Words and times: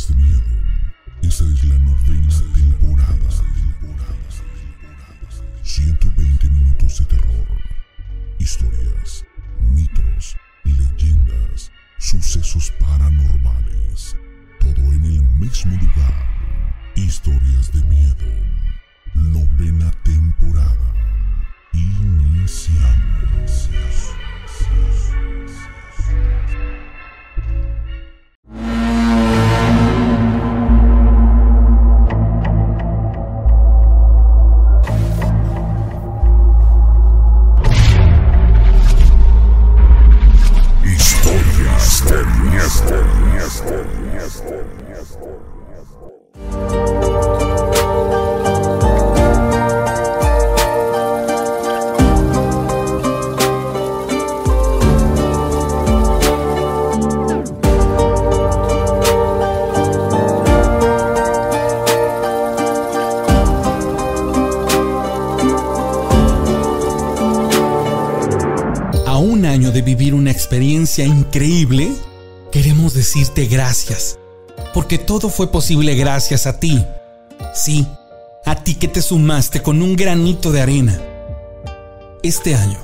Historias 0.00 0.08
de 0.08 0.14
miedo. 0.14 0.42
Esta 1.20 1.44
es 1.44 1.64
la 1.64 1.78
novena 1.78 2.34
temporada. 2.54 3.30
120 5.62 6.48
minutos 6.48 6.98
de 7.00 7.04
terror. 7.04 7.46
Historias, 8.38 9.26
mitos, 9.60 10.36
leyendas, 10.64 11.70
sucesos 11.98 12.72
paranormales. 12.80 14.16
Todo 14.58 14.80
en 14.90 15.04
el 15.04 15.22
mismo 15.34 15.76
lugar. 15.76 16.14
Historias 16.94 17.70
de 17.70 17.82
miedo. 17.82 18.26
Novena 19.14 19.90
temporada. 20.02 20.94
Iniciamos. 21.74 23.10
Increíble, 71.30 71.92
queremos 72.50 72.92
decirte 72.92 73.46
gracias, 73.46 74.18
porque 74.74 74.98
todo 74.98 75.30
fue 75.30 75.52
posible 75.52 75.94
gracias 75.94 76.48
a 76.48 76.58
ti. 76.58 76.84
Sí, 77.54 77.86
a 78.44 78.56
ti 78.56 78.74
que 78.74 78.88
te 78.88 79.00
sumaste 79.00 79.62
con 79.62 79.80
un 79.80 79.94
granito 79.94 80.50
de 80.50 80.60
arena. 80.60 81.00
Este 82.24 82.56
año, 82.56 82.80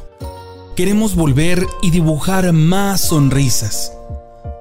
queremos 0.77 1.17
volver 1.17 1.67
y 1.83 1.91
dibujar 1.91 2.53
más 2.53 3.01
sonrisas. 3.01 3.93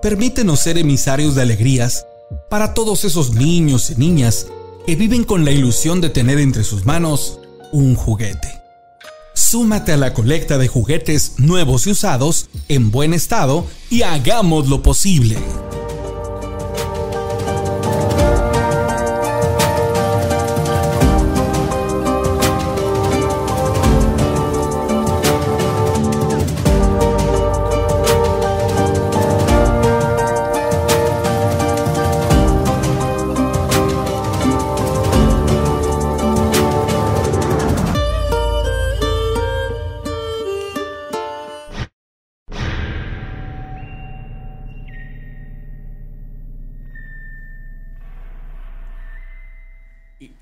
Permítenos 0.02 0.62
ser 0.62 0.80
emisarios 0.80 1.36
de 1.36 1.44
alegrías 1.44 2.08
para 2.50 2.74
todos 2.74 3.06
esos 3.06 3.36
niños 3.36 3.92
y 3.92 3.98
niñas 3.98 4.48
que 4.88 4.96
viven 4.96 5.24
con 5.24 5.46
la 5.46 5.52
ilusión 5.52 6.02
de 6.02 6.10
tener 6.10 6.40
entre 6.40 6.64
sus 6.64 6.88
manos 6.88 7.40
un 7.72 7.96
juguete. 7.96 8.65
Súmate 9.36 9.92
a 9.92 9.98
la 9.98 10.14
colecta 10.14 10.58
de 10.58 10.70
juguetes 10.70 11.34
nuevos 11.40 11.88
y 11.88 11.92
usados 11.92 12.48
en 12.70 12.90
buen 12.90 13.14
estado 13.14 13.68
y 13.90 14.04
hagamos 14.04 14.70
lo 14.70 14.82
posible. 14.82 15.38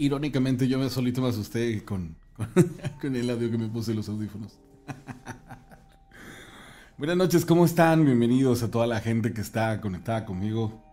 Irónicamente 0.04 0.68
yo 0.68 0.80
me 0.80 0.90
solito 0.90 1.22
me 1.22 1.30
asusté 1.30 1.82
con, 1.86 2.18
el 3.04 3.30
audio 3.30 3.50
que 3.50 3.58
me 3.58 3.70
puse 3.70 3.94
los 3.94 4.10
audífonos. 4.10 4.52
Buenas 6.98 7.16
noches, 7.16 7.46
¿cómo 7.46 7.64
están? 7.64 8.04
Bienvenidos 8.04 8.64
a 8.64 8.70
toda 8.70 8.86
la 8.86 9.00
gente 9.00 9.32
que 9.32 9.40
está 9.40 9.80
conectada 9.80 10.26
conmigo 10.26 10.84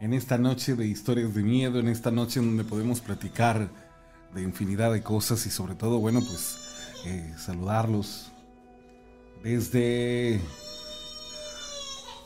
en 0.00 0.12
esta 0.12 0.36
noche 0.36 0.74
de 0.74 0.84
historias 0.84 1.32
de 1.32 1.44
miedo, 1.44 1.78
en 1.78 1.86
esta 1.86 2.10
noche 2.10 2.40
en 2.40 2.46
donde 2.46 2.64
podemos 2.64 3.00
platicar 3.00 3.70
de 4.34 4.42
infinidad 4.42 4.92
de 4.92 5.00
cosas 5.00 5.46
y 5.46 5.50
sobre 5.50 5.76
todo, 5.76 6.00
bueno, 6.00 6.18
pues 6.18 6.58
eh, 7.04 7.34
saludarlos 7.38 8.32
desde 9.44 10.40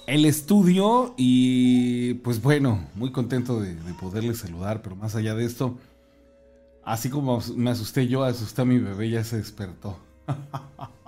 el 0.07 0.25
estudio 0.25 1.13
y 1.19 2.15
pues 2.15 2.41
bueno, 2.41 2.89
muy 2.95 3.13
contento 3.13 3.61
de 3.61 3.75
poderles 4.01 4.39
saludar, 4.39 4.81
pero 4.81 4.97
más 4.97 5.15
allá 5.17 5.35
de 5.35 5.45
esto, 5.45 5.79
así 6.85 7.11
como 7.11 7.41
me 7.57 7.71
asusté 7.71 8.09
yo, 8.09 8.25
asusté 8.25 8.63
a 8.63 8.65
mi 8.65 8.79
bebé, 8.79 9.11
ya 9.11 9.25
se 9.25 9.37
despertó. 9.37 9.99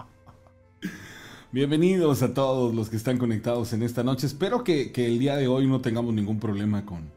Bienvenidos 1.53 2.23
a 2.23 2.33
todos 2.33 2.75
los 2.75 2.89
que 2.89 2.97
están 2.97 3.19
conectados 3.19 3.73
en 3.75 3.83
esta 3.83 4.03
noche. 4.03 4.27
Espero 4.27 4.65
que, 4.65 4.91
que 4.91 5.07
el 5.07 5.19
día 5.19 5.37
de 5.37 5.49
hoy 5.49 5.67
no 5.67 5.81
tengamos 5.81 6.15
ningún 6.15 6.41
problema 6.41 6.87
con, 6.87 7.11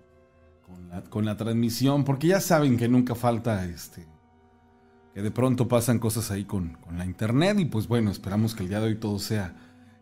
con, 1.09 1.25
la, 1.25 1.37
transmisión, 1.37 2.03
porque 2.03 2.27
ya 2.27 2.41
saben 2.41 2.77
que 2.77 2.87
nunca 2.89 3.15
falta 3.15 3.65
este 3.65 4.05
que 5.13 5.21
de 5.21 5.31
pronto 5.31 5.69
pasan 5.69 5.99
cosas 5.99 6.29
ahí 6.31 6.43
con, 6.43 6.73
con 6.85 6.97
la 6.97 7.05
internet 7.05 7.57
y 7.59 7.65
pues 7.65 7.87
bueno, 7.87 8.11
esperamos 8.11 8.53
que 8.53 8.63
el 8.63 8.69
día 8.69 8.81
de 8.81 8.87
hoy 8.87 8.95
todo 8.95 9.17
sea 9.17 9.55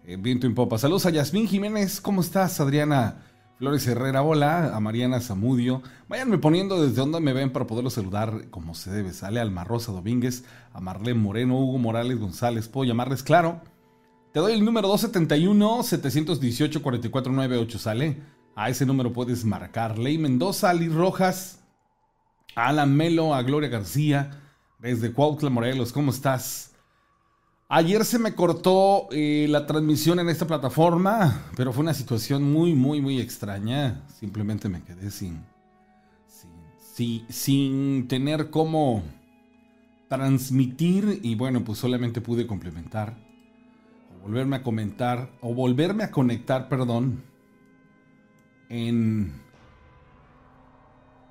eh, 0.06 0.18
viento 0.18 0.48
en 0.48 0.56
popa. 0.56 0.80
Saludos 0.80 1.06
a 1.06 1.12
Yasmín 1.12 1.48
Jiménez, 1.48 2.02
¿cómo 2.02 2.22
estás? 2.22 2.60
Adriana 2.60 3.22
Flores 3.58 3.88
Herrera, 3.88 4.24
hola, 4.24 4.76
a 4.76 4.80
Mariana 4.80 5.22
Zamudio. 5.22 5.84
Váyanme 6.10 6.40
poniendo 6.40 6.82
desde 6.82 6.98
donde 6.98 7.20
me 7.20 7.34
ven 7.34 7.54
para 7.54 7.68
poderlos 7.68 7.94
saludar 7.94 8.50
como 8.50 8.74
se 8.74 8.90
debe. 8.90 9.14
Sale 9.14 9.40
Alma 9.40 9.64
Rosa 9.64 9.92
Domínguez, 9.92 10.44
a 10.74 10.82
Marlene 10.82 11.20
Moreno, 11.20 11.60
Hugo 11.60 11.78
Morales 11.78 12.20
González, 12.20 12.68
puedo 12.68 12.86
llamarles 12.86 13.22
claro. 13.22 13.62
Te 14.34 14.40
doy 14.40 14.54
el 14.54 14.66
número 14.66 14.90
271-718-4498, 14.90 17.78
¿sale? 17.78 18.24
A 18.56 18.70
ese 18.70 18.88
número 18.88 19.14
puedes 19.14 19.46
marcar. 19.46 20.00
Ley 20.00 20.18
Mendoza, 20.18 20.72
Ali 20.72 20.90
Rojas, 20.90 21.60
a 22.56 22.70
Alan 22.70 22.96
Melo, 22.96 23.36
a 23.36 23.44
Gloria 23.44 23.70
García, 23.70 24.42
desde 24.80 25.14
Cuautla, 25.14 25.52
Morelos, 25.52 25.94
¿cómo 25.94 26.10
estás? 26.10 26.73
Ayer 27.76 28.06
se 28.06 28.20
me 28.20 28.36
cortó 28.36 29.08
eh, 29.12 29.48
la 29.50 29.66
transmisión 29.66 30.20
en 30.20 30.30
esta 30.30 30.46
plataforma, 30.46 31.42
pero 31.56 31.74
fue 31.74 31.82
una 31.82 31.96
situación 31.96 32.44
muy, 32.44 32.76
muy, 32.76 33.02
muy 33.02 33.20
extraña. 33.20 34.04
Simplemente 34.20 34.70
me 34.70 34.84
quedé 34.84 35.10
sin, 35.10 35.44
sin, 36.94 37.26
sin, 37.30 38.08
tener 38.08 38.52
cómo 38.52 39.02
transmitir 40.08 41.20
y 41.24 41.34
bueno, 41.34 41.64
pues 41.64 41.80
solamente 41.80 42.22
pude 42.22 42.46
complementar 42.46 43.18
o 44.14 44.28
volverme 44.28 44.58
a 44.58 44.62
comentar 44.62 45.32
o 45.42 45.56
volverme 45.56 46.04
a 46.04 46.12
conectar, 46.12 46.70
perdón, 46.70 47.24
en 48.70 49.34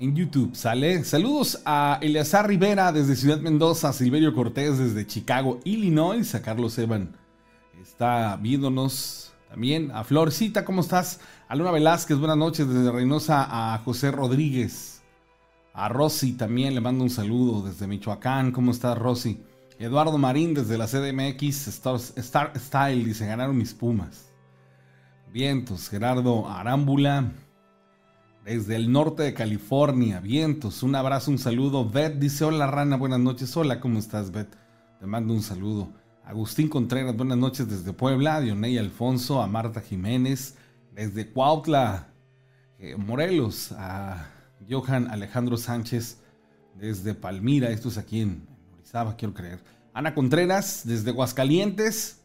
en 0.03 0.17
YouTube, 0.17 0.57
¿sale? 0.57 1.05
Saludos 1.05 1.63
a 1.65 2.01
Eleazar 2.03 2.49
Rivera 2.49 2.91
desde 2.91 3.15
Ciudad 3.15 3.39
Mendoza, 3.39 3.91
a 3.91 3.93
Silverio 3.93 4.35
Cortés 4.35 4.77
desde 4.77 5.07
Chicago, 5.07 5.61
Illinois, 5.63 6.35
a 6.35 6.43
Carlos 6.43 6.77
Evan 6.79 7.17
está 7.81 8.37
viéndonos 8.37 9.33
también, 9.49 9.93
a 9.93 10.03
Florcita, 10.03 10.65
¿cómo 10.65 10.81
estás? 10.81 11.21
A 11.47 11.55
Luna 11.55 11.71
Velázquez, 11.71 12.19
buenas 12.19 12.37
noches 12.37 12.67
desde 12.67 12.91
Reynosa, 12.91 13.75
a 13.75 13.79
José 13.79 14.11
Rodríguez, 14.11 15.03
a 15.73 15.89
Rosy 15.89 16.33
también 16.33 16.75
le 16.75 16.81
mando 16.81 17.05
un 17.05 17.11
saludo 17.11 17.63
desde 17.63 17.87
Michoacán, 17.87 18.51
¿cómo 18.51 18.73
estás 18.73 18.99
Rosy? 18.99 19.41
Eduardo 19.79 20.19
Marín 20.19 20.55
desde 20.55 20.79
la 20.79 20.87
CDMX, 20.87 21.69
Star, 21.69 21.97
Star 22.17 22.53
Style, 22.57 23.05
dice, 23.05 23.27
ganaron 23.27 23.57
mis 23.57 23.75
pumas. 23.75 24.33
Vientos, 25.33 25.89
Gerardo 25.89 26.49
Arámbula, 26.49 27.33
desde 28.45 28.77
el 28.77 28.91
norte 28.91 29.23
de 29.23 29.35
California, 29.35 30.21
vientos, 30.21 30.83
un 30.83 30.95
abrazo, 30.95 31.31
un 31.31 31.39
saludo. 31.39 31.89
Beth 31.89 32.19
dice, 32.19 32.45
hola 32.45 32.67
Rana, 32.67 32.97
buenas 32.97 33.21
noches. 33.21 33.57
Hola, 33.57 33.79
¿cómo 33.81 33.99
estás, 33.99 34.33
Beth? 34.33 34.57
Te 34.99 35.07
mando 35.07 35.33
un 35.33 35.43
saludo. 35.43 35.93
Agustín 36.25 36.69
Contreras, 36.69 37.17
buenas 37.17 37.39
noches 37.39 37.69
desde 37.69 37.93
Puebla. 37.93 38.41
Dioney 38.41 38.79
Alfonso, 38.79 39.41
a 39.41 39.47
Marta 39.47 39.81
Jiménez, 39.81 40.57
desde 40.93 41.31
Cuautla, 41.31 42.09
eh, 42.79 42.97
Morelos, 42.97 43.73
a 43.73 44.29
Johan 44.69 45.09
Alejandro 45.11 45.57
Sánchez, 45.57 46.19
desde 46.75 47.15
Palmira, 47.15 47.71
esto 47.71 47.89
es 47.89 47.99
aquí 47.99 48.21
en, 48.21 48.29
en 48.31 48.75
Orizaba, 48.75 49.17
quiero 49.17 49.35
creer. 49.35 49.61
Ana 49.93 50.15
Contreras, 50.15 50.83
desde 50.85 51.11
Aguascalientes. 51.11 52.22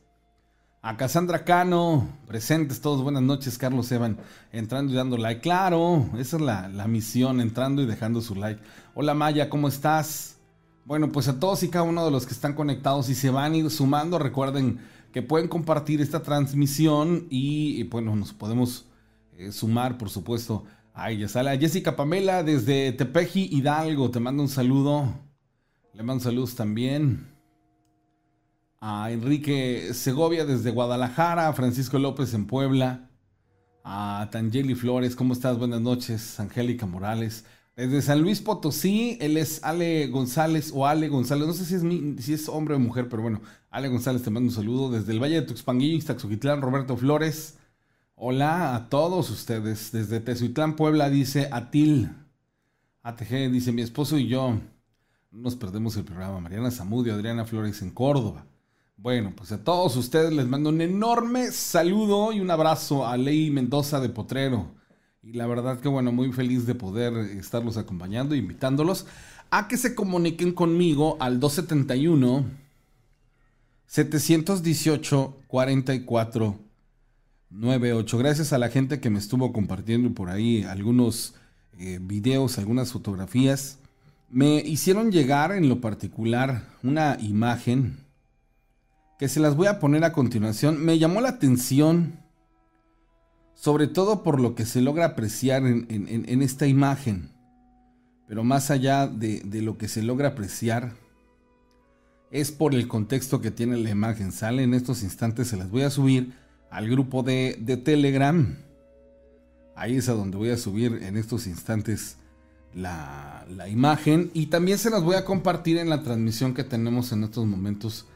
A 0.83 0.95
Cassandra 0.95 1.43
Cano, 1.43 2.07
presentes 2.27 2.79
todos, 2.81 3.01
buenas 3.01 3.23
noches, 3.23 3.57
Carlos 3.57 3.91
Evan, 3.91 4.19
entrando 4.51 4.93
y 4.93 4.95
dando 4.95 5.17
like. 5.17 5.41
Claro, 5.41 6.07
esa 6.19 6.37
es 6.37 6.41
la, 6.41 6.69
la, 6.69 6.87
misión, 6.87 7.41
entrando 7.41 7.81
y 7.81 7.87
dejando 7.87 8.21
su 8.21 8.35
like. 8.35 8.61
Hola 8.93 9.15
Maya, 9.15 9.49
¿cómo 9.49 9.67
estás? 9.67 10.37
Bueno, 10.85 11.11
pues 11.11 11.27
a 11.27 11.39
todos 11.39 11.63
y 11.63 11.69
cada 11.69 11.83
uno 11.83 12.05
de 12.05 12.11
los 12.11 12.27
que 12.27 12.33
están 12.33 12.53
conectados 12.53 13.09
y 13.09 13.15
se 13.15 13.31
van 13.31 13.53
a 13.53 13.57
ir 13.57 13.69
sumando, 13.71 14.19
recuerden 14.19 14.79
que 15.11 15.23
pueden 15.23 15.47
compartir 15.47 15.99
esta 15.99 16.21
transmisión 16.21 17.25
y, 17.31 17.81
bueno, 17.85 18.15
nos 18.15 18.31
podemos 18.31 18.85
eh, 19.35 19.51
sumar, 19.51 19.97
por 19.97 20.11
supuesto. 20.11 20.63
Ahí 20.93 21.17
ya 21.17 21.27
sale 21.27 21.49
a 21.49 21.57
Jessica 21.57 21.95
Pamela 21.95 22.43
desde 22.43 22.91
Tepeji, 22.91 23.49
Hidalgo, 23.51 24.11
te 24.11 24.19
mando 24.19 24.43
un 24.43 24.49
saludo. 24.49 25.07
Le 25.93 26.03
mando 26.03 26.23
saludos 26.23 26.55
también 26.55 27.36
a 28.79 29.11
Enrique 29.11 29.93
Segovia 29.93 30.45
desde 30.45 30.71
Guadalajara, 30.71 31.47
a 31.47 31.53
Francisco 31.53 31.97
López 31.97 32.33
en 32.33 32.45
Puebla, 32.45 33.09
a 33.83 34.29
Tangeli 34.31 34.75
Flores, 34.75 35.15
¿cómo 35.15 35.33
estás? 35.33 35.57
Buenas 35.57 35.81
noches, 35.81 36.39
Angélica 36.39 36.85
Morales. 36.85 37.45
Desde 37.75 38.01
San 38.01 38.21
Luis 38.21 38.41
Potosí, 38.41 39.17
él 39.21 39.37
es 39.37 39.63
Ale 39.63 40.07
González 40.07 40.71
o 40.73 40.87
Ale 40.87 41.09
González, 41.09 41.47
no 41.47 41.53
sé 41.53 41.65
si 41.65 42.33
es, 42.33 42.49
hombre 42.49 42.75
o 42.75 42.79
mujer, 42.79 43.07
pero 43.07 43.21
bueno, 43.21 43.41
Ale 43.69 43.87
González 43.87 44.23
te 44.23 44.31
mando 44.31 44.49
un 44.49 44.55
saludo. 44.55 44.89
Desde 44.89 45.11
el 45.11 45.21
Valle 45.21 45.41
de 45.41 45.47
Tuxpanguillo, 45.47 45.95
Ixtaxuquitlán, 45.95 46.61
Roberto 46.61 46.97
Flores. 46.97 47.57
Hola 48.15 48.75
a 48.75 48.89
todos 48.89 49.29
ustedes. 49.29 49.91
Desde 49.91 50.19
Tezuitlán, 50.19 50.75
Puebla, 50.75 51.11
dice 51.11 51.49
Atil. 51.51 52.09
ATG 53.03 53.51
dice 53.51 53.71
mi 53.71 53.83
esposo 53.83 54.17
y 54.17 54.27
yo. 54.27 54.59
No 55.31 55.41
nos 55.43 55.55
perdemos 55.55 55.95
el 55.97 56.03
programa. 56.03 56.39
Mariana 56.39 56.71
Zamudio, 56.71 57.13
Adriana 57.13 57.45
Flores 57.45 57.83
en 57.83 57.91
Córdoba. 57.91 58.45
Bueno, 58.99 59.31
pues 59.35 59.51
a 59.51 59.63
todos 59.63 59.95
ustedes 59.95 60.33
les 60.33 60.47
mando 60.47 60.69
un 60.69 60.81
enorme 60.81 61.51
saludo 61.51 62.33
y 62.33 62.39
un 62.39 62.49
abrazo 62.49 63.05
a 63.05 63.15
Ley 63.15 63.51
Mendoza 63.51 63.99
de 63.99 64.09
Potrero. 64.09 64.71
Y 65.21 65.33
la 65.33 65.45
verdad 65.45 65.79
que 65.79 65.87
bueno, 65.87 66.11
muy 66.11 66.33
feliz 66.33 66.65
de 66.65 66.73
poder 66.73 67.13
estarlos 67.37 67.77
acompañando, 67.77 68.33
invitándolos 68.33 69.05
a 69.51 69.67
que 69.67 69.77
se 69.77 69.93
comuniquen 69.93 70.51
conmigo 70.51 71.15
al 71.19 71.39
271 71.39 72.45
718 73.85 75.37
44 75.45 76.59
98. 77.51 78.17
Gracias 78.17 78.51
a 78.51 78.57
la 78.57 78.69
gente 78.69 78.99
que 78.99 79.11
me 79.11 79.19
estuvo 79.19 79.53
compartiendo 79.53 80.11
por 80.15 80.31
ahí 80.31 80.63
algunos 80.63 81.35
eh, 81.77 81.99
videos, 82.01 82.57
algunas 82.57 82.93
fotografías. 82.93 83.77
Me 84.31 84.55
hicieron 84.55 85.11
llegar 85.11 85.51
en 85.51 85.69
lo 85.69 85.81
particular 85.81 86.67
una 86.81 87.15
imagen 87.21 88.06
que 89.17 89.27
se 89.27 89.39
las 89.39 89.55
voy 89.55 89.67
a 89.67 89.79
poner 89.79 90.03
a 90.03 90.13
continuación, 90.13 90.83
me 90.83 90.99
llamó 90.99 91.21
la 91.21 91.29
atención, 91.29 92.19
sobre 93.55 93.87
todo 93.87 94.21
por 94.21 94.39
lo 94.39 94.53
que 94.53 94.65
se 94.65 94.81
logra 94.81 95.05
apreciar 95.05 95.65
en, 95.65 96.41
esta 96.41 96.67
imagen. 96.67 97.31
Pero 98.27 98.43
más 98.43 98.69
allá 98.69 99.07
de, 99.07 99.41
lo 99.61 99.77
que 99.77 99.87
se 99.87 100.03
logra 100.03 100.29
apreciar, 100.29 100.93
es 102.29 102.51
por 102.51 102.75
el 102.75 102.87
contexto 102.87 103.41
que 103.41 103.51
tiene 103.51 103.77
la 103.77 103.89
imagen. 103.89 104.31
Sale 104.31 104.63
en 104.63 104.73
estos 104.73 105.01
instantes, 105.01 105.47
se 105.47 105.57
las 105.57 105.71
voy 105.71 105.81
a 105.81 105.89
subir 105.89 106.33
al 106.69 106.87
grupo 106.87 107.23
de, 107.23 107.57
de 107.59 107.77
Telegram. 107.77 108.57
Ahí 109.75 109.95
es 109.95 110.09
a 110.09 110.13
donde 110.13 110.37
voy 110.37 110.49
a 110.49 110.57
subir 110.57 110.99
en 111.01 111.17
estos 111.17 111.47
instantes 111.47 112.17
la, 112.75 113.45
la, 113.49 113.67
imagen. 113.69 114.29
Y 114.33 114.47
también 114.47 114.77
se 114.77 114.89
las 114.89 115.01
voy 115.01 115.15
a 115.15 115.25
compartir 115.25 115.77
en 115.77 115.89
la 115.89 116.03
transmisión 116.03 116.53
que 116.53 116.63
tenemos 116.63 117.11
en 117.11 117.23
estos 117.23 117.45
momentos 117.45 118.07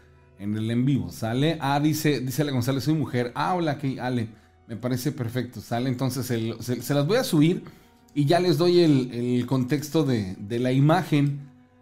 en 0.42 0.58
el 0.58 0.70
en 0.72 0.86
vivo, 0.86 1.12
¿sale? 1.12 1.58
Ah, 1.62 1.80
dice, 1.80 2.20
dice 2.20 2.42
Ale 2.42 2.52
González, 2.52 2.84
soy 2.84 2.96
mujer. 2.96 3.32
Ah, 3.36 3.54
hola, 3.54 3.78
que 3.78 4.02
Ale, 4.02 4.28
me 4.68 4.76
parece 4.76 5.12
perfecto, 5.12 5.62
¿sale? 5.62 5.88
Entonces 5.88 6.26
se, 6.26 6.94
las 6.94 7.08
voy 7.08 7.18
a 7.18 7.24
subir 7.24 7.64
y 8.16 8.26
ya 8.26 8.40
les 8.40 8.58
doy 8.58 8.80
el, 8.80 9.46
contexto 9.46 10.04
de, 10.04 10.36
de, 10.40 10.58
la 10.58 10.72
imagen. 10.72 11.42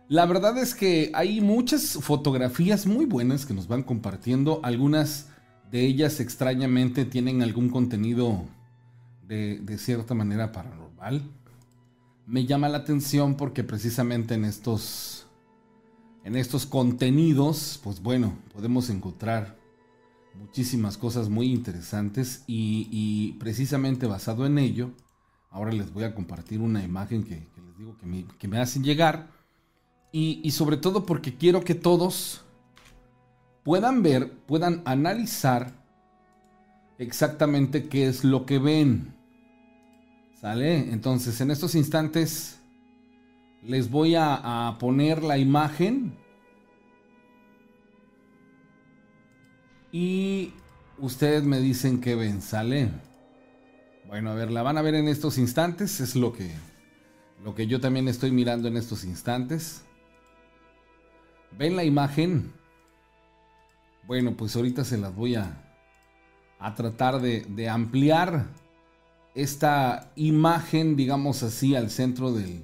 La 0.10 0.26
verdad 0.26 0.58
es 0.58 0.76
que 0.76 1.10
hay 1.14 1.40
muchas 1.40 2.00
fotografías 2.02 2.86
muy 2.86 3.06
buenas 3.06 3.46
que 3.46 3.54
nos 3.54 3.70
van 3.70 3.82
compartiendo. 3.82 4.60
Algunas 4.62 5.30
de 5.72 5.86
ellas 5.86 6.20
extrañamente 6.20 7.06
tienen 7.06 7.42
algún 7.42 7.70
contenido 7.70 8.44
de, 9.26 9.60
de 9.60 9.78
cierta 9.78 10.14
manera 10.14 10.52
paranormal. 10.52 11.24
Me 12.28 12.46
llama 12.46 12.68
la 12.68 12.80
atención 12.80 13.36
porque 13.36 13.64
precisamente 13.64 14.34
en 14.34 14.44
estos 14.44 15.29
en 16.24 16.36
estos 16.36 16.66
contenidos, 16.66 17.80
pues 17.83 18.01
bueno, 18.01 18.38
podemos 18.54 18.89
encontrar 18.89 19.57
muchísimas 20.36 20.98
cosas 20.98 21.30
muy 21.30 21.51
interesantes 21.51 22.44
y, 22.48 23.33
precisamente 23.39 24.07
basado 24.07 24.45
en 24.45 24.57
ello, 24.57 24.92
ahora 25.50 25.71
les 25.71 25.92
voy 25.92 26.04
a 26.04 26.16
compartir 26.16 26.62
una 26.62 26.83
imagen 26.83 27.24
que, 27.24 27.36
les 27.36 27.77
digo 27.77 27.98
que 28.38 28.48
me, 28.48 28.60
hacen 28.60 28.83
llegar 28.83 29.30
y, 30.12 30.42
y 30.44 30.51
sobre 30.51 30.77
todo 30.77 31.06
porque 31.06 31.36
quiero 31.36 31.63
que 31.63 31.75
todos 31.75 32.45
puedan 33.63 34.01
ver, 34.01 34.31
puedan 34.45 34.81
analizar 34.86 35.74
exactamente 36.98 37.88
qué 37.88 38.07
es 38.07 38.24
lo 38.24 38.45
que 38.45 38.60
ven. 38.60 39.16
¿Sale? 40.39 40.92
Entonces, 40.94 41.42
en 41.42 41.51
estos 41.51 41.75
instantes 41.75 42.59
les 43.64 43.90
voy 43.90 44.16
a, 44.16 44.76
poner 44.80 45.24
la 45.24 45.38
imagen. 45.38 46.18
Y 49.92 50.54
ustedes 50.98 51.44
me 51.44 51.60
dicen 51.60 52.00
que 52.00 52.16
ven, 52.16 52.42
sale. 52.42 52.90
Bueno, 54.08 54.32
a 54.32 54.36
ver, 54.36 54.52
la 54.52 54.64
van 54.64 54.78
a 54.78 54.82
ver 54.82 54.96
en 54.96 55.08
estos 55.08 55.38
instantes. 55.38 56.00
Es 56.00 56.16
lo 56.16 56.32
que, 56.34 56.52
lo 57.44 57.56
que 57.56 57.68
yo 57.68 57.80
también 57.80 58.08
estoy 58.08 58.32
mirando 58.32 58.68
en 58.68 58.78
estos 58.78 59.04
instantes. 59.04 59.84
¿Ven 61.58 61.76
la 61.76 61.84
imagen? 61.84 62.54
Bueno, 64.06 64.36
pues 64.36 64.56
ahorita 64.56 64.84
se 64.84 64.98
las 64.98 65.16
voy 65.16 65.36
a, 65.36 65.76
a 66.60 66.76
tratar 66.76 67.20
de, 67.22 67.42
de 67.42 67.70
ampliar 67.70 68.48
esta 69.36 70.12
imagen, 70.16 70.96
digamos 70.96 71.44
así, 71.44 71.76
al 71.76 71.90
centro 71.90 72.32
del, 72.32 72.64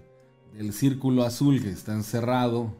el 0.57 0.73
círculo 0.73 1.23
azul 1.23 1.61
que 1.61 1.69
está 1.69 1.93
encerrado, 1.93 2.75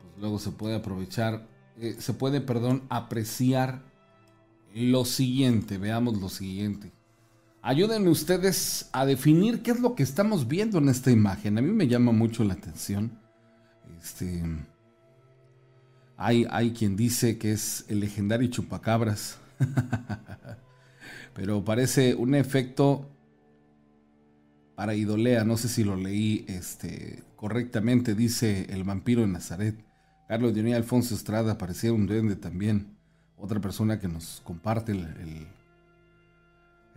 pues 0.00 0.12
luego 0.18 0.38
se 0.38 0.50
puede 0.50 0.76
aprovechar, 0.76 1.48
eh, 1.78 1.96
se 1.98 2.14
puede, 2.14 2.40
perdón, 2.40 2.84
apreciar 2.88 3.82
lo 4.74 5.04
siguiente. 5.04 5.78
Veamos 5.78 6.20
lo 6.20 6.28
siguiente. 6.28 6.92
Ayúdenme 7.60 8.10
ustedes 8.10 8.88
a 8.92 9.06
definir 9.06 9.62
qué 9.62 9.70
es 9.70 9.80
lo 9.80 9.94
que 9.94 10.02
estamos 10.02 10.48
viendo 10.48 10.78
en 10.78 10.88
esta 10.88 11.10
imagen. 11.10 11.58
A 11.58 11.62
mí 11.62 11.70
me 11.70 11.88
llama 11.88 12.12
mucho 12.12 12.44
la 12.44 12.54
atención. 12.54 13.18
Este, 14.02 14.42
hay, 16.16 16.46
hay 16.50 16.72
quien 16.72 16.96
dice 16.96 17.38
que 17.38 17.52
es 17.52 17.84
el 17.88 18.00
legendario 18.00 18.48
chupacabras. 18.48 19.38
Pero 21.34 21.64
parece 21.64 22.14
un 22.14 22.34
efecto 22.34 23.11
para 24.82 24.96
Idolea, 24.96 25.44
no 25.44 25.56
sé 25.56 25.68
si 25.68 25.84
lo 25.84 25.94
leí 25.94 26.44
este, 26.48 27.22
correctamente, 27.36 28.16
dice 28.16 28.66
el 28.70 28.82
vampiro 28.82 29.22
en 29.22 29.30
Nazaret. 29.30 29.76
Carlos 30.26 30.54
Dionía 30.54 30.74
Alfonso 30.74 31.14
Estrada, 31.14 31.56
parecía 31.56 31.92
un 31.92 32.08
duende 32.08 32.34
también. 32.34 32.96
Otra 33.36 33.60
persona 33.60 34.00
que 34.00 34.08
nos 34.08 34.42
comparte 34.42 34.90
el, 34.90 35.46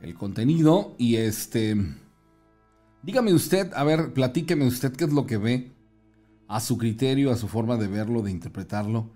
el, 0.01 0.15
contenido. 0.15 0.95
Y 0.97 1.17
este, 1.17 1.77
dígame 3.03 3.35
usted, 3.35 3.71
a 3.75 3.83
ver, 3.83 4.13
platíqueme 4.13 4.65
usted 4.65 4.91
qué 4.93 5.03
es 5.03 5.13
lo 5.13 5.27
que 5.27 5.37
ve 5.37 5.71
a 6.47 6.61
su 6.61 6.79
criterio, 6.79 7.29
a 7.29 7.35
su 7.35 7.47
forma 7.47 7.77
de 7.77 7.85
verlo, 7.85 8.23
de 8.23 8.31
interpretarlo. 8.31 9.11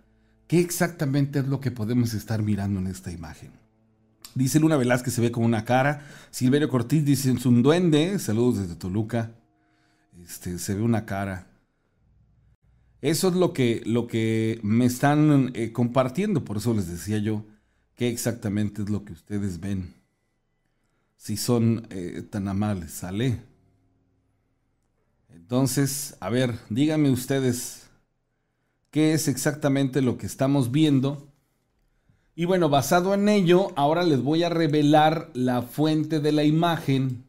¿Qué 0.46 0.60
exactamente 0.60 1.40
es 1.40 1.48
lo 1.48 1.60
que 1.60 1.72
podemos 1.72 2.14
estar 2.14 2.44
mirando 2.44 2.80
en 2.80 2.86
esta 2.86 3.12
imagen? 3.12 3.59
Dice 4.40 4.62
Luna 4.62 4.78
Velázquez, 4.78 5.14
se 5.14 5.20
ve 5.20 5.34
como 5.34 5.46
una 5.46 5.66
cara. 5.66 6.08
Silverio 6.32 6.70
Cortiz 6.70 7.04
dice, 7.04 7.30
es 7.30 7.46
un 7.46 7.62
duende. 7.62 8.18
Saludos 8.20 8.60
desde 8.60 8.78
Toluca. 8.78 9.32
Este, 10.24 10.58
se 10.60 10.76
ve 10.76 10.82
una 10.82 11.06
cara. 11.06 11.48
Eso 13.02 13.28
es 13.28 13.34
lo 13.34 13.52
que, 13.52 13.84
lo 13.86 14.08
que 14.08 14.62
me 14.64 14.86
están 14.86 15.52
eh, 15.56 15.74
compartiendo. 15.74 16.46
Por 16.46 16.56
eso 16.56 16.74
les 16.74 16.88
decía 16.88 17.18
yo 17.18 17.44
qué 17.96 18.08
exactamente 18.08 18.82
es 18.82 18.90
lo 18.90 19.04
que 19.04 19.12
ustedes 19.12 19.60
ven. 19.60 19.94
Si 21.18 21.36
son 21.36 21.86
eh, 21.90 22.24
tan 22.30 22.48
amables, 22.48 22.94
¿sale? 22.94 23.42
Entonces, 25.28 26.16
a 26.22 26.30
ver, 26.30 26.58
díganme 26.70 27.12
ustedes 27.12 27.90
qué 28.90 29.12
es 29.12 29.28
exactamente 29.28 30.02
lo 30.02 30.18
que 30.18 30.28
estamos 30.28 30.72
viendo 30.72 31.29
y 32.40 32.46
bueno, 32.46 32.70
basado 32.70 33.14
en 33.14 33.28
ello, 33.28 33.74
ahora 33.76 34.04
les 34.04 34.24
voy 34.24 34.44
a 34.44 34.50
revelar 34.50 35.30
la 35.34 35.62
fuente 35.62 36.22
de 36.22 36.32
la 36.32 36.46
imagen 36.46 37.26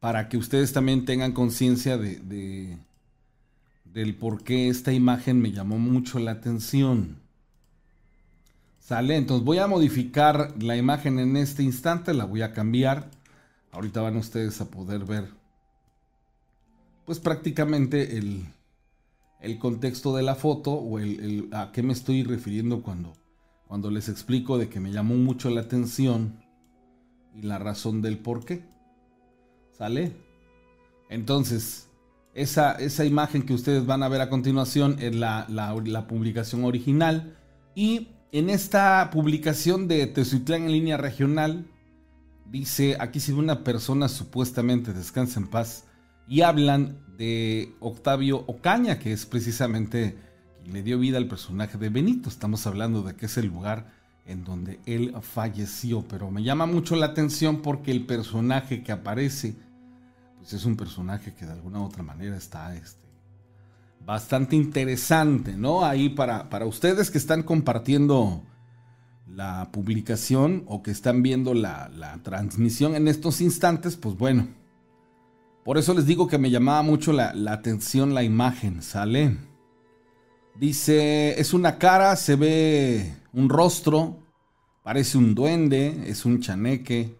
para 0.00 0.28
que 0.28 0.36
ustedes 0.36 0.72
también 0.72 1.04
tengan 1.04 1.30
conciencia 1.30 1.96
de, 1.96 2.78
del 3.84 4.16
por 4.16 4.42
qué 4.42 4.68
esta 4.68 4.92
imagen 4.92 5.40
me 5.40 5.52
llamó 5.52 5.78
mucho 5.78 6.18
la 6.18 6.32
atención. 6.32 7.20
Sale, 8.80 9.14
entonces 9.14 9.44
voy 9.44 9.58
a 9.58 9.68
modificar 9.68 10.60
la 10.60 10.76
imagen 10.76 11.20
en 11.20 11.36
este 11.36 11.62
instante, 11.62 12.12
la 12.12 12.24
voy 12.24 12.42
a 12.42 12.52
cambiar. 12.52 13.08
Ahorita 13.70 14.00
van 14.00 14.16
ustedes 14.16 14.60
a 14.60 14.68
poder 14.68 15.04
ver, 15.04 15.28
pues 17.04 17.20
prácticamente 17.20 18.18
el, 18.18 18.46
el 19.40 19.60
contexto 19.60 20.16
de 20.16 20.24
la 20.24 20.34
foto 20.34 20.72
o 20.72 20.98
el, 20.98 21.48
a 21.52 21.70
qué 21.70 21.84
me 21.84 21.92
estoy 21.92 22.24
refiriendo 22.24 22.82
cuando, 22.82 23.12
cuando 23.66 23.90
les 23.90 24.08
explico 24.08 24.58
de 24.58 24.68
que 24.68 24.80
me 24.80 24.92
llamó 24.92 25.14
mucho 25.14 25.50
la 25.50 25.62
atención 25.62 26.40
y 27.34 27.42
la 27.42 27.58
razón 27.58 28.02
del 28.02 28.18
por 28.18 28.44
qué. 28.44 28.64
¿Sale? 29.72 30.16
Entonces, 31.10 31.88
esa, 32.34 32.72
esa 32.72 33.04
imagen 33.04 33.44
que 33.44 33.54
ustedes 33.54 33.86
van 33.86 34.02
a 34.02 34.08
ver 34.08 34.20
a 34.20 34.30
continuación 34.30 34.96
es 35.00 35.14
la, 35.14 35.46
la, 35.48 36.06
publicación 36.06 36.64
original 36.64 37.36
y 37.74 38.08
en 38.32 38.50
esta 38.50 39.10
publicación 39.10 39.88
de 39.88 40.06
Tezuitlán 40.06 40.64
en 40.64 40.72
línea 40.72 40.96
regional, 40.96 41.66
dice, 42.50 42.96
aquí 43.00 43.20
si 43.20 43.32
una 43.32 43.64
persona 43.64 44.08
supuestamente 44.08 44.92
descansa 44.92 45.40
en 45.40 45.48
paz, 45.48 45.84
y 46.28 46.42
hablan 46.42 46.98
de 47.16 47.74
Octavio 47.80 48.44
Ocaña, 48.46 48.98
que 48.98 49.12
es 49.12 49.26
precisamente 49.26 50.18
le 50.66 50.82
dio 50.82 50.98
vida 50.98 51.18
al 51.18 51.28
personaje 51.28 51.78
de 51.78 51.88
Benito. 51.88 52.28
Estamos 52.28 52.66
hablando 52.66 53.02
de 53.02 53.14
que 53.14 53.26
es 53.26 53.36
el 53.38 53.46
lugar 53.46 53.86
en 54.26 54.44
donde 54.44 54.80
él 54.86 55.14
falleció, 55.22 56.02
pero 56.08 56.30
me 56.30 56.42
llama 56.42 56.66
mucho 56.66 56.96
la 56.96 57.06
atención 57.06 57.62
porque 57.62 57.92
el 57.92 58.06
personaje 58.06 58.82
que 58.82 58.92
aparece, 58.92 59.56
pues 60.38 60.52
es 60.52 60.64
un 60.64 60.76
personaje 60.76 61.34
que 61.34 61.46
de 61.46 61.52
alguna 61.52 61.80
u 61.80 61.84
otra 61.84 62.02
manera 62.02 62.36
está 62.36 62.74
este, 62.74 63.06
bastante 64.04 64.56
interesante, 64.56 65.56
¿no? 65.56 65.84
Ahí 65.84 66.08
para, 66.08 66.50
para 66.50 66.66
ustedes 66.66 67.10
que 67.10 67.18
están 67.18 67.44
compartiendo 67.44 68.42
la 69.28 69.70
publicación 69.72 70.64
o 70.66 70.82
que 70.82 70.90
están 70.90 71.22
viendo 71.22 71.54
la, 71.54 71.90
transmisión 72.22 72.96
en 72.96 73.06
estos 73.06 73.40
instantes, 73.40 73.96
pues 73.96 74.16
bueno, 74.16 74.48
por 75.64 75.78
eso 75.78 75.94
les 75.94 76.06
digo 76.06 76.26
que 76.26 76.38
me 76.38 76.50
llamaba 76.50 76.82
mucho 76.82 77.12
la, 77.12 77.32
la 77.34 77.52
atención 77.52 78.14
la 78.14 78.24
imagen, 78.24 78.82
¿sale? 78.82 79.36
Dice, 80.58 81.38
es 81.38 81.52
una 81.52 81.78
cara, 81.78 82.16
se 82.16 82.34
ve 82.34 83.14
un 83.34 83.50
rostro, 83.50 84.22
parece 84.82 85.18
un 85.18 85.34
duende, 85.34 86.04
es 86.06 86.24
un 86.24 86.40
chaneque, 86.40 87.18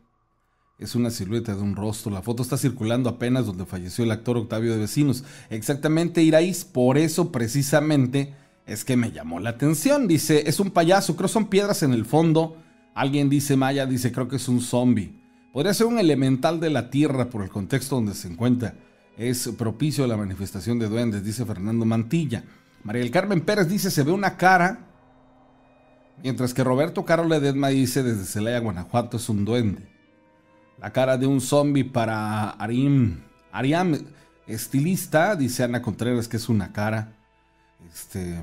es 0.78 0.95
una 0.95 1.11
silueta 1.11 1.55
de 1.55 1.61
un 1.61 1.76
rostro. 1.76 2.11
La 2.11 2.23
foto 2.23 2.43
está 2.43 2.57
circulando 2.57 3.11
apenas 3.11 3.45
donde 3.45 3.66
falleció 3.66 4.05
el 4.05 4.11
actor 4.11 4.38
Octavio 4.38 4.73
de 4.73 4.78
Vecinos. 4.78 5.25
Exactamente, 5.50 6.23
Iraís, 6.23 6.64
por 6.64 6.97
eso 6.97 7.31
precisamente 7.31 8.35
es 8.66 8.87
que 8.87 8.97
me 8.97 9.12
llamó 9.12 9.38
la 9.38 9.50
atención. 9.50 10.09
Dice, 10.09 10.49
es 10.49 10.59
un 10.59 10.71
payaso, 10.71 11.14
creo 11.14 11.28
son 11.28 11.49
piedras 11.49 11.83
en 11.83 11.93
el 11.93 12.07
fondo. 12.07 12.57
Alguien 12.95 13.28
dice 13.28 13.55
Maya, 13.57 13.85
dice, 13.85 14.12
creo 14.12 14.28
que 14.28 14.37
es 14.37 14.49
un 14.49 14.62
zombie. 14.62 15.21
Podría 15.52 15.75
ser 15.75 15.88
un 15.88 15.99
elemental 15.99 16.59
de 16.59 16.71
la 16.71 16.88
tierra 16.88 17.28
por 17.28 17.43
el 17.43 17.50
contexto 17.50 17.97
donde 17.97 18.14
se 18.14 18.28
encuentra. 18.28 18.75
Es 19.19 19.49
propicio 19.59 20.05
a 20.05 20.09
la 20.09 20.16
manifestación 20.16 20.78
de 20.78 20.88
duendes, 20.88 21.23
dice 21.23 21.45
Fernando 21.45 21.85
Mantilla. 21.85 22.45
María 22.87 23.02
del 23.02 23.11
Carmen 23.11 23.40
Pérez 23.40 23.66
dice, 23.69 23.90
se 23.90 24.05
ve 24.05 24.12
una 24.12 24.37
cara. 24.37 24.78
Mientras 26.23 26.55
que 26.55 26.62
Roberto 26.62 27.05
Carlos 27.05 27.28
Ledesma 27.28 27.66
dice, 27.66 28.05
desde 28.05 28.25
Celaya, 28.25 28.61
Guanajuato, 28.61 29.16
es 29.16 29.28
un 29.28 29.45
duende. 29.45 29.88
La 30.78 30.93
cara 30.93 31.19
de 31.19 31.26
un 31.26 31.40
zombie 31.40 31.83
para 31.83 32.50
Arim. 32.50 33.23
Ariam, 33.50 33.99
estilista, 34.47 35.35
dice 35.35 35.64
Ana 35.64 35.83
Contreras 35.83 36.28
que 36.28 36.37
es 36.37 36.49
una 36.49 36.73
cara. 36.73 37.12
Este. 37.93 38.40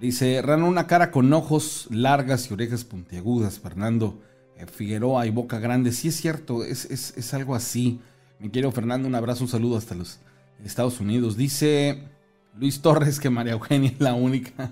Dice, 0.00 0.42
Rano, 0.42 0.66
una 0.66 0.88
cara 0.88 1.12
con 1.12 1.32
ojos 1.32 1.86
largas 1.92 2.50
y 2.50 2.54
orejas 2.54 2.82
puntiagudas. 2.82 3.60
Fernando 3.60 4.20
eh, 4.56 4.66
Figueroa 4.66 5.24
y 5.24 5.30
boca 5.30 5.60
grande. 5.60 5.92
Sí 5.92 6.08
es 6.08 6.16
cierto, 6.16 6.64
es, 6.64 6.86
es, 6.86 7.32
algo 7.32 7.54
así. 7.54 8.00
Mi 8.40 8.48
querido 8.48 8.72
Fernando, 8.72 9.06
un 9.06 9.14
abrazo, 9.14 9.44
un 9.44 9.50
saludo 9.50 9.76
hasta 9.76 9.94
los 9.94 10.18
Estados 10.64 10.98
Unidos. 10.98 11.36
Dice 11.36 12.15
Luis 12.58 12.80
Torres 12.80 13.20
que 13.20 13.28
María 13.28 13.52
Eugenia 13.52 13.90
es 13.90 14.00
la 14.00 14.14
única 14.14 14.70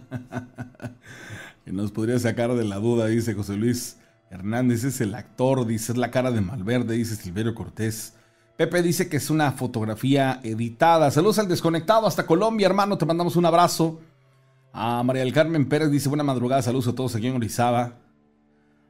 que 1.64 1.72
nos 1.72 1.92
podría 1.92 2.18
sacar 2.18 2.54
de 2.54 2.64
la 2.64 2.76
duda, 2.76 3.06
dice 3.06 3.34
José 3.34 3.56
Luis. 3.56 3.98
Hernández 4.30 4.84
es 4.84 5.00
el 5.00 5.14
actor, 5.14 5.66
dice 5.66 5.92
es 5.92 5.98
la 5.98 6.10
cara 6.10 6.32
de 6.32 6.40
Malverde, 6.40 6.96
dice 6.96 7.14
Silverio 7.14 7.54
Cortés. 7.54 8.14
Pepe 8.56 8.82
dice 8.82 9.08
que 9.08 9.18
es 9.18 9.30
una 9.30 9.52
fotografía 9.52 10.40
editada. 10.42 11.10
Saludos 11.10 11.38
al 11.38 11.48
desconectado 11.48 12.06
hasta 12.06 12.26
Colombia, 12.26 12.66
hermano. 12.66 12.98
Te 12.98 13.06
mandamos 13.06 13.36
un 13.36 13.46
abrazo. 13.46 14.00
A 14.72 15.02
María 15.02 15.22
del 15.22 15.32
Carmen 15.32 15.68
Pérez 15.68 15.90
dice 15.90 16.08
buena 16.08 16.24
madrugada. 16.24 16.62
Saludos 16.62 16.88
a 16.88 16.94
todos 16.94 17.14
aquí 17.14 17.26
en 17.26 17.36
Orizaba. 17.36 17.98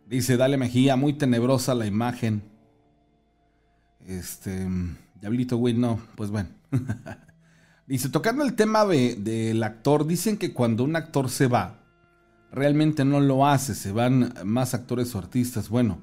Dice, 0.07 0.37
dale 0.37 0.57
Mejía, 0.57 0.97
muy 0.97 1.15
tenebrosa 1.15 1.75
la 1.75 1.87
imagen. 1.87 2.43
Este, 4.07 4.67
Diablito, 5.21 5.57
güey, 5.57 5.75
no, 5.75 5.99
pues 6.15 6.31
bueno. 6.31 6.51
dice, 7.87 8.09
tocando 8.09 8.45
el 8.45 8.55
tema 8.55 8.85
del 8.85 9.63
actor, 9.63 10.07
dicen 10.07 10.37
que 10.37 10.53
cuando 10.53 10.85
un 10.85 10.97
actor 10.97 11.31
se 11.31 11.47
va, 11.47 11.81
realmente 12.53 13.05
no 13.05 13.21
lo 13.21 13.47
hace, 13.47 13.75
se 13.75 13.93
van 13.93 14.35
más 14.45 14.75
actores 14.75 15.15
o 15.15 15.19
artistas. 15.19 15.69
Bueno, 15.69 15.99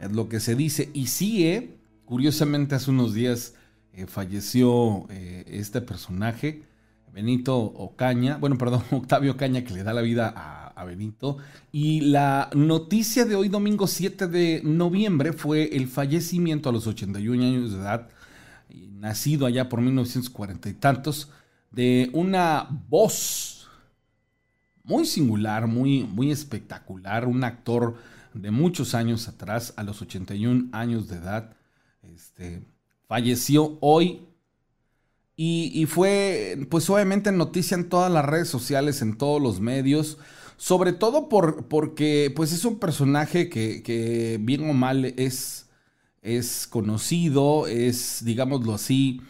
es 0.00 0.12
lo 0.12 0.28
que 0.28 0.40
se 0.40 0.54
dice. 0.54 0.90
Y 0.92 1.06
sí, 1.06 1.76
curiosamente 2.04 2.74
hace 2.74 2.90
unos 2.90 3.14
días 3.14 3.54
eh, 3.92 4.06
falleció 4.06 5.06
eh, 5.10 5.44
este 5.46 5.80
personaje, 5.80 6.62
Benito 7.12 7.56
Ocaña, 7.58 8.38
bueno, 8.38 8.56
perdón, 8.56 8.82
Octavio 8.90 9.32
Ocaña, 9.32 9.64
que 9.64 9.74
le 9.74 9.82
da 9.82 9.92
la 9.92 10.02
vida 10.02 10.32
a, 10.34 10.68
a 10.68 10.84
Benito. 10.84 11.36
Y 11.70 12.00
la 12.00 12.50
noticia 12.54 13.24
de 13.24 13.36
hoy, 13.36 13.48
domingo 13.48 13.86
7 13.86 14.26
de 14.28 14.62
noviembre, 14.64 15.32
fue 15.32 15.76
el 15.76 15.88
fallecimiento 15.88 16.68
a 16.68 16.72
los 16.72 16.86
81 16.86 17.42
años 17.42 17.72
de 17.72 17.78
edad, 17.78 18.08
nacido 18.92 19.46
allá 19.46 19.68
por 19.68 19.80
1940 19.80 20.68
y 20.68 20.74
tantos, 20.74 21.30
de 21.70 22.10
una 22.12 22.68
voz 22.88 23.68
muy 24.84 25.06
singular, 25.06 25.66
muy, 25.66 26.04
muy 26.04 26.30
espectacular, 26.30 27.26
un 27.26 27.44
actor 27.44 27.96
de 28.34 28.50
muchos 28.50 28.94
años 28.94 29.28
atrás, 29.28 29.74
a 29.76 29.82
los 29.82 30.02
81 30.02 30.68
años 30.72 31.08
de 31.08 31.16
edad, 31.16 31.56
este, 32.02 32.62
falleció 33.06 33.78
hoy. 33.80 34.28
Y, 35.34 35.86
fue, 35.86 36.68
pues 36.70 36.88
obviamente 36.88 37.32
noticia 37.32 37.74
en 37.74 37.88
todas 37.88 38.12
las 38.12 38.24
redes 38.24 38.48
sociales, 38.48 39.02
en 39.02 39.18
todos 39.18 39.42
los 39.42 39.60
medios, 39.60 40.18
sobre 40.56 40.92
todo 40.92 41.28
por, 41.28 41.66
porque 41.66 42.32
pues 42.36 42.52
es 42.52 42.64
un 42.64 42.78
personaje 42.78 43.48
que, 43.48 43.82
que 43.82 44.38
bien 44.40 44.70
o 44.70 44.72
mal 44.72 45.04
es, 45.04 45.68
es 46.22 46.66
conocido, 46.68 47.66
es, 47.66 48.24
digámoslo 48.24 48.74
así, 48.74 49.20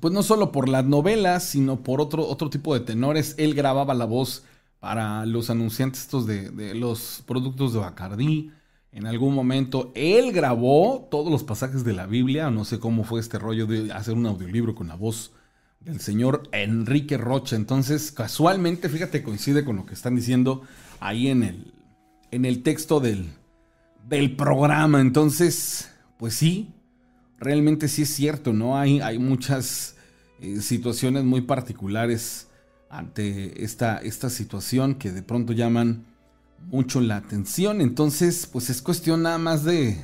pues 0.00 0.14
no 0.14 0.22
solo 0.22 0.52
por 0.52 0.68
las 0.68 0.84
novelas, 0.84 1.42
sino 1.44 1.82
por 1.82 2.00
otro, 2.00 2.26
otro 2.26 2.48
tipo 2.48 2.72
de 2.72 2.80
tenores. 2.80 3.34
Él 3.36 3.54
grababa 3.54 3.94
la 3.94 4.04
voz 4.04 4.44
para 4.78 5.26
los 5.26 5.50
anunciantes 5.50 6.02
estos 6.02 6.26
de, 6.26 6.74
los 6.74 7.22
productos 7.26 7.72
de 7.72 7.80
Bacardí. 7.80 8.52
En 8.92 9.06
algún 9.06 9.34
momento 9.34 9.92
él 9.94 10.32
grabó 10.32 11.08
todos 11.10 11.30
los 11.30 11.42
pasajes 11.42 11.84
de 11.84 11.92
la 11.92 12.06
Biblia. 12.06 12.50
No 12.50 12.64
sé 12.64 12.78
cómo 12.78 13.02
fue 13.02 13.20
este 13.20 13.38
rollo 13.38 13.66
de 13.66 13.92
hacer 13.92 14.14
un 14.14 14.26
audiolibro 14.26 14.74
con 14.76 14.86
la 14.86 14.94
voz 14.94 15.32
del 15.80 16.00
señor 16.00 16.48
Enrique 16.52 17.18
Rocha. 17.18 17.56
Entonces, 17.56 18.12
casualmente, 18.12 18.88
fíjate, 18.88 19.24
coincide 19.24 19.64
con 19.64 19.76
lo 19.76 19.86
que 19.86 19.94
están 19.94 20.14
diciendo 20.14 20.62
ahí 21.00 21.28
en 21.28 21.42
el, 21.42 21.72
en 22.30 22.44
el 22.44 22.62
texto 22.62 23.00
del, 23.00 23.30
del 24.08 24.36
programa. 24.36 25.00
Entonces, 25.00 25.90
pues 26.18 26.34
sí, 26.34 26.72
realmente 27.38 27.88
sí 27.88 28.02
es 28.02 28.14
cierto, 28.14 28.52
¿no? 28.52 28.78
Hay, 28.78 29.00
hay 29.00 29.18
muchas 29.18 29.96
eh, 30.40 30.60
situaciones 30.60 31.24
muy 31.24 31.42
particulares 31.42 32.48
ante 32.90 33.62
esta, 33.64 33.98
esta 33.98 34.30
situación 34.30 34.94
que 34.94 35.12
de 35.12 35.22
pronto 35.22 35.52
llaman 35.52 36.06
mucho 36.70 37.00
la 37.00 37.16
atención. 37.16 37.80
Entonces, 37.80 38.48
pues 38.50 38.70
es 38.70 38.80
cuestión 38.80 39.22
nada 39.22 39.38
más 39.38 39.64
de, 39.64 39.98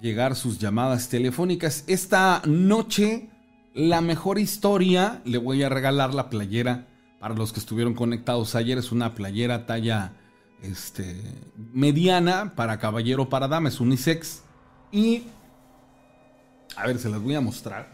llegar 0.00 0.36
sus 0.36 0.60
llamadas 0.60 1.08
telefónicas. 1.08 1.82
Esta 1.88 2.40
noche, 2.46 3.30
la 3.74 4.00
mejor 4.00 4.38
historia, 4.38 5.22
le 5.24 5.38
voy 5.38 5.64
a 5.64 5.70
regalar 5.70 6.14
la 6.14 6.30
playera 6.30 6.86
para 7.18 7.34
los 7.34 7.52
que 7.52 7.58
estuvieron 7.58 7.94
conectados 7.94 8.54
ayer. 8.54 8.78
Es 8.78 8.92
una 8.92 9.16
playera 9.16 9.66
talla 9.66 10.12
este, 10.62 11.20
mediana 11.56 12.54
para 12.54 12.78
caballero, 12.78 13.28
para 13.28 13.48
dama, 13.48 13.68
es 13.68 13.80
unisex. 13.80 14.44
Y, 14.92 15.22
a 16.76 16.86
ver, 16.86 16.98
se 16.98 17.08
las 17.08 17.20
voy 17.20 17.34
a 17.34 17.40
mostrar. 17.40 17.88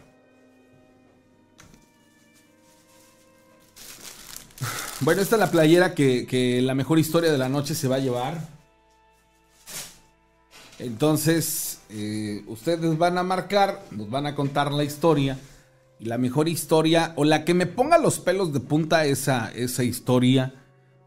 Bueno, 5.01 5.21
esta 5.21 5.37
es 5.37 5.39
la 5.39 5.49
playera 5.49 5.95
que, 5.95 6.59
la 6.61 6.75
mejor 6.75 6.99
historia 6.99 7.31
de 7.31 7.37
la 7.37 7.47
noche 7.47 7.73
se 7.73 7.87
va 7.87 7.95
a 7.95 7.99
llevar. 7.99 8.37
Entonces, 10.77 11.79
eh, 11.89 12.43
ustedes 12.47 12.97
van 12.97 13.17
a 13.17 13.23
marcar, 13.23 13.81
nos 13.91 14.09
van 14.09 14.25
a 14.25 14.35
contar 14.35 14.73
la 14.73 14.83
historia. 14.83 15.39
Y 16.01 16.05
la 16.05 16.17
mejor 16.17 16.49
historia, 16.49 17.13
o 17.15 17.23
la 17.23 17.45
que 17.45 17.53
me 17.53 17.65
ponga 17.65 17.97
los 17.97 18.19
pelos 18.19 18.51
de 18.51 18.59
punta 18.59 19.05
esa, 19.05 19.49
esa 19.55 19.85
historia, 19.85 20.53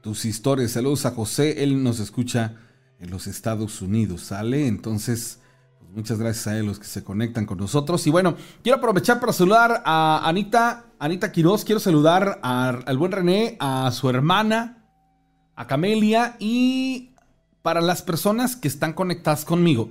tus 0.01 0.25
historias. 0.25 0.71
Saludos 0.71 1.05
a 1.05 1.11
José, 1.11 1.63
él 1.63 1.83
nos 1.83 1.99
escucha 1.99 2.55
en 2.99 3.11
los 3.11 3.27
Estados 3.27 3.83
Unidos, 3.83 4.21
¿sale? 4.21 4.67
Entonces, 4.67 5.39
pues 5.77 5.91
muchas 5.91 6.17
gracias 6.17 6.47
a 6.47 6.55
los 6.63 6.79
que 6.79 6.85
se 6.85 7.03
conectan 7.03 7.45
con 7.45 7.59
nosotros. 7.59 8.07
Y 8.07 8.09
bueno, 8.09 8.35
quiero 8.63 8.79
aprovechar 8.79 9.19
para 9.19 9.33
saludar 9.33 9.83
a 9.85 10.27
Anita, 10.27 10.85
Anita 10.97 11.31
Quiroz, 11.31 11.63
quiero 11.63 11.79
saludar 11.79 12.39
al 12.41 12.97
buen 12.97 13.11
René, 13.11 13.55
a 13.59 13.91
su 13.91 14.09
hermana, 14.09 14.83
a 15.55 15.67
Camelia 15.67 16.37
y 16.39 17.09
para 17.61 17.81
las 17.81 18.01
personas 18.01 18.55
que 18.55 18.67
están 18.67 18.93
conectadas 18.93 19.45
conmigo. 19.45 19.89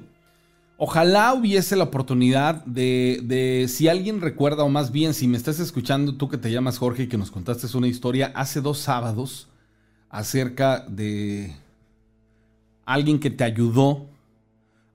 Ojalá 0.77 1.35
hubiese 1.35 1.75
la 1.75 1.85
oportunidad 1.85 2.65
de, 2.65 3.21
de, 3.25 3.67
si 3.69 3.89
alguien 3.89 4.21
recuerda, 4.21 4.63
o 4.63 4.69
más 4.69 4.93
bien 4.93 5.13
si 5.13 5.27
me 5.27 5.37
estás 5.37 5.59
escuchando, 5.59 6.17
tú 6.17 6.29
que 6.29 6.39
te 6.39 6.53
llamas 6.53 6.79
Jorge 6.79 7.05
y 7.05 7.09
que 7.09 7.19
nos 7.19 7.33
contaste 7.33 7.77
una 7.77 7.89
historia 7.89 8.33
hace 8.35 8.61
dos 8.61 8.79
sábados 8.79 9.49
acerca 10.09 10.87
de 10.89 11.55
alguien 12.85 13.19
que 13.19 13.31
te 13.31 13.45
ayudó 13.45 14.07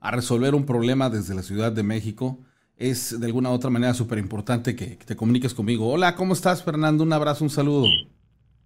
a 0.00 0.10
resolver 0.10 0.54
un 0.54 0.66
problema 0.66 1.10
desde 1.10 1.34
la 1.34 1.42
Ciudad 1.42 1.72
de 1.72 1.82
México, 1.82 2.38
es 2.76 3.18
de 3.18 3.26
alguna 3.26 3.50
u 3.50 3.52
otra 3.52 3.70
manera 3.70 3.94
súper 3.94 4.18
importante 4.18 4.74
que, 4.74 4.96
te 4.96 5.16
comuniques 5.16 5.54
conmigo. 5.54 5.88
Hola, 5.88 6.16
¿cómo 6.16 6.32
estás, 6.34 6.62
Fernando? 6.62 7.04
Un 7.04 7.12
abrazo, 7.12 7.44
un 7.44 7.50
saludo. 7.50 7.86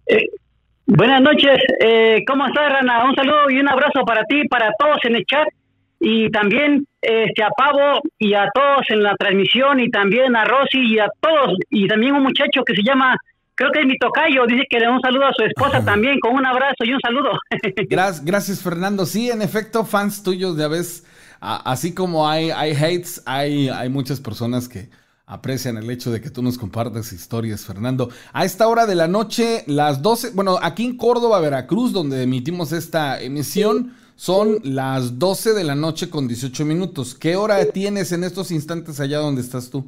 Eh, 0.05 0.17
buenas 0.89 1.21
noches, 1.21 1.59
eh, 1.79 2.23
¿cómo 2.27 2.47
estás, 2.47 2.71
Rana? 2.71 3.05
Un 3.05 3.15
saludo 3.15 3.49
y 3.49 3.59
un 3.59 3.69
abrazo 3.69 4.03
para 4.05 4.23
ti, 4.25 4.47
para 4.47 4.71
todos 4.77 4.97
en 5.03 5.15
el 5.15 5.25
chat 5.25 5.47
y 5.99 6.29
también 6.31 6.85
este, 7.01 7.43
a 7.43 7.49
Pavo 7.49 8.01
y 8.17 8.33
a 8.33 8.49
todos 8.53 8.85
en 8.89 9.03
la 9.03 9.15
transmisión 9.15 9.79
y 9.79 9.89
también 9.89 10.35
a 10.35 10.45
Rosy 10.45 10.79
y 10.79 10.99
a 10.99 11.07
todos 11.19 11.57
y 11.69 11.87
también 11.87 12.15
un 12.15 12.23
muchacho 12.23 12.63
que 12.63 12.73
se 12.73 12.83
llama 12.83 13.15
creo 13.55 13.71
que 13.71 13.81
es 13.81 13.85
mi 13.85 13.97
tocayo, 13.97 14.45
dice 14.47 14.63
que 14.69 14.79
le 14.79 14.85
da 14.85 14.91
un 14.91 15.01
saludo 15.01 15.25
a 15.25 15.33
su 15.33 15.43
esposa 15.43 15.83
también, 15.85 16.19
con 16.19 16.33
un 16.33 16.45
abrazo 16.45 16.83
y 16.85 16.93
un 16.93 16.99
saludo. 17.01 17.31
Gracias, 17.89 18.25
gracias 18.25 18.63
Fernando. 18.63 19.05
Sí, 19.05 19.29
en 19.29 19.41
efecto, 19.41 19.85
fans 19.85 20.23
tuyos 20.23 20.55
de 20.55 20.67
vez, 20.67 21.05
así 21.41 21.93
como 21.93 22.27
hay, 22.27 22.51
hay 22.51 22.71
hates, 22.71 23.21
hay, 23.25 23.69
hay 23.69 23.89
muchas 23.89 24.19
personas 24.21 24.69
que 24.69 24.89
aprecian 25.29 25.77
el 25.77 25.89
hecho 25.89 26.11
de 26.11 26.19
que 26.19 26.31
tú 26.31 26.41
nos 26.41 26.57
compartas 26.57 27.13
historias, 27.13 27.63
Fernando. 27.63 28.09
A 28.33 28.45
esta 28.45 28.67
hora 28.67 28.87
de 28.87 28.95
la 28.95 29.07
noche, 29.07 29.63
las 29.67 30.01
12, 30.01 30.31
bueno, 30.31 30.57
aquí 30.59 30.83
en 30.83 30.97
Córdoba, 30.97 31.39
Veracruz, 31.39 31.93
donde 31.93 32.23
emitimos 32.23 32.71
esta 32.71 33.21
emisión, 33.21 33.93
son 34.15 34.57
las 34.63 35.19
12 35.19 35.53
de 35.53 35.63
la 35.63 35.75
noche 35.75 36.09
con 36.09 36.27
18 36.27 36.65
minutos. 36.65 37.13
¿Qué 37.13 37.35
hora 37.35 37.63
tienes 37.65 38.11
en 38.11 38.23
estos 38.23 38.49
instantes 38.49 38.99
allá 38.99 39.19
donde 39.19 39.41
estás 39.41 39.69
tú? 39.69 39.85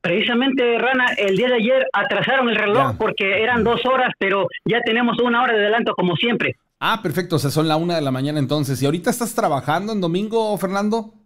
Precisamente, 0.00 0.78
Rana, 0.78 1.06
el 1.18 1.36
día 1.36 1.48
de 1.48 1.56
ayer 1.56 1.86
atrasaron 1.92 2.48
el 2.48 2.56
reloj 2.56 2.96
porque 2.96 3.42
eran 3.42 3.64
dos 3.64 3.84
horas, 3.84 4.14
pero 4.16 4.46
ya 4.64 4.80
tenemos 4.86 5.18
una 5.20 5.42
hora 5.42 5.54
de 5.54 5.58
adelanto 5.58 5.92
como 5.94 6.14
siempre. 6.14 6.54
Ah, 6.78 7.00
perfecto, 7.02 7.34
o 7.34 7.38
sea, 7.40 7.50
son 7.50 7.66
la 7.66 7.76
una 7.76 7.96
de 7.96 8.02
la 8.02 8.12
mañana 8.12 8.38
entonces. 8.38 8.80
¿Y 8.80 8.86
ahorita 8.86 9.10
estás 9.10 9.34
trabajando 9.34 9.92
en 9.92 10.00
domingo, 10.00 10.56
Fernando? 10.56 11.17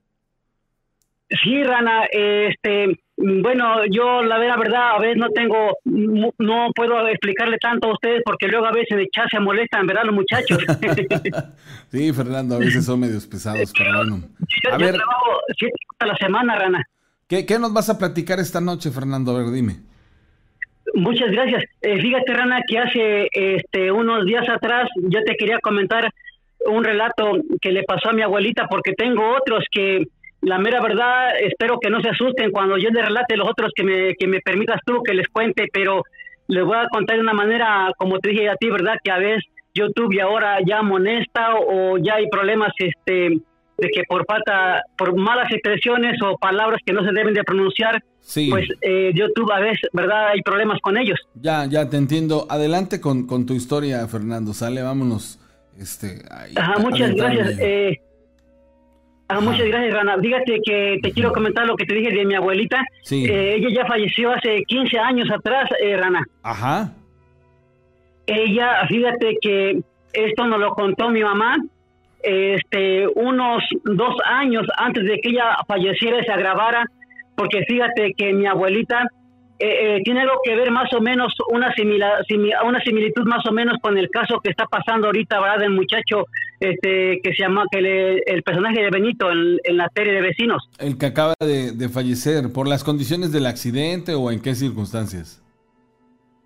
Sí, 1.43 1.63
Rana, 1.63 2.05
este, 2.11 2.99
bueno, 3.17 3.87
yo 3.91 4.23
la 4.23 4.39
verdad, 4.39 4.97
a 4.97 4.99
veces 4.99 5.17
no 5.17 5.31
tengo, 5.31 5.79
no 5.85 6.71
puedo 6.75 7.09
explicarle 7.09 7.57
tanto 7.59 7.89
a 7.89 7.93
ustedes 7.93 8.23
porque 8.25 8.49
luego 8.49 8.67
a 8.67 8.73
veces 8.73 8.99
de 8.99 9.09
chat 9.09 9.31
se 9.31 9.41
molestan, 9.41 9.87
¿verdad, 9.87 10.03
los 10.05 10.15
muchachos? 10.15 10.59
sí, 11.91 12.13
Fernando, 12.13 12.57
a 12.57 12.59
veces 12.59 12.85
son 12.85 13.01
medios 13.01 13.27
pesados, 13.27 13.73
pero 13.77 13.97
bueno. 13.97 14.21
A 14.71 14.77
ver. 14.77 14.95
trabajo 14.95 15.41
siete 15.57 15.75
a 16.01 16.07
la 16.07 16.17
semana, 16.17 16.59
Rana. 16.59 16.85
¿Qué, 17.29 17.59
nos 17.59 17.73
vas 17.73 17.89
a 17.89 17.99
platicar 17.99 18.41
esta 18.41 18.61
noche, 18.61 18.91
Fernando? 18.91 19.35
A 19.35 19.39
ver, 19.39 19.53
dime. 19.53 19.77
Muchas 20.95 21.31
gracias. 21.31 21.65
Eh, 21.81 21.99
fíjate, 21.99 22.35
Rana, 22.35 22.61
que 22.67 22.79
hace 22.79 23.29
este, 23.33 23.91
unos 23.91 24.27
días 24.27 24.47
atrás 24.51 24.89
yo 24.97 25.23
te 25.25 25.37
quería 25.37 25.59
comentar 25.61 26.13
un 26.67 26.85
relato 26.85 27.39
que 27.61 27.73
le 27.73 27.85
pasó 27.85 28.11
a 28.11 28.13
mi 28.13 28.21
abuelita, 28.21 28.67
porque 28.69 28.93
tengo 28.93 29.35
otros 29.35 29.65
que, 29.73 30.05
la 30.43 30.59
mera 30.59 30.81
verdad, 30.81 31.31
espero 31.41 31.79
que 31.81 31.89
no 31.89 32.01
se 32.01 32.11
asusten 32.11 32.51
cuando 32.51 32.77
yo 32.77 32.91
les 32.91 33.05
relate 33.05 33.37
los 33.37 33.49
otros 33.49 33.73
que 33.75 33.85
me, 33.85 34.15
que 34.15 34.27
me 34.27 34.41
permitas 34.41 34.81
tú 34.85 35.03
que 35.03 35.15
les 35.15 35.29
cuente, 35.29 35.69
pero 35.73 36.03
les 36.49 36.65
voy 36.65 36.77
a 36.77 36.89
contar 36.89 37.17
de 37.17 37.23
una 37.23 37.33
manera, 37.33 37.93
como 37.97 38.19
te 38.19 38.31
dije 38.31 38.49
a 38.49 38.57
ti, 38.57 38.69
¿verdad? 38.69 38.97
Que 39.03 39.13
a 39.13 39.19
veces 39.19 39.45
YouTube 39.73 40.13
y 40.13 40.21
ahora 40.21 40.59
ya 40.67 40.79
amonesta 40.79 41.55
o 41.55 41.97
ya 41.97 42.15
hay 42.15 42.29
problemas 42.29 42.73
este 42.77 43.41
de 43.79 43.89
que 43.89 44.03
por 44.09 44.25
falta, 44.27 44.83
por 44.99 45.17
malas 45.17 45.51
expresiones 45.51 46.21
o 46.23 46.37
palabras 46.37 46.81
que 46.85 46.93
no 46.93 47.05
se 47.05 47.13
deben 47.13 47.35
de 47.35 47.43
pronunciar, 47.43 48.03
pues 48.51 48.69
eh, 48.83 49.13
YouTube 49.15 49.51
a 49.51 49.61
veces, 49.61 49.89
¿verdad? 49.93 50.29
Hay 50.29 50.43
problemas 50.43 50.79
con 50.81 50.97
ellos. 50.97 51.19
Ya, 51.35 51.67
ya 51.67 51.89
te 51.89 51.97
entiendo. 51.97 52.47
Adelante 52.51 53.01
con, 53.01 53.27
con 53.27 53.47
tu 53.47 53.55
historia, 53.55 54.07
Fernando. 54.09 54.53
Sale, 54.53 54.83
vámonos. 54.83 55.41
Este, 55.79 56.23
Ajá, 56.55 56.79
muchas 56.79 57.15
gracias. 57.15 57.59
Eh, 57.61 58.01
muchas 59.41 59.67
gracias, 59.67 59.95
Rana. 59.95 60.17
Dígate 60.19 60.61
que 60.65 60.99
te 61.03 61.13
quiero 61.13 61.33
comentar 61.33 61.67
lo 61.67 61.77
que 61.77 61.87
te 61.87 61.95
dije 61.95 62.13
de 62.13 62.25
mi 62.25 62.35
abuelita. 62.35 62.83
Sí. 63.03 63.27
Eh, 63.27 63.57
ella 63.57 63.69
ya 63.83 63.87
falleció 63.87 64.33
hace 64.33 64.63
15 64.67 64.99
años 64.99 65.31
atrás, 65.31 65.69
eh, 65.81 65.97
Rana. 65.97 66.25
Ajá. 66.43 66.93
Ella, 68.27 68.87
fíjate 68.89 69.37
que 69.41 69.81
esto 70.13 70.47
nos 70.47 70.61
lo 70.61 70.75
contó 70.75 71.09
mi 71.09 71.23
mamá 71.23 71.57
este, 72.23 73.07
unos 73.09 73.65
dos 73.85 74.15
años 74.25 74.67
antes 74.77 75.05
de 75.05 75.19
que 75.19 75.31
ella 75.31 75.57
falleciera 75.67 76.21
y 76.21 76.25
se 76.25 76.33
agravara, 76.33 76.87
porque 77.37 77.65
fíjate 77.65 78.15
que 78.17 78.33
mi 78.33 78.47
abuelita 78.47 79.09
eh, 79.59 79.97
eh, 79.97 80.01
tiene 80.05 80.21
algo 80.21 80.35
que 80.45 80.55
ver 80.55 80.71
más 80.71 80.93
o 80.93 81.01
menos, 81.01 81.35
una, 81.51 81.73
una 82.65 82.81
similitud 82.81 83.25
más 83.27 83.45
o 83.47 83.53
menos 83.53 83.77
con 83.81 83.99
el 83.99 84.09
caso 84.11 84.41
que 84.41 84.51
está 84.51 84.67
pasando 84.67 85.09
ahorita, 85.09 85.41
¿verdad? 85.41 85.59
Del 85.59 85.71
muchacho 85.71 86.27
este, 86.63 87.21
que 87.23 87.35
se 87.35 87.43
llama, 87.43 87.65
que 87.71 88.23
el 88.27 88.43
personaje 88.43 88.83
de 88.83 88.91
Benito 88.91 89.31
en, 89.31 89.77
la 89.77 89.89
serie 89.95 90.13
de 90.13 90.21
vecinos. 90.21 90.69
El 90.79 90.97
que 90.99 91.07
acaba 91.07 91.35
de, 91.41 91.73
de 91.73 91.89
fallecer, 91.89 92.53
¿por 92.53 92.69
las 92.69 92.85
condiciones 92.85 93.33
del 93.33 93.47
accidente 93.47 94.15
o 94.15 94.31
en 94.31 94.41
qué 94.41 94.55
circunstancias? 94.55 95.43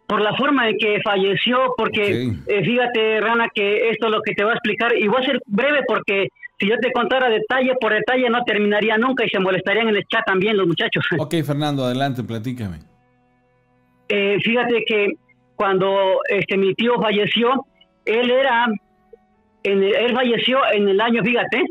por 0.06 0.20
la 0.20 0.34
forma 0.34 0.68
en 0.68 0.78
que 0.78 1.00
falleció, 1.02 1.74
porque 1.76 2.30
eh, 2.46 2.64
fíjate, 2.64 3.20
Rana, 3.20 3.48
que 3.52 3.90
esto 3.90 4.06
es 4.06 4.12
lo 4.12 4.22
que 4.22 4.34
te 4.34 4.44
voy 4.44 4.52
a 4.52 4.54
explicar, 4.54 4.96
y 4.96 5.08
voy 5.08 5.20
a 5.20 5.26
ser 5.26 5.40
breve 5.46 5.80
porque 5.86 6.28
si 6.58 6.68
yo 6.68 6.76
te 6.80 6.92
contara 6.92 7.28
detalle 7.28 7.72
por 7.80 7.92
detalle 7.92 8.30
no 8.30 8.42
terminaría 8.44 8.96
nunca 8.96 9.24
y 9.24 9.28
se 9.28 9.40
molestarían 9.40 9.88
en 9.88 9.96
el 9.96 10.06
chat 10.06 10.24
también 10.24 10.56
los 10.56 10.66
muchachos. 10.66 11.04
Ok, 11.18 11.34
Fernando, 11.44 11.84
adelante, 11.84 12.22
platícame. 12.22 12.78
Eh, 14.08 14.38
fíjate 14.40 14.84
que 14.86 15.14
cuando 15.56 16.20
este 16.28 16.56
mi 16.56 16.74
tío 16.74 16.94
falleció, 17.00 17.66
él 18.04 18.30
era, 18.30 18.66
en 19.66 19.82
él 19.82 20.12
falleció 20.14 20.58
en 20.72 20.88
el 20.88 21.00
año, 21.00 21.22
fíjate, 21.22 21.64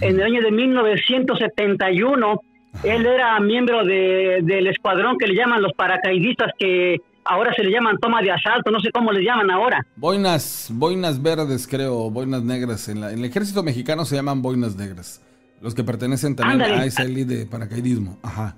en 0.00 0.16
el 0.20 0.22
año 0.22 0.40
de 0.42 0.50
1971, 0.50 2.40
él 2.84 3.06
era 3.06 3.38
miembro 3.40 3.84
de, 3.84 4.40
del 4.42 4.66
escuadrón 4.68 5.18
que 5.18 5.26
le 5.26 5.34
llaman 5.34 5.62
los 5.62 5.72
paracaidistas 5.74 6.52
que 6.58 7.00
ahora 7.24 7.52
se 7.54 7.62
le 7.62 7.70
llaman 7.70 7.98
toma 7.98 8.22
de 8.22 8.30
asalto, 8.30 8.70
no 8.70 8.80
sé 8.80 8.90
cómo 8.90 9.12
le 9.12 9.22
llaman 9.22 9.50
ahora. 9.50 9.84
Boinas, 9.96 10.70
boinas 10.72 11.22
verdes 11.22 11.66
creo, 11.68 12.10
boinas 12.10 12.42
negras. 12.42 12.88
En, 12.88 13.00
la- 13.00 13.12
en 13.12 13.18
el 13.18 13.24
ejército 13.24 13.62
mexicano 13.62 14.04
se 14.04 14.16
llaman 14.16 14.42
boinas 14.42 14.76
negras. 14.76 15.20
Los 15.60 15.74
que 15.74 15.84
pertenecen 15.84 16.34
también 16.34 16.62
Ándale. 16.62 16.82
a 16.82 16.86
esa 16.86 17.02
élite 17.04 17.36
de 17.36 17.46
paracaidismo. 17.46 18.18
Ajá. 18.22 18.56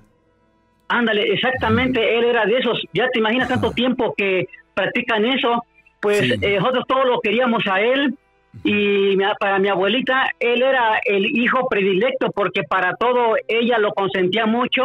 Ándale, 0.87 1.33
exactamente, 1.33 2.17
él 2.17 2.25
era 2.25 2.45
de 2.45 2.57
esos. 2.57 2.79
Ya 2.93 3.07
te 3.09 3.19
imaginas 3.19 3.47
tanto 3.47 3.71
tiempo 3.71 4.13
que 4.17 4.47
practican 4.73 5.25
eso. 5.25 5.63
Pues 5.99 6.19
Sí. 6.19 6.33
eh, 6.41 6.57
nosotros 6.59 6.85
todos 6.87 7.05
lo 7.05 7.19
queríamos 7.21 7.63
a 7.67 7.81
él. 7.81 8.15
Y 8.63 9.17
para 9.39 9.59
mi 9.59 9.67
abuelita, 9.69 10.31
él 10.39 10.61
era 10.61 10.99
el 11.03 11.25
hijo 11.37 11.67
predilecto 11.69 12.31
porque 12.31 12.63
para 12.63 12.93
todo 12.95 13.35
ella 13.47 13.77
lo 13.77 13.91
consentía 13.93 14.45
mucho 14.45 14.83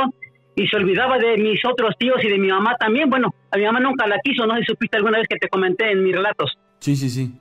y 0.54 0.66
se 0.66 0.76
olvidaba 0.76 1.18
de 1.18 1.36
mis 1.38 1.64
otros 1.64 1.96
tíos 1.98 2.22
y 2.22 2.28
de 2.28 2.38
mi 2.38 2.48
mamá 2.48 2.76
también. 2.78 3.08
Bueno, 3.08 3.34
a 3.50 3.56
mi 3.56 3.64
mamá 3.64 3.80
nunca 3.80 4.06
la 4.06 4.18
quiso, 4.18 4.46
no 4.46 4.54
sé 4.54 4.60
si 4.60 4.66
supiste 4.66 4.96
alguna 4.96 5.18
vez 5.18 5.28
que 5.28 5.38
te 5.38 5.48
comenté 5.48 5.90
en 5.90 6.04
mis 6.04 6.14
relatos. 6.14 6.58
Sí, 6.80 6.96
sí, 6.96 7.08
sí. 7.08 7.32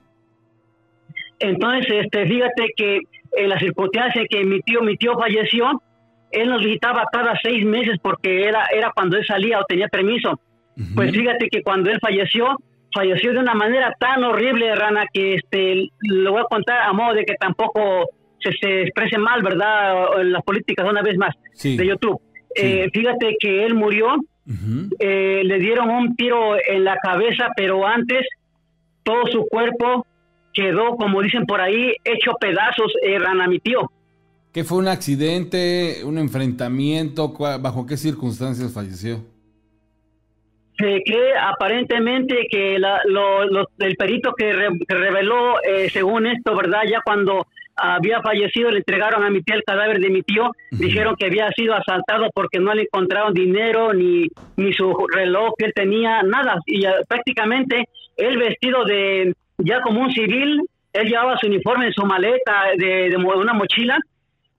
Entonces, 1.38 1.86
este, 1.90 2.26
fíjate 2.26 2.72
que 2.76 3.00
en 3.32 3.48
la 3.48 3.58
circunstancia 3.58 4.22
que 4.28 4.44
mi 4.44 4.60
tío, 4.60 4.82
mi 4.82 4.96
tío 4.96 5.14
falleció, 5.18 5.82
él 6.30 6.48
nos 6.48 6.62
visitaba 6.62 7.04
cada 7.12 7.38
seis 7.42 7.64
meses 7.64 7.98
porque 8.00 8.44
era, 8.46 8.66
era 8.74 8.92
cuando 8.94 9.16
él 9.16 9.26
salía 9.26 9.58
o 9.58 9.64
tenía 9.64 9.88
permiso. 9.88 10.40
Pues 10.94 11.12
fíjate 11.12 11.48
que 11.48 11.62
cuando 11.62 11.90
él 11.90 11.98
falleció, 12.00 12.56
falleció 12.94 13.32
de 13.32 13.38
una 13.38 13.54
manera 13.54 13.94
tan 13.98 14.22
horrible, 14.24 14.74
Rana, 14.74 15.04
que 15.12 15.34
este, 15.34 15.88
lo 16.00 16.32
voy 16.32 16.40
a 16.40 16.44
contar 16.44 16.78
a 16.82 16.92
modo 16.92 17.14
de 17.14 17.24
que 17.24 17.34
tampoco 17.34 18.08
se, 18.40 18.52
se 18.60 18.82
exprese 18.82 19.18
mal, 19.18 19.42
¿verdad? 19.42 20.20
En 20.20 20.32
las 20.32 20.42
políticas 20.42 20.86
una 20.88 21.02
vez 21.02 21.16
más 21.16 21.34
Sí. 21.54 21.76
de 21.76 21.86
YouTube. 21.86 22.20
Sí. 22.54 22.62
Eh, 22.66 22.90
fíjate 22.92 23.36
que 23.38 23.64
él 23.64 23.74
murió, 23.74 24.16
eh, 24.98 25.42
le 25.44 25.58
dieron 25.58 25.90
un 25.90 26.16
tiro 26.16 26.56
en 26.68 26.84
la 26.84 26.96
cabeza, 26.96 27.48
pero 27.56 27.86
antes 27.86 28.26
todo 29.04 29.26
su 29.30 29.46
cuerpo 29.48 30.06
quedó, 30.52 30.96
como 30.96 31.22
dicen 31.22 31.46
por 31.46 31.60
ahí, 31.60 31.94
hecho 32.04 32.32
pedazos, 32.40 32.92
eh, 33.02 33.18
Rana, 33.18 33.46
mi 33.46 33.60
tío. 33.60 33.90
¿Qué 34.52 34.64
fue 34.64 34.78
un 34.78 34.88
accidente, 34.88 35.98
un 36.04 36.18
enfrentamiento? 36.18 37.32
¿Cuál- 37.32 37.60
¿Bajo 37.62 37.86
qué 37.86 37.96
circunstancias 37.96 38.72
falleció? 38.74 39.20
Se 40.80 41.02
cree 41.04 41.32
aparentemente 41.38 42.46
que 42.50 42.78
la- 42.78 43.00
lo- 43.04 43.44
lo- 43.44 43.68
el 43.78 43.96
perito 43.96 44.32
que, 44.32 44.52
re- 44.52 44.78
que 44.88 44.94
reveló, 44.94 45.62
eh, 45.62 45.88
según 45.90 46.26
esto, 46.26 46.56
¿verdad? 46.56 46.82
Ya 46.90 47.00
cuando 47.04 47.46
había 47.76 48.20
fallecido, 48.22 48.70
le 48.70 48.78
entregaron 48.78 49.22
a 49.24 49.30
mi 49.30 49.42
tía 49.42 49.54
el 49.56 49.62
cadáver 49.64 50.00
de 50.00 50.10
mi 50.10 50.22
tío, 50.22 50.50
dijeron 50.70 51.14
que 51.18 51.26
había 51.26 51.48
sido 51.52 51.74
asaltado 51.74 52.28
porque 52.34 52.58
no 52.58 52.74
le 52.74 52.82
encontraron 52.82 53.32
dinero 53.32 53.92
ni, 53.94 54.26
ni 54.56 54.72
su 54.72 54.92
reloj 55.14 55.52
que 55.58 55.66
él 55.66 55.72
tenía, 55.74 56.22
nada. 56.22 56.56
Y 56.66 56.82
ya 56.82 56.94
prácticamente 57.08 57.88
él 58.16 58.36
vestido 58.38 58.84
de 58.84 59.34
ya 59.58 59.80
como 59.82 60.00
un 60.00 60.10
civil, 60.12 60.60
él 60.92 61.08
llevaba 61.08 61.36
su 61.38 61.46
uniforme 61.46 61.86
en 61.86 61.92
su 61.92 62.04
maleta 62.04 62.64
de, 62.76 63.08
de 63.10 63.16
una 63.16 63.52
mochila 63.54 63.98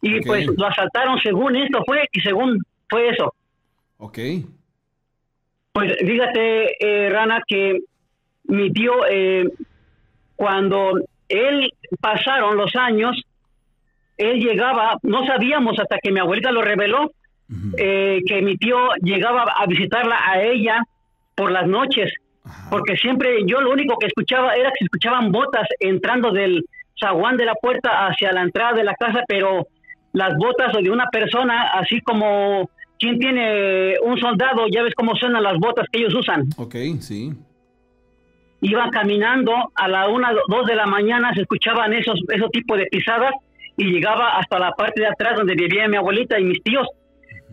y 0.02 0.18
Ok. 0.20 0.26
pues 0.26 0.48
lo 0.58 0.66
asaltaron 0.68 1.20
según 1.22 1.56
esto 1.58 1.84
fue 1.86 2.08
y 2.12 2.20
según 2.22 2.58
fue 2.90 3.10
eso. 3.10 3.34
Ok. 3.98 4.18
Pues 5.74 5.96
fíjate, 6.00 6.76
eh, 6.80 7.10
Rana, 7.10 7.42
que 7.48 7.80
mi 8.44 8.72
tío, 8.72 9.06
eh, 9.10 9.50
cuando 10.36 11.00
él 11.30 11.72
pasaron 12.02 12.58
los 12.58 12.76
años, 12.76 13.22
él 14.18 14.40
llegaba, 14.40 14.98
no 15.04 15.26
sabíamos 15.26 15.80
hasta 15.80 15.98
que 16.00 16.12
mi 16.12 16.20
abuelita 16.20 16.52
lo 16.52 16.62
reveló, 16.62 17.12
eh, 17.78 18.22
que 18.26 18.42
mi 18.42 18.58
tío 18.58 18.78
llegaba 19.02 19.44
a 19.44 19.66
visitarla 19.66 20.18
a 20.26 20.42
ella 20.42 20.84
por 21.36 21.52
las 21.52 21.68
noches, 21.68 22.14
Ajá. 22.44 22.70
porque 22.70 22.98
siempre 22.98 23.40
yo 23.46 23.62
lo 23.62 23.72
único 23.72 23.98
que 23.98 24.08
escuchaba 24.08 24.56
era 24.56 24.70
que 24.70 24.80
se 24.80 24.86
escuchaban 24.86 25.32
botas 25.32 25.68
entrando 25.80 26.32
del 26.32 26.66
zaguán 27.00 27.38
de 27.38 27.46
la 27.46 27.56
puerta 27.56 28.08
hacia 28.08 28.32
la 28.32 28.42
entrada 28.42 28.74
de 28.74 28.84
la 28.84 28.96
casa, 28.96 29.24
pero 29.28 29.68
las 30.14 30.36
botas 30.38 30.74
de 30.74 30.90
una 30.90 31.08
persona, 31.08 31.70
así 31.70 32.02
como 32.02 32.70
quien 33.02 33.18
tiene 33.20 33.96
un 34.04 34.18
soldado, 34.20 34.68
ya 34.72 34.84
ves 34.84 34.94
cómo 34.96 35.16
suenan 35.16 35.42
las 35.44 35.58
botas 35.58 35.88
que 35.92 36.00
ellos 36.00 36.14
usan. 36.14 36.44
Ok, 36.58 36.76
sí. 37.00 37.32
Iban 38.62 38.92
caminando 38.92 39.54
a 39.74 39.88
la 39.88 40.08
una, 40.08 40.32
dos 40.48 40.68
de 40.68 40.76
la 40.76 40.86
mañana, 40.86 41.34
se 41.34 41.42
escuchaban 41.42 41.94
esos, 41.94 42.22
esos 42.30 42.52
tipos 42.52 42.78
de 42.78 42.86
pisadas 42.86 43.32
y 43.76 43.86
llegaba 43.86 44.38
hasta 44.38 44.60
la 44.60 44.72
parte 44.72 45.02
de 45.02 45.08
atrás 45.08 45.36
donde 45.36 45.56
vivía 45.56 45.88
mi 45.88 45.98
abuelita 45.98 46.40
y 46.40 46.44
mis 46.44 46.62
tíos. 46.62 46.88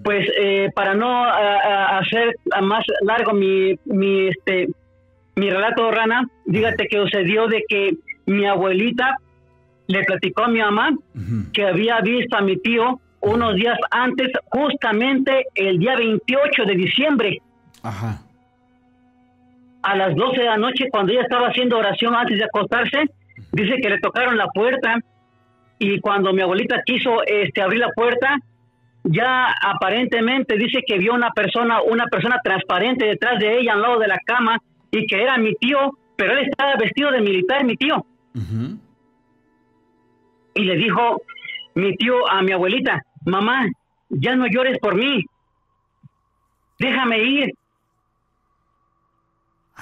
Pues 0.04 0.28
eh, 0.38 0.68
para 0.74 0.94
no 0.94 1.24
a- 1.24 1.56
a- 1.56 1.98
hacer 1.98 2.36
más 2.62 2.84
largo 3.02 3.32
mi, 3.32 3.74
mi, 3.86 4.28
este, 4.28 4.68
mi 5.36 5.48
relato, 5.50 5.90
Rana, 5.90 6.28
dígate 6.44 6.86
que 6.88 6.98
sucedió 6.98 7.46
de 7.46 7.64
que 7.66 7.92
mi 8.26 8.44
abuelita 8.46 9.16
le 9.86 10.04
platicó 10.04 10.44
a 10.44 10.48
mi 10.48 10.60
mamá 10.60 10.90
que 11.54 11.64
había 11.64 12.00
visto 12.02 12.36
a 12.36 12.42
mi 12.42 12.58
tío 12.58 13.00
unos 13.20 13.54
días 13.56 13.78
antes, 13.90 14.30
justamente 14.50 15.46
el 15.54 15.78
día 15.78 15.96
28 15.96 16.64
de 16.64 16.74
diciembre, 16.74 17.42
Ajá. 17.82 18.20
a 19.82 19.96
las 19.96 20.14
12 20.14 20.40
de 20.40 20.46
la 20.46 20.56
noche, 20.56 20.88
cuando 20.90 21.12
ella 21.12 21.22
estaba 21.22 21.48
haciendo 21.48 21.78
oración 21.78 22.14
antes 22.14 22.38
de 22.38 22.44
acostarse, 22.44 23.10
dice 23.52 23.76
que 23.80 23.90
le 23.90 24.00
tocaron 24.00 24.36
la 24.36 24.48
puerta 24.48 24.98
y 25.78 26.00
cuando 26.00 26.32
mi 26.32 26.42
abuelita 26.42 26.82
quiso 26.84 27.22
este, 27.24 27.62
abrir 27.62 27.80
la 27.80 27.90
puerta, 27.90 28.38
ya 29.04 29.54
aparentemente 29.62 30.56
dice 30.56 30.82
que 30.86 30.98
vio 30.98 31.14
una 31.14 31.30
persona, 31.30 31.82
una 31.82 32.06
persona 32.06 32.40
transparente 32.42 33.06
detrás 33.06 33.38
de 33.38 33.58
ella 33.58 33.72
al 33.74 33.82
lado 33.82 33.98
de 33.98 34.08
la 34.08 34.18
cama 34.24 34.58
y 34.90 35.06
que 35.06 35.22
era 35.22 35.38
mi 35.38 35.54
tío, 35.54 35.96
pero 36.16 36.32
él 36.32 36.48
estaba 36.48 36.74
vestido 36.76 37.10
de 37.10 37.20
militar, 37.20 37.64
mi 37.64 37.76
tío. 37.76 38.04
Y 40.54 40.64
le 40.64 40.76
dijo 40.76 41.22
mi 41.74 41.94
tío 41.96 42.28
a 42.28 42.42
mi 42.42 42.52
abuelita, 42.52 43.04
mamá, 43.28 43.66
ya 44.10 44.34
no 44.36 44.46
llores 44.46 44.78
por 44.78 44.94
mí, 44.94 45.24
déjame 46.78 47.18
ir, 47.22 47.54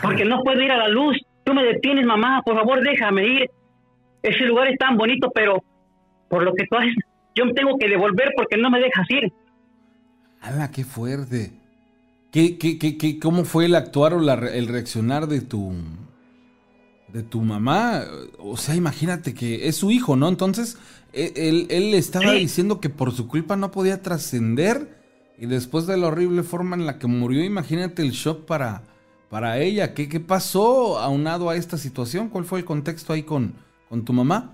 porque 0.02 0.24
no 0.24 0.42
puedo 0.42 0.60
ir 0.60 0.70
a 0.72 0.76
la 0.76 0.88
luz, 0.88 1.16
tú 1.44 1.54
me 1.54 1.62
detienes, 1.64 2.04
mamá, 2.06 2.42
por 2.44 2.56
favor, 2.56 2.82
déjame 2.82 3.26
ir, 3.26 3.50
ese 4.22 4.44
lugar 4.44 4.68
es 4.68 4.78
tan 4.78 4.96
bonito, 4.96 5.30
pero 5.34 5.62
por 6.28 6.42
lo 6.42 6.52
que 6.54 6.66
tú 6.66 6.76
haces, 6.76 6.94
yo 7.34 7.52
tengo 7.54 7.78
que 7.78 7.88
devolver 7.88 8.32
porque 8.36 8.56
no 8.56 8.70
me 8.70 8.80
dejas 8.80 9.06
ir. 9.10 9.32
¡Hala, 10.40 10.70
qué 10.70 10.84
fuerte! 10.84 11.52
¿Qué, 12.32 12.58
qué, 12.58 12.78
qué, 12.78 12.98
qué- 12.98 13.18
cómo 13.18 13.44
fue 13.44 13.66
el 13.66 13.74
actuar 13.74 14.12
o 14.12 14.20
el 14.20 14.68
reaccionar 14.68 15.26
de 15.26 15.40
tu 15.40 15.72
de 17.16 17.22
tu 17.22 17.40
mamá? 17.40 18.02
O 18.38 18.56
sea, 18.58 18.74
imagínate 18.74 19.32
que 19.32 19.68
es 19.68 19.76
su 19.76 19.90
hijo, 19.90 20.16
¿no? 20.16 20.28
Entonces, 20.28 20.78
e- 21.14 21.32
él, 21.34 21.66
él 21.70 21.90
le 21.90 21.96
estaba 21.98 22.32
Sí. 22.32 22.38
diciendo 22.40 22.78
que 22.80 22.90
por 22.90 23.10
su 23.12 23.26
culpa 23.26 23.56
no 23.56 23.70
podía 23.70 24.02
trascender 24.02 24.88
y 25.38 25.46
después 25.46 25.86
de 25.86 25.96
la 25.96 26.08
horrible 26.08 26.42
forma 26.42 26.76
en 26.76 26.84
la 26.86 26.98
que 26.98 27.06
murió, 27.06 27.42
imagínate 27.42 28.02
el 28.02 28.10
shock 28.10 28.44
para, 28.44 28.82
para 29.30 29.58
ella. 29.60 29.94
¿Qué, 29.94 30.08
¿Qué 30.10 30.20
pasó 30.20 30.98
aunado 30.98 31.48
a 31.48 31.56
esta 31.56 31.78
situación? 31.78 32.28
¿Cuál 32.28 32.44
fue 32.44 32.58
el 32.58 32.64
contexto 32.66 33.12
ahí 33.14 33.22
con, 33.22 33.54
con 33.88 34.04
tu 34.04 34.12
mamá? 34.12 34.52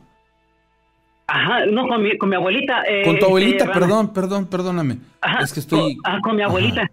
Ajá, 1.26 1.64
no, 1.66 1.86
con 1.88 2.02
mi, 2.02 2.16
con 2.18 2.28
mi 2.28 2.36
abuelita. 2.36 2.82
eh, 2.88 3.02
Con 3.04 3.18
tu 3.18 3.26
abuelita, 3.26 3.64
Rana. 3.66 3.80
perdón, 3.80 4.12
perdón, 4.12 4.46
perdóname. 4.46 4.98
Ajá, 5.20 5.42
es 5.42 5.52
que 5.52 5.60
estoy... 5.60 5.96
con, 5.96 6.12
ajá, 6.12 6.20
con 6.20 6.36
mi 6.36 6.42
abuelita. 6.42 6.88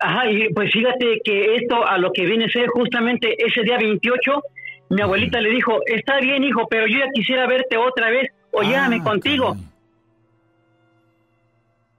Ajá. 0.00 0.28
y 0.30 0.52
pues 0.52 0.72
fíjate 0.72 1.20
que 1.24 1.54
esto 1.56 1.86
a 1.86 1.96
lo 1.98 2.10
que 2.12 2.24
viene 2.24 2.46
a 2.46 2.48
ser 2.48 2.66
justamente 2.68 3.36
ese 3.38 3.62
día 3.62 3.78
28, 3.78 4.32
mi 4.94 5.02
abuelita 5.02 5.40
le 5.40 5.50
dijo, 5.50 5.78
está 5.86 6.18
bien 6.20 6.44
hijo, 6.44 6.66
pero 6.68 6.86
yo 6.86 6.98
ya 6.98 7.08
quisiera 7.12 7.46
verte 7.46 7.76
otra 7.76 8.10
vez, 8.10 8.28
o 8.52 8.62
llévame 8.62 8.98
Ah, 9.00 9.04
contigo. 9.04 9.48
caray. 9.54 9.64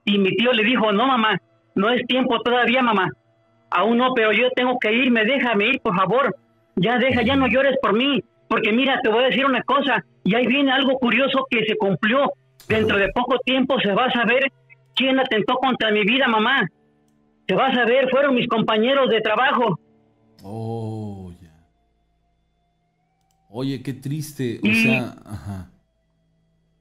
Y 0.06 0.17
mi 0.19 0.36
tío 0.36 0.51
le 0.53 0.63
dijo, 0.63 0.91
no 0.91 1.08
mamá, 1.08 1.39
no 1.75 1.89
es 1.89 2.06
tiempo 2.08 2.39
todavía 2.41 2.82
mamá, 2.82 3.10
aún 3.71 3.97
no, 3.97 4.13
pero 4.13 4.32
yo 4.32 4.49
tengo 4.51 4.77
que 4.79 4.91
irme, 4.93 5.23
déjame 5.25 5.67
ir, 5.67 5.79
por 5.82 5.95
favor, 5.95 6.36
ya 6.75 6.97
deja, 6.97 7.21
ya 7.23 7.36
no 7.36 7.47
llores 7.47 7.77
por 7.82 7.93
mí, 7.93 8.23
porque 8.49 8.71
mira, 8.71 8.99
te 9.01 9.10
voy 9.10 9.23
a 9.23 9.27
decir 9.27 9.45
una 9.45 9.63
cosa, 9.63 10.03
y 10.23 10.36
ahí 10.36 10.45
viene 10.45 10.71
algo 10.71 10.99
curioso 10.99 11.47
que 11.49 11.65
se 11.65 11.75
cumplió, 11.77 12.32
dentro 12.67 12.97
de 12.97 13.10
poco 13.10 13.39
tiempo 13.39 13.79
se 13.79 13.93
va 13.93 14.06
a 14.06 14.12
saber 14.12 14.51
quién 14.95 15.19
atentó 15.19 15.56
contra 15.56 15.89
mi 15.91 16.03
vida, 16.03 16.27
mamá, 16.27 16.67
se 17.47 17.56
va 17.56 17.67
a 17.67 17.73
saber, 17.75 18.10
fueron 18.10 18.36
mis 18.36 18.47
compañeros 18.47 19.10
de 19.10 19.21
trabajo, 19.21 19.79
Oh. 20.45 21.22
Oye, 23.55 23.83
qué 23.83 23.93
triste. 23.93 24.59
O 24.63 24.67
Y- 24.67 24.83
sea, 24.83 25.15
ajá. 25.25 25.69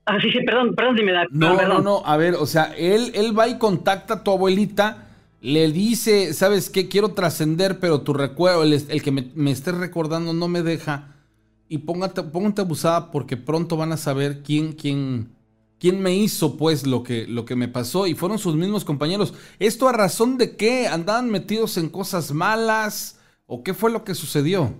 así 0.06 0.30
sí, 0.30 0.38
perdón, 0.44 0.74
perdón, 0.74 0.96
dime, 0.96 1.12
da- 1.12 1.26
No, 1.30 1.56
perdón. 1.56 1.85
no, 1.85 2.00
no. 2.00 2.06
A 2.06 2.16
ver, 2.16 2.35
o 2.35 2.46
sea, 2.46 2.72
él, 2.76 3.12
él 3.14 3.38
va 3.38 3.46
y 3.48 3.58
contacta 3.58 4.14
a 4.14 4.24
tu 4.24 4.30
abuelita, 4.30 5.08
le 5.42 5.70
dice, 5.70 6.32
¿sabes 6.32 6.70
qué? 6.70 6.88
Quiero 6.88 7.11
trascender, 7.11 7.78
pero 7.78 8.00
tu 8.00 8.14
recuerdo, 8.14 8.62
el, 8.62 8.72
el 8.72 9.02
que 9.02 9.11
me, 9.12 9.30
me 9.35 9.50
estés 9.50 9.74
recordando 9.76 10.32
no 10.32 10.48
me 10.48 10.62
deja. 10.62 11.08
Y 11.68 11.78
póngate, 11.78 12.22
póngate 12.22 12.62
abusada 12.62 13.11
porque 13.11 13.37
pronto 13.37 13.76
van 13.76 13.92
a 13.92 13.96
saber 13.98 14.42
quién, 14.42 14.72
quién, 14.72 15.28
quién 15.78 16.00
me 16.00 16.14
hizo, 16.14 16.56
pues, 16.56 16.87
lo 16.87 17.02
que, 17.02 17.26
lo 17.26 17.44
que 17.44 17.54
me 17.56 17.68
pasó. 17.68 18.06
Y 18.06 18.14
fueron 18.14 18.38
sus 18.38 18.56
mismos 18.56 18.85
compañeros. 18.85 19.35
¿Esto 19.58 19.88
a 19.88 19.92
razón 19.92 20.38
de 20.38 20.56
qué? 20.56 20.87
¿Andaban 20.87 21.28
metidos 21.30 21.76
en 21.76 21.88
cosas 21.90 22.32
malas? 22.32 23.18
¿O 23.46 23.62
qué 23.62 23.74
fue 23.74 23.90
lo 23.90 24.04
que 24.04 24.14
sucedió? 24.14 24.74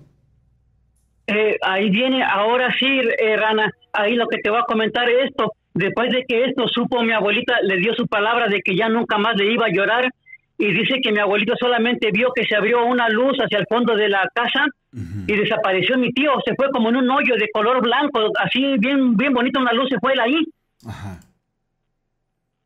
Eh, 1.27 1.57
ahí 1.63 1.91
viene, 1.91 2.25
ahora 2.25 2.75
sí, 2.79 2.87
eh, 2.87 3.37
Rana, 3.37 3.71
ahí 3.93 4.15
lo 4.15 4.27
que 4.27 4.39
te 4.39 4.51
voy 4.51 4.61
a 4.61 4.65
comentar 4.65 5.09
es 5.09 5.31
esto. 5.31 5.53
Después 5.75 6.11
de 6.11 6.25
que 6.27 6.45
esto 6.45 6.69
supo 6.69 7.03
mi 7.03 7.13
abuelita, 7.13 7.61
le 7.63 7.77
dio 7.79 7.95
su 7.95 8.07
palabra 8.07 8.49
de 8.49 8.61
que 8.61 8.77
ya 8.77 8.89
nunca 8.89 9.19
más 9.19 9.37
le 9.37 9.53
iba 9.53 9.67
a 9.67 9.73
llorar 9.73 10.11
y 10.59 10.73
dice 10.73 11.01
que 11.03 11.13
mi 11.13 11.19
abuelito 11.19 11.55
solamente 11.59 12.11
vio 12.13 12.31
que 12.35 12.45
se 12.45 12.55
abrió 12.55 12.85
una 12.85 13.09
luz 13.09 13.37
hacia 13.39 13.59
el 13.59 13.67
fondo 13.69 13.97
de 13.97 14.09
la 14.09 14.29
casa 14.35 14.67
y 14.93 15.33
desapareció 15.35 15.97
mi 15.97 16.13
tío, 16.13 16.33
se 16.45 16.55
fue 16.55 16.71
como 16.71 16.91
en 16.91 16.97
un 16.97 17.11
hoyo 17.11 17.35
de 17.37 17.49
color 17.53 17.81
blanco, 17.81 18.31
así 18.39 18.77
bien 18.79 19.17
bien 19.17 19.33
bonito 19.33 19.59
una 19.59 19.73
luz 19.73 19.89
se 19.89 19.99
fue 19.99 20.13
ahí. 20.21 20.45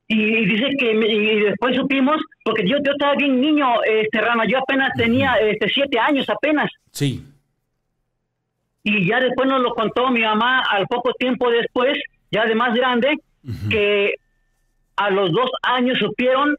Y, 0.08 0.44
dice 0.46 0.66
que 0.78 0.92
y 0.92 1.40
después 1.40 1.74
supimos 1.76 2.20
porque 2.44 2.68
yo 2.68 2.76
yo 2.84 2.92
estaba 2.92 3.14
bien 3.14 3.40
niño, 3.40 3.66
este 3.84 4.20
Rama, 4.20 4.44
yo 4.46 4.58
apenas 4.58 4.90
tenía 4.96 5.36
este 5.36 5.68
siete 5.68 5.98
años 5.98 6.28
apenas. 6.28 6.70
Sí. 6.90 7.24
Y 8.88 9.04
ya 9.04 9.18
después 9.18 9.48
nos 9.48 9.60
lo 9.60 9.74
contó 9.74 10.10
mi 10.10 10.20
mamá 10.20 10.62
al 10.70 10.86
poco 10.86 11.12
tiempo 11.14 11.50
después, 11.50 11.98
ya 12.30 12.46
de 12.46 12.54
más 12.54 12.72
grande, 12.72 13.16
que 13.68 14.14
a 14.94 15.10
los 15.10 15.32
dos 15.32 15.50
años 15.62 15.98
supieron 15.98 16.56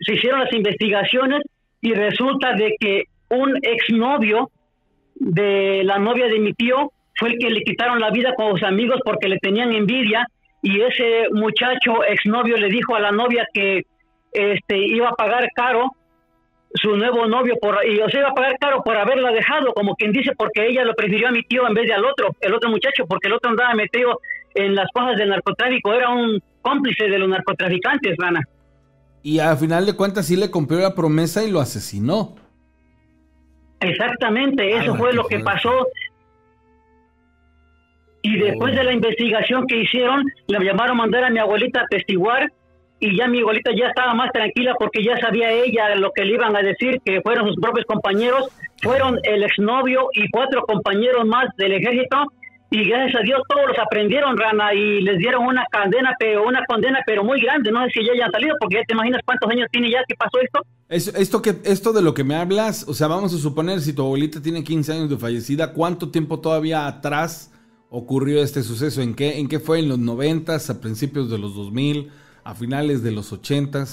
se 0.00 0.14
hicieron 0.14 0.40
las 0.40 0.52
investigaciones 0.52 1.42
y 1.80 1.92
resulta 1.94 2.52
de 2.54 2.74
que 2.78 3.04
un 3.30 3.58
exnovio 3.62 4.50
de 5.16 5.82
la 5.84 5.98
novia 5.98 6.26
de 6.26 6.38
mi 6.38 6.52
tío 6.52 6.92
fue 7.16 7.30
el 7.30 7.38
que 7.38 7.50
le 7.50 7.62
quitaron 7.62 8.00
la 8.00 8.10
vida 8.10 8.34
con 8.34 8.52
sus 8.52 8.62
amigos 8.62 9.00
porque 9.04 9.28
le 9.28 9.38
tenían 9.38 9.72
envidia 9.72 10.26
y 10.62 10.80
ese 10.80 11.26
muchacho 11.32 12.04
exnovio 12.04 12.56
le 12.56 12.68
dijo 12.68 12.94
a 12.94 13.00
la 13.00 13.10
novia 13.10 13.46
que 13.52 13.82
este 14.32 14.78
iba 14.78 15.08
a 15.08 15.14
pagar 15.14 15.48
caro 15.54 15.90
su 16.74 16.96
nuevo 16.96 17.26
novio 17.26 17.56
por 17.60 17.78
y 17.86 18.00
o 18.00 18.08
sea 18.08 18.20
iba 18.20 18.30
a 18.30 18.34
pagar 18.34 18.58
caro 18.58 18.82
por 18.82 18.96
haberla 18.96 19.30
dejado 19.30 19.72
como 19.74 19.94
quien 19.94 20.12
dice 20.12 20.32
porque 20.36 20.66
ella 20.66 20.84
lo 20.84 20.94
prefirió 20.94 21.28
a 21.28 21.32
mi 21.32 21.42
tío 21.44 21.66
en 21.68 21.74
vez 21.74 21.86
de 21.86 21.94
al 21.94 22.04
otro 22.04 22.34
el 22.40 22.52
otro 22.52 22.68
muchacho 22.68 23.06
porque 23.06 23.28
el 23.28 23.34
otro 23.34 23.50
andaba 23.50 23.74
metido 23.74 24.20
en 24.54 24.74
las 24.74 24.90
cosas 24.92 25.16
del 25.16 25.28
narcotráfico 25.28 25.92
era 25.92 26.10
un 26.10 26.42
cómplice 26.62 27.04
de 27.04 27.18
los 27.18 27.28
narcotraficantes 27.28 28.16
Rana 28.18 28.40
y 29.24 29.38
al 29.38 29.56
final 29.56 29.86
de 29.86 29.94
cuentas 29.94 30.26
sí 30.26 30.36
le 30.36 30.50
cumplió 30.50 30.80
la 30.80 30.94
promesa 30.94 31.42
y 31.42 31.50
lo 31.50 31.58
asesinó. 31.58 32.36
Exactamente, 33.80 34.76
eso 34.76 34.94
fue 34.96 35.14
lo 35.14 35.26
que 35.26 35.40
pasó. 35.40 35.88
Y 38.20 38.36
después 38.36 38.76
de 38.76 38.84
la 38.84 38.92
investigación 38.92 39.66
que 39.66 39.78
hicieron, 39.78 40.24
le 40.46 40.62
llamaron 40.62 40.92
a 40.92 41.02
mandar 41.02 41.24
a 41.24 41.30
mi 41.30 41.38
abuelita 41.38 41.80
a 41.80 41.86
testiguar 41.88 42.52
y 43.04 43.18
ya 43.18 43.28
mi 43.28 43.40
abuelita 43.40 43.70
ya 43.76 43.88
estaba 43.88 44.14
más 44.14 44.32
tranquila 44.32 44.74
porque 44.78 45.04
ya 45.04 45.14
sabía 45.18 45.52
ella 45.52 45.94
lo 45.96 46.10
que 46.12 46.24
le 46.24 46.34
iban 46.34 46.56
a 46.56 46.62
decir, 46.62 47.00
que 47.04 47.20
fueron 47.20 47.46
sus 47.48 47.56
propios 47.56 47.84
compañeros, 47.84 48.48
fueron 48.82 49.18
el 49.24 49.42
exnovio 49.42 50.08
y 50.14 50.30
cuatro 50.30 50.62
compañeros 50.62 51.26
más 51.26 51.54
del 51.58 51.72
ejército 51.72 52.16
y 52.70 52.88
gracias 52.88 53.20
a 53.20 53.22
Dios 53.22 53.42
todos 53.46 53.68
los 53.68 53.78
aprendieron, 53.78 54.38
Rana, 54.38 54.72
y 54.72 55.02
les 55.02 55.18
dieron 55.18 55.44
una 55.44 55.66
condena, 55.70 56.16
pero 56.18 56.46
una 56.46 56.64
condena, 56.66 57.00
pero 57.06 57.22
muy 57.22 57.40
grande. 57.42 57.70
No 57.70 57.84
sé 57.84 57.90
si 57.92 58.06
ya 58.06 58.12
hayan 58.12 58.32
salido, 58.32 58.56
porque 58.58 58.76
ya 58.76 58.84
te 58.84 58.94
imaginas 58.94 59.20
cuántos 59.24 59.50
años 59.50 59.68
tiene 59.70 59.90
ya 59.90 60.02
que 60.08 60.14
pasó 60.16 60.40
esto. 60.40 60.60
esto, 60.88 61.42
que, 61.42 61.56
esto 61.64 61.92
de 61.92 62.00
lo 62.00 62.14
que 62.14 62.24
me 62.24 62.34
hablas, 62.34 62.88
o 62.88 62.94
sea, 62.94 63.06
vamos 63.06 63.34
a 63.34 63.38
suponer, 63.38 63.80
si 63.80 63.92
tu 63.92 64.02
abuelita 64.02 64.42
tiene 64.42 64.64
15 64.64 64.92
años 64.92 65.10
de 65.10 65.18
fallecida, 65.18 65.72
¿cuánto 65.72 66.10
tiempo 66.10 66.40
todavía 66.40 66.86
atrás 66.86 67.52
ocurrió 67.90 68.42
este 68.42 68.62
suceso? 68.62 69.02
¿En 69.02 69.14
qué, 69.14 69.38
en 69.38 69.46
qué 69.46 69.60
fue? 69.60 69.78
¿En 69.78 69.90
los 69.90 69.98
90, 69.98 70.56
a 70.56 70.80
principios 70.80 71.30
de 71.30 71.38
los 71.38 71.54
2000, 71.54 72.10
a 72.44 72.54
finales 72.54 73.02
de 73.02 73.12
los 73.12 73.32
80? 73.32 73.84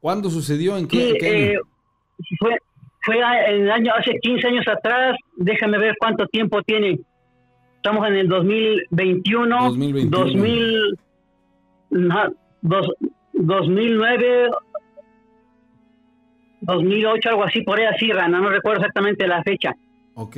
¿Cuándo 0.00 0.30
sucedió? 0.30 0.76
¿En 0.76 0.88
qué, 0.88 1.12
eh, 1.20 1.58
fue, 2.38 2.56
fue 3.02 3.16
en 3.18 3.62
el 3.62 3.70
año, 3.70 3.92
hace 3.94 4.18
15 4.20 4.48
años 4.48 4.68
atrás, 4.68 5.16
déjame 5.36 5.78
ver 5.78 5.94
cuánto 5.98 6.26
tiempo 6.26 6.62
tiene 6.62 6.98
Estamos 7.84 8.06
en 8.06 8.14
el 8.14 8.28
2021, 8.28 9.64
2021. 9.64 10.16
2000, 10.16 10.98
2009, 13.32 14.50
2008, 16.60 17.28
algo 17.28 17.42
así, 17.42 17.62
por 17.62 17.80
ahí 17.80 17.86
así, 17.86 18.12
Rana, 18.12 18.38
no 18.38 18.50
recuerdo 18.50 18.82
exactamente 18.82 19.26
la 19.26 19.42
fecha. 19.42 19.74
Ok. 20.14 20.36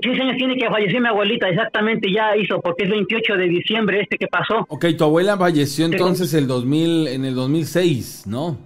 15 0.00 0.22
años 0.22 0.36
tiene 0.36 0.56
que 0.56 0.68
fallecer 0.68 1.00
mi 1.00 1.08
abuelita, 1.08 1.48
exactamente 1.48 2.12
ya 2.12 2.36
hizo, 2.36 2.60
porque 2.60 2.84
es 2.84 2.90
28 2.90 3.34
de 3.34 3.48
diciembre 3.48 4.00
este 4.02 4.16
que 4.18 4.26
pasó. 4.26 4.66
Ok, 4.68 4.86
tu 4.96 5.04
abuela 5.04 5.36
falleció 5.36 5.86
entonces 5.86 6.34
el 6.34 6.46
2000, 6.46 7.08
en 7.08 7.24
el 7.24 7.34
2006, 7.34 8.24
¿no? 8.26 8.58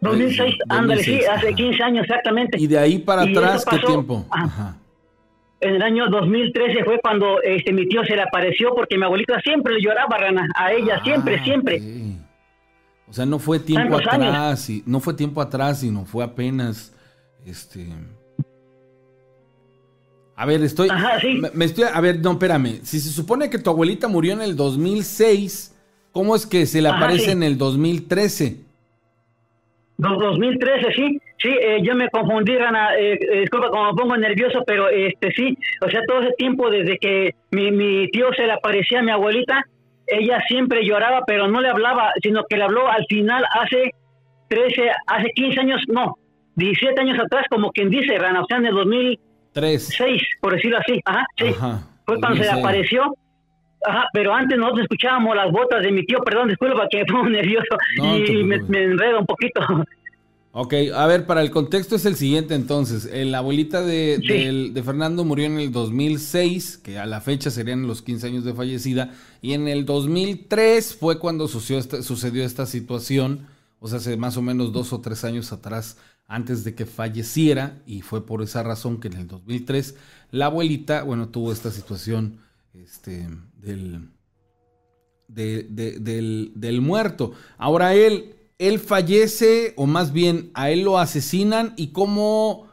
2006, 0.00 0.54
ándale, 0.68 1.02
sí, 1.02 1.20
hace 1.24 1.54
15 1.54 1.82
años 1.82 2.04
exactamente. 2.04 2.58
¿Y 2.60 2.66
de 2.66 2.78
ahí 2.78 2.98
para 2.98 3.22
atrás 3.22 3.64
qué 3.68 3.78
tiempo? 3.78 4.26
Ajá 4.30 4.76
en 5.60 5.74
el 5.74 5.82
año 5.82 6.08
2013 6.08 6.84
fue 6.84 7.00
cuando 7.00 7.40
este 7.42 7.72
mi 7.72 7.88
tío 7.88 8.04
se 8.04 8.14
le 8.14 8.22
apareció 8.22 8.74
porque 8.74 8.96
mi 8.96 9.04
abuelita 9.04 9.40
siempre 9.40 9.74
le 9.74 9.82
lloraba 9.82 10.16
Rana, 10.18 10.48
a 10.54 10.72
ella, 10.72 10.98
ah, 11.00 11.04
siempre, 11.04 11.42
siempre. 11.42 11.82
O 13.08 13.12
sea, 13.12 13.24
no 13.24 13.38
fue 13.38 13.60
tiempo 13.60 13.96
atrás, 13.96 14.68
y, 14.68 14.82
no 14.86 15.00
fue 15.00 15.14
tiempo 15.14 15.40
atrás, 15.40 15.80
sino 15.80 16.04
fue 16.04 16.24
apenas, 16.24 16.92
este... 17.44 17.86
A 20.36 20.44
ver, 20.44 20.62
estoy... 20.62 20.88
Ajá, 20.90 21.18
sí. 21.18 21.40
me, 21.54 21.64
estoy... 21.64 21.84
A 21.92 22.00
ver, 22.00 22.18
no, 22.20 22.32
espérame. 22.32 22.80
Si 22.82 23.00
se 23.00 23.08
supone 23.10 23.48
que 23.48 23.58
tu 23.58 23.70
abuelita 23.70 24.06
murió 24.06 24.34
en 24.34 24.42
el 24.42 24.54
2006, 24.54 25.74
¿cómo 26.12 26.36
es 26.36 26.46
que 26.46 26.66
se 26.66 26.82
le 26.82 26.90
aparece 26.90 27.32
en 27.32 27.42
el 27.42 27.56
2013? 27.56 28.58
2013, 29.96 30.92
sí. 30.94 31.18
Sí, 31.38 31.48
eh, 31.48 31.78
yo 31.82 31.94
me 31.94 32.08
confundí, 32.10 32.56
Rana, 32.56 32.96
eh, 32.96 33.18
eh, 33.20 33.40
disculpa 33.40 33.68
como 33.68 33.92
me 33.92 33.96
pongo 33.98 34.16
nervioso, 34.16 34.62
pero 34.66 34.88
este 34.88 35.30
sí, 35.32 35.56
o 35.82 35.90
sea, 35.90 36.00
todo 36.08 36.22
ese 36.22 36.32
tiempo 36.38 36.70
desde 36.70 36.96
que 36.98 37.34
mi, 37.50 37.70
mi 37.70 38.08
tío 38.08 38.32
se 38.34 38.46
le 38.46 38.52
aparecía 38.52 39.00
a 39.00 39.02
mi 39.02 39.10
abuelita, 39.10 39.66
ella 40.06 40.40
siempre 40.48 40.84
lloraba, 40.84 41.24
pero 41.26 41.46
no 41.46 41.60
le 41.60 41.68
hablaba, 41.68 42.10
sino 42.22 42.44
que 42.48 42.56
le 42.56 42.64
habló 42.64 42.88
al 42.88 43.04
final 43.06 43.44
hace 43.52 43.92
13, 44.48 44.82
hace 45.06 45.30
15 45.34 45.60
años, 45.60 45.82
no, 45.88 46.16
17 46.54 47.00
años 47.00 47.18
atrás, 47.22 47.44
como 47.50 47.70
quien 47.70 47.90
dice, 47.90 48.16
Rana, 48.16 48.40
o 48.40 48.46
sea, 48.48 48.56
en 48.56 48.66
el 48.66 48.74
2006, 49.60 50.22
por 50.40 50.54
decirlo 50.54 50.78
así, 50.78 51.00
ajá, 51.04 51.24
sí, 51.36 51.46
fue 52.04 52.20
cuando 52.20 52.42
se 52.42 52.50
apareció. 52.50 53.02
Ajá, 53.88 54.08
pero 54.12 54.34
antes 54.34 54.58
nosotros 54.58 54.82
escuchábamos 54.82 55.36
las 55.36 55.52
botas 55.52 55.82
de 55.82 55.92
mi 55.92 56.04
tío, 56.04 56.18
perdón, 56.18 56.48
disculpa 56.48 56.88
que 56.90 56.98
me 56.98 57.04
pongo 57.04 57.28
nervioso 57.28 57.76
y 57.96 58.42
me, 58.42 58.58
me 58.62 58.84
enredo 58.84 59.20
un 59.20 59.26
poquito. 59.26 59.60
Ok, 60.58 60.72
a 60.94 61.06
ver, 61.06 61.26
para 61.26 61.42
el 61.42 61.50
contexto 61.50 61.96
es 61.96 62.06
el 62.06 62.16
siguiente 62.16 62.54
entonces. 62.54 63.10
La 63.12 63.38
abuelita 63.38 63.82
de, 63.82 64.72
Fernando 64.82 65.22
murió 65.22 65.44
en 65.44 65.58
el 65.58 65.70
2006, 65.70 66.78
que 66.78 66.98
a 66.98 67.04
la 67.04 67.20
fecha 67.20 67.50
serían 67.50 67.86
los 67.86 68.00
15 68.00 68.28
años 68.28 68.44
de 68.46 68.54
fallecida, 68.54 69.12
y 69.42 69.52
en 69.52 69.68
el 69.68 69.84
2003 69.84 70.96
fue 70.96 71.18
cuando 71.18 71.46
sucedió 71.46 71.78
esta, 71.78 72.02
sucedió 72.02 72.42
esta 72.42 72.64
situación, 72.64 73.48
o 73.80 73.88
sea, 73.88 73.98
hace 73.98 74.16
más 74.16 74.38
o 74.38 74.42
menos 74.42 74.72
dos 74.72 74.94
o 74.94 75.02
tres 75.02 75.24
años 75.24 75.52
atrás, 75.52 75.98
antes 76.28 76.64
de 76.64 76.74
que 76.74 76.86
falleciera, 76.86 77.82
y 77.86 78.02
fue 78.02 78.26
por 78.26 78.42
esa 78.42 78.62
razón 78.62 78.98
que 79.00 79.08
en 79.08 79.14
el 79.14 79.26
2003 79.28 79.94
la 80.30 80.46
abuelita, 80.46 81.02
bueno, 81.02 81.28
tuvo 81.28 81.52
esta 81.52 81.70
situación 81.70 82.40
este, 82.74 83.28
del, 83.56 84.10
del, 85.28 86.80
muerto. 86.80 87.32
Ahora 87.58 87.94
él 87.94 88.36
él 88.58 88.78
fallece, 88.78 89.74
o 89.76 89.86
más 89.86 90.12
bien 90.12 90.50
a 90.54 90.70
él 90.70 90.82
lo 90.82 90.98
asesinan, 90.98 91.74
y 91.76 91.88
cómo, 91.88 92.68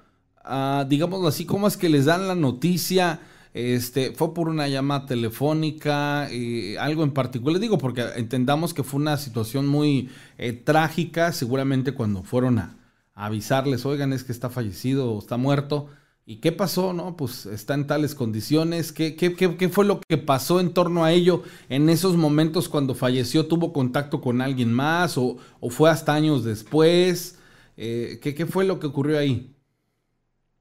uh, 0.45 0.85
digámoslo 0.87 1.27
así, 1.27 1.45
cómo 1.45 1.67
es 1.67 1.77
que 1.77 1.89
les 1.89 2.05
dan 2.05 2.27
la 2.27 2.35
noticia. 2.35 3.19
Este, 3.53 4.13
fue 4.13 4.33
por 4.33 4.49
una 4.49 4.67
llamada 4.67 5.05
telefónica, 5.05 6.27
eh, 6.31 6.75
algo 6.79 7.03
en 7.03 7.11
particular, 7.11 7.59
digo, 7.59 7.77
porque 7.77 8.03
entendamos 8.15 8.73
que 8.73 8.81
fue 8.83 8.99
una 8.99 9.15
situación 9.17 9.67
muy 9.67 10.09
eh, 10.39 10.53
trágica, 10.53 11.31
seguramente 11.31 11.91
cuando 11.91 12.23
fueron 12.23 12.57
a, 12.57 12.75
avisarles, 13.15 13.85
oigan, 13.85 14.13
es 14.13 14.23
que 14.23 14.31
está 14.31 14.49
fallecido 14.49 15.11
o 15.11 15.19
está 15.19 15.37
muerto, 15.37 15.89
¿Y 16.25 16.39
qué 16.39 16.53
pasó? 16.53 16.93
No, 16.93 17.17
pues 17.17 17.45
está 17.45 17.73
en 17.73 17.85
tales 17.85 18.15
condiciones. 18.15 18.93
¿Qué, 18.93 19.17
qué, 19.17 19.35
qué, 19.35 19.67
fue 19.67 19.83
lo 19.83 19.99
que 19.99 20.17
pasó 20.17 20.61
en 20.61 20.73
torno 20.73 21.03
a 21.03 21.11
ello 21.11 21.43
en 21.67 21.89
esos 21.89 22.15
momentos 22.15 22.69
cuando 22.69 22.95
falleció? 22.95 23.47
¿Tuvo 23.47 23.73
contacto 23.73 24.21
con 24.21 24.41
alguien 24.41 24.71
más 24.71 25.17
o, 25.17 25.37
fue 25.69 25.89
hasta 25.89 26.13
años 26.13 26.45
después? 26.45 27.41
Eh, 27.75 28.19
¿qué, 28.21 28.33
¿Qué 28.33 28.45
fue 28.45 28.63
lo 28.63 28.79
que 28.79 28.87
ocurrió 28.87 29.19
ahí? 29.19 29.53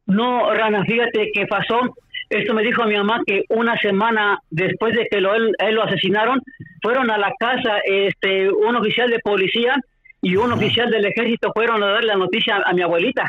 No, 0.06 0.52
Rana, 0.52 0.84
fíjate 0.84 1.30
que 1.32 1.46
pasó. 1.46 1.94
Esto 2.28 2.54
me 2.54 2.64
dijo 2.64 2.84
mi 2.84 2.96
mamá 2.96 3.20
que 3.24 3.44
una 3.50 3.78
semana 3.78 4.40
después 4.50 4.96
de 4.96 5.06
que 5.08 5.20
lo, 5.20 5.32
él, 5.34 5.54
lo 5.70 5.84
asesinaron, 5.84 6.40
fueron 6.82 7.08
a 7.10 7.18
la 7.18 7.30
casa 7.38 7.78
este, 7.84 8.50
un 8.50 8.74
oficial 8.74 9.10
de 9.10 9.20
policía 9.20 9.76
y 10.22 10.36
un 10.36 10.52
oficial 10.52 10.90
del 10.90 11.04
ejército 11.04 11.50
fueron 11.52 11.82
a 11.82 11.88
dar 11.88 12.04
la 12.04 12.14
noticia 12.14 12.62
a 12.64 12.72
mi 12.72 12.82
abuelita. 12.82 13.28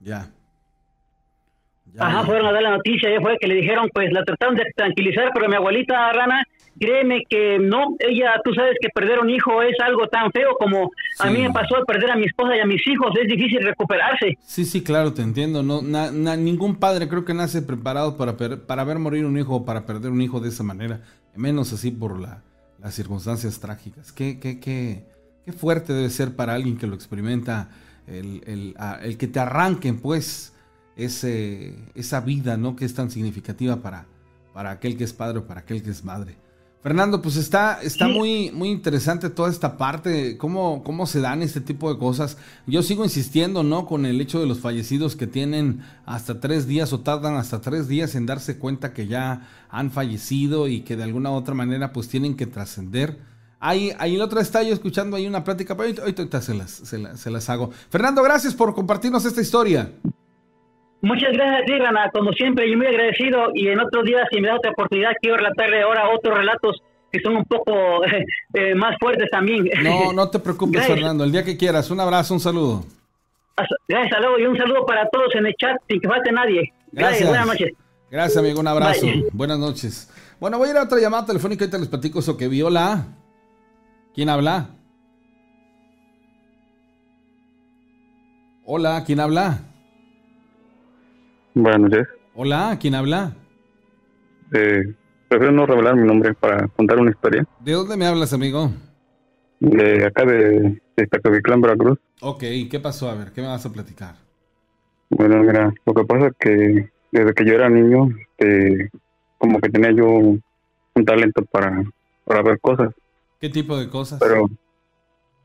Ya. 0.00 0.30
Ajá, 1.98 2.24
fueron 2.24 2.46
a 2.46 2.52
dar 2.52 2.62
la 2.62 2.70
noticia, 2.70 3.08
ya 3.10 3.20
fue 3.20 3.36
que 3.38 3.46
le 3.46 3.54
dijeron, 3.54 3.88
pues 3.92 4.10
la 4.12 4.24
trataron 4.24 4.56
de 4.56 4.64
tranquilizar, 4.74 5.30
pero 5.32 5.48
mi 5.48 5.54
abuelita 5.54 6.12
Rana, 6.12 6.42
créeme 6.80 7.22
que 7.28 7.58
no, 7.60 7.94
ella, 8.00 8.40
tú 8.42 8.52
sabes 8.52 8.76
que 8.80 8.88
perder 8.88 9.20
un 9.20 9.30
hijo 9.30 9.62
es 9.62 9.78
algo 9.80 10.08
tan 10.08 10.32
feo 10.32 10.56
como 10.58 10.90
a 11.20 11.30
mí 11.30 11.42
me 11.42 11.52
pasó 11.52 11.84
perder 11.86 12.10
a 12.10 12.16
mi 12.16 12.24
esposa 12.24 12.56
y 12.56 12.60
a 12.60 12.66
mis 12.66 12.84
hijos, 12.86 13.12
es 13.20 13.28
difícil 13.28 13.62
recuperarse. 13.62 14.36
Sí, 14.40 14.64
sí, 14.64 14.82
claro, 14.82 15.12
te 15.12 15.22
entiendo. 15.22 15.62
No, 15.62 15.82
ningún 15.82 16.76
padre 16.76 17.08
creo 17.08 17.24
que 17.24 17.34
nace 17.34 17.62
preparado 17.62 18.16
para, 18.16 18.36
para 18.36 18.84
ver 18.84 18.98
morir 18.98 19.24
un 19.24 19.38
hijo 19.38 19.56
o 19.56 19.64
para 19.64 19.86
perder 19.86 20.10
un 20.10 20.22
hijo 20.22 20.40
de 20.40 20.48
esa 20.48 20.64
manera, 20.64 21.00
menos 21.36 21.72
así 21.72 21.92
por 21.92 22.18
la, 22.18 22.42
las 22.80 22.94
circunstancias 22.94 23.60
trágicas. 23.60 24.10
Qué, 24.10 24.40
qué, 24.40 24.58
qué, 24.58 25.13
qué 25.44 25.52
fuerte 25.52 25.92
debe 25.92 26.10
ser 26.10 26.36
para 26.36 26.54
alguien 26.54 26.76
que 26.76 26.86
lo 26.86 26.94
experimenta 26.94 27.70
el, 28.06 28.42
el, 28.46 28.74
el 29.02 29.16
que 29.16 29.28
te 29.28 29.40
arranquen, 29.40 29.98
pues 30.00 30.52
ese, 30.96 31.74
esa 31.94 32.20
vida, 32.20 32.56
¿no? 32.56 32.76
Que 32.76 32.84
es 32.84 32.94
tan 32.94 33.10
significativa 33.10 33.82
para, 33.82 34.06
para 34.52 34.70
aquel 34.70 34.96
que 34.96 35.04
es 35.04 35.12
padre 35.12 35.38
o 35.38 35.46
para 35.46 35.60
aquel 35.60 35.82
que 35.82 35.90
es 35.90 36.04
madre. 36.04 36.36
Fernando, 36.82 37.22
pues 37.22 37.36
está, 37.36 37.80
está 37.80 38.08
muy, 38.08 38.50
muy 38.50 38.68
interesante 38.68 39.30
toda 39.30 39.48
esta 39.48 39.78
parte, 39.78 40.36
cómo, 40.36 40.82
cómo 40.84 41.06
se 41.06 41.22
dan 41.22 41.40
este 41.40 41.62
tipo 41.62 41.90
de 41.90 41.98
cosas. 41.98 42.36
Yo 42.66 42.82
sigo 42.82 43.04
insistiendo, 43.04 43.62
¿no? 43.62 43.86
Con 43.86 44.04
el 44.04 44.20
hecho 44.20 44.38
de 44.38 44.46
los 44.46 44.60
fallecidos 44.60 45.16
que 45.16 45.26
tienen 45.26 45.80
hasta 46.04 46.40
tres 46.40 46.66
días 46.66 46.92
o 46.92 47.00
tardan 47.00 47.36
hasta 47.36 47.62
tres 47.62 47.88
días 47.88 48.14
en 48.16 48.26
darse 48.26 48.58
cuenta 48.58 48.92
que 48.92 49.06
ya 49.06 49.48
han 49.70 49.92
fallecido 49.92 50.68
y 50.68 50.82
que 50.82 50.94
de 50.94 51.04
alguna 51.04 51.30
u 51.30 51.36
otra 51.36 51.54
manera 51.54 51.94
pues 51.94 52.08
tienen 52.08 52.36
que 52.36 52.46
trascender. 52.46 53.18
Ahí, 53.66 53.92
ahí 53.98 54.16
el 54.16 54.20
otro 54.20 54.40
está 54.40 54.62
yo 54.62 54.74
escuchando 54.74 55.16
ahí 55.16 55.26
una 55.26 55.42
plática, 55.42 55.74
pero 55.74 55.88
ahorita, 56.02 56.42
se, 56.42 56.52
las, 56.52 56.70
se, 56.70 56.98
las, 56.98 57.18
se 57.18 57.30
las 57.30 57.48
hago. 57.48 57.70
Fernando, 57.88 58.22
gracias 58.22 58.52
por 58.52 58.74
compartirnos 58.74 59.24
esta 59.24 59.40
historia. 59.40 59.90
Muchas 61.00 61.32
gracias, 61.32 61.78
Rana. 61.78 62.10
Como 62.12 62.30
siempre, 62.32 62.70
yo 62.70 62.76
muy 62.76 62.88
agradecido. 62.88 63.52
Y 63.54 63.68
en 63.68 63.80
otros 63.80 64.04
días, 64.04 64.28
si 64.30 64.38
me 64.42 64.48
da 64.48 64.56
otra 64.56 64.70
oportunidad, 64.72 65.12
quiero 65.18 65.38
relatarle 65.38 65.80
ahora 65.80 66.10
otros 66.10 66.36
relatos 66.36 66.82
que 67.10 67.20
son 67.20 67.36
un 67.36 67.44
poco 67.46 68.04
eh, 68.52 68.74
más 68.74 68.96
fuertes 69.00 69.30
también. 69.30 69.66
No, 69.82 70.12
no 70.14 70.28
te 70.28 70.40
preocupes, 70.40 70.86
Fernando. 70.86 71.24
El 71.24 71.32
día 71.32 71.42
que 71.42 71.56
quieras. 71.56 71.90
Un 71.90 72.00
abrazo, 72.00 72.34
un 72.34 72.40
saludo. 72.40 72.84
Gracias, 73.88 74.20
luego. 74.20 74.40
Y 74.40 74.44
un 74.44 74.58
saludo 74.58 74.84
para 74.84 75.08
todos 75.08 75.34
en 75.36 75.46
el 75.46 75.54
chat, 75.54 75.78
sin 75.88 76.02
que 76.02 76.08
falte 76.08 76.30
nadie. 76.32 76.70
Gracias. 76.92 77.26
Buenas 77.30 77.46
noches. 77.46 77.72
Gracias, 78.10 78.36
amigo. 78.36 78.60
Un 78.60 78.68
abrazo. 78.68 79.06
Buenas 79.32 79.58
noches. 79.58 80.10
Bueno, 80.38 80.58
voy 80.58 80.68
a 80.68 80.72
ir 80.72 80.76
a 80.76 80.82
otra 80.82 80.98
llamada 80.98 81.24
telefónica. 81.24 81.64
Ahorita 81.64 81.78
les 81.78 81.88
platico 81.88 82.18
eso 82.18 82.36
que 82.36 82.48
viola. 82.48 83.06
¿Quién 84.14 84.28
habla? 84.28 84.70
Hola, 88.64 89.02
¿quién 89.04 89.18
habla? 89.18 89.58
Buenas 91.54 91.80
noches. 91.80 92.08
Hola, 92.34 92.78
¿quién 92.80 92.94
habla? 92.94 93.34
Eh, 94.52 94.94
prefiero 95.28 95.52
no 95.52 95.66
revelar 95.66 95.96
mi 95.96 96.06
nombre 96.06 96.32
para 96.34 96.68
contar 96.68 97.00
una 97.00 97.10
historia. 97.10 97.44
¿De 97.58 97.72
dónde 97.72 97.96
me 97.96 98.06
hablas, 98.06 98.32
amigo? 98.32 98.70
De 99.58 100.06
acá 100.06 100.24
de, 100.24 100.80
de 100.96 101.06
Tacavitlán, 101.08 101.60
Veracruz. 101.60 101.98
Ok, 102.20 102.44
¿qué 102.70 102.78
pasó? 102.80 103.10
A 103.10 103.14
ver, 103.14 103.32
¿qué 103.32 103.40
me 103.40 103.48
vas 103.48 103.66
a 103.66 103.72
platicar? 103.72 104.14
Bueno, 105.10 105.42
mira, 105.42 105.74
lo 105.84 105.92
que 105.92 106.04
pasa 106.04 106.28
es 106.28 106.32
que 106.38 106.90
desde 107.10 107.34
que 107.34 107.44
yo 107.44 107.54
era 107.54 107.68
niño, 107.68 108.10
este, 108.38 108.90
como 109.38 109.58
que 109.60 109.70
tenía 109.70 109.90
yo 109.90 110.06
un 110.08 111.04
talento 111.04 111.44
para, 111.46 111.82
para 112.24 112.42
ver 112.42 112.60
cosas. 112.60 112.94
¿Qué 113.44 113.50
tipo 113.50 113.76
de 113.76 113.90
cosas? 113.90 114.20
Pero 114.20 114.48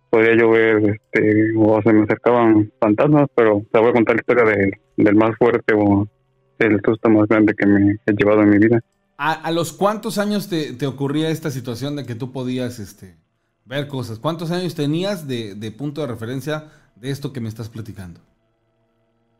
podía 0.09 0.33
yo 0.33 0.49
ver, 0.51 1.01
este, 1.11 1.51
o 1.57 1.81
se 1.81 1.91
me 1.91 2.03
acercaban 2.03 2.71
fantasmas, 2.79 3.27
pero 3.35 3.61
te 3.73 3.77
voy 3.77 3.89
a 3.89 3.91
contar 3.91 4.15
la 4.15 4.21
historia 4.21 4.45
de, 4.45 4.71
del 4.95 5.15
más 5.15 5.31
fuerte 5.37 5.73
o 5.75 6.07
el 6.59 6.79
susto 6.85 7.09
más 7.09 7.27
grande 7.27 7.53
que 7.53 7.65
me 7.65 7.97
he 8.05 8.13
llevado 8.13 8.43
en 8.43 8.51
mi 8.51 8.57
vida. 8.57 8.79
¿A, 9.17 9.51
los 9.51 9.73
cuántos 9.73 10.17
años 10.17 10.47
te, 10.47 10.71
te, 10.71 10.87
ocurría 10.87 11.29
esta 11.29 11.51
situación 11.51 11.97
de 11.97 12.05
que 12.05 12.15
tú 12.15 12.31
podías 12.31 12.79
este, 12.79 13.17
ver 13.65 13.89
cosas? 13.89 14.17
¿Cuántos 14.17 14.49
años 14.51 14.75
tenías 14.75 15.27
de, 15.27 15.55
de, 15.55 15.71
punto 15.73 15.99
de 15.99 16.07
referencia 16.07 16.67
de 16.95 17.11
esto 17.11 17.33
que 17.33 17.41
me 17.41 17.49
estás 17.49 17.67
platicando? 17.67 18.21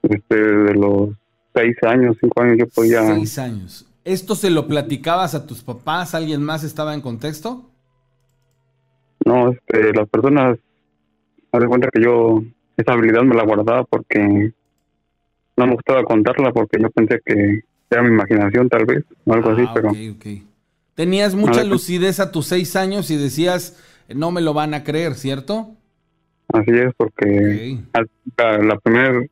Este, 0.02 0.36
de 0.36 0.74
los 0.74 1.12
seis 1.56 1.78
años, 1.84 2.18
cinco 2.20 2.42
años 2.42 2.58
yo 2.58 2.68
podía... 2.68 3.06
Seis 3.06 3.40
años. 3.40 3.86
¿Esto 4.04 4.36
se 4.36 4.50
lo 4.50 4.68
platicabas 4.68 5.34
a 5.34 5.48
tus 5.48 5.64
papás? 5.64 6.14
¿Alguien 6.14 6.44
más 6.44 6.66
estaba 6.66 6.94
en 6.94 7.00
contexto? 7.00 7.70
No, 9.26 9.52
este, 9.52 9.94
las 9.94 10.08
personas, 10.10 10.58
me 11.52 11.68
cuenta 11.68 11.90
que 11.92 12.02
yo 12.02 12.42
esa 12.78 12.94
habilidad 12.94 13.24
me 13.24 13.36
la 13.36 13.44
guardaba 13.44 13.84
porque 13.84 14.54
no 15.58 15.68
me 15.68 15.74
gustaba 15.74 16.04
contarla 16.04 16.52
porque 16.52 16.80
yo 16.82 16.90
pensé 16.90 17.22
que 17.26 17.64
era 17.90 18.04
mi 18.04 18.10
imaginación 18.10 18.70
tal 18.70 18.86
vez 18.86 19.04
o 19.26 19.34
algo 19.34 19.50
así, 19.52 19.64
ah, 19.68 19.72
pero... 19.74 19.92
Tenías 20.96 21.34
mucha 21.34 21.64
lucidez 21.64 22.20
a 22.20 22.32
tus 22.32 22.48
seis 22.48 22.76
años 22.76 23.10
y 23.10 23.16
decías, 23.16 23.82
no 24.10 24.32
me 24.32 24.42
lo 24.42 24.54
van 24.54 24.74
a 24.74 24.84
creer, 24.84 25.16
¿cierto? 25.16 25.76
Así 26.50 26.72
es, 26.72 26.94
porque 26.98 27.78
la, 28.38 28.78
primera 28.80 29.26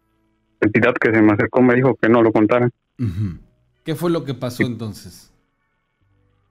entidad 0.62 0.94
que 0.94 1.12
se 1.12 1.22
me 1.22 1.34
acercó 1.34 1.62
me 1.62 1.76
dijo 1.76 1.96
que 1.96 2.10
no 2.10 2.22
lo 2.22 2.32
contara. 2.32 2.70
¿Qué 3.84 3.96
fue 3.96 4.12
lo 4.12 4.24
que 4.24 4.34
pasó 4.34 4.64
entonces? 4.64 5.32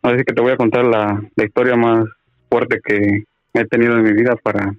Así 0.02 0.22
que 0.24 0.34
te 0.34 0.40
voy 0.40 0.52
a 0.52 0.56
contar 0.56 0.84
la, 0.84 1.22
la 1.34 1.44
historia 1.44 1.76
más 1.76 2.06
fuerte 2.48 2.80
que 2.84 3.24
he 3.54 3.64
tenido 3.66 3.96
en 3.96 4.04
mi 4.04 4.12
vida 4.12 4.36
para, 4.36 4.74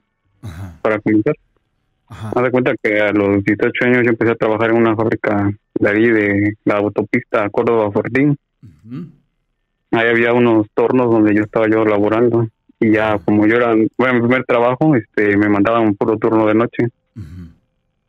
para 0.81 0.99
comenzar. 0.99 1.35
Haz 2.09 2.43
de 2.43 2.51
cuenta 2.51 2.73
que 2.81 3.01
a 3.01 3.11
los 3.11 3.43
18 3.43 3.85
años 3.85 4.03
yo 4.03 4.09
empecé 4.11 4.31
a 4.31 4.35
trabajar 4.35 4.69
en 4.69 4.77
una 4.77 4.95
fábrica 4.95 5.51
de 5.75 5.89
ahí 5.89 6.09
de 6.09 6.53
la 6.63 6.75
autopista 6.77 7.49
Córdoba-Fortín. 7.49 8.37
Ahí 9.91 10.07
había 10.07 10.33
unos 10.33 10.67
tornos 10.73 11.11
donde 11.11 11.35
yo 11.35 11.43
estaba 11.43 11.67
yo 11.69 11.83
laborando 11.83 12.47
y 12.79 12.91
ya 12.91 13.17
como 13.19 13.45
yo 13.45 13.57
era, 13.57 13.75
bueno, 13.97 14.13
mi 14.13 14.19
primer 14.21 14.45
trabajo, 14.45 14.95
este, 14.95 15.35
me 15.35 15.49
mandaban 15.49 15.83
un 15.83 15.95
puro 15.95 16.17
turno 16.17 16.45
de 16.45 16.53
noche. 16.53 16.87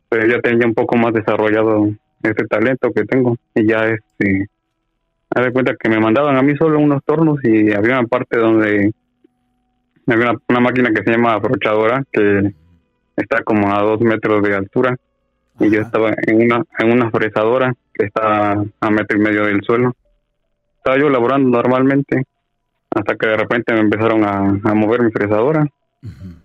Pero 0.07 0.27
ya 0.27 0.39
tenía 0.39 0.65
un 0.65 0.73
poco 0.73 0.95
más 0.95 1.13
desarrollado 1.13 1.89
ese 2.23 2.45
talento 2.47 2.91
que 2.91 3.05
tengo 3.05 3.37
y 3.55 3.67
ya 3.67 3.85
este, 3.87 4.47
haz 5.29 5.45
de 5.45 5.51
cuenta 5.51 5.75
que 5.75 5.89
me 5.89 5.99
mandaban 5.99 6.35
a 6.35 6.41
mí 6.41 6.55
solo 6.57 6.79
unos 6.79 7.03
tornos 7.03 7.37
y 7.43 7.71
había 7.71 7.99
una 7.99 8.07
parte 8.07 8.37
donde 8.37 8.93
una, 10.15 10.59
máquina 10.59 10.91
que 10.91 11.03
se 11.03 11.11
llama 11.11 11.33
abrochadora 11.33 12.03
que 12.11 12.53
está 13.15 13.43
como 13.43 13.73
a 13.73 13.81
dos 13.81 14.01
metros 14.01 14.41
de 14.41 14.55
altura 14.55 14.95
y 15.59 15.69
yo 15.69 15.81
estaba 15.81 16.13
en 16.25 16.43
una 16.43 16.63
en 16.79 16.91
una 16.91 17.11
fresadora 17.11 17.73
que 17.93 18.05
está 18.05 18.53
a 18.53 18.89
metro 18.89 19.17
y 19.17 19.21
medio 19.21 19.45
del 19.45 19.61
suelo. 19.63 19.93
Estaba 20.77 20.97
yo 20.97 21.09
laborando 21.09 21.49
normalmente 21.49 22.23
hasta 22.91 23.15
que 23.15 23.27
de 23.27 23.37
repente 23.37 23.73
me 23.73 23.81
empezaron 23.81 24.23
a, 24.23 24.73
mover 24.73 25.03
mi 25.03 25.11
fresadora 25.11 25.67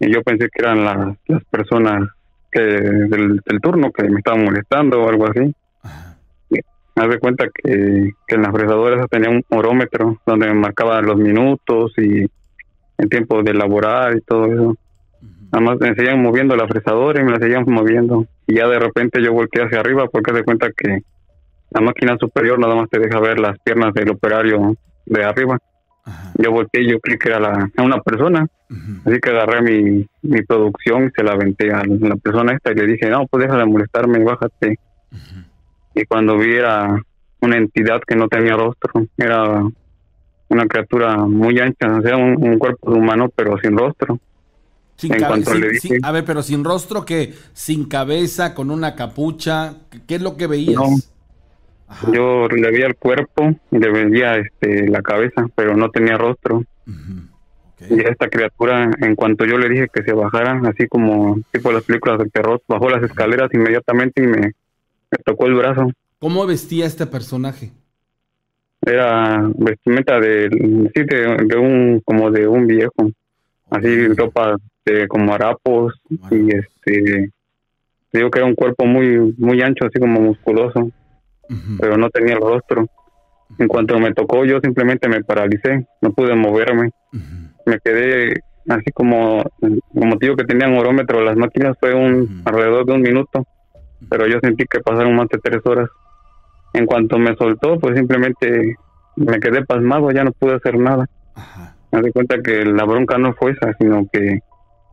y 0.00 0.12
yo 0.12 0.22
pensé 0.22 0.48
que 0.52 0.62
eran 0.62 0.84
las, 0.84 1.16
las 1.26 1.44
personas 1.44 2.08
que 2.50 2.60
del, 2.60 3.40
turno 3.62 3.90
que 3.92 4.08
me 4.08 4.18
estaban 4.18 4.44
molestando 4.44 5.02
o 5.02 5.08
algo 5.08 5.26
así. 5.28 5.54
Me 6.96 7.08
doy 7.08 7.18
cuenta 7.18 7.46
que, 7.52 8.12
que 8.26 8.34
en 8.36 8.42
la 8.42 8.52
fresadora 8.52 9.06
tenía 9.08 9.30
un 9.30 9.42
orómetro 9.48 10.20
donde 10.24 10.46
me 10.46 10.54
marcaba 10.54 11.00
los 11.02 11.16
minutos 11.16 11.92
y 11.98 12.24
el 12.98 13.08
tiempo 13.08 13.42
de 13.42 13.52
elaborar 13.52 14.16
y 14.16 14.20
todo 14.20 14.46
eso. 14.46 14.76
Nada 15.52 15.64
más 15.64 15.78
me 15.78 15.94
seguían 15.94 16.20
moviendo 16.22 16.56
la 16.56 16.66
fresadora 16.66 17.20
y 17.20 17.24
me 17.24 17.32
la 17.32 17.38
seguían 17.38 17.64
moviendo. 17.66 18.26
Y 18.46 18.56
ya 18.56 18.66
de 18.68 18.78
repente 18.78 19.22
yo 19.22 19.32
volteé 19.32 19.64
hacia 19.64 19.80
arriba 19.80 20.06
porque 20.08 20.32
se 20.32 20.44
cuenta 20.44 20.70
que 20.76 21.02
la 21.70 21.80
máquina 21.80 22.16
superior 22.18 22.58
nada 22.58 22.74
más 22.74 22.90
te 22.90 22.98
deja 22.98 23.20
ver 23.20 23.38
las 23.38 23.58
piernas 23.60 23.94
del 23.94 24.10
operario 24.10 24.76
de 25.06 25.24
arriba. 25.24 25.58
Yo 26.34 26.50
volteé 26.50 26.82
y 26.82 26.90
yo 26.90 27.00
creí 27.00 27.18
que 27.18 27.28
era 27.28 27.40
la, 27.40 27.70
una 27.78 28.00
persona. 28.00 28.46
Así 29.04 29.18
que 29.20 29.30
agarré 29.30 29.62
mi, 29.62 30.06
mi 30.22 30.42
producción 30.42 31.06
y 31.06 31.10
se 31.10 31.22
la 31.22 31.32
aventé 31.32 31.72
a 31.72 31.82
la 31.84 32.16
persona 32.16 32.52
esta 32.52 32.72
y 32.72 32.74
le 32.74 32.86
dije, 32.86 33.08
no, 33.08 33.26
pues 33.26 33.44
deja 33.44 33.56
de 33.56 33.66
molestarme, 33.66 34.18
bájate. 34.24 34.78
Y 35.94 36.04
cuando 36.06 36.36
vi 36.36 36.54
era 36.54 37.00
una 37.40 37.56
entidad 37.56 38.00
que 38.06 38.16
no 38.16 38.28
tenía 38.28 38.56
rostro, 38.56 39.06
era 39.16 39.62
una 40.54 40.66
criatura 40.66 41.16
muy 41.16 41.58
ancha, 41.58 41.98
o 41.98 42.02
sea, 42.02 42.16
un, 42.16 42.58
cuerpo 42.58 42.92
humano, 42.92 43.30
pero 43.34 43.58
sin 43.58 43.76
rostro. 43.76 44.18
Sin 44.96 45.12
a 46.02 46.12
ver, 46.12 46.24
pero 46.24 46.42
sin 46.42 46.64
rostro, 46.64 47.04
que 47.04 47.34
sin 47.52 47.86
cabeza, 47.86 48.54
con 48.54 48.70
una 48.70 48.94
capucha, 48.94 49.74
¿qué 50.06 50.14
es 50.16 50.22
lo 50.22 50.36
que 50.36 50.46
veías? 50.46 51.10
yo 52.12 52.48
le 52.48 52.70
veía 52.70 52.86
el 52.86 52.96
cuerpo 52.96 53.54
y 53.70 53.78
le 53.78 53.90
veía 53.90 54.36
este, 54.36 54.88
la 54.88 55.02
cabeza, 55.02 55.46
pero 55.54 55.76
no 55.76 55.90
tenía 55.90 56.16
rostro. 56.16 56.64
Y 57.90 58.00
esta 58.00 58.28
criatura, 58.28 58.90
en 59.00 59.14
cuanto 59.14 59.44
yo 59.44 59.58
le 59.58 59.68
dije 59.68 59.88
que 59.92 60.02
se 60.02 60.12
bajara, 60.12 60.60
así 60.66 60.86
como 60.88 61.38
tipo 61.52 61.70
las 61.72 61.84
películas 61.84 62.18
de 62.18 62.30
terror, 62.30 62.62
bajó 62.66 62.88
las 62.88 63.02
escaleras 63.02 63.52
inmediatamente 63.52 64.22
y 64.22 64.26
me, 64.26 64.40
me 64.40 65.18
tocó 65.24 65.46
el 65.46 65.54
brazo. 65.54 65.90
¿Cómo 66.18 66.46
vestía 66.46 66.86
este 66.86 67.06
personaje? 67.06 67.72
Era 68.86 69.50
vestimenta 69.56 70.20
de, 70.20 70.48
sí, 70.94 71.04
de, 71.04 71.56
un 71.56 72.00
como 72.04 72.30
de 72.30 72.46
un 72.46 72.66
viejo. 72.66 73.10
Así 73.70 74.08
ropa 74.08 74.56
de 74.84 75.08
como 75.08 75.32
harapos 75.34 75.94
y 76.30 76.54
este 76.54 77.30
digo 78.12 78.30
que 78.30 78.38
era 78.38 78.46
un 78.46 78.54
cuerpo 78.54 78.84
muy 78.84 79.34
muy 79.38 79.62
ancho 79.62 79.86
así 79.86 79.98
como 79.98 80.20
musculoso 80.20 80.90
pero 81.78 81.96
no 81.96 82.10
tenía 82.10 82.34
el 82.34 82.40
rostro. 82.40 82.86
En 83.58 83.68
cuanto 83.68 83.98
me 83.98 84.12
tocó, 84.12 84.44
yo 84.44 84.60
simplemente 84.60 85.08
me 85.08 85.22
paralicé, 85.22 85.86
no 86.00 86.12
pude 86.12 86.34
moverme. 86.34 86.90
Me 87.66 87.78
quedé 87.78 88.40
así 88.68 88.90
como, 88.92 89.44
como 89.60 90.06
motivo 90.06 90.36
que 90.36 90.44
tenían 90.44 90.76
orómetro 90.76 91.22
las 91.22 91.36
máquinas 91.36 91.76
fue 91.78 91.94
un 91.94 92.42
alrededor 92.44 92.86
de 92.86 92.92
un 92.92 93.02
minuto, 93.02 93.46
pero 94.08 94.26
yo 94.26 94.38
sentí 94.40 94.64
que 94.64 94.80
pasaron 94.80 95.14
más 95.14 95.28
de 95.28 95.38
tres 95.38 95.60
horas. 95.64 95.88
En 96.74 96.86
cuanto 96.86 97.18
me 97.18 97.36
soltó, 97.36 97.78
pues 97.78 97.96
simplemente 97.96 98.76
me 99.16 99.38
quedé 99.38 99.64
pasmado, 99.64 100.10
ya 100.10 100.24
no 100.24 100.32
pude 100.32 100.54
hacer 100.54 100.76
nada. 100.76 101.08
Me 101.92 102.02
di 102.02 102.10
cuenta 102.10 102.42
que 102.42 102.64
la 102.64 102.84
bronca 102.84 103.16
no 103.16 103.32
fue 103.34 103.52
esa, 103.52 103.72
sino 103.78 104.06
que 104.12 104.40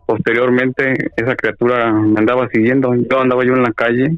posteriormente 0.05 0.93
esa 1.15 1.35
criatura 1.35 1.91
me 1.91 2.19
andaba 2.19 2.47
siguiendo. 2.49 2.93
Yo 2.93 3.19
andaba 3.19 3.43
yo 3.43 3.55
en 3.55 3.63
la 3.63 3.73
calle, 3.73 4.15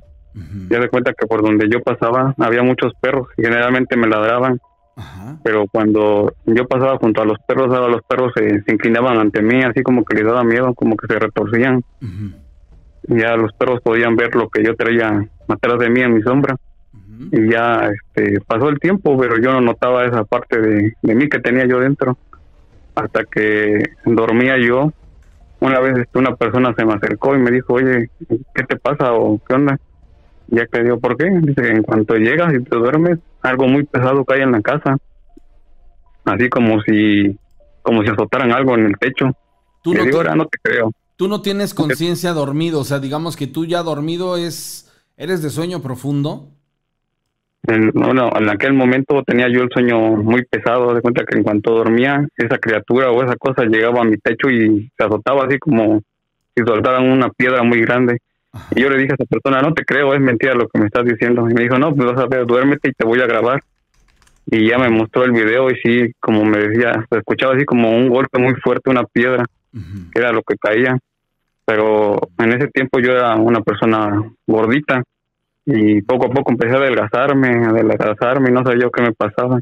ya 0.70 0.80
de 0.80 0.90
cuenta 0.90 1.14
que 1.14 1.26
por 1.26 1.42
donde 1.42 1.70
yo 1.70 1.82
pasaba 1.82 2.36
había 2.38 2.64
muchos 2.64 2.92
perros 3.00 3.28
y 3.38 3.44
generalmente 3.44 3.96
me 3.96 4.08
ladraban. 4.08 4.60
Pero 5.42 5.66
cuando 5.72 6.34
yo 6.46 6.68
pasaba 6.68 6.98
junto 6.98 7.22
a 7.22 7.26
los 7.26 7.40
perros, 7.48 7.70
los 7.90 8.02
perros 8.04 8.34
se, 8.36 8.62
inclinaban 8.72 9.18
ante 9.18 9.42
mí, 9.42 9.64
así 9.64 9.82
como 9.84 10.04
que 10.04 10.18
les 10.18 10.26
daba 10.26 10.44
miedo, 10.44 10.74
como 10.74 10.98
que 10.98 11.08
se 11.08 11.18
retorcían. 11.18 11.82
Ya 13.04 13.38
los 13.38 13.54
perros 13.54 13.80
podían 13.82 14.18
ver 14.18 14.36
lo 14.36 14.50
que 14.50 14.64
yo 14.64 14.76
traía 14.76 15.26
atrás 15.48 15.80
de 15.80 15.90
mí 15.90 16.02
en 16.02 16.16
mi 16.16 16.22
sombra 16.22 16.58
y 17.32 17.52
ya 17.52 17.90
este, 17.90 18.40
pasó 18.42 18.70
el 18.70 18.80
tiempo, 18.80 19.18
pero 19.18 19.38
yo 19.38 19.52
no 19.52 19.62
notaba 19.62 20.06
esa 20.06 20.24
parte 20.24 20.60
de, 20.60 20.94
mí 21.02 21.30
que 21.30 21.40
tenía 21.40 21.66
yo 21.66 21.80
dentro. 21.80 22.18
Hasta 22.96 23.24
que 23.24 23.84
dormía 24.06 24.58
yo, 24.60 24.92
una 25.60 25.80
vez 25.80 25.98
este, 25.98 26.20
una 26.20 26.36
persona 26.36 26.74
se 26.78 26.86
me 26.86 26.94
acercó 26.94 27.36
y 27.36 27.40
me 27.40 27.50
dijo, 27.50 27.74
oye, 27.74 28.10
¿qué 28.54 28.64
te 28.64 28.76
pasa 28.78 29.14
o 29.14 29.42
qué 29.48 29.56
onda? 29.56 29.80
Ya 30.48 30.68
que 30.68 30.84
digo, 30.84 31.00
¿por 31.00 31.18
qué? 31.18 31.30
Dice, 31.42 31.72
en 31.72 31.82
cuanto 31.82 32.16
llegas 32.16 32.54
y 32.54 32.64
te 32.64 32.76
duermes, 32.76 33.18
algo 33.42 33.68
muy 33.68 33.84
pesado 33.84 34.24
cae 34.26 34.44
en 34.44 34.52
la 34.52 34.62
casa. 34.62 34.98
Así 36.26 36.50
como 36.50 36.82
si, 36.82 37.38
como 37.82 38.04
si 38.04 38.10
azotaran 38.10 38.52
algo 38.52 38.76
en 38.76 38.86
el 38.86 38.98
techo. 39.00 39.32
¿Tú 39.82 39.94
no 39.94 40.04
digo, 40.04 40.18
ahora 40.18 40.36
no 40.36 40.46
te 40.46 40.58
creo. 40.62 40.92
Tú 41.16 41.28
no 41.28 41.42
tienes 41.42 41.74
conciencia 41.74 42.34
dormido, 42.34 42.80
o 42.80 42.84
sea, 42.84 43.00
digamos 43.00 43.36
que 43.36 43.48
tú 43.48 43.66
ya 43.66 43.84
dormido 43.84 44.38
es, 44.38 44.92
eres 45.18 45.42
de 45.42 45.50
sueño 45.50 45.82
profundo. 45.82 46.50
En, 47.66 47.92
no, 47.94 48.30
en 48.36 48.50
aquel 48.50 48.74
momento 48.74 49.24
tenía 49.24 49.48
yo 49.48 49.62
el 49.62 49.70
sueño 49.72 50.18
muy 50.18 50.44
pesado, 50.44 50.94
de 50.94 51.02
cuenta 51.02 51.24
que 51.24 51.38
en 51.38 51.44
cuanto 51.44 51.72
dormía, 51.72 52.28
esa 52.36 52.58
criatura 52.58 53.10
o 53.12 53.24
esa 53.24 53.38
cosa 53.38 53.64
llegaba 53.64 54.02
a 54.02 54.06
mi 54.06 54.18
techo 54.18 54.50
y 54.50 54.92
se 54.98 55.04
azotaba 55.04 55.46
así 55.46 55.58
como 55.60 56.02
si 56.56 56.64
soltaran 56.66 57.10
una 57.10 57.30
piedra 57.30 57.64
muy 57.64 57.80
grande. 57.82 58.20
Y 58.76 58.82
yo 58.82 58.90
le 58.90 58.98
dije 58.98 59.14
a 59.14 59.16
esa 59.16 59.26
persona, 59.26 59.62
no 59.62 59.74
te 59.74 59.86
creo, 59.86 60.14
es 60.14 60.20
mentira 60.20 60.54
lo 60.54 60.68
que 60.68 60.78
me 60.78 60.88
estás 60.88 61.06
diciendo. 61.06 61.50
Y 61.50 61.54
me 61.54 61.64
dijo, 61.64 61.80
no, 61.80 61.96
pues 61.96 62.12
vas 62.12 62.20
a 62.20 62.28
ver, 62.28 62.46
duérmete 62.46 62.90
y 62.90 62.94
te 62.94 63.06
voy 63.06 63.22
a 63.22 63.28
grabar. 63.28 63.62
Y 64.46 64.68
ya 64.68 64.78
me 64.78 64.90
mostró 64.90 65.24
el 65.24 65.32
video 65.32 65.72
y 65.72 65.76
sí, 65.78 66.12
como 66.20 66.44
me 66.44 66.58
decía, 66.58 67.06
se 67.10 67.18
escuchaba 67.18 67.56
así 67.56 67.64
como 67.64 67.92
un 67.92 68.10
golpe 68.10 68.40
muy 68.40 68.56
fuerte, 68.56 68.90
una 68.90 69.06
piedra, 69.06 69.46
que 69.72 70.20
era 70.20 70.34
lo 70.34 70.44
que 70.44 70.58
caía. 70.58 71.00
Pero 71.66 72.20
en 72.38 72.52
ese 72.52 72.68
tiempo 72.68 73.00
yo 73.00 73.14
era 73.14 73.36
una 73.36 73.62
persona 73.62 74.22
gordita 74.46 75.02
y 75.66 76.02
poco 76.02 76.28
a 76.28 76.30
poco 76.30 76.52
empecé 76.52 76.74
a 76.74 76.78
adelgazarme, 76.78 77.66
a 77.66 77.70
adelgazarme 77.70 78.50
y 78.50 78.54
no 78.54 78.64
sabía 78.64 78.84
yo 78.84 78.92
qué 78.92 79.02
me 79.02 79.14
pasaba. 79.14 79.60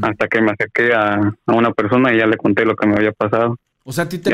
Hasta 0.00 0.28
que 0.28 0.40
me 0.40 0.52
acerqué 0.52 0.94
a, 0.94 1.34
una 1.46 1.72
persona 1.72 2.14
y 2.14 2.18
ya 2.18 2.26
le 2.26 2.36
conté 2.36 2.64
lo 2.64 2.76
que 2.76 2.86
me 2.86 2.94
había 2.94 3.10
pasado. 3.10 3.56
O 3.82 3.92
sea, 3.92 4.04
a 4.04 4.08
ti 4.08 4.18
te, 4.18 4.30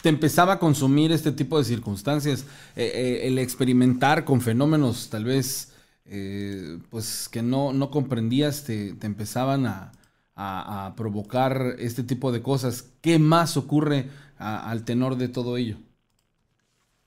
te 0.00 0.08
empezaba 0.08 0.54
a 0.54 0.58
consumir 0.58 1.12
este 1.12 1.30
tipo 1.30 1.58
de 1.58 1.64
circunstancias, 1.64 2.46
eh, 2.74 2.90
eh, 2.94 3.20
el 3.26 3.38
experimentar 3.38 4.24
con 4.24 4.40
fenómenos 4.40 5.10
tal 5.10 5.24
vez 5.24 5.76
eh, 6.06 6.78
pues 6.88 7.28
que 7.28 7.42
no, 7.42 7.74
no 7.74 7.90
comprendías, 7.90 8.64
te, 8.64 8.94
te 8.94 9.06
empezaban 9.06 9.66
a, 9.66 9.92
a, 10.34 10.94
provocar 10.96 11.74
este 11.78 12.02
tipo 12.02 12.32
de 12.32 12.40
cosas. 12.40 12.90
¿Qué 13.02 13.18
más 13.18 13.56
ocurre 13.58 14.08
al 14.38 14.84
tenor 14.84 15.16
de 15.16 15.28
todo 15.28 15.58
ello? 15.58 15.76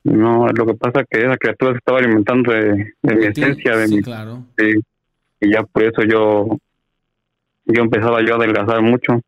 No, 0.03 0.47
lo 0.47 0.65
que 0.65 0.73
pasa 0.73 1.01
es 1.01 1.07
que 1.09 1.25
esa 1.25 1.37
criatura 1.37 1.73
se 1.73 1.77
estaba 1.77 1.99
alimentando 1.99 2.51
de, 2.51 2.93
mi 3.03 3.25
esencia, 3.25 3.77
de 3.77 3.87
mi, 3.87 4.01
claro. 4.01 4.43
y 5.39 5.51
ya 5.51 5.61
por 5.63 5.83
eso 5.83 6.01
yo, 6.03 6.57
yo 7.65 7.81
empezaba 7.83 8.21
yo 8.21 8.33
a 8.33 8.37
adelgazar 8.37 8.81
mucho. 8.81 9.21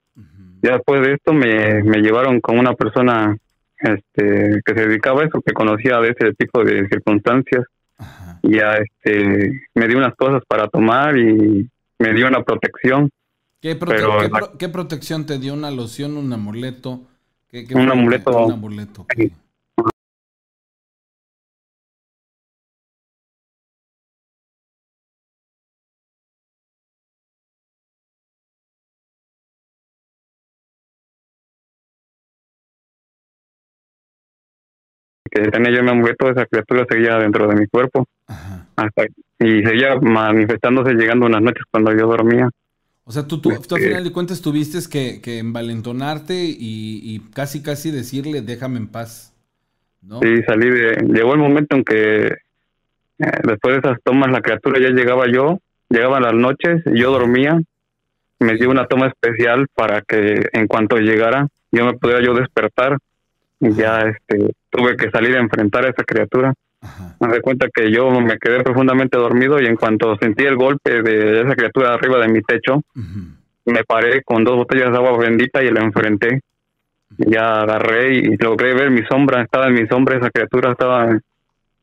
Ya 0.63 0.74
después 0.74 1.01
de 1.01 1.13
esto 1.13 1.34
me, 1.34 1.84
me 1.84 1.99
llevaron 1.99 2.39
con 2.39 2.57
una 2.57 2.74
persona 2.74 3.38
este, 3.78 4.61
que 4.65 4.74
se 4.74 4.88
dedicaba 4.88 5.21
a 5.21 5.26
eso, 5.26 5.41
que 5.41 5.53
conocía 5.53 5.99
de 5.99 6.09
ese 6.17 6.34
tipo 6.34 6.63
de 6.63 6.88
circunstancias. 6.88 7.65
Ya 8.41 8.76
este, 8.76 9.61
me 9.76 9.88
dio 9.88 9.97
unas 9.97 10.15
cosas 10.15 10.41
para 10.47 10.67
tomar 10.67 11.17
y 11.17 11.69
me 11.99 12.13
dio 12.13 12.28
una 12.28 12.41
protección. 12.43 13.09
¿Qué, 13.61 13.78
¿qué, 14.57 14.69
protección 14.69 15.26
te 15.26 15.38
dio? 15.38 15.53
¿Una 15.53 15.71
loción, 15.71 16.17
un 16.17 16.34
amuleto? 16.34 17.01
¿Qué, 17.49 17.65
un 17.76 17.91
amuleto. 17.91 18.45
Un 18.45 18.53
amuleto 18.53 19.05
que 35.34 35.49
tenía 35.49 35.71
yo 35.71 35.84
me 35.84 35.91
amuleto, 35.91 36.29
esa 36.29 36.45
criatura 36.45 36.86
seguía 36.88 37.17
dentro 37.17 37.47
de 37.47 37.55
mi 37.55 37.65
cuerpo. 37.65 38.07
Hasta, 38.75 39.05
y 39.39 39.63
seguía 39.63 39.95
manifestándose 39.99 40.93
llegando 40.93 41.25
unas 41.25 41.41
noches 41.41 41.63
cuando 41.71 41.91
yo 41.91 42.05
dormía. 42.07 42.49
O 43.05 43.11
sea, 43.11 43.27
tú, 43.27 43.41
tú, 43.41 43.49
al 43.49 43.55
este 43.57 43.77
final 43.77 44.03
de 44.03 44.11
cuentas 44.11 44.41
tuviste 44.41 44.77
que, 44.89 45.21
que 45.21 45.39
envalentonarte 45.39 46.36
y, 46.36 47.19
casi 47.34 47.63
casi 47.63 47.89
decirle 47.89 48.41
déjame 48.41 48.77
en 48.77 48.88
paz. 48.88 49.34
¿no? 50.01 50.19
Sí, 50.19 50.41
salí 50.45 50.69
de... 50.69 51.03
Llegó 51.07 51.34
el 51.34 51.39
momento 51.39 51.75
en 51.75 51.84
que 51.84 52.27
eh, 52.27 52.36
después 53.43 53.73
de 53.73 53.79
esas 53.79 53.97
tomas 54.03 54.31
la 54.31 54.41
criatura 54.41 54.79
ya 54.79 54.89
llegaba 54.89 55.25
yo, 55.31 55.59
llegaban 55.89 56.23
las 56.23 56.34
noches, 56.34 56.84
y 56.86 56.99
yo 56.99 57.11
dormía, 57.11 57.59
me 58.39 58.55
dio 58.55 58.69
una 58.69 58.86
toma 58.86 59.07
especial 59.07 59.67
para 59.73 60.01
que 60.01 60.47
en 60.53 60.67
cuanto 60.67 60.97
llegara 60.97 61.47
yo 61.71 61.86
me 61.86 61.93
pudiera 61.93 62.21
yo 62.23 62.34
despertar 62.36 62.97
y 63.64 63.74
ya 63.74 64.01
este 64.01 64.53
tuve 64.70 64.97
que 64.97 65.09
salir 65.09 65.38
a 65.38 65.39
enfrentar 65.39 65.86
a 65.86 65.89
esa 65.89 66.03
criatura. 66.03 66.53
Me 67.22 67.34
di 67.34 67.39
cuenta 67.39 67.68
que 67.74 67.89
yo 67.91 68.11
me 68.20 68.38
quedé 68.38 68.61
profundamente 68.61 69.18
dormido 69.18 69.61
y 69.61 69.66
en 69.66 69.78
cuanto 69.78 70.18
sentí 70.18 70.43
el 70.43 70.57
golpe 70.57 71.01
de 71.01 71.41
esa 71.41 71.55
criatura 71.55 71.93
arriba 71.93 72.20
de 72.20 72.28
mi 72.28 72.41
techo, 72.41 72.82
me 73.66 73.84
paré 73.86 74.22
con 74.24 74.43
dos 74.43 74.57
botellas 74.57 74.91
de 74.91 74.97
agua 74.97 75.18
bendita 75.18 75.64
y 75.64 75.72
la 75.72 75.82
enfrenté. 75.82 76.41
Ya 77.18 77.61
agarré 77.61 78.16
y 78.16 78.38
logré 78.38 78.74
ver 78.74 78.89
mi 78.89 79.03
sombra, 79.05 79.43
estaba 79.43 79.68
en 79.68 79.76
mi 79.76 79.88
sombra, 79.88 80.18
esa 80.18 80.30
criatura 80.30 80.72
estaba 80.72 81.18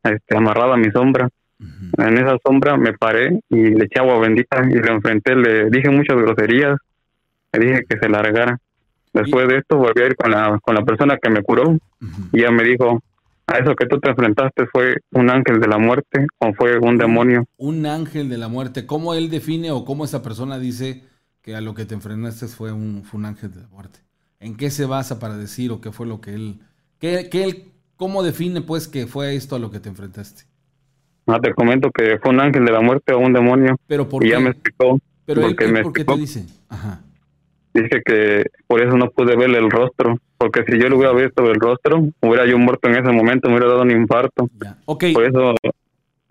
este, 0.03 0.37
amarrada 0.37 0.75
a 0.75 0.77
mi 0.77 0.91
sombra. 0.91 1.29
En 1.97 2.17
esa 2.17 2.37
sombra 2.45 2.77
me 2.77 2.93
paré 2.93 3.39
y 3.49 3.55
le 3.55 3.85
eché 3.85 3.99
agua 3.99 4.19
bendita 4.19 4.67
y 4.69 4.75
la 4.75 4.93
enfrenté, 4.93 5.35
le 5.35 5.69
dije 5.69 5.89
muchas 5.89 6.17
groserías, 6.17 6.77
le 7.53 7.65
dije 7.65 7.85
que 7.89 7.97
se 7.97 8.09
largara. 8.09 8.57
Después 9.13 9.47
de 9.47 9.57
esto 9.57 9.77
volví 9.77 10.01
a 10.01 10.05
ir 10.07 10.15
con 10.15 10.31
la, 10.31 10.59
con 10.61 10.75
la 10.75 10.83
persona 10.83 11.17
que 11.17 11.29
me 11.29 11.43
curó 11.43 11.77
y 12.31 12.39
ella 12.39 12.51
me 12.51 12.63
dijo, 12.63 13.01
a 13.47 13.57
eso 13.57 13.75
que 13.75 13.85
tú 13.85 13.99
te 13.99 14.09
enfrentaste 14.09 14.67
fue 14.67 14.95
un 15.11 15.29
ángel 15.29 15.59
de 15.59 15.67
la 15.67 15.77
muerte 15.77 16.27
o 16.39 16.53
fue 16.53 16.77
un 16.77 16.97
demonio. 16.97 17.45
Un 17.57 17.85
ángel 17.85 18.29
de 18.29 18.37
la 18.37 18.47
muerte. 18.47 18.85
¿Cómo 18.85 19.13
él 19.13 19.29
define 19.29 19.71
o 19.71 19.83
cómo 19.83 20.05
esa 20.05 20.23
persona 20.23 20.59
dice 20.59 21.03
que 21.41 21.55
a 21.55 21.61
lo 21.61 21.73
que 21.73 21.85
te 21.85 21.93
enfrentaste 21.93 22.47
fue 22.47 22.71
un, 22.71 23.03
fue 23.03 23.19
un 23.19 23.25
ángel 23.25 23.51
de 23.53 23.61
la 23.61 23.67
muerte? 23.67 23.99
¿En 24.39 24.55
qué 24.55 24.71
se 24.71 24.85
basa 24.85 25.19
para 25.19 25.37
decir 25.37 25.71
o 25.71 25.81
qué 25.81 25.91
fue 25.91 26.07
lo 26.07 26.21
que 26.21 26.33
él, 26.33 26.61
qué, 26.97 27.29
qué 27.29 27.43
él, 27.43 27.65
cómo 27.97 28.23
define 28.23 28.61
pues 28.61 28.87
que 28.87 29.05
fue 29.05 29.35
esto 29.35 29.55
a 29.55 29.59
lo 29.59 29.69
que 29.69 29.79
te 29.79 29.89
enfrentaste? 29.89 30.43
No, 31.27 31.39
te 31.39 31.53
comento 31.53 31.91
que 31.91 32.17
fue 32.19 32.31
un 32.31 32.39
ángel 32.39 32.65
de 32.65 32.71
la 32.71 32.81
muerte 32.81 33.13
o 33.13 33.19
un 33.19 33.33
demonio. 33.33 33.75
Pero 33.87 34.07
por 34.07 34.23
y 34.23 34.27
qué? 34.27 34.31
ya 34.31 34.39
me 34.39 34.49
explicó. 34.51 34.97
Pero 35.25 35.45
él, 35.45 35.55
¿por 35.83 35.93
qué 35.93 36.05
te 36.05 36.17
dice? 36.17 36.45
Ajá. 36.69 37.01
Dice 37.73 38.01
que 38.05 38.45
por 38.67 38.81
eso 38.81 38.97
no 38.97 39.09
pude 39.11 39.35
verle 39.35 39.59
el 39.59 39.69
rostro, 39.69 40.17
porque 40.37 40.63
si 40.67 40.77
yo 40.77 40.89
le 40.89 40.95
hubiera 40.95 41.13
visto 41.13 41.43
el 41.49 41.59
rostro, 41.59 42.09
hubiera 42.21 42.45
yo 42.45 42.57
muerto 42.57 42.89
en 42.89 42.95
ese 42.95 43.11
momento, 43.11 43.47
me 43.47 43.55
hubiera 43.55 43.69
dado 43.71 43.83
un 43.83 43.91
infarto. 43.91 44.49
Ok. 44.85 45.05
Por 45.13 45.25
eso... 45.25 45.55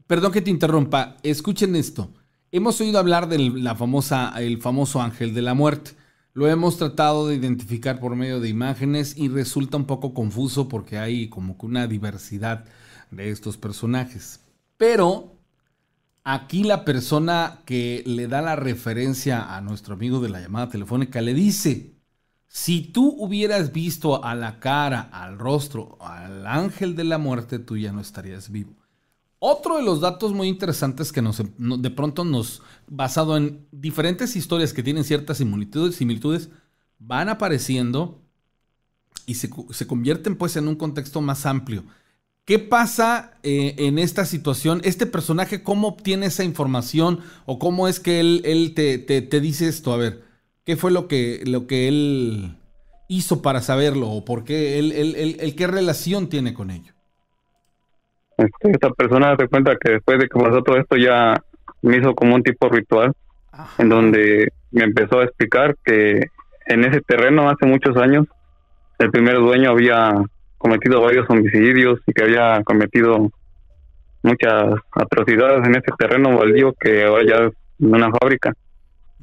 Perdón 0.07 0.33
que 0.33 0.43
te 0.43 0.51
interrumpa, 0.51 1.17
escuchen 1.23 1.77
esto. 1.77 2.11
Hemos 2.53 2.81
oído 2.81 2.99
hablar 2.99 3.29
del 3.29 3.63
la 3.63 3.77
famosa, 3.77 4.33
el 4.39 4.59
famoso 4.61 5.01
ángel 5.01 5.35
de 5.35 5.43
la 5.43 5.55
muerte. 5.55 5.93
Lo 6.33 6.49
hemos 6.49 6.79
tratado 6.79 7.29
de 7.29 7.37
identificar 7.37 8.01
por 8.01 8.17
medio 8.17 8.41
de 8.41 8.49
imágenes 8.49 9.17
y 9.17 9.29
resulta 9.29 9.77
un 9.77 9.87
poco 9.87 10.13
confuso 10.13 10.69
porque 10.69 10.99
hay 10.99 11.29
como 11.29 11.57
que 11.57 11.67
una 11.67 11.87
diversidad 11.87 12.65
de 13.11 13.31
estos 13.31 13.57
personajes. 13.57 14.41
Pero 14.77 15.40
Aquí 16.23 16.65
la 16.65 16.85
persona 16.85 17.63
que 17.65 18.03
le 18.07 18.29
da 18.29 18.43
la 18.43 18.57
referencia 18.57 19.57
a 19.57 19.61
nuestro 19.61 19.95
amigo 19.95 20.21
de 20.21 20.29
la 20.29 20.41
llamada 20.41 20.69
telefónica 20.69 21.23
le 21.23 21.33
dice, 21.33 21.95
si 22.47 22.83
tú 22.83 23.15
hubieras 23.17 23.73
visto 23.73 24.25
a 24.25 24.35
la 24.35 24.61
cara, 24.61 25.09
al 25.13 25.39
rostro, 25.39 25.97
al 26.01 26.47
ángel 26.47 26.97
de 26.97 27.05
la 27.05 27.17
muerte, 27.17 27.59
tú 27.59 27.77
ya 27.77 27.93
no 27.93 28.01
estarías 28.01 28.51
vivo. 28.51 28.75
Otro 29.39 29.79
de 29.79 29.83
los 29.83 30.03
datos 30.03 30.35
muy 30.35 30.49
interesantes 30.49 31.13
que 31.13 31.23
nos, 31.23 31.43
de 31.57 31.91
pronto 31.91 32.25
nos, 32.25 32.61
basado 32.87 33.39
en 33.39 33.67
diferentes 33.73 34.37
historias 34.37 34.75
que 34.75 34.83
tienen 34.83 35.05
ciertas 35.05 35.39
similitudes, 35.39 36.51
van 36.99 37.31
apareciendo 37.31 38.21
y 39.25 39.37
se, 39.37 39.49
se, 39.71 39.87
convierten 39.87 40.37
pues 40.37 40.57
en 40.57 40.69
un 40.69 40.77
contexto 40.77 41.23
más 41.23 41.47
amplio. 41.47 41.85
¿Qué 42.45 42.59
pasa 42.59 43.33
eh, 43.43 43.75
en 43.79 43.99
esta 43.99 44.25
situación? 44.25 44.81
¿Este 44.85 45.07
personaje 45.07 45.63
cómo 45.63 45.89
obtiene 45.89 46.27
esa 46.27 46.43
información 46.45 47.21
o 47.47 47.59
cómo 47.59 47.87
es 47.87 48.01
que 48.01 48.21
él, 48.21 48.43
él 48.45 48.75
te, 48.75 48.99
te, 48.99 49.41
dice 49.41 49.69
esto? 49.69 49.93
A 49.93 49.97
ver, 49.97 50.23
¿qué 50.65 50.77
fue 50.77 50.91
lo 50.91 51.07
que, 51.07 51.43
lo 51.47 51.67
que 51.67 51.87
él 51.87 52.57
hizo 53.09 53.43
para 53.43 53.61
saberlo 53.61 54.09
o 54.09 54.25
por 54.25 54.45
qué 54.45 54.79
él, 54.79 54.93
él, 54.93 55.37
él 55.39 55.55
qué 55.55 55.67
relación 55.67 56.29
tiene 56.29 56.53
con 56.55 56.71
ello? 56.71 56.93
Este, 58.37 58.71
esta 58.71 58.91
persona 58.91 59.37
se 59.39 59.49
cuenta 59.49 59.77
que 59.77 59.93
después 59.93 60.19
de 60.19 60.27
que 60.27 60.41
pasó 60.41 60.63
todo 60.63 60.77
esto 60.77 60.97
ya 60.97 61.43
me 61.83 61.99
hizo 61.99 62.15
como 62.15 62.35
un 62.35 62.43
tipo 62.43 62.69
ritual 62.69 63.13
en 63.79 63.89
donde 63.89 64.53
me 64.71 64.85
empezó 64.85 65.21
a 65.21 65.25
explicar 65.25 65.77
que 65.85 66.27
en 66.67 66.85
ese 66.85 67.01
terreno 67.03 67.51
hace 67.51 67.67
muchos 67.67 67.97
años 67.97 68.27
el 68.99 69.11
primer 69.11 69.37
dueño 69.37 69.71
había 69.71 70.15
cometido 70.61 71.01
varios 71.01 71.29
homicidios 71.31 72.01
y 72.07 72.13
que 72.13 72.23
había 72.23 72.63
cometido 72.65 73.31
muchas 74.23 74.75
atrocidades 74.93 75.67
en 75.67 75.77
ese 75.77 75.91
terreno 75.99 76.37
baldío 76.37 76.75
que 76.79 77.05
ahora 77.05 77.25
ya 77.27 77.37
es 77.47 77.53
una 77.79 78.11
fábrica 78.11 78.53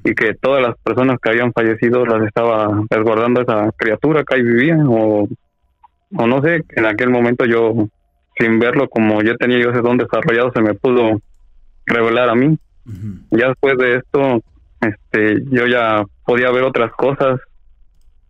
y 0.03 0.15
que 0.15 0.33
todas 0.33 0.63
las 0.63 0.75
personas 0.79 1.19
que 1.21 1.29
habían 1.29 1.53
fallecido 1.53 2.05
las 2.07 2.23
estaba 2.23 2.81
resguardando 2.89 3.41
esa 3.41 3.71
criatura 3.77 4.23
que 4.23 4.35
ahí 4.35 4.41
vivía 4.41 4.77
o, 4.87 5.27
o 6.15 6.27
no 6.27 6.41
sé, 6.41 6.63
en 6.69 6.85
aquel 6.87 7.11
momento 7.11 7.45
yo 7.45 7.87
sin 8.35 8.57
verlo 8.57 8.89
como 8.89 9.21
yo 9.21 9.35
tenía 9.37 9.59
yo 9.59 9.69
ese 9.69 9.81
don 9.81 9.97
desarrollado 9.97 10.51
se 10.53 10.61
me 10.61 10.73
pudo 10.73 11.21
revelar 11.85 12.29
a 12.29 12.35
mí. 12.35 12.57
Ya 13.31 13.49
después 13.49 13.77
de 13.77 13.97
esto, 13.97 14.41
este, 14.81 15.43
yo 15.51 15.67
ya 15.67 16.03
podía 16.25 16.51
ver 16.51 16.63
otras 16.63 16.91
cosas, 16.93 17.39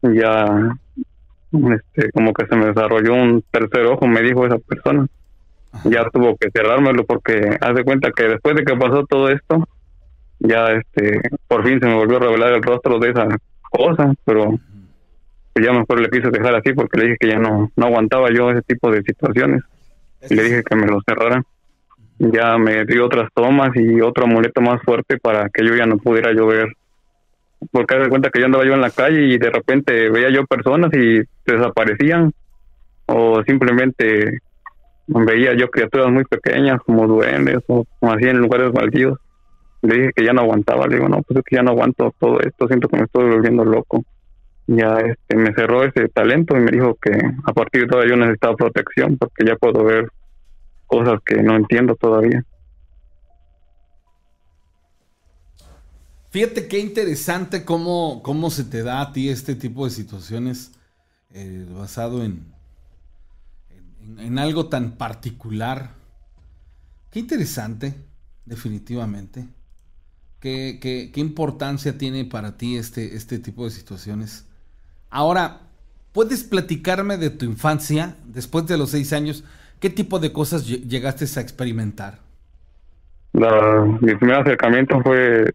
ya, 0.01 0.76
este, 1.74 2.12
como 2.12 2.34
que 2.34 2.45
se 2.45 2.55
me 2.55 2.68
desarrolló 2.68 3.14
un 3.14 3.43
tercer 3.51 3.86
ojo, 3.86 4.08
me 4.08 4.22
dijo 4.22 4.45
esa 4.45 4.58
persona. 4.60 5.08
Ya 5.84 6.10
tuvo 6.10 6.36
que 6.38 6.49
cerrármelo 6.51 7.05
porque 7.05 7.58
hace 7.60 7.84
cuenta 7.84 8.12
que 8.12 8.24
después 8.24 8.55
de 8.55 8.64
que 8.64 8.76
pasó 8.76 9.05
todo 9.05 9.30
esto, 9.30 9.68
ya, 10.39 10.72
este, 10.72 11.22
por 11.47 11.66
fin 11.66 11.80
se 11.80 11.88
me 11.88 11.95
volvió 11.95 12.18
a 12.18 12.22
revelar 12.22 12.53
el 12.53 12.64
rostro 12.64 12.99
de 12.99 13.10
esa 13.10 13.28
cosa, 13.70 14.14
pero 14.24 14.58
ya 15.55 15.74
mejor 15.74 15.99
le 15.99 16.10
quise 16.10 16.30
dejar 16.30 16.55
así 16.55 16.74
porque 16.74 16.99
le 16.99 17.03
dije 17.05 17.18
que 17.20 17.30
ya 17.30 17.39
no, 17.39 17.72
no 17.76 17.86
aguantaba 17.86 18.30
yo 18.32 18.51
ese 18.51 18.62
tipo 18.62 18.91
de 18.91 19.01
situaciones 19.01 19.64
le 20.30 20.43
dije 20.43 20.64
que 20.64 20.76
me 20.76 20.88
lo 20.88 21.01
cerrara. 21.01 21.43
Ya 22.20 22.58
me 22.58 22.86
dio 22.86 23.05
otras 23.05 23.30
tomas 23.34 23.72
y 23.76 24.01
otro 24.01 24.26
amuleto 24.26 24.62
más 24.62 24.82
fuerte 24.82 25.18
para 25.20 25.49
que 25.49 25.66
yo 25.66 25.76
ya 25.76 25.86
no 25.86 25.97
pudiera 25.97 26.32
llover. 26.34 26.74
Porque 27.72 27.95
de 27.95 28.10
cuenta 28.10 28.30
que 28.30 28.39
yo 28.39 28.45
andaba 28.45 28.66
yo 28.66 28.74
en 28.74 28.82
la 28.82 28.91
calle 28.91 29.24
y 29.24 29.38
de 29.38 29.49
repente 29.49 30.10
veía 30.10 30.30
yo 30.30 30.45
personas 30.45 30.91
y 30.93 31.22
desaparecían. 31.45 32.32
O 33.08 33.41
simplemente 33.43 34.39
veía 35.08 35.53
yo 35.53 35.70
criaturas 35.70 36.12
muy 36.12 36.26
pequeñas 36.26 36.80
como 36.86 37.08
duendes 37.08 37.60
o, 37.68 37.86
así 38.01 38.26
en 38.26 38.38
lugares 38.39 38.72
baldíos. 38.72 39.18
Le 39.82 39.95
dije 39.95 40.12
que 40.16 40.26
ya 40.26 40.34
no 40.34 40.41
aguantaba. 40.41 40.88
Le 40.88 40.95
digo, 40.95 41.10
no, 41.10 41.22
pues 41.22 41.39
es 41.39 41.43
que 41.45 41.55
ya 41.55 41.64
no 41.64 41.72
aguanto 41.72 42.14
todo 42.20 42.39
esto. 42.41 42.68
Siento 42.68 42.88
que 42.88 42.97
me 42.97 43.03
estoy 43.03 43.30
volviendo 43.30 43.64
loco 43.64 44.03
ya 44.68 44.97
este, 44.97 45.36
me 45.38 45.53
cerró 45.53 45.84
ese 45.84 46.10
talento 46.10 46.55
y 46.55 46.60
me 46.60 46.72
dijo 46.72 46.95
que 47.01 47.12
a 47.45 47.53
partir 47.53 47.88
de 47.88 47.95
ahora 47.95 48.10
yo 48.10 48.18
necesitaba 48.18 48.55
protección 48.55 49.18
porque 49.18 49.45
ya 49.45 49.55
puedo 49.55 49.84
ver 49.84 50.10
cosas 50.86 51.20
que 51.26 51.41
no 51.41 51.55
entiendo 51.55 51.95
todavía. 51.95 52.43
Fíjate 56.38 56.68
qué 56.68 56.78
interesante 56.78 57.66
cómo, 57.66 58.22
cómo 58.22 58.52
se 58.52 58.64
te 58.64 58.84
da 58.84 59.02
a 59.02 59.12
ti 59.12 59.30
este 59.30 59.56
tipo 59.56 59.86
de 59.86 59.90
situaciones 59.90 60.72
eh, 61.34 61.66
basado 61.68 62.24
en, 62.24 62.54
en, 64.20 64.38
algo 64.38 64.68
tan 64.68 64.92
particular. 64.98 65.94
Qué 67.10 67.18
interesante, 67.18 67.96
definitivamente. 68.46 69.48
¿Qué, 70.40 70.78
qué, 70.80 71.10
qué 71.12 71.22
importancia 71.22 71.98
tiene 71.98 72.24
para 72.24 72.56
ti 72.56 72.78
este, 72.78 73.16
este 73.16 73.40
tipo 73.40 73.66
de 73.66 73.72
situaciones? 73.72 74.46
Ahora, 75.10 75.62
¿puedes 76.12 76.44
platicarme 76.44 77.18
de 77.18 77.32
tu 77.32 77.46
infancia, 77.46 78.16
después 78.28 78.68
de 78.68 78.78
los 78.78 78.92
seis 78.92 79.12
años? 79.12 79.44
¿Qué 79.80 79.90
tipo 79.90 80.20
de 80.20 80.32
cosas 80.32 80.68
llegaste 80.68 81.26
a 81.36 81.42
experimentar? 81.42 82.20
mi 83.34 84.16
primer 84.16 84.36
acercamiento 84.36 85.02
fue, 85.02 85.52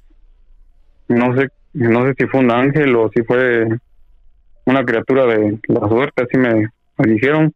no 1.09 1.37
sé, 1.37 1.49
no 1.75 2.07
sé 2.07 2.15
si 2.19 2.27
fue 2.27 2.41
un 2.41 2.51
ángel 2.51 2.95
o 2.97 3.11
si 3.15 3.23
fue 3.23 3.67
una 4.67 4.85
criatura 4.85 5.27
de 5.27 5.59
la 5.69 5.89
suerte, 5.89 6.23
así 6.25 6.39
me, 6.39 6.69
dijeron. 6.99 7.53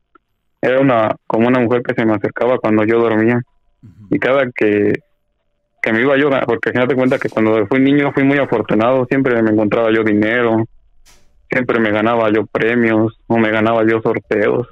Era 0.60 0.80
una 0.80 1.14
como 1.26 1.46
una 1.48 1.60
mujer 1.60 1.82
que 1.82 1.94
se 1.94 2.04
me 2.04 2.14
acercaba 2.14 2.58
cuando 2.58 2.84
yo 2.84 2.98
dormía. 2.98 3.40
Y 4.10 4.18
cada 4.18 4.50
que, 4.50 4.94
que 5.82 5.92
me 5.92 6.00
iba 6.00 6.16
yo, 6.16 6.30
porque 6.46 6.72
te 6.72 6.94
cuenta 6.94 7.18
que 7.18 7.28
cuando 7.28 7.66
fui 7.66 7.78
niño 7.78 8.12
fui 8.12 8.24
muy 8.24 8.38
afortunado, 8.38 9.04
siempre 9.06 9.40
me 9.42 9.50
encontraba 9.50 9.92
yo 9.92 10.02
dinero, 10.02 10.64
siempre 11.50 11.78
me 11.78 11.90
ganaba 11.90 12.32
yo 12.32 12.46
premios 12.46 13.18
o 13.26 13.38
me 13.38 13.50
ganaba 13.50 13.84
yo 13.86 14.00
sorteos, 14.00 14.66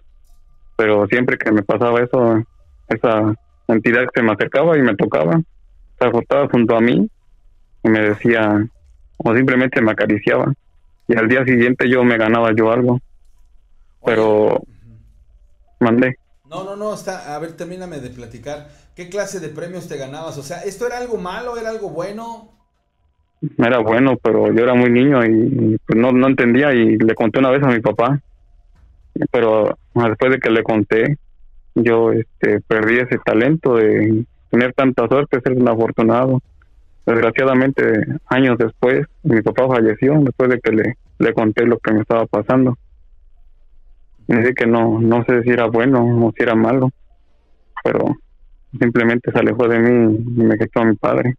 pero 0.77 1.07
siempre 1.07 1.39
que 1.39 1.53
me 1.53 1.62
pasaba 1.62 2.01
eso, 2.01 2.43
esa 2.89 3.35
entidad 3.68 4.07
se 4.12 4.22
me 4.22 4.33
acercaba 4.33 4.77
y 4.77 4.83
me 4.83 4.97
tocaba, 4.97 5.41
se 5.99 6.07
acostaba 6.07 6.49
junto 6.49 6.77
a 6.77 6.81
mí 6.81 7.09
y 7.85 7.89
me 7.89 8.01
decía, 8.01 8.66
o 9.18 9.35
simplemente 9.35 9.80
me 9.80 9.93
acariciaba, 9.93 10.53
y 11.07 11.16
al 11.16 11.28
día 11.28 11.45
siguiente 11.45 11.89
yo 11.89 12.03
me 12.03 12.18
ganaba 12.18 12.51
yo 12.57 12.72
algo, 12.72 12.99
pero 14.05 14.62
mandé. 15.80 16.16
No, 16.49 16.64
no, 16.64 16.76
no, 16.76 16.95
está, 16.95 17.35
a 17.35 17.39
ver, 17.39 17.53
termíname 17.53 18.01
de 18.01 18.11
platicar. 18.11 18.68
¿Qué 18.97 19.09
clase 19.09 19.41
de 19.41 19.49
premios 19.49 19.89
te 19.89 19.97
ganabas? 19.97 20.39
O 20.39 20.43
sea, 20.43 20.59
¿esto 20.59 20.87
era 20.87 20.99
algo 20.99 21.16
malo, 21.16 21.57
era 21.57 21.70
algo 21.70 21.91
bueno? 21.91 22.51
era 23.59 23.78
bueno, 23.78 24.16
pero 24.22 24.53
yo 24.53 24.62
era 24.62 24.74
muy 24.74 24.91
niño 24.91 25.24
y 25.24 25.78
pues 25.87 25.99
no, 25.99 26.12
no 26.12 26.28
entendía 26.28 26.72
y 26.72 26.97
le 26.97 27.14
conté 27.14 27.41
una 27.41 27.51
vez 27.51 27.62
a 27.62 27.68
mi 27.68 27.80
papá, 27.80 28.20
pero 29.30 29.76
después 29.95 30.32
de 30.32 30.39
que 30.39 30.51
le 30.51 30.62
conté, 30.62 31.18
yo 31.74 32.12
este, 32.12 32.61
perdí 32.61 32.99
ese 32.99 33.18
talento 33.24 33.76
de 33.76 34.24
tener 34.51 34.72
tanta 34.72 35.07
suerte, 35.09 35.41
ser 35.41 35.53
un 35.53 35.68
afortunado. 35.68 36.41
Desgraciadamente, 37.07 37.83
años 38.27 38.57
después, 38.59 39.07
mi 39.23 39.43
papá 39.43 39.67
falleció 39.69 40.19
después 40.21 40.51
de 40.51 40.61
que 40.61 40.73
le, 40.73 40.97
le 41.19 41.35
conté 41.35 41.67
lo 41.67 41.79
que 41.79 41.93
me 41.93 42.01
estaba 42.01 42.27
pasando. 42.27 42.79
Dice 44.27 44.55
que 44.55 44.67
no, 44.67 45.01
no 45.01 45.25
sé 45.25 45.43
si 45.43 45.51
era 45.51 45.67
bueno 45.67 46.03
o 46.03 46.33
si 46.35 46.43
era 46.43 46.55
malo, 46.55 46.91
pero 47.83 48.17
simplemente 48.79 49.31
se 49.31 49.39
alejó 49.39 49.69
de 49.69 49.79
mí 49.79 50.25
y 50.37 50.43
me 50.43 50.59
quitó 50.59 50.81
a 50.81 50.87
mi 50.87 50.97
padre. 50.97 51.37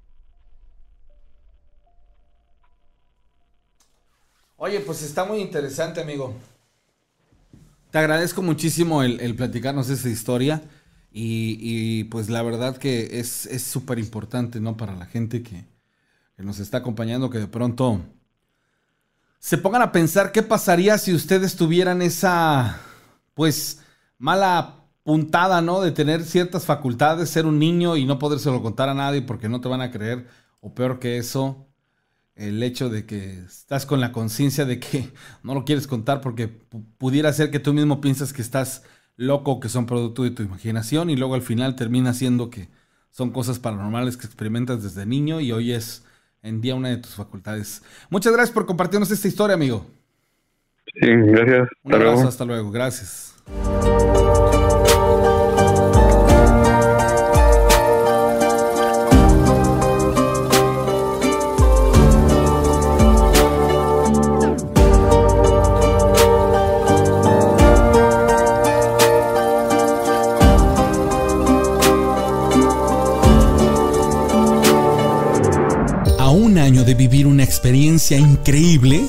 Oye, 4.57 4.79
pues 4.79 5.03
está 5.03 5.25
muy 5.25 5.39
interesante, 5.39 6.01
amigo. 6.01 6.33
Te 7.91 7.99
agradezco 7.99 8.41
muchísimo 8.41 9.03
el, 9.03 9.35
platicarnos 9.35 9.89
esa 9.89 10.09
historia. 10.09 10.61
Y, 11.17 12.03
pues 12.05 12.29
la 12.29 12.43
verdad 12.43 12.75
que 12.75 13.19
es 13.19 13.63
súper 13.63 13.99
importante, 13.99 14.59
¿no? 14.59 14.75
Para 14.75 14.95
la 14.95 15.05
gente 15.05 15.41
que, 15.43 15.65
que, 16.35 16.43
nos 16.43 16.59
está 16.59 16.79
acompañando, 16.79 17.29
que 17.29 17.39
de 17.39 17.47
pronto 17.47 18.01
se 19.39 19.57
pongan 19.57 19.81
a 19.81 19.93
pensar 19.93 20.33
qué 20.33 20.43
pasaría 20.43 20.97
si 20.97 21.13
ustedes 21.13 21.55
tuvieran 21.55 22.01
esa, 22.01 22.81
pues, 23.33 23.79
mala 24.17 24.75
puntada, 25.03 25.61
¿no? 25.61 25.79
De 25.79 25.93
tener 25.93 26.25
ciertas 26.25 26.65
facultades, 26.65 27.29
ser 27.29 27.45
un 27.45 27.59
niño 27.59 27.95
y 27.95 28.03
no 28.03 28.19
podérselo 28.19 28.61
contar 28.61 28.89
a 28.89 28.93
nadie 28.93 29.21
porque 29.21 29.47
no 29.47 29.61
te 29.61 29.69
van 29.69 29.81
a 29.81 29.91
creer. 29.91 30.27
O 30.59 30.73
peor 30.73 30.99
que 30.99 31.17
eso, 31.17 31.65
el 32.35 32.61
hecho 32.61 32.89
de 32.89 33.05
que 33.05 33.39
estás 33.45 33.85
con 33.85 34.01
la 34.01 34.11
conciencia 34.11 34.65
de 34.65 34.81
que 34.81 35.13
no 35.43 35.53
lo 35.53 35.63
quieres 35.63 35.87
contar 35.87 36.19
porque 36.19 36.49
pudiera 36.49 37.31
ser 37.31 37.51
que 37.51 37.59
tú 37.59 37.73
mismo 37.73 38.01
piensas 38.01 38.33
que 38.33 38.41
estás 38.41 38.83
loco, 39.17 39.59
que 39.59 39.69
son 39.69 39.85
producto 39.85 40.23
de 40.23 40.31
tu 40.31 40.43
imaginación 40.43 41.09
y 41.09 41.15
luego 41.15 41.35
al 41.35 41.41
final 41.41 41.75
termina 41.75 42.13
siendo 42.13 42.49
que 42.49 42.69
son 43.11 43.31
cosas 43.31 43.59
paranormales 43.59 44.17
que 44.17 44.25
experimentas 44.25 44.83
desde 44.83 45.05
niño 45.05 45.39
y 45.39 45.51
hoy 45.51 45.71
es 45.71 46.05
en 46.41 46.61
día 46.61 46.75
una 46.75 46.89
de 46.89 46.97
tus 46.97 47.15
facultades. 47.15 47.81
Muchas 48.09 48.33
gracias 48.33 48.53
por 48.53 48.65
compartirnos 48.65 49.09
esta 49.11 49.27
historia, 49.27 49.55
amigo. 49.55 49.85
Sí, 50.99 51.07
gracias. 51.07 51.69
Un 51.83 51.93
abrazo, 51.93 52.27
hasta 52.27 52.45
luego. 52.45 52.71
Gracias. 52.71 53.34
Increíble, 78.17 79.05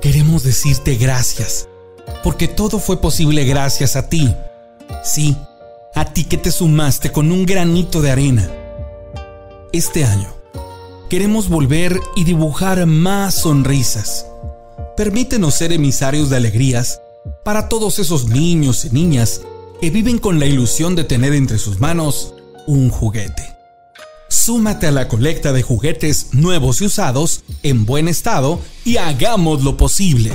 queremos 0.00 0.42
decirte 0.42 0.96
gracias, 0.96 1.68
porque 2.24 2.48
todo 2.48 2.78
fue 2.78 3.00
posible 3.00 3.44
gracias 3.44 3.96
a 3.96 4.08
ti. 4.08 4.34
Sí, 5.04 5.36
a 5.94 6.12
ti 6.12 6.24
que 6.24 6.38
te 6.38 6.50
sumaste 6.50 7.12
con 7.12 7.30
un 7.30 7.44
granito 7.44 8.00
de 8.00 8.10
arena. 8.10 8.50
Este 9.72 10.04
año, 10.04 10.32
queremos 11.10 11.48
volver 11.48 12.00
y 12.16 12.24
dibujar 12.24 12.86
más 12.86 13.34
sonrisas. 13.34 14.26
Permítenos 14.96 15.54
ser 15.54 15.72
emisarios 15.72 16.30
de 16.30 16.36
alegrías 16.36 17.00
para 17.44 17.68
todos 17.68 17.98
esos 17.98 18.28
niños 18.28 18.84
y 18.84 18.90
niñas 18.90 19.42
que 19.80 19.90
viven 19.90 20.18
con 20.18 20.38
la 20.38 20.46
ilusión 20.46 20.94
de 20.94 21.04
tener 21.04 21.34
entre 21.34 21.58
sus 21.58 21.80
manos 21.80 22.34
un 22.66 22.90
juguete. 22.90 23.51
Súmate 24.32 24.86
a 24.86 24.92
la 24.92 25.08
colecta 25.08 25.52
de 25.52 25.60
juguetes 25.60 26.28
nuevos 26.32 26.80
y 26.80 26.86
usados 26.86 27.42
en 27.62 27.84
buen 27.84 28.08
estado 28.08 28.60
y 28.82 28.96
hagamos 28.96 29.62
lo 29.62 29.76
posible. 29.76 30.32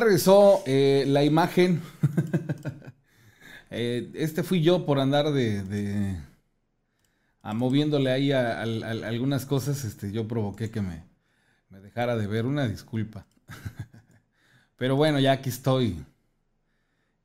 Regresó 0.00 0.62
eh, 0.66 1.04
la 1.06 1.24
imagen. 1.24 1.82
Eh, 3.72 4.10
este 4.14 4.42
fui 4.42 4.62
yo 4.62 4.84
por 4.84 4.98
andar 4.98 5.30
de, 5.30 6.16
moviéndole 7.54 8.10
ahí 8.10 8.32
a, 8.32 8.62
algunas 8.62 9.46
cosas. 9.46 9.84
Este, 9.84 10.10
yo 10.10 10.26
provoqué 10.26 10.72
que 10.72 10.80
me, 10.80 11.04
dejara 11.80 12.16
de 12.16 12.26
ver. 12.26 12.46
Una 12.46 12.66
disculpa. 12.66 13.28
Pero 14.76 14.96
bueno, 14.96 15.20
ya 15.20 15.30
aquí 15.30 15.50
estoy. 15.50 16.04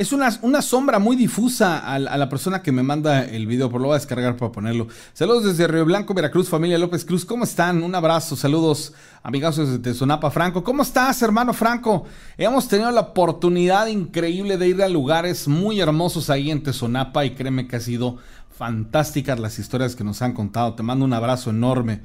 Es 0.00 0.14
una, 0.14 0.30
una 0.40 0.62
sombra 0.62 0.98
muy 0.98 1.14
difusa 1.14 1.78
a, 1.78 1.98
la 1.98 2.28
persona 2.30 2.62
que 2.62 2.72
me 2.72 2.82
manda 2.82 3.22
el 3.22 3.46
video, 3.46 3.68
pero 3.68 3.80
lo 3.80 3.88
voy 3.88 3.96
a 3.96 3.98
descargar 3.98 4.34
para 4.34 4.50
ponerlo. 4.50 4.88
Saludos 5.12 5.44
desde 5.44 5.66
Río 5.66 5.84
Blanco, 5.84 6.14
Veracruz, 6.14 6.48
familia 6.48 6.78
López 6.78 7.04
Cruz. 7.04 7.26
¿Cómo 7.26 7.44
están? 7.44 7.82
Un 7.82 7.94
abrazo, 7.94 8.34
saludos, 8.34 8.94
amigos 9.22 9.58
desde 9.58 9.92
Sonapa, 9.92 10.30
Franco. 10.30 10.64
¿Cómo 10.64 10.84
estás, 10.84 11.20
hermano 11.20 11.52
Franco? 11.52 12.06
Hemos 12.38 12.66
tenido 12.66 12.90
la 12.92 13.02
oportunidad 13.02 13.88
increíble 13.88 14.56
de 14.56 14.68
ir 14.68 14.82
a 14.82 14.88
lugares 14.88 15.46
muy 15.46 15.80
hermosos 15.80 16.30
ahí 16.30 16.50
en 16.50 16.62
Tezonapa 16.62 17.26
y 17.26 17.34
créeme 17.34 17.68
que 17.68 17.76
ha 17.76 17.80
sido 17.80 18.16
fantásticas 18.56 19.38
las 19.38 19.58
historias 19.58 19.96
que 19.96 20.02
nos 20.02 20.22
han 20.22 20.32
contado. 20.32 20.72
Te 20.72 20.82
mando 20.82 21.04
un 21.04 21.12
abrazo 21.12 21.50
enorme 21.50 22.00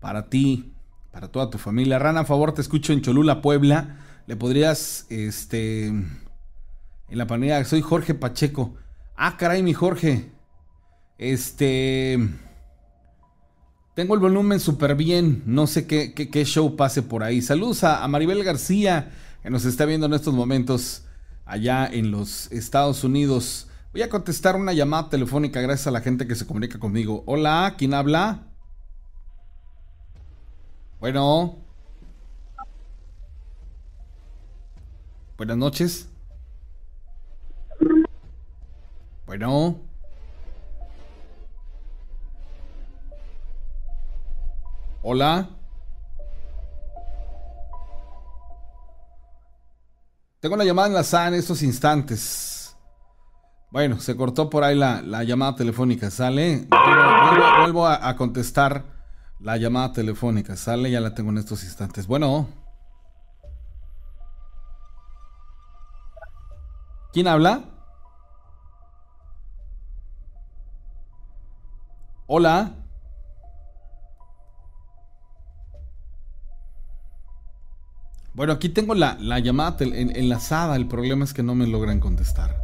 para 0.00 0.28
ti, 0.28 0.72
para 1.12 1.28
toda 1.28 1.48
tu 1.48 1.58
familia. 1.58 2.00
Rana, 2.00 2.22
a 2.22 2.24
favor, 2.24 2.50
te 2.50 2.60
escucho 2.60 2.92
en 2.92 3.02
Cholula, 3.02 3.40
Puebla. 3.40 3.98
¿Le 4.26 4.34
podrías, 4.34 5.06
este 5.10 5.92
en 7.08 7.18
la 7.18 7.26
panera. 7.26 7.64
Soy 7.64 7.80
Jorge 7.80 8.14
Pacheco. 8.14 8.74
Ah, 9.16 9.36
caray, 9.36 9.62
mi 9.62 9.72
Jorge. 9.72 10.30
Este. 11.18 12.18
Tengo 13.94 14.14
el 14.14 14.20
volumen 14.20 14.60
súper 14.60 14.94
bien. 14.94 15.42
No 15.46 15.66
sé 15.66 15.86
qué, 15.86 16.12
qué, 16.12 16.44
show 16.44 16.76
pase 16.76 17.02
por 17.02 17.22
ahí. 17.22 17.40
Saludos 17.40 17.82
a, 17.84 18.06
Maribel 18.08 18.44
García, 18.44 19.10
que 19.42 19.48
nos 19.48 19.64
está 19.64 19.86
viendo 19.86 20.06
en 20.06 20.12
estos 20.12 20.34
momentos 20.34 21.04
allá 21.46 21.86
en 21.86 22.10
los 22.10 22.52
Estados 22.52 23.04
Unidos. 23.04 23.68
Voy 23.92 24.02
a 24.02 24.10
contestar 24.10 24.56
una 24.56 24.74
llamada 24.74 25.08
telefónica 25.08 25.62
gracias 25.62 25.86
a 25.86 25.92
la 25.92 26.02
gente 26.02 26.26
que 26.26 26.34
se 26.34 26.46
comunica 26.46 26.78
conmigo. 26.78 27.22
Hola, 27.26 27.74
¿quién 27.78 27.94
habla? 27.94 28.48
Bueno. 31.00 31.56
Buenas 35.38 35.56
noches. 35.56 36.10
Bueno. 39.26 39.76
Hola. 45.02 45.48
Tengo 50.40 50.54
una 50.54 50.64
llamada 50.64 50.88
enlazada 50.88 51.28
en 51.28 51.34
estos 51.34 51.62
instantes. 51.62 52.76
Bueno, 53.72 53.98
se 53.98 54.16
cortó 54.16 54.48
por 54.48 54.62
ahí 54.62 54.76
la, 54.76 55.02
llamada 55.24 55.56
telefónica. 55.56 56.08
Sale. 56.10 56.68
Vuelvo, 57.60 57.86
a, 57.86 58.08
a, 58.08 58.16
contestar 58.16 58.84
la 59.40 59.56
llamada 59.56 59.92
telefónica. 59.92 60.54
Sale, 60.54 60.88
ya 60.90 61.00
la 61.00 61.14
tengo 61.14 61.30
en 61.30 61.38
estos 61.38 61.64
instantes. 61.64 62.06
Bueno. 62.06 62.48
¿Quién 67.12 67.26
habla? 67.26 67.75
Hola. 72.28 72.74
Bueno, 78.34 78.52
aquí 78.52 78.68
tengo 78.68 78.94
la, 78.96 79.16
llamada 79.38 79.76
enlazada. 79.80 80.74
El 80.74 80.88
problema 80.88 81.24
es 81.24 81.32
que 81.32 81.44
no 81.44 81.54
me 81.54 81.68
logran 81.68 82.00
contestar. 82.00 82.56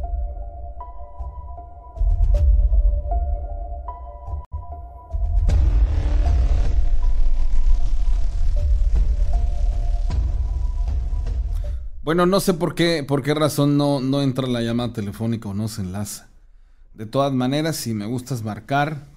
Bueno, 12.03 12.25
no 12.25 12.41
sé 12.41 12.53
por 12.53 12.75
qué, 12.75 13.05
por 13.07 13.23
qué 13.23 13.33
razón 13.33 13.77
no, 13.77 14.01
no 14.01 14.21
entra 14.21 14.45
la 14.45 14.61
llamada 14.61 14.91
telefónica 14.91 15.47
o 15.47 15.53
no 15.53 15.69
se 15.69 15.83
enlaza. 15.83 16.27
De 16.93 17.05
todas 17.05 17.31
maneras, 17.31 17.77
si 17.77 17.93
me 17.93 18.05
gustas 18.05 18.43
marcar, 18.43 19.12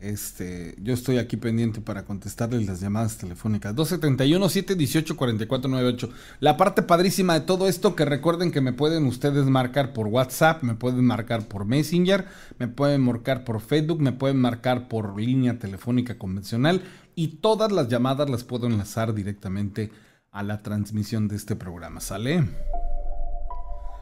este, 0.00 0.76
yo 0.80 0.94
estoy 0.94 1.18
aquí 1.18 1.36
pendiente 1.36 1.80
para 1.80 2.04
contestarles 2.04 2.64
las 2.66 2.80
llamadas 2.80 3.18
telefónicas. 3.18 3.74
271-718-4498. 3.74 6.10
La 6.40 6.56
parte 6.56 6.82
padrísima 6.82 7.34
de 7.34 7.40
todo 7.40 7.66
esto, 7.68 7.96
que 7.96 8.04
recuerden 8.04 8.52
que 8.52 8.60
me 8.60 8.72
pueden 8.72 9.06
ustedes 9.06 9.46
marcar 9.46 9.92
por 9.92 10.06
WhatsApp, 10.06 10.62
me 10.62 10.74
pueden 10.74 11.04
marcar 11.04 11.48
por 11.48 11.64
Messenger, 11.64 12.26
me 12.58 12.68
pueden 12.68 13.00
marcar 13.02 13.42
por 13.44 13.60
Facebook, 13.60 14.00
me 14.00 14.12
pueden 14.12 14.40
marcar 14.40 14.86
por 14.88 15.20
línea 15.20 15.58
telefónica 15.58 16.16
convencional 16.18 16.82
y 17.14 17.38
todas 17.38 17.72
las 17.72 17.88
llamadas 17.88 18.28
las 18.30 18.44
puedo 18.44 18.66
enlazar 18.66 19.14
directamente 19.14 19.90
a 20.30 20.42
la 20.42 20.62
transmisión 20.62 21.28
de 21.28 21.36
este 21.36 21.56
programa. 21.56 22.00
¿Sale? 22.00 22.44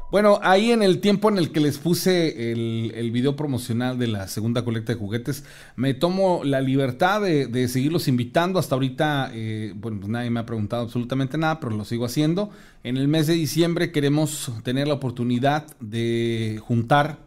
Bueno, 0.09 0.39
ahí 0.45 0.71
en 0.71 0.85
el 0.85 1.01
tiempo 1.01 1.29
en 1.29 1.37
el 1.37 1.51
que 1.51 1.59
les 1.59 1.79
puse 1.79 2.53
el, 2.53 3.11
video 3.11 3.35
promocional 3.35 3.99
de 3.99 4.07
la 4.07 4.29
segunda 4.29 4.65
colecta 4.65 4.93
de 4.93 4.99
juguetes, 5.01 5.45
me 5.75 5.95
tomo 5.95 6.43
la 6.45 6.61
libertad 6.61 7.23
de, 7.23 7.69
seguirlos 7.69 8.07
invitando. 8.07 8.61
Hasta 8.61 8.77
ahorita, 8.77 9.33
eh, 9.35 9.73
bueno, 9.75 9.99
pues 9.99 10.09
nadie 10.09 10.31
me 10.31 10.39
ha 10.39 10.47
preguntado 10.47 10.83
absolutamente 10.83 11.39
nada, 11.39 11.59
pero 11.59 11.75
lo 11.75 11.85
sigo 11.85 12.05
haciendo. 12.05 12.51
En 12.85 12.97
el 12.97 13.09
mes 13.09 13.27
de 13.27 13.35
diciembre 13.35 13.91
queremos 13.91 14.53
tener 14.63 14.87
la 14.87 14.95
oportunidad 14.95 15.67
de 15.81 16.61
juntar 16.65 17.19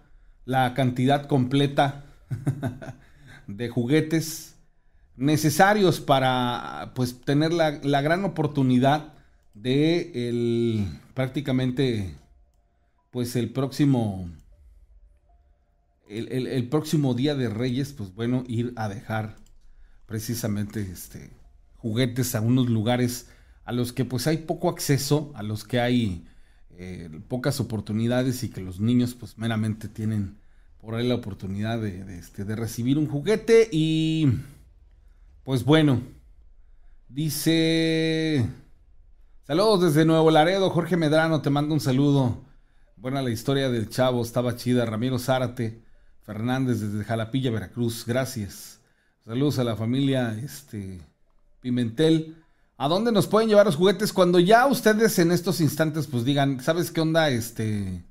la 0.46 0.74
cantidad 0.74 1.28
completa 1.28 2.06
de 3.48 3.68
juguetes 3.68 4.56
necesarios 5.18 6.00
para 6.00 6.94
pues 6.96 7.20
tener 7.22 7.52
la, 7.52 7.80
la 7.84 8.02
gran 8.02 8.24
oportunidad 8.24 9.14
de 9.54 10.30
el 10.30 10.88
prácticamente 11.14 12.16
pues 13.12 13.36
el 13.36 13.52
próximo, 13.52 14.30
el, 16.08 16.68
próximo 16.70 17.14
día 17.14 17.36
de 17.36 17.50
Reyes, 17.50 17.94
pues 17.94 18.14
bueno, 18.14 18.44
ir 18.48 18.74
a 18.76 18.88
dejar 18.90 19.36
precisamente 20.06 20.82
este, 20.82 21.32
juguetes 21.78 22.36
a 22.36 22.42
unos 22.42 22.70
lugares 22.70 23.28
a 23.66 23.72
los 23.72 23.94
que 23.94 24.06
pues 24.06 24.28
hay 24.28 24.38
poco 24.38 24.70
acceso, 24.70 25.32
a 25.36 25.44
los 25.44 25.64
que 25.64 25.80
hay 25.80 26.28
eh, 26.72 27.10
pocas 27.28 27.60
oportunidades 27.60 28.44
y 28.44 28.50
que 28.50 28.62
los 28.62 28.80
niños 28.80 29.14
pues 29.14 29.38
meramente 29.38 29.88
tienen 29.88 30.38
por 30.82 30.96
ahí 30.96 31.08
la 31.08 31.16
oportunidad 31.16 31.80
de, 31.80 32.18
este, 32.18 32.46
de 32.46 32.56
recibir 32.56 32.98
un 32.98 33.08
juguete 33.08 33.70
y 33.72 34.32
pues 35.44 35.64
bueno, 35.66 36.02
dice... 37.08 38.48
Saludos 39.44 39.82
desde 39.82 40.06
Nuevo 40.06 40.30
Laredo, 40.30 40.70
Jorge 40.70 40.96
Medrano, 40.96 41.42
te 41.42 41.50
mando 41.50 41.74
un 41.74 41.80
saludo. 41.80 42.49
Buena 43.02 43.22
la 43.22 43.30
historia 43.30 43.70
del 43.70 43.88
chavo, 43.88 44.22
estaba 44.22 44.58
chida. 44.58 44.86
Ramiro 44.86 45.20
Zárate 45.20 45.82
Fernández 46.22 46.82
desde 46.82 47.06
Jalapilla, 47.06 47.50
Veracruz. 47.50 48.04
Gracias. 48.06 48.82
Saludos 49.24 49.58
a 49.58 49.64
la 49.64 49.78
familia 49.78 50.38
este, 50.44 51.00
Pimentel. 51.62 52.36
¿A 52.76 52.90
dónde 52.90 53.14
nos 53.14 53.28
pueden 53.28 53.48
llevar 53.48 53.68
los 53.68 53.78
juguetes? 53.78 54.12
Cuando 54.12 54.38
ya 54.42 54.68
ustedes 54.68 55.18
en 55.18 55.32
estos 55.32 55.62
instantes 55.62 56.08
pues 56.08 56.26
digan, 56.26 56.60
¿sabes 56.60 56.92
qué 56.92 57.00
onda? 57.00 57.30
Este, 57.30 58.04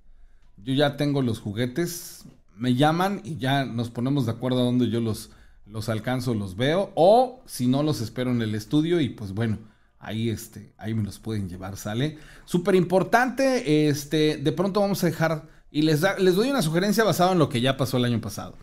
yo 0.57 0.73
ya 0.73 0.97
tengo 0.97 1.21
los 1.21 1.39
juguetes. 1.39 2.25
Me 2.57 2.75
llaman 2.75 3.21
y 3.25 3.37
ya 3.37 3.67
nos 3.67 3.91
ponemos 3.91 4.25
de 4.25 4.33
acuerdo 4.33 4.61
a 4.61 4.65
dónde 4.65 4.89
yo 4.89 5.03
los, 5.03 5.29
los 5.67 5.91
alcanzo, 5.91 6.33
los 6.33 6.57
veo. 6.57 6.93
O 6.95 7.43
si 7.45 7.67
no, 7.67 7.83
los 7.83 8.01
espero 8.01 8.31
en 8.31 8.41
el 8.41 8.55
estudio 8.55 9.03
y 9.03 9.11
pues 9.11 9.35
bueno 9.35 9.59
Ahí, 10.01 10.31
este, 10.31 10.73
ahí 10.79 10.95
me 10.95 11.03
los 11.03 11.19
pueden 11.19 11.49
llevar, 11.49 11.77
¿sale? 11.77 12.19
Súper 12.45 12.77
importante, 12.77 13.89
este, 13.89 14.37
de 14.37 14.53
pronto 14.53 14.81
vamos 14.81 15.03
a 15.03 15.07
dejar, 15.07 15.49
y 15.71 15.83
les, 15.83 16.03
les 16.19 16.35
doy 16.37 16.51
una 16.51 16.63
sugerencia 16.63 17.03
basada 17.03 17.33
en 17.33 17.39
lo 17.39 17.49
que 17.49 17.61
ya 17.61 17.77
pasó 17.77 17.97
el 17.97 18.05
año 18.05 18.21
pasado. 18.21 18.57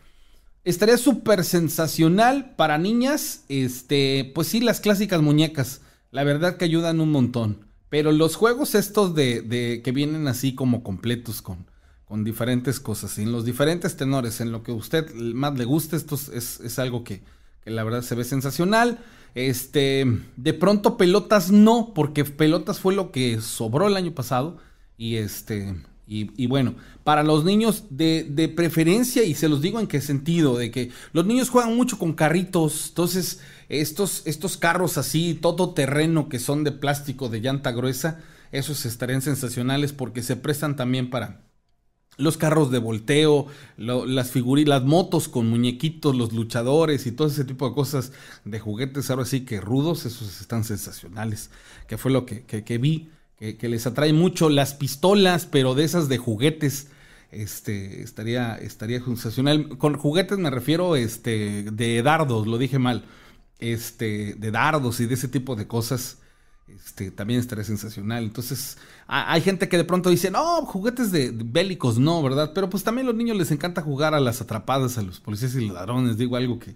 Estaría 0.63 0.97
súper 0.97 1.43
sensacional 1.43 2.55
para 2.55 2.77
niñas, 2.77 3.43
este, 3.49 4.31
pues 4.33 4.47
sí, 4.47 4.61
las 4.61 4.79
clásicas 4.79 5.21
muñecas, 5.21 5.81
la 6.11 6.23
verdad 6.23 6.57
que 6.57 6.65
ayudan 6.65 7.01
un 7.01 7.11
montón. 7.11 7.67
Pero 7.89 8.11
los 8.11 8.35
juegos 8.35 8.73
estos 8.73 9.13
de, 9.13 9.41
de 9.41 9.81
que 9.83 9.91
vienen 9.91 10.27
así 10.27 10.55
como 10.55 10.83
completos 10.83 11.41
con, 11.41 11.67
con 12.05 12.23
diferentes 12.23 12.79
cosas, 12.79 13.19
en 13.19 13.31
los 13.31 13.45
diferentes 13.45 13.95
tenores, 13.97 14.41
en 14.41 14.51
lo 14.51 14.63
que 14.63 14.71
a 14.71 14.75
usted 14.75 15.13
más 15.13 15.57
le 15.57 15.65
guste, 15.65 15.95
esto 15.97 16.15
es, 16.15 16.59
es 16.61 16.79
algo 16.79 17.03
que, 17.03 17.23
que 17.63 17.69
la 17.71 17.83
verdad 17.83 18.01
se 18.01 18.15
ve 18.15 18.23
sensacional. 18.23 18.99
Este, 19.35 20.05
de 20.37 20.53
pronto 20.53 20.97
pelotas 20.97 21.51
no, 21.51 21.93
porque 21.93 22.25
pelotas 22.25 22.79
fue 22.79 22.95
lo 22.95 23.11
que 23.11 23.41
sobró 23.41 23.87
el 23.87 23.97
año 23.97 24.13
pasado. 24.13 24.57
Y 24.97 25.17
este, 25.17 25.75
y, 26.07 26.45
bueno, 26.45 26.75
para 27.03 27.23
los 27.23 27.43
niños 27.45 27.85
de, 27.89 28.53
preferencia, 28.55 29.23
y 29.23 29.33
se 29.33 29.49
los 29.49 29.61
digo 29.61 29.79
en 29.79 29.87
qué 29.87 30.01
sentido, 30.01 30.57
de 30.57 30.69
que 30.69 30.91
los 31.13 31.25
niños 31.25 31.49
juegan 31.49 31.75
mucho 31.75 31.97
con 31.97 32.13
carritos, 32.13 32.89
entonces 32.89 33.41
estos, 33.69 34.21
estos 34.25 34.57
carros 34.57 34.99
así, 34.99 35.33
todo 35.33 35.73
terreno 35.73 36.29
que 36.29 36.37
son 36.37 36.63
de 36.63 36.71
plástico, 36.71 37.27
de 37.29 37.41
llanta 37.41 37.71
gruesa, 37.71 38.21
esos 38.51 38.85
estarían 38.85 39.23
sensacionales 39.23 39.93
porque 39.93 40.21
se 40.21 40.35
prestan 40.35 40.75
también 40.75 41.09
para, 41.09 41.41
los 42.17 42.37
carros 42.37 42.71
de 42.71 42.79
volteo, 42.79 43.47
las 43.77 44.33
las 44.35 44.83
motos 44.83 45.27
con 45.27 45.47
muñequitos, 45.47 46.15
los 46.15 46.33
luchadores 46.33 47.07
y 47.07 47.11
todo 47.11 47.27
ese 47.27 47.45
tipo 47.45 47.67
de 47.67 47.75
cosas 47.75 48.11
de 48.45 48.59
juguetes, 48.59 49.09
ahora 49.09 49.25
sí 49.25 49.41
que 49.41 49.61
rudos, 49.61 50.05
esos 50.05 50.41
están 50.41 50.63
sensacionales, 50.63 51.49
que 51.87 51.97
fue 51.97 52.11
lo 52.11 52.25
que, 52.25 52.43
que, 52.43 52.77
vi, 52.77 53.09
que, 53.37 53.67
les 53.67 53.85
atrae 53.85 54.13
mucho 54.13 54.49
las 54.49 54.73
pistolas, 54.73 55.45
pero 55.45 55.75
de 55.75 55.83
esas 55.83 56.07
de 56.07 56.17
juguetes, 56.17 56.87
este, 57.31 58.01
estaría, 58.01 58.55
estaría 58.55 59.03
sensacional. 59.03 59.77
Con 59.77 59.97
juguetes 59.97 60.37
me 60.37 60.49
refiero, 60.49 60.95
este, 60.95 61.63
de 61.63 62.01
dardos, 62.01 62.47
lo 62.47 62.57
dije 62.57 62.79
mal, 62.79 63.05
este, 63.59 64.35
de 64.35 64.51
dardos 64.51 64.99
y 64.99 65.05
de 65.05 65.15
ese 65.15 65.27
tipo 65.27 65.55
de 65.55 65.67
cosas 65.67 66.19
este, 66.67 67.11
también 67.11 67.39
estaría 67.39 67.63
sensacional. 67.63 68.23
Entonces, 68.23 68.77
hay 69.07 69.41
gente 69.41 69.69
que 69.69 69.77
de 69.77 69.83
pronto 69.83 70.09
dice, 70.09 70.31
no, 70.31 70.65
juguetes 70.65 71.11
de, 71.11 71.31
bélicos, 71.31 71.99
no, 71.99 72.21
¿verdad? 72.23 72.51
Pero 72.55 72.69
pues 72.69 72.83
también 72.83 73.07
a 73.07 73.11
los 73.11 73.17
niños 73.17 73.37
les 73.37 73.51
encanta 73.51 73.81
jugar 73.81 74.13
a 74.13 74.19
las 74.19 74.41
atrapadas, 74.41 74.97
a 74.97 75.03
los 75.03 75.19
policías 75.19 75.55
y 75.55 75.69
ladrones. 75.69 76.17
Digo 76.17 76.35
algo 76.35 76.59
que, 76.59 76.75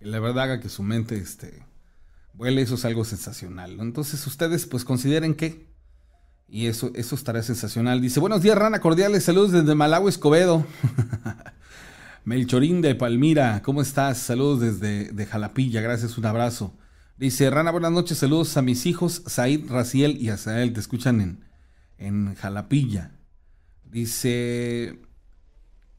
la 0.00 0.20
verdad 0.20 0.44
haga 0.44 0.60
que 0.60 0.68
su 0.68 0.82
mente 0.82 1.16
este, 1.16 1.62
vuele, 2.34 2.62
eso 2.62 2.74
es 2.74 2.84
algo 2.84 3.04
sensacional. 3.04 3.78
Entonces, 3.80 4.26
ustedes 4.26 4.66
pues 4.66 4.84
consideren 4.84 5.34
que, 5.34 5.66
y 6.48 6.66
eso, 6.66 6.90
eso 6.94 7.14
estará 7.14 7.42
sensacional. 7.42 8.00
Dice, 8.00 8.20
buenos 8.20 8.42
días, 8.42 8.58
Rana, 8.58 8.80
cordiales, 8.80 9.24
saludos 9.24 9.52
desde 9.52 9.74
Malawi, 9.74 10.08
Escobedo. 10.08 10.66
Melchorín 12.24 12.82
de 12.82 12.94
Palmira, 12.94 13.62
¿cómo 13.64 13.80
estás? 13.80 14.18
Saludos 14.18 14.60
desde 14.60 15.10
de 15.10 15.26
Jalapilla, 15.26 15.80
gracias, 15.80 16.18
un 16.18 16.26
abrazo. 16.26 16.74
Dice, 17.20 17.50
Rana, 17.50 17.70
buenas 17.70 17.92
noches, 17.92 18.16
saludos 18.16 18.56
a 18.56 18.62
mis 18.62 18.86
hijos, 18.86 19.22
Said, 19.26 19.68
Raciel 19.68 20.16
y 20.22 20.30
Azael, 20.30 20.72
te 20.72 20.80
escuchan 20.80 21.20
en, 21.20 21.44
en 21.98 22.34
Jalapilla. 22.34 23.10
Dice, 23.84 24.98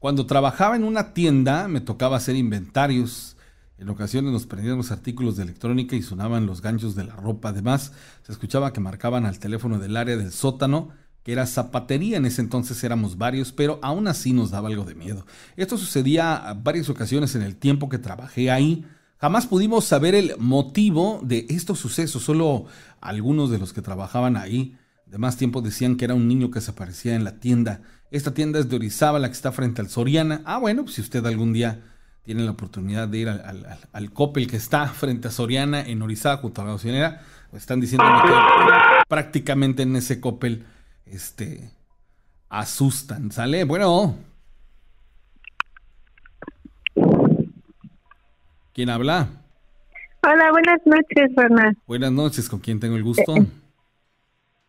cuando 0.00 0.26
trabajaba 0.26 0.74
en 0.74 0.82
una 0.82 1.14
tienda 1.14 1.68
me 1.68 1.80
tocaba 1.80 2.16
hacer 2.16 2.34
inventarios. 2.34 3.36
En 3.78 3.88
ocasiones 3.88 4.32
nos 4.32 4.46
prendían 4.46 4.76
los 4.76 4.90
artículos 4.90 5.36
de 5.36 5.44
electrónica 5.44 5.94
y 5.94 6.02
sonaban 6.02 6.44
los 6.44 6.60
ganchos 6.60 6.96
de 6.96 7.04
la 7.04 7.14
ropa. 7.14 7.50
Además, 7.50 7.92
se 8.24 8.32
escuchaba 8.32 8.72
que 8.72 8.80
marcaban 8.80 9.24
al 9.24 9.38
teléfono 9.38 9.78
del 9.78 9.96
área 9.96 10.16
del 10.16 10.32
sótano, 10.32 10.88
que 11.22 11.30
era 11.30 11.46
zapatería. 11.46 12.16
En 12.16 12.26
ese 12.26 12.40
entonces 12.40 12.82
éramos 12.82 13.16
varios, 13.16 13.52
pero 13.52 13.78
aún 13.82 14.08
así 14.08 14.32
nos 14.32 14.50
daba 14.50 14.70
algo 14.70 14.84
de 14.84 14.96
miedo. 14.96 15.24
Esto 15.54 15.78
sucedía 15.78 16.52
varias 16.64 16.88
ocasiones 16.88 17.36
en 17.36 17.42
el 17.42 17.54
tiempo 17.54 17.88
que 17.88 17.98
trabajé 17.98 18.50
ahí. 18.50 18.84
Jamás 19.22 19.46
pudimos 19.46 19.84
saber 19.84 20.16
el 20.16 20.34
motivo 20.38 21.20
de 21.22 21.46
estos 21.48 21.78
sucesos, 21.78 22.24
solo 22.24 22.66
algunos 23.00 23.52
de 23.52 23.58
los 23.60 23.72
que 23.72 23.80
trabajaban 23.80 24.36
ahí 24.36 24.76
de 25.06 25.16
más 25.16 25.36
tiempo 25.36 25.62
decían 25.62 25.96
que 25.96 26.06
era 26.06 26.14
un 26.14 26.26
niño 26.26 26.50
que 26.50 26.60
se 26.60 26.72
aparecía 26.72 27.14
en 27.14 27.22
la 27.22 27.38
tienda. 27.38 27.82
Esta 28.10 28.34
tienda 28.34 28.58
es 28.58 28.68
de 28.68 28.74
Orizaba, 28.74 29.20
la 29.20 29.28
que 29.28 29.34
está 29.34 29.52
frente 29.52 29.80
al 29.80 29.88
Soriana. 29.88 30.42
Ah, 30.44 30.58
bueno, 30.58 30.82
pues 30.82 30.96
si 30.96 31.02
usted 31.02 31.24
algún 31.24 31.52
día 31.52 31.84
tiene 32.24 32.42
la 32.42 32.50
oportunidad 32.50 33.06
de 33.06 33.18
ir 33.18 33.28
al, 33.28 33.78
al, 33.92 34.12
Coppel 34.12 34.48
que 34.48 34.56
está 34.56 34.88
frente 34.92 35.28
a 35.28 35.30
Soriana 35.30 35.82
en 35.82 36.02
Orizaba, 36.02 36.38
junto 36.38 36.60
a 36.60 36.64
la 36.64 36.72
gasolinera, 36.72 37.22
pues 37.48 37.62
están 37.62 37.80
diciendo 37.80 38.04
que 38.24 38.32
prácticamente 39.08 39.84
en 39.84 39.94
ese 39.94 40.20
Coppel 40.20 40.64
este, 41.06 41.70
asustan. 42.48 43.30
¿Sale? 43.30 43.62
Bueno, 43.62 44.16
¿Quién 48.72 48.88
habla? 48.88 49.28
Hola, 50.24 50.50
buenas 50.50 50.80
noches, 50.86 51.36
Ana. 51.36 51.74
Buenas 51.86 52.10
noches, 52.10 52.48
¿con 52.48 52.60
quién 52.60 52.80
tengo 52.80 52.96
el 52.96 53.02
gusto? 53.02 53.34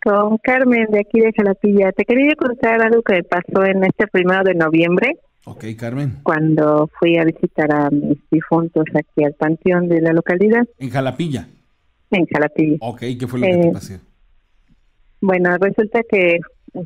Con 0.04 0.38
Carmen, 0.40 0.88
de 0.92 1.00
aquí 1.00 1.22
de 1.22 1.32
Jalapilla. 1.32 1.94
Te 1.94 2.04
quería 2.04 2.36
contar 2.36 2.82
algo 2.82 3.02
que 3.02 3.24
pasó 3.24 3.64
en 3.64 3.86
este 3.86 4.08
primero 4.08 4.44
de 4.44 4.56
noviembre. 4.56 5.20
Ok, 5.46 5.64
Carmen. 5.78 6.20
Cuando 6.24 6.90
fui 7.00 7.18
a 7.18 7.24
visitar 7.24 7.74
a 7.74 7.90
mis 7.92 8.18
difuntos 8.30 8.84
aquí 8.94 9.24
al 9.24 9.36
panteón 9.36 9.88
de 9.88 10.02
la 10.02 10.12
localidad. 10.12 10.68
¿En 10.80 10.90
Jalapilla? 10.90 11.48
En 12.12 12.26
Jalapilla. 12.26 12.78
Ok, 12.82 13.00
¿qué 13.18 13.28
fue 13.28 13.40
lo 13.40 13.46
que 13.46 13.54
te 13.54 13.68
eh, 13.68 13.72
pasó? 13.72 13.94
Bueno, 15.22 15.58
resulta 15.58 16.02
que 16.10 16.40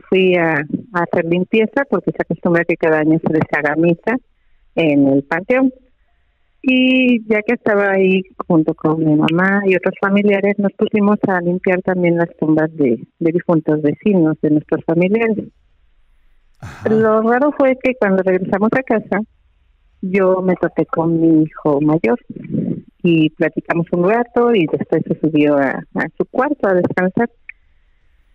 fui 0.08 0.36
a, 0.36 0.54
a, 0.94 1.04
hacer 1.04 1.26
limpieza 1.26 1.84
porque 1.90 2.12
se 2.12 2.18
acostumbra 2.20 2.64
que 2.64 2.78
cada 2.78 3.00
año 3.00 3.18
se 3.26 3.34
les 3.34 3.42
haga 3.54 3.76
misa 3.76 4.18
en 4.76 5.08
el 5.08 5.24
panteón. 5.24 5.74
Y 6.70 7.24
ya 7.30 7.42
que 7.44 7.54
estaba 7.54 7.92
ahí 7.92 8.24
junto 8.46 8.74
con 8.74 9.00
mi 9.00 9.16
mamá 9.16 9.62
y 9.66 9.78
otros 9.78 9.96
familiares, 10.02 10.60
nos 10.60 10.74
pusimos 10.74 11.18
a 11.26 11.40
limpiar 11.40 11.82
también 11.82 12.18
las 12.18 12.28
tumbas 12.38 12.70
de, 12.76 13.08
difuntos 13.20 13.82
vecinos, 13.82 14.36
de 14.42 14.50
nuestros 14.50 14.84
familiares. 14.84 15.46
Lo 16.90 17.22
raro 17.22 17.54
fue 17.58 17.78
que 17.82 17.96
cuando 17.96 18.22
regresamos 18.22 18.68
a 18.74 18.84
casa, 18.84 19.22
yo 20.02 20.42
me 20.42 20.56
topé 20.56 20.86
con 20.88 21.22
mi 21.22 21.44
hijo 21.44 21.80
mayor 21.80 22.20
y 23.02 23.30
platicamos 23.30 23.88
un 23.94 24.10
rato 24.10 24.54
y 24.54 24.68
después 24.68 25.04
se 25.08 25.18
subió 25.22 25.56
a, 25.58 25.82
su 26.18 26.26
cuarto 26.26 26.68
a 26.68 26.74
descansar. 26.74 27.30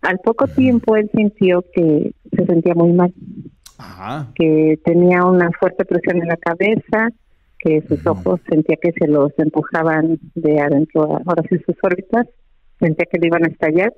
Al 0.01 0.17
poco 0.17 0.47
tiempo 0.47 0.95
él 0.95 1.07
sintió 1.13 1.63
que 1.71 2.15
se 2.35 2.45
sentía 2.47 2.73
muy 2.73 2.93
mal. 2.93 3.13
Ajá. 3.77 4.31
Que 4.33 4.79
tenía 4.83 5.23
una 5.23 5.51
fuerte 5.59 5.85
presión 5.85 6.17
en 6.17 6.29
la 6.29 6.37
cabeza, 6.37 7.09
que 7.63 7.81
sus 7.87 8.05
ojos 8.05 8.41
sentía 8.49 8.77
que 8.81 8.91
se 8.91 9.07
los 9.07 9.31
empujaban 9.37 10.19
de 10.35 10.59
adentro, 10.59 11.19
ahora 11.25 11.43
sí 11.49 11.57
sus 11.65 11.75
órbitas, 11.81 12.27
sentía 12.79 13.05
que 13.11 13.19
le 13.19 13.27
iban 13.27 13.45
a 13.45 13.49
estallar 13.49 13.93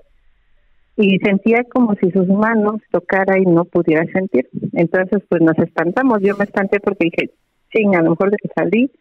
y 0.97 1.17
sentía 1.19 1.63
como 1.65 1.95
si 1.95 2.11
sus 2.11 2.27
manos 2.27 2.81
tocara 2.91 3.37
y 3.37 3.45
no 3.45 3.65
pudiera 3.65 4.05
sentir. 4.13 4.47
Entonces, 4.73 5.21
pues 5.27 5.41
nos 5.41 5.57
espantamos. 5.57 6.19
Yo 6.21 6.37
me 6.37 6.45
espanté 6.45 6.79
porque 6.79 7.09
dije, 7.11 7.31
sí, 7.73 7.83
a 7.93 8.01
lo 8.01 8.11
mejor 8.11 8.31
de 8.31 8.37
que 8.37 8.49
salí, 8.55 8.91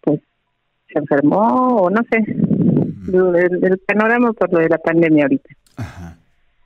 pues 0.00 0.20
se 0.92 0.98
enfermó 0.98 1.76
o 1.76 1.90
no 1.90 2.00
sé. 2.10 2.18
El, 2.26 3.80
panorama 3.86 4.32
por 4.32 4.52
lo 4.52 4.58
de 4.58 4.68
la 4.68 4.78
pandemia 4.78 5.24
ahorita. 5.24 5.48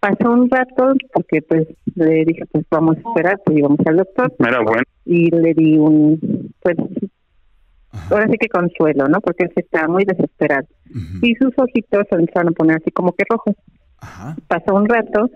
Pasó 0.01 0.31
un 0.31 0.51
rato 0.51 0.93
porque 1.13 1.43
pues 1.43 1.67
le 1.95 2.25
dije, 2.25 2.45
pues 2.51 2.65
vamos 2.71 2.97
a 2.97 3.01
esperar, 3.01 3.41
pues 3.45 3.59
íbamos 3.59 3.79
al 3.87 3.97
doctor. 3.99 4.33
Era 4.39 4.61
bueno. 4.61 4.83
Y 5.05 5.31
le 5.31 5.55
di 5.55 5.77
un, 5.77 6.53
pues, 6.63 6.77
ahora 8.11 8.29
sí 8.29 8.37
que 8.39 8.49
consuelo, 8.49 9.09
¿no? 9.09 9.21
Porque 9.21 9.45
él 9.45 9.53
estaba 9.57 9.89
muy 9.89 10.05
desesperado. 10.05 10.67
Y 11.23 11.35
sus 11.37 11.53
ojitos 11.57 12.07
se 12.09 12.17
empezaron 12.17 12.49
a 12.49 12.57
poner 12.57 12.77
así 12.77 12.91
como 12.91 13.13
que 13.13 13.25
rojos. 13.29 13.55
Pasó 14.49 14.75
un 14.75 14.89
rato 14.89 15.31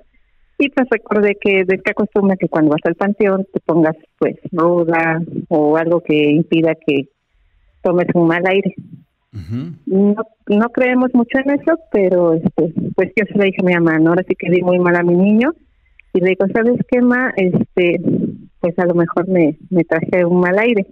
y 0.58 0.68
pues 0.70 0.88
recordé 0.90 1.36
que 1.40 1.64
de 1.64 1.78
que 1.78 1.90
acostumbra 1.90 2.36
que 2.36 2.48
cuando 2.48 2.72
vas 2.72 2.80
al 2.84 2.96
panteón 2.96 3.46
te 3.52 3.60
pongas 3.60 3.96
pues 4.18 4.36
ruda 4.52 5.22
o 5.48 5.76
algo 5.76 6.00
que 6.00 6.30
impida 6.30 6.74
que 6.74 7.08
tomes 7.82 8.08
un 8.14 8.26
mal 8.26 8.42
aire. 8.46 8.74
No, 9.86 10.16
no 10.48 10.68
creemos 10.70 11.14
mucho 11.14 11.38
en 11.44 11.60
eso, 11.60 11.78
pero 11.92 12.34
este, 12.34 12.74
pues 12.94 13.12
yo 13.14 13.24
se 13.30 13.38
le 13.38 13.44
dije 13.46 13.58
a 13.60 13.64
mi 13.64 13.74
mamá, 13.74 13.98
ahora 14.08 14.24
sí 14.26 14.34
que 14.34 14.50
di 14.50 14.62
muy 14.62 14.78
mal 14.78 14.96
a 14.96 15.02
mi 15.02 15.14
niño 15.14 15.52
y 16.12 16.20
le 16.20 16.30
digo, 16.30 16.46
¿sabes 16.52 16.80
qué, 16.90 17.00
ma? 17.00 17.32
Este, 17.36 18.00
pues 18.60 18.78
a 18.78 18.86
lo 18.86 18.94
mejor 18.94 19.28
me, 19.28 19.56
me 19.70 19.84
traje 19.84 20.24
un 20.24 20.40
mal 20.40 20.58
aire. 20.58 20.86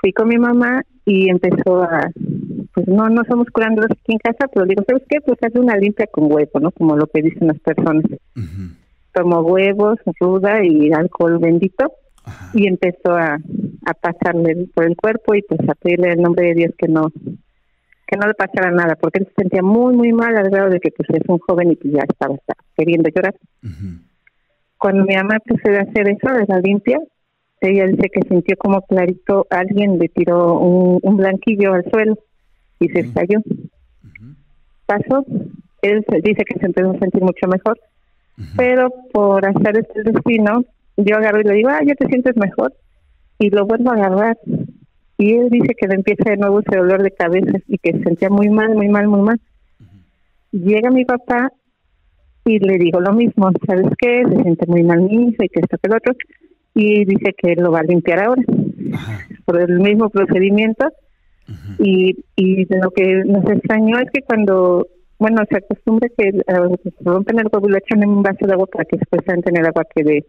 Fui 0.00 0.12
con 0.12 0.28
mi 0.28 0.38
mamá 0.38 0.82
y 1.04 1.30
empezó 1.30 1.82
a, 1.82 2.10
pues 2.74 2.88
no, 2.88 3.08
no 3.08 3.22
somos 3.28 3.48
curanderos 3.50 3.90
aquí 3.90 4.12
en 4.12 4.18
casa, 4.18 4.48
pero 4.52 4.66
digo, 4.66 4.82
¿sabes 4.86 5.02
qué? 5.08 5.20
Pues 5.20 5.38
hace 5.42 5.58
una 5.58 5.76
limpia 5.76 6.06
con 6.06 6.32
huevo, 6.32 6.60
¿no? 6.60 6.70
Como 6.72 6.96
lo 6.96 7.06
que 7.06 7.22
dicen 7.22 7.48
las 7.48 7.58
personas. 7.60 8.04
Tomó 9.12 9.40
huevos, 9.40 9.98
ruda 10.20 10.64
y 10.64 10.92
alcohol 10.92 11.38
bendito 11.38 11.92
y 12.52 12.66
empezó 12.66 13.12
a, 13.12 13.38
a 13.86 13.94
pasarle 13.94 14.68
por 14.74 14.84
el 14.84 14.96
cuerpo 14.96 15.34
y 15.34 15.42
pues 15.42 15.60
a 15.68 15.74
pedirle 15.74 16.12
el 16.12 16.22
nombre 16.22 16.48
de 16.48 16.54
Dios 16.54 16.74
que 16.76 16.88
no 16.88 17.10
que 18.06 18.16
no 18.16 18.26
le 18.26 18.34
pasara 18.34 18.70
nada, 18.70 18.94
porque 18.94 19.18
él 19.18 19.26
se 19.26 19.42
sentía 19.42 19.62
muy, 19.62 19.94
muy 19.94 20.12
mal 20.12 20.36
al 20.36 20.48
grado 20.48 20.70
de 20.70 20.78
que 20.78 20.90
pues 20.92 21.08
es 21.10 21.28
un 21.28 21.38
joven 21.38 21.72
y 21.72 21.76
pues 21.76 21.92
ya 21.92 22.04
estaba, 22.08 22.36
queriendo 22.76 23.10
llorar. 23.12 23.34
Cuando 24.78 25.04
mi 25.04 25.16
mamá 25.16 25.38
procede 25.44 25.78
a 25.78 25.82
hacer 25.82 26.08
eso 26.08 26.32
de 26.32 26.44
la 26.46 26.60
limpia, 26.60 27.00
ella 27.70 27.86
dice 27.86 28.08
que 28.08 28.22
sintió 28.28 28.56
como 28.56 28.82
clarito 28.82 29.46
alguien 29.50 29.98
le 29.98 30.08
tiró 30.08 30.58
un, 30.58 30.98
un 31.02 31.16
blanquillo 31.16 31.72
al 31.72 31.84
suelo 31.90 32.18
y 32.80 32.88
se 32.88 33.00
estalló. 33.00 33.40
Pasó, 34.86 35.24
él 35.82 36.04
dice 36.22 36.44
que 36.44 36.58
se 36.58 36.66
empezó 36.66 36.90
a 36.90 36.98
sentir 36.98 37.22
mucho 37.22 37.46
mejor, 37.48 37.78
pero 38.56 38.90
por 39.12 39.46
hacer 39.46 39.78
este 39.78 40.02
destino, 40.02 40.64
yo 40.96 41.16
agarro 41.16 41.40
y 41.40 41.44
le 41.44 41.54
digo, 41.54 41.70
ah, 41.70 41.80
ya 41.84 41.94
te 41.94 42.06
sientes 42.06 42.36
mejor, 42.36 42.72
y 43.38 43.50
lo 43.50 43.66
vuelvo 43.66 43.90
a 43.90 43.94
agarrar. 43.94 44.38
Y 45.18 45.34
él 45.34 45.48
dice 45.50 45.74
que 45.78 45.88
le 45.88 45.94
empieza 45.94 46.30
de 46.30 46.36
nuevo 46.36 46.60
ese 46.60 46.76
dolor 46.76 47.02
de 47.02 47.10
cabeza 47.10 47.58
y 47.66 47.78
que 47.78 47.92
se 47.92 48.02
sentía 48.02 48.28
muy 48.28 48.50
mal, 48.50 48.74
muy 48.74 48.88
mal, 48.88 49.08
muy 49.08 49.22
mal. 49.22 49.40
Llega 50.52 50.90
mi 50.90 51.04
papá 51.04 51.52
y 52.44 52.58
le 52.58 52.78
digo 52.78 53.00
lo 53.00 53.12
mismo, 53.12 53.50
¿sabes 53.66 53.86
qué? 53.98 54.22
Se 54.28 54.42
siente 54.42 54.66
muy 54.66 54.82
mal 54.82 55.00
mi 55.00 55.28
y 55.28 55.48
que 55.48 55.60
esto 55.60 55.78
que 55.78 55.88
el 55.88 55.96
otro. 55.96 56.14
Y 56.78 57.06
dice 57.06 57.34
que 57.36 57.52
él 57.52 57.62
lo 57.62 57.72
va 57.72 57.80
a 57.80 57.84
limpiar 57.84 58.20
ahora. 58.20 58.42
Por 59.46 59.60
el 59.60 59.80
mismo 59.80 60.10
procedimiento 60.10 60.92
y, 61.78 62.24
y 62.36 62.66
lo 62.74 62.90
que 62.90 63.24
nos 63.24 63.44
extrañó 63.48 63.98
es 63.98 64.10
que 64.12 64.22
cuando, 64.22 64.86
bueno, 65.18 65.42
se 65.48 65.58
acostumbra 65.58 66.08
que 66.16 66.32
se 66.32 66.92
rompen 67.00 67.38
el 67.38 67.48
huevo 67.52 67.68
y 67.68 67.72
lo 67.72 67.78
echan 67.78 68.02
en 68.02 68.10
un 68.10 68.22
vaso 68.22 68.46
de 68.46 68.52
agua 68.52 68.66
para 68.66 68.84
que 68.84 68.96
después 68.96 69.22
puedan 69.24 69.42
tener 69.42 69.66
agua 69.66 69.84
que 69.94 70.02
de 70.02 70.24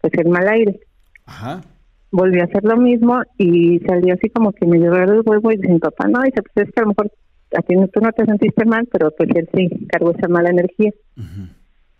pues 0.00 0.12
el 0.18 0.28
mal 0.28 0.48
aire. 0.48 0.80
Ajá. 1.24 1.62
Volvió 2.10 2.42
a 2.42 2.44
hacer 2.44 2.62
lo 2.64 2.76
mismo 2.76 3.22
y 3.38 3.80
salió 3.80 4.14
así 4.14 4.28
como 4.28 4.52
que 4.52 4.66
me 4.66 4.78
llevó 4.78 4.96
el 4.96 5.22
huevo 5.24 5.50
y 5.50 5.56
dice, 5.56 5.78
papá, 5.78 6.08
no, 6.08 6.20
dice, 6.22 6.42
pues 6.42 6.68
es 6.68 6.74
que 6.74 6.80
a 6.80 6.82
lo 6.82 6.88
mejor 6.88 7.10
a 7.56 7.62
ti 7.62 7.74
tú 7.92 8.00
no 8.00 8.12
te 8.12 8.24
sentiste 8.24 8.64
mal, 8.64 8.86
pero 8.92 9.10
pues 9.16 9.30
él 9.34 9.48
sí 9.54 9.68
cargó 9.88 10.12
esa 10.12 10.28
mala 10.28 10.50
energía. 10.50 10.92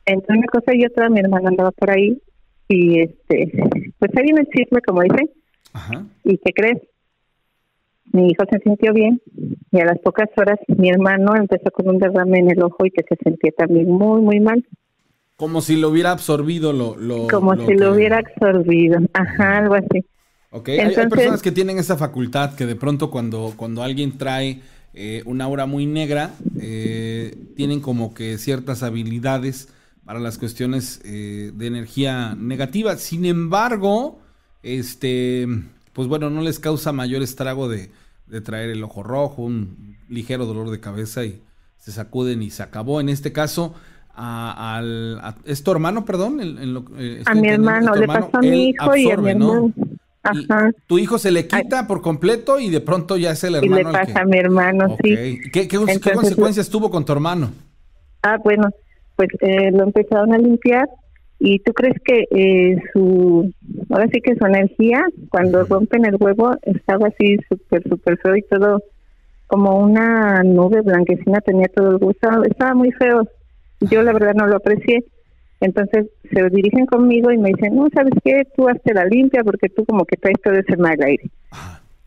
Entonces 0.06 0.36
una 0.36 0.46
cosa 0.48 0.74
y 0.74 0.84
otra, 0.84 1.08
mi 1.08 1.20
hermana 1.20 1.48
andaba 1.48 1.70
por 1.70 1.90
ahí 1.90 2.20
y 2.68 3.00
este, 3.00 3.52
pues 3.98 4.10
ahí 4.16 4.28
en 4.28 4.38
el 4.38 4.48
chisme, 4.48 4.80
como 4.80 5.02
dicen, 5.02 5.30
Ajá. 5.72 6.06
¿y 6.24 6.38
qué 6.38 6.52
crees? 6.52 6.78
mi 8.14 8.28
hijo 8.28 8.44
se 8.48 8.60
sintió 8.60 8.92
bien 8.92 9.20
y 9.72 9.80
a 9.80 9.86
las 9.86 9.98
pocas 9.98 10.28
horas 10.36 10.58
mi 10.68 10.88
hermano 10.88 11.34
empezó 11.34 11.70
con 11.72 11.88
un 11.88 11.98
derrame 11.98 12.38
en 12.38 12.50
el 12.52 12.62
ojo 12.62 12.86
y 12.86 12.90
que 12.90 13.02
se 13.08 13.16
sentía 13.16 13.50
también 13.58 13.90
muy, 13.90 14.22
muy 14.22 14.38
mal. 14.38 14.64
Como 15.36 15.60
si 15.60 15.76
lo 15.76 15.88
hubiera 15.88 16.12
absorbido 16.12 16.72
lo... 16.72 16.96
lo 16.96 17.26
Como 17.26 17.56
si 17.56 17.74
lo 17.74 17.92
hubiera 17.92 18.18
absorbido, 18.18 19.00
ajá, 19.12 19.58
algo 19.58 19.74
así. 19.74 20.04
Ok, 20.50 20.68
hay, 20.68 20.94
personas 21.08 21.42
que 21.42 21.50
tienen 21.50 21.78
esa 21.78 21.96
facultad 21.96 22.54
que 22.54 22.66
de 22.66 22.76
pronto 22.76 23.10
cuando, 23.10 23.52
cuando 23.56 23.82
alguien 23.82 24.16
trae 24.16 24.60
eh, 24.94 25.22
una 25.26 25.46
aura 25.46 25.66
muy 25.66 25.86
negra, 25.86 26.30
eh, 26.60 27.34
tienen 27.56 27.80
como 27.80 28.14
que 28.14 28.38
ciertas 28.38 28.84
habilidades 28.84 29.74
para 30.04 30.20
las 30.20 30.38
cuestiones 30.38 31.00
eh, 31.04 31.50
de 31.54 31.66
energía 31.66 32.34
negativa. 32.38 32.96
Sin 32.96 33.24
embargo, 33.24 34.18
este, 34.62 35.46
pues 35.92 36.08
bueno, 36.08 36.30
no 36.30 36.42
les 36.42 36.58
causa 36.58 36.92
mayor 36.92 37.22
estrago 37.22 37.68
de, 37.68 37.90
de 38.26 38.40
traer 38.40 38.70
el 38.70 38.82
ojo 38.82 39.02
rojo, 39.02 39.42
un 39.42 39.96
ligero 40.08 40.46
dolor 40.46 40.70
de 40.70 40.80
cabeza 40.80 41.24
y 41.24 41.42
se 41.78 41.92
sacuden 41.92 42.42
y 42.42 42.50
se 42.50 42.62
acabó. 42.62 43.00
En 43.00 43.08
este 43.08 43.32
caso, 43.32 43.74
a, 44.14 44.76
al, 44.76 45.36
¿es 45.44 45.62
tu 45.62 45.72
hermano, 45.72 46.04
perdón? 46.04 46.40
Eh, 46.98 47.22
a 47.26 47.34
mi 47.34 47.48
hermano, 47.48 47.94
le 47.94 48.06
pasó 48.06 48.30
a 48.32 48.40
mi 48.40 48.68
hijo 48.70 48.96
y 48.96 49.10
a 49.10 49.16
mi 49.16 49.30
hermano. 49.30 49.72
Ajá. 50.26 50.70
tu 50.86 50.98
hijo 50.98 51.18
se 51.18 51.30
le 51.30 51.46
quita 51.46 51.86
por 51.86 52.00
completo 52.00 52.58
y 52.58 52.70
de 52.70 52.80
pronto 52.80 53.18
ya 53.18 53.32
es 53.32 53.44
el 53.44 53.56
hermano. 53.56 53.80
Y 53.80 53.84
le 53.84 53.92
pasa 53.92 54.20
a 54.20 54.24
mi 54.24 54.38
hermano, 54.38 54.96
sí. 55.02 55.38
¿Qué, 55.52 55.68
qué, 55.68 55.76
consecuencias 56.14 56.70
tuvo 56.70 56.90
con 56.90 57.04
tu 57.04 57.12
hermano? 57.12 57.50
Ah, 58.22 58.38
bueno, 58.42 58.70
pues 59.16 59.28
eh, 59.40 59.70
lo 59.70 59.84
empezaron 59.84 60.32
a 60.32 60.38
limpiar 60.38 60.88
y 61.38 61.58
tú 61.58 61.72
crees 61.72 61.96
que 62.04 62.24
eh, 62.30 62.76
su, 62.92 63.52
ahora 63.90 64.08
sí 64.12 64.20
que 64.20 64.36
su 64.36 64.46
energía, 64.46 65.04
cuando 65.30 65.64
rompen 65.64 66.06
el 66.06 66.16
huevo, 66.18 66.52
estaba 66.62 67.08
así 67.08 67.36
súper, 67.48 67.82
súper 67.88 68.18
feo 68.18 68.36
y 68.36 68.42
todo, 68.42 68.82
como 69.46 69.78
una 69.78 70.42
nube 70.42 70.80
blanquecina, 70.80 71.40
tenía 71.40 71.68
todo 71.68 71.90
el 71.90 71.98
gusto, 71.98 72.28
estaba 72.44 72.74
muy 72.74 72.92
feo. 72.92 73.28
Yo 73.80 74.02
la 74.02 74.12
verdad 74.12 74.34
no 74.34 74.46
lo 74.46 74.56
aprecié. 74.56 75.04
Entonces 75.60 76.06
se 76.32 76.50
dirigen 76.50 76.86
conmigo 76.86 77.30
y 77.30 77.38
me 77.38 77.50
dicen, 77.50 77.74
no, 77.76 77.88
¿sabes 77.94 78.12
qué? 78.24 78.42
Tú 78.56 78.68
hazte 78.68 78.92
la 78.92 79.04
limpia 79.04 79.42
porque 79.44 79.68
tú 79.68 79.84
como 79.84 80.04
que 80.04 80.16
traes 80.16 80.40
todo 80.42 80.54
ese 80.54 80.76
mal 80.76 80.96
aire. 81.02 81.30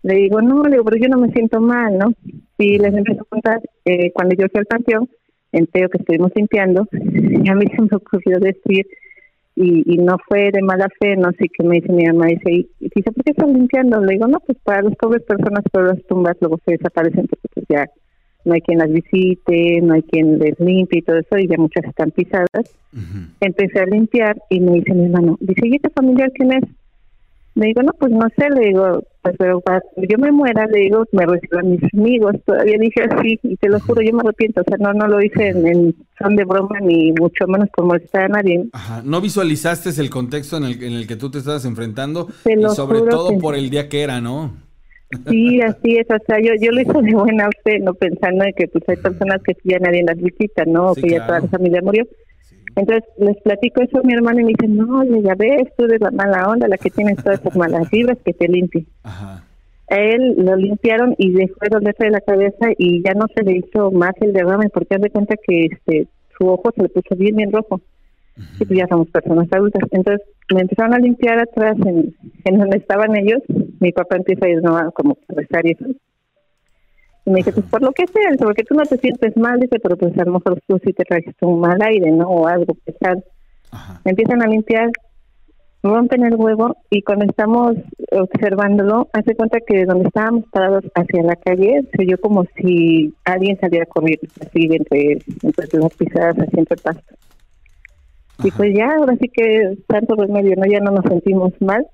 Le 0.04 0.16
digo, 0.16 0.42
no, 0.42 0.64
le 0.64 0.72
digo, 0.72 0.84
pero 0.84 0.98
yo 0.98 1.10
no 1.10 1.18
me 1.18 1.32
siento 1.32 1.60
mal, 1.60 1.98
¿no? 1.98 2.12
Y 2.58 2.78
les 2.78 2.94
empiezo 2.94 3.22
a 3.22 3.30
contar, 3.30 3.62
eh, 3.86 4.12
cuando 4.12 4.36
yo 4.36 4.48
fui 4.52 4.60
al 4.60 4.66
panteón, 4.66 5.10
que 5.66 5.98
estuvimos 5.98 6.32
limpiando, 6.36 6.88
y 6.92 7.50
a 7.50 7.56
mí 7.56 7.66
se 7.76 7.82
me 7.82 7.90
ocurrió 7.92 8.40
decir 8.40 8.86
y, 9.60 9.98
no 9.98 10.18
fue 10.28 10.52
de 10.52 10.62
mala 10.62 10.88
fe, 11.00 11.16
no 11.18 11.32
sé 11.32 11.50
qué 11.50 11.64
me 11.64 11.78
dice 11.78 11.92
mi 11.92 12.06
mamá, 12.06 12.28
dice, 12.28 12.52
y, 12.52 12.70
dice, 12.80 13.12
¿por 13.12 13.24
qué 13.24 13.32
están 13.32 13.54
limpiando? 13.54 14.00
Le 14.02 14.14
digo, 14.14 14.28
no, 14.28 14.40
pues 14.40 14.58
para 14.64 14.84
las 14.84 14.96
pobres 14.96 15.24
personas, 15.24 15.64
todas 15.72 15.96
las 15.96 16.06
tumbas 16.06 16.38
luego 16.42 16.60
se 16.64 16.74
desaparecen 16.74 17.28
porque 17.28 17.48
pues 17.52 17.66
ya 17.68 17.90
no 18.46 18.54
hay 18.54 18.62
quien 18.62 18.78
las 18.78 18.92
visite, 18.92 19.82
no 19.82 19.96
hay 19.96 20.04
quien 20.04 20.38
les 20.38 20.60
limpie 20.60 21.00
y 21.00 21.02
todo 21.02 21.18
eso, 21.18 21.38
y 21.40 21.48
ya 21.48 21.58
muchas 21.58 21.86
están 21.86 22.12
pisadas. 22.12 22.48
Empecé 23.42 23.80
a 23.80 23.86
limpiar 23.86 24.38
y 24.50 24.60
me 24.60 24.74
dice 24.74 24.94
mi 24.94 25.06
hermano, 25.06 25.38
dice, 25.40 25.62
¿y 25.68 25.76
este 25.76 25.90
familiar 25.90 26.32
quién 26.34 26.54
es? 26.54 26.64
Le 27.56 27.68
digo, 27.68 27.82
no, 27.82 27.94
pues 27.94 28.12
no 28.12 28.28
sé, 28.38 28.50
le 28.52 28.68
digo, 28.68 29.04
pues 29.36 29.64
pero 29.96 30.08
yo 30.08 30.18
me 30.18 30.32
muera, 30.32 30.66
le 30.68 30.80
digo, 30.80 31.06
me 31.12 31.26
reciban 31.26 31.72
mis 31.72 31.94
amigos. 31.94 32.36
Todavía 32.46 32.78
dije 32.80 33.04
así, 33.10 33.40
y 33.44 33.56
te 33.58 33.70
lo 33.70 33.80
juro, 33.80 34.02
yo 34.02 34.14
me 34.14 34.22
arrepiento. 34.22 34.62
O 34.62 34.64
sea, 34.64 34.78
no 34.78 34.94
no 34.94 35.08
lo 35.08 35.22
hice 35.22 35.50
en, 35.50 35.96
son 36.20 36.36
de 36.36 36.44
broma, 36.46 36.80
ni 36.82 37.12
mucho 37.14 37.48
menos 37.48 37.70
por 37.76 37.86
molestar 37.86 38.24
a 38.24 38.28
nadie. 38.30 38.68
Ajá, 38.74 39.02
no 39.04 39.22
visualizaste 39.22 39.90
el 40.00 40.10
contexto 40.10 40.58
en 40.58 40.64
el, 40.66 40.84
en 40.84 40.94
el 40.94 41.08
que 41.08 41.16
tú 41.16 41.32
te 41.32 41.40
estabas 41.40 41.66
enfrentando, 41.66 42.28
y 42.46 42.76
sobre 42.76 43.02
todo 43.02 43.38
por 43.40 43.56
el 43.56 43.70
día 43.70 43.90
que 43.90 44.02
era, 44.02 44.22
¿no? 44.22 44.68
Sí, 45.30 45.62
así 45.62 45.98
es, 45.98 46.08
o 46.10 46.18
sea, 46.28 46.38
yo, 46.42 46.52
yo 46.60 46.72
lo 46.72 46.82
hice 46.82 47.02
de 47.02 47.14
buena 47.14 47.48
fe, 47.64 47.80
no 47.80 47.94
pensando 47.94 48.44
en 48.44 48.54
que 48.54 48.68
pues 48.68 48.84
hay 48.90 48.98
personas 48.98 49.42
que 49.42 49.56
ya 49.64 49.80
nadie 49.80 50.04
las 50.04 50.18
visita, 50.18 50.66
¿no? 50.66 50.92
O 50.92 50.96
que 50.96 51.10
ya 51.10 51.26
toda 51.26 51.40
la 51.40 51.48
familia 51.48 51.82
murió. 51.82 52.06
Entonces 52.78 53.10
les 53.18 53.36
platico 53.42 53.82
eso 53.82 53.98
a 54.00 54.04
mi 54.04 54.14
hermano 54.14 54.40
y 54.40 54.44
me 54.44 54.50
dice, 54.50 54.68
no, 54.68 55.04
ya 55.04 55.34
ves, 55.34 55.64
tú 55.76 55.86
eres 55.86 56.00
la 56.00 56.12
mala 56.12 56.48
onda, 56.48 56.68
la 56.68 56.78
que 56.78 56.92
tienes 56.92 57.18
todas 57.18 57.40
esas 57.40 57.56
malas 57.56 57.90
vibras, 57.90 58.20
que 58.24 58.34
te 58.34 58.48
limpie. 58.48 58.86
A 59.04 59.96
él 59.96 60.36
lo 60.38 60.56
limpiaron 60.56 61.16
y 61.18 61.32
dejó 61.32 61.56
el 61.62 61.70
dolor 61.70 61.96
de 61.98 62.10
la 62.12 62.22
cabeza 62.22 62.68
y 62.78 63.02
ya 63.04 63.14
no 63.14 63.26
se 63.36 63.44
le 63.44 63.58
hizo 63.58 63.90
más 63.92 64.14
el 64.22 64.32
derrame 64.32 64.70
porque 64.70 64.98
de 64.98 65.10
cuenta 65.10 65.36
que 65.44 65.66
este 65.66 66.08
su 66.38 66.48
ojo 66.48 66.72
se 66.76 66.84
le 66.84 66.90
puso 66.90 67.16
bien, 67.16 67.36
bien 67.36 67.52
rojo. 67.52 67.82
y 68.60 68.66
pues 68.66 68.80
ya 68.80 68.86
somos 68.88 69.10
personas 69.10 69.48
adultas. 69.52 69.82
Entonces 69.90 70.28
me 70.54 70.62
empezaron 70.62 70.94
a 70.94 71.00
limpiar 71.00 71.40
atrás 71.40 71.76
en, 71.84 72.16
en 72.46 72.58
donde 72.60 72.78
estaban 72.78 73.16
ellos. 73.16 73.42
Mi 73.80 73.92
papá 73.92 74.18
empieza 74.18 74.46
a 74.46 74.50
ir 74.50 74.62
¿no? 74.62 74.92
como 74.92 75.18
a 75.30 75.34
rezar 75.34 75.66
y 75.66 75.72
eso. 75.72 75.86
Y 77.28 77.30
me 77.30 77.40
dice, 77.40 77.52
pues 77.52 77.66
por 77.66 77.82
lo 77.82 77.92
que 77.92 78.08
sea, 78.08 78.32
porque 78.40 78.64
tú 78.64 78.74
no 78.74 78.84
te 78.84 78.98
sientes 78.98 79.36
mal, 79.36 79.60
dice, 79.60 79.80
pero 79.84 79.98
pues 79.98 80.18
a 80.18 80.24
lo 80.24 80.32
mejor 80.32 80.62
tú 80.66 80.80
sí 80.82 80.94
te 80.94 81.04
trajiste 81.04 81.46
un 81.46 81.60
mal 81.60 81.78
aire, 81.82 82.10
¿no? 82.10 82.26
O 82.26 82.48
algo 82.48 82.74
pesado. 82.86 83.22
Empiezan 84.06 84.42
a 84.42 84.48
limpiar, 84.48 84.90
rompen 85.84 86.26
el 86.26 86.36
huevo 86.36 86.78
y 86.90 87.02
cuando 87.02 87.26
estamos 87.26 87.76
observándolo, 88.14 89.10
hace 89.12 89.36
cuenta 89.36 89.60
que 89.60 89.84
donde 89.84 90.08
estábamos 90.08 90.46
parados 90.54 90.86
hacia 90.96 91.22
la 91.22 91.36
calle, 91.36 91.82
se 91.94 92.04
oyó 92.04 92.18
como 92.22 92.46
si 92.56 93.14
alguien 93.26 93.60
saliera 93.60 93.84
a 93.84 93.94
correr 93.94 94.20
así 94.40 94.70
entre, 94.72 95.20
entre 95.44 95.80
las 95.82 95.94
pisadas, 95.96 96.40
así 96.40 96.60
entre 96.60 96.78
pasto. 96.78 97.16
Y 98.42 98.52
pues 98.52 98.74
ya, 98.74 98.90
ahora 98.98 99.18
sí 99.20 99.28
que 99.28 99.78
tanto 99.88 100.16
remedio, 100.16 100.56
¿no? 100.56 100.66
Ya 100.66 100.80
no 100.80 100.92
nos 100.92 101.04
sentimos 101.04 101.52
mal. 101.60 101.86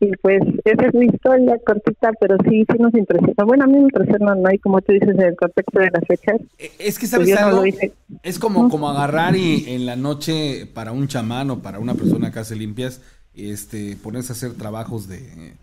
Y 0.00 0.10
pues 0.16 0.42
esa 0.64 0.86
es 0.86 0.94
mi 0.94 1.06
historia 1.06 1.58
cortita, 1.64 2.12
pero 2.20 2.36
sí, 2.48 2.64
sí 2.70 2.78
nos 2.78 2.94
impresiona. 2.94 3.44
Bueno, 3.44 3.64
a 3.64 3.66
mí 3.66 3.74
me 3.74 3.84
impresiona, 3.84 4.34
¿no? 4.34 4.52
Y 4.52 4.58
como 4.58 4.80
tú 4.80 4.92
dices, 4.92 5.08
en 5.10 5.22
el 5.22 5.36
contexto 5.36 5.78
de 5.78 5.90
las 5.90 6.06
fechas. 6.06 6.40
Eh, 6.58 6.72
es 6.78 6.98
que, 6.98 7.06
¿sabes 7.06 7.30
pues 7.52 7.92
es 8.22 8.38
como, 8.38 8.68
como 8.68 8.90
agarrar 8.90 9.36
y 9.36 9.64
en 9.68 9.86
la 9.86 9.96
noche 9.96 10.66
para 10.66 10.92
un 10.92 11.08
chamán 11.08 11.50
o 11.50 11.60
para 11.60 11.78
una 11.78 11.94
persona 11.94 12.32
que 12.32 12.40
hace 12.40 12.56
limpias, 12.56 13.00
este, 13.34 13.96
ponerse 13.96 14.32
a 14.32 14.36
hacer 14.36 14.54
trabajos 14.54 15.08
de, 15.08 15.54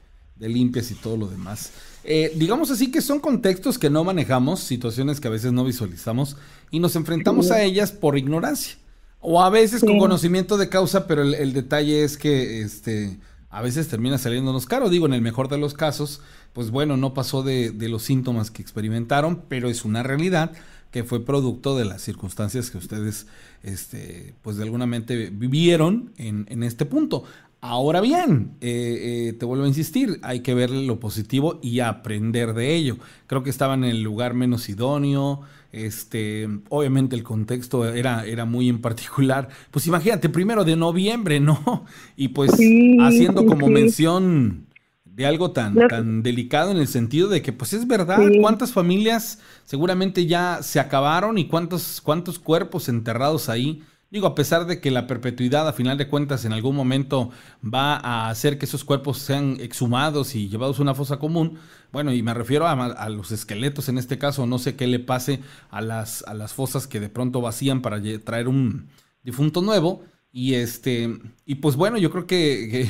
de 0.41 0.49
limpias 0.49 0.89
y 0.91 0.95
todo 0.95 1.15
lo 1.15 1.27
demás. 1.27 1.71
Eh, 2.03 2.33
digamos 2.35 2.71
así 2.71 2.91
que 2.91 2.99
son 2.99 3.19
contextos 3.19 3.77
que 3.77 3.91
no 3.91 4.03
manejamos, 4.03 4.59
situaciones 4.61 5.21
que 5.21 5.27
a 5.27 5.31
veces 5.31 5.53
no 5.53 5.63
visualizamos 5.63 6.35
y 6.71 6.79
nos 6.79 6.95
enfrentamos 6.95 7.51
a 7.51 7.61
ellas 7.61 7.91
por 7.91 8.17
ignorancia. 8.17 8.75
O 9.23 9.43
a 9.43 9.51
veces 9.51 9.81
con 9.81 9.99
conocimiento 9.99 10.57
de 10.57 10.67
causa, 10.67 11.05
pero 11.05 11.21
el, 11.21 11.53
detalle 11.53 12.03
es 12.03 12.17
que 12.17 12.61
este 12.61 13.19
a 13.51 13.61
veces 13.61 13.89
termina 13.89 14.17
saliéndonos 14.17 14.65
caro. 14.65 14.89
Digo, 14.89 15.05
en 15.05 15.13
el 15.13 15.21
mejor 15.21 15.49
de 15.49 15.57
los 15.57 15.73
casos, 15.73 16.21
pues 16.53 16.71
bueno, 16.71 16.97
no 16.97 17.13
pasó 17.13 17.43
de, 17.43 17.73
los 17.89 18.03
síntomas 18.03 18.49
que 18.49 18.61
experimentaron, 18.61 19.43
pero 19.47 19.69
es 19.69 19.83
una 19.85 20.03
realidad 20.03 20.53
que 20.89 21.03
fue 21.03 21.25
producto 21.25 21.77
de 21.77 21.85
las 21.85 22.01
circunstancias 22.01 22.71
que 22.71 22.77
ustedes, 22.77 23.27
este, 23.63 24.33
pues 24.41 24.57
de 24.57 24.63
alguna 24.63 24.85
mente 24.85 25.29
vivieron 25.29 26.13
en, 26.17 26.63
este 26.63 26.85
punto. 26.85 27.23
Ahora 27.59 28.01
bien, 28.01 28.53
eh, 28.61 29.27
eh, 29.29 29.33
te 29.33 29.45
vuelvo 29.45 29.65
a 29.65 29.67
insistir, 29.67 30.19
hay 30.23 30.39
que 30.39 30.55
ver 30.55 30.71
lo 30.71 30.99
positivo 30.99 31.59
y 31.61 31.79
aprender 31.81 32.53
de 32.53 32.73
ello. 32.73 32.97
Creo 33.27 33.43
que 33.43 33.51
estaban 33.51 33.83
en 33.83 33.91
el 33.91 34.01
lugar 34.01 34.33
menos 34.33 34.67
idóneo, 34.67 35.41
este, 35.71 36.49
obviamente 36.69 37.15
el 37.15 37.23
contexto 37.23 37.85
era, 37.85 38.25
era 38.25 38.45
muy 38.45 38.69
en 38.69 38.81
particular. 38.81 39.49
Pues 39.71 39.87
imagínate, 39.87 40.29
primero 40.29 40.63
de 40.63 40.75
noviembre, 40.75 41.39
¿no? 41.39 41.85
Y 42.15 42.29
pues 42.29 42.51
haciendo 42.51 43.45
como 43.45 43.67
mención 43.67 44.67
de 45.05 45.25
algo 45.25 45.51
tan, 45.51 45.75
tan 45.87 46.23
delicado 46.23 46.71
en 46.71 46.77
el 46.77 46.87
sentido 46.87 47.27
de 47.27 47.41
que, 47.41 47.51
pues 47.51 47.73
es 47.73 47.87
verdad, 47.87 48.19
cuántas 48.39 48.71
familias 48.71 49.39
seguramente 49.65 50.25
ya 50.25 50.59
se 50.61 50.79
acabaron 50.79 51.37
y 51.37 51.47
cuántos, 51.47 52.01
cuántos 52.01 52.39
cuerpos 52.39 52.87
enterrados 52.87 53.49
ahí 53.49 53.83
Digo, 54.11 54.27
a 54.27 54.35
pesar 54.35 54.65
de 54.65 54.81
que 54.81 54.91
la 54.91 55.07
perpetuidad, 55.07 55.69
a 55.69 55.71
final 55.71 55.97
de 55.97 56.09
cuentas, 56.09 56.43
en 56.43 56.51
algún 56.51 56.75
momento 56.75 57.29
va 57.63 57.95
a 57.95 58.29
hacer 58.29 58.57
que 58.57 58.65
esos 58.65 58.83
cuerpos 58.83 59.19
sean 59.19 59.55
exhumados 59.61 60.35
y 60.35 60.49
llevados 60.49 60.79
a 60.79 60.81
una 60.81 60.93
fosa 60.93 61.17
común, 61.17 61.57
bueno, 61.91 62.13
y 62.13 62.23
me 62.23 62.33
refiero 62.33 62.67
a, 62.67 63.09
los 63.09 63.31
esqueletos 63.31 63.89
en 63.89 63.97
este 63.97 64.17
caso, 64.17 64.45
no 64.47 64.59
sé 64.59 64.75
qué 64.75 64.87
le 64.87 64.99
pase 64.99 65.39
a 65.69 65.81
las, 65.81 66.23
a 66.27 66.33
las 66.33 66.53
fosas 66.53 66.87
que 66.87 66.99
de 66.99 67.09
pronto 67.09 67.41
vacían 67.41 67.81
para 67.81 68.01
traer 68.23 68.47
un 68.47 68.87
difunto 69.23 69.61
nuevo. 69.61 70.03
Y 70.33 70.53
este, 70.55 71.09
y 71.45 71.55
pues 71.55 71.75
bueno, 71.75 71.97
yo 71.97 72.09
creo 72.09 72.25
que, 72.25 72.69
que 72.71 72.85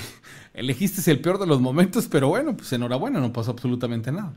elegiste 0.54 1.10
el 1.10 1.22
peor 1.22 1.40
de 1.40 1.48
los 1.48 1.60
momentos, 1.60 2.08
pero 2.08 2.28
bueno, 2.28 2.56
pues 2.56 2.72
enhorabuena, 2.74 3.20
no 3.20 3.34
pasó 3.34 3.52
absolutamente 3.52 4.12
nada. 4.12 4.34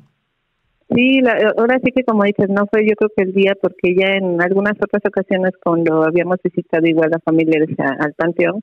Sí, 0.94 1.20
la, 1.20 1.52
ahora 1.56 1.80
sí 1.82 1.92
que 1.92 2.04
como 2.04 2.24
dices, 2.24 2.48
no 2.48 2.66
fue 2.66 2.86
yo 2.86 2.94
creo 2.94 3.10
que 3.16 3.24
el 3.24 3.32
día, 3.32 3.54
porque 3.60 3.94
ya 3.94 4.16
en 4.16 4.40
algunas 4.40 4.74
otras 4.74 5.02
ocasiones 5.06 5.52
cuando 5.62 6.04
habíamos 6.04 6.38
visitado 6.42 6.86
igual 6.86 7.10
a 7.14 7.18
familiares 7.20 7.70
al 7.78 8.12
panteón, 8.14 8.60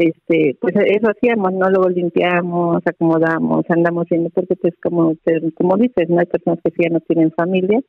este, 0.00 0.56
pues 0.60 0.74
eso 0.76 1.10
hacíamos, 1.10 1.52
¿no? 1.52 1.70
Luego 1.70 1.88
limpiamos, 1.88 2.82
acomodamos, 2.84 3.64
andamos 3.68 4.06
viendo, 4.10 4.30
porque 4.30 4.56
pues 4.56 4.74
como, 4.82 5.14
como 5.54 5.76
dices, 5.76 6.08
no 6.08 6.18
hay 6.20 6.26
personas 6.26 6.58
que 6.64 6.72
ya 6.82 6.90
no 6.90 7.00
tienen 7.00 7.30
familia, 7.32 7.80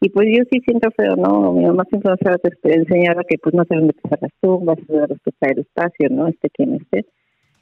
y 0.00 0.10
pues 0.10 0.28
yo 0.30 0.44
sí 0.50 0.60
siento 0.64 0.90
feo, 0.92 1.16
¿no? 1.16 1.52
Mi 1.52 1.64
mamá 1.64 1.84
siempre 1.88 2.12
nos 2.12 2.20
enseñaba 2.62 3.24
que 3.24 3.36
pues 3.38 3.54
no 3.54 3.64
se 3.64 3.74
deben 3.74 3.90
pisar 3.90 4.18
las 4.22 4.30
tumbas, 4.40 4.78
debe 4.86 5.06
respetar 5.06 5.52
el 5.52 5.60
espacio, 5.60 6.08
¿no? 6.10 6.28
Este 6.28 6.50
quien 6.50 6.74
esté. 6.74 7.04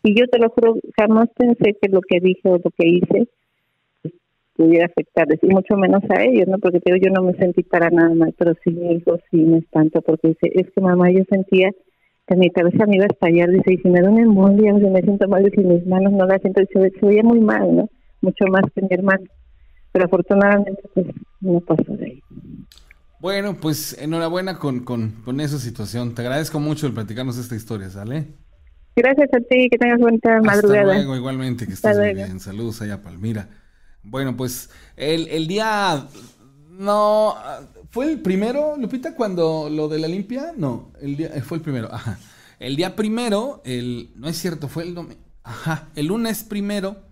Y 0.02 0.14
yo 0.14 0.26
te 0.28 0.38
lo 0.38 0.50
juro, 0.50 0.76
jamás 0.98 1.28
pensé 1.36 1.76
que 1.80 1.88
lo 1.88 2.00
que 2.02 2.20
dije 2.20 2.48
o 2.48 2.58
lo 2.62 2.70
que 2.76 2.88
hice 2.88 3.28
pudiera 4.54 4.86
afectarles 4.86 5.38
y 5.42 5.46
mucho 5.48 5.76
menos 5.76 6.02
a 6.10 6.22
ellos, 6.24 6.46
¿no? 6.46 6.58
Porque 6.58 6.80
yo 6.84 7.10
no 7.10 7.22
me 7.22 7.34
sentí 7.34 7.62
para 7.62 7.90
nada 7.90 8.14
mal, 8.14 8.34
pero 8.38 8.52
sí 8.62 8.70
mi 8.70 8.96
hijo 8.96 9.18
sí 9.30 9.38
me 9.38 9.58
espantó 9.58 10.02
porque 10.02 10.28
dice, 10.28 10.50
es 10.54 10.70
que 10.70 10.80
mamá 10.80 11.10
yo 11.10 11.24
sentía 11.30 11.70
que 12.26 12.36
mi 12.36 12.50
cabeza 12.50 12.86
me 12.86 12.96
iba 12.96 13.04
a 13.04 13.08
estallar, 13.12 13.50
dice, 13.50 13.74
y 13.74 13.78
si 13.78 13.88
me 13.88 14.00
da 14.00 14.10
una 14.10 14.22
embolia, 14.22 14.74
si 14.74 14.86
me 14.86 15.00
siento 15.00 15.28
mal, 15.28 15.50
y 15.54 15.60
mis 15.60 15.86
manos 15.86 16.12
no 16.12 16.26
las 16.26 16.40
siento, 16.40 16.60
se, 16.72 16.90
se 16.90 17.06
veía 17.06 17.22
muy 17.22 17.40
mal, 17.40 17.76
¿no? 17.76 17.90
Mucho 18.20 18.44
más 18.50 18.64
que 18.74 18.82
mi 18.82 18.88
hermano. 18.90 19.24
Pero 19.92 20.06
afortunadamente, 20.06 20.82
pues, 20.92 21.06
no 21.40 21.60
pasó 21.60 21.92
de 21.96 22.04
ahí. 22.04 22.22
Bueno, 23.20 23.56
pues 23.60 23.96
enhorabuena 24.00 24.58
con, 24.58 24.84
con, 24.84 25.22
con 25.24 25.40
esa 25.40 25.58
situación. 25.58 26.14
Te 26.14 26.22
agradezco 26.22 26.60
mucho 26.60 26.86
el 26.86 26.92
platicarnos 26.92 27.38
esta 27.38 27.54
historia, 27.54 27.88
¿sale? 27.90 28.26
Gracias 28.94 29.28
a 29.32 29.40
ti, 29.40 29.68
que 29.70 29.78
tengas 29.78 29.98
buena 29.98 30.18
madrugada. 30.42 30.80
Hasta 30.80 30.94
luego, 30.94 31.16
igualmente, 31.16 31.66
que 31.66 31.74
estés 31.74 31.98
muy 31.98 32.14
bien. 32.14 32.40
Saludos 32.40 32.82
allá, 32.82 33.02
Palmira. 33.02 33.48
Bueno, 34.02 34.36
pues 34.36 34.70
el, 34.96 35.46
día... 35.46 36.06
No, 36.70 37.34
¿fue 37.96 38.12
el 38.12 38.20
primero, 38.20 38.76
Lupita, 38.76 39.14
cuando 39.14 39.70
lo 39.70 39.88
de 39.88 39.98
la 39.98 40.06
limpia? 40.06 40.52
No, 40.54 40.92
el 41.00 41.16
día, 41.16 41.30
fue 41.42 41.56
el 41.56 41.62
primero, 41.62 41.88
ajá. 41.90 42.18
El 42.58 42.76
día 42.76 42.94
primero, 42.94 43.62
el, 43.64 44.10
no 44.16 44.28
es 44.28 44.36
cierto, 44.36 44.68
fue 44.68 44.82
el 44.82 44.94
domingo, 44.94 45.18
ajá, 45.42 45.88
el 45.96 46.08
lunes 46.08 46.44
primero, 46.44 47.08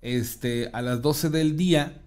este, 0.00 0.70
a 0.72 0.80
las 0.80 1.02
12 1.02 1.30
del 1.30 1.56
día, 1.56 2.04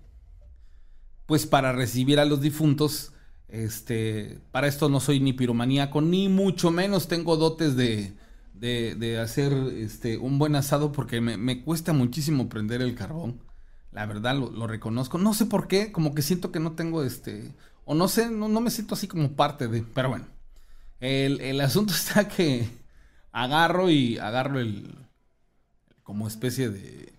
pues 1.26 1.46
para 1.46 1.74
recibir 1.74 2.22
a 2.22 2.26
los 2.26 2.40
difuntos, 2.40 3.12
este, 3.50 4.40
para 4.52 4.68
esto 4.68 4.88
no 4.88 5.02
soy 5.02 5.20
ni 5.20 5.34
piromaníaco, 5.34 6.00
ni 6.00 6.30
mucho 6.30 6.72
menos 6.72 7.10
tengo 7.10 7.36
dotes 7.36 7.76
de, 7.76 8.14
de, 8.54 8.96
de 8.96 9.20
hacer 9.20 9.52
este, 9.76 10.18
un 10.18 10.40
buen 10.40 10.56
asado 10.56 10.94
porque 10.94 11.20
me, 11.20 11.36
me 11.36 11.66
cuesta 11.66 11.92
muchísimo 11.92 12.48
prender 12.48 12.82
el 12.82 12.96
carbón. 12.96 13.42
La 13.92 14.06
verdad 14.06 14.36
lo, 14.38 14.68
reconozco. 14.68 15.18
No 15.18 15.34
sé 15.34 15.46
por 15.46 15.68
qué, 15.68 15.92
como 15.92 16.16
que 16.16 16.22
siento 16.22 16.52
que 16.52 16.60
no 16.60 16.74
tengo 16.74 17.04
este. 17.04 17.54
O 17.92 17.94
no 17.94 18.08
sé, 18.08 18.30
no, 18.30 18.48
me 18.62 18.72
siento 18.72 18.96
así 18.96 19.06
como 19.06 19.34
parte 19.34 19.68
de. 19.68 19.82
Pero 19.82 20.08
bueno. 20.08 20.26
El, 21.02 21.60
asunto 21.60 21.94
está 21.94 22.26
que 22.30 22.70
agarro 23.34 23.90
y 23.90 24.18
agarro 24.18 24.62
el. 24.62 24.96
como 26.02 26.26
especie 26.26 26.70
de. 26.70 27.12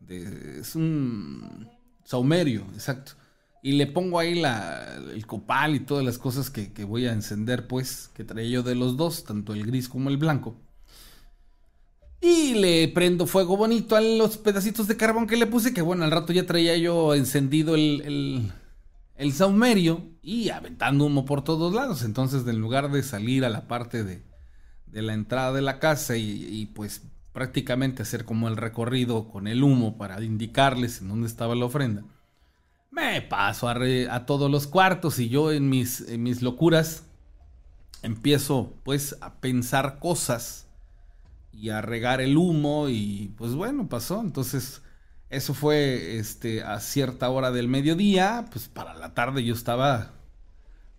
de 0.00 0.60
es 0.60 0.74
un 0.74 1.68
saumerio, 2.04 2.62
exacto. 2.72 3.12
Y 3.62 3.72
le 3.72 3.86
pongo 3.86 4.18
ahí 4.18 4.34
la, 4.34 4.96
el 5.12 5.26
copal 5.26 5.74
y 5.74 5.80
todas 5.80 6.06
las 6.06 6.16
cosas 6.16 6.48
que, 6.48 6.72
que 6.72 6.84
voy 6.84 7.04
a 7.04 7.12
encender, 7.12 7.66
pues, 7.66 8.10
que 8.14 8.24
traía 8.24 8.48
yo 8.48 8.62
de 8.62 8.76
los 8.76 8.96
dos, 8.96 9.24
tanto 9.24 9.52
el 9.52 9.66
gris 9.66 9.90
como 9.90 10.08
el 10.08 10.16
blanco. 10.16 10.56
Y 12.22 12.54
le 12.54 12.88
prendo 12.88 13.26
fuego 13.26 13.58
bonito 13.58 13.94
a 13.94 14.00
los 14.00 14.38
pedacitos 14.38 14.88
de 14.88 14.96
carbón 14.96 15.26
que 15.26 15.36
le 15.36 15.46
puse, 15.46 15.74
que 15.74 15.82
bueno, 15.82 16.04
al 16.04 16.12
rato 16.12 16.32
ya 16.32 16.46
traía 16.46 16.78
yo 16.78 17.14
encendido 17.14 17.74
el, 17.74 18.00
el, 18.06 18.52
el 19.18 19.32
saumerio 19.32 20.02
y 20.22 20.48
aventando 20.50 21.04
humo 21.04 21.24
por 21.24 21.42
todos 21.42 21.74
lados. 21.74 22.02
Entonces, 22.04 22.46
en 22.46 22.60
lugar 22.60 22.90
de 22.90 23.02
salir 23.02 23.44
a 23.44 23.50
la 23.50 23.66
parte 23.68 24.04
de, 24.04 24.22
de 24.86 25.02
la 25.02 25.12
entrada 25.12 25.52
de 25.52 25.60
la 25.60 25.80
casa 25.80 26.16
y, 26.16 26.66
pues 26.74 27.02
prácticamente 27.32 28.02
hacer 28.02 28.24
como 28.24 28.48
el 28.48 28.56
recorrido 28.56 29.28
con 29.28 29.46
el 29.46 29.62
humo 29.62 29.96
para 29.96 30.22
indicarles 30.22 31.00
en 31.00 31.08
dónde 31.08 31.26
estaba 31.26 31.54
la 31.54 31.66
ofrenda, 31.66 32.04
me 32.90 33.20
paso 33.22 33.68
a, 33.68 33.76
a 34.10 34.26
todos 34.26 34.50
los 34.50 34.66
cuartos 34.66 35.18
y 35.18 35.28
yo 35.28 35.52
en 35.52 35.68
mis, 35.68 36.00
en 36.08 36.22
mis 36.22 36.42
locuras 36.42 37.04
empiezo 38.02 38.72
pues 38.82 39.16
a 39.20 39.34
pensar 39.34 39.98
cosas 39.98 40.66
y 41.52 41.70
a 41.70 41.80
regar 41.80 42.20
el 42.20 42.36
humo 42.36 42.88
y 42.88 43.34
pues 43.36 43.54
bueno, 43.54 43.88
pasó. 43.88 44.20
Entonces, 44.20 44.82
eso 45.30 45.54
fue 45.54 46.18
este 46.18 46.62
a 46.62 46.80
cierta 46.80 47.28
hora 47.30 47.50
del 47.50 47.68
mediodía, 47.68 48.46
pues 48.50 48.68
para 48.68 48.94
la 48.94 49.14
tarde 49.14 49.44
yo 49.44 49.54
estaba 49.54 50.12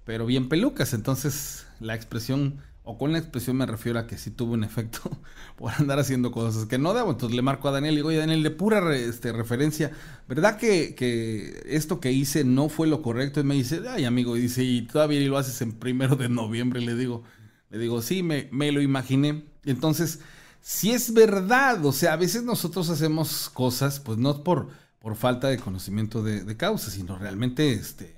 pero 0.06 0.26
bien 0.26 0.50
pelucas, 0.50 0.94
entonces 0.94 1.68
la 1.80 1.96
expresión 1.96 2.62
o 2.84 2.98
con 2.98 3.12
la 3.12 3.20
expresión 3.20 3.56
me 3.58 3.68
refiero 3.68 4.00
a 4.00 4.08
que 4.08 4.18
sí 4.18 4.32
tuvo 4.32 4.54
un 4.54 4.64
efecto 4.64 5.00
por 5.56 5.72
andar 5.74 6.00
haciendo 6.00 6.32
cosas 6.32 6.66
que 6.66 6.80
no 6.80 6.96
debo. 6.96 7.12
Entonces 7.12 7.36
le 7.36 7.44
marco 7.44 7.68
a 7.68 7.72
Daniel 7.72 7.94
y 7.94 7.98
digo, 7.98 8.10
oye 8.10 8.18
Daniel, 8.18 8.42
de 8.42 8.50
pura 8.50 8.96
este, 8.96 9.32
referencia, 9.32 9.92
¿verdad 10.28 10.58
que, 10.58 10.96
que, 10.96 11.62
esto 11.68 12.00
que 12.00 12.12
hice 12.12 12.44
no 12.44 12.68
fue 12.68 12.88
lo 12.88 13.04
correcto? 13.04 13.40
Y 13.40 13.44
me 13.44 13.54
dice, 13.54 13.82
ay 13.88 14.06
amigo, 14.06 14.36
y 14.36 14.42
dice, 14.42 14.64
y 14.64 14.82
todavía 14.82 15.20
lo 15.28 15.38
haces 15.38 15.62
en 15.62 15.74
primero 15.74 16.16
de 16.16 16.30
noviembre, 16.30 16.82
le 16.82 16.96
digo, 16.96 17.24
Le 17.70 17.78
digo, 17.78 18.02
sí, 18.02 18.24
me, 18.24 18.50
me 18.52 18.72
lo 18.72 18.82
imaginé. 18.82 19.46
Entonces, 19.66 20.22
si 20.62 20.92
es 20.92 21.14
verdad, 21.14 21.86
o 21.86 21.92
sea, 21.92 22.14
a 22.14 22.18
veces 22.18 22.44
nosotros 22.44 22.90
hacemos 22.90 23.50
cosas, 23.50 24.00
pues 24.00 24.18
no 24.18 24.44
por, 24.44 24.70
por 25.00 25.16
falta 25.16 25.48
de 25.48 25.58
conocimiento 25.58 26.22
de, 26.22 26.58
causa, 26.58 26.92
sino 26.92 27.18
realmente, 27.18 27.74
este, 27.74 28.16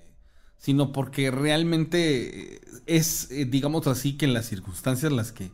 sino 0.58 0.92
porque 0.92 1.32
realmente 1.32 2.62
es, 2.86 3.30
eh, 3.32 3.46
digamos 3.46 3.88
así, 3.88 4.18
que 4.18 4.26
en 4.26 4.34
las 4.34 4.48
circunstancias 4.48 5.12
las 5.12 5.32
que 5.32 5.52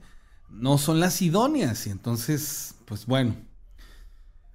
no 0.49 0.77
son 0.77 0.99
las 0.99 1.21
idóneas. 1.21 1.87
Y 1.87 1.91
entonces, 1.91 2.75
pues 2.85 3.05
bueno. 3.05 3.35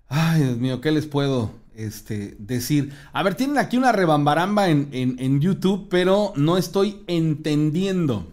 Ay, 0.08 0.42
Dios 0.42 0.58
mío, 0.58 0.80
¿qué 0.80 0.90
les 0.90 1.06
puedo 1.06 1.54
este, 1.74 2.36
decir? 2.38 2.92
A 3.12 3.22
ver, 3.22 3.34
tienen 3.34 3.56
aquí 3.58 3.76
una 3.78 3.92
rebambaramba 3.92 4.68
en, 4.68 4.88
en 4.92 5.40
YouTube, 5.40 5.88
pero 5.88 6.32
no 6.36 6.58
estoy 6.58 7.02
entendiendo. 7.06 8.31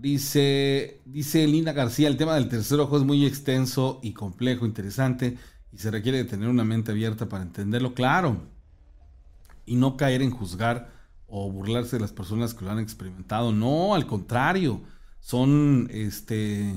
Dice, 0.00 1.00
dice 1.06 1.44
Lina 1.48 1.72
García, 1.72 2.06
el 2.06 2.16
tema 2.16 2.36
del 2.36 2.48
tercer 2.48 2.78
ojo 2.78 2.96
es 2.96 3.02
muy 3.02 3.26
extenso 3.26 3.98
y 4.00 4.12
complejo, 4.12 4.64
interesante, 4.64 5.36
y 5.72 5.78
se 5.78 5.90
requiere 5.90 6.18
de 6.18 6.24
tener 6.24 6.48
una 6.48 6.62
mente 6.62 6.92
abierta 6.92 7.28
para 7.28 7.42
entenderlo, 7.42 7.94
claro, 7.94 8.40
y 9.66 9.74
no 9.74 9.96
caer 9.96 10.22
en 10.22 10.30
juzgar 10.30 10.92
o 11.26 11.50
burlarse 11.50 11.96
de 11.96 12.00
las 12.00 12.12
personas 12.12 12.54
que 12.54 12.64
lo 12.64 12.70
han 12.70 12.78
experimentado. 12.78 13.50
No, 13.50 13.96
al 13.96 14.06
contrario, 14.06 14.82
son, 15.18 15.88
este, 15.90 16.72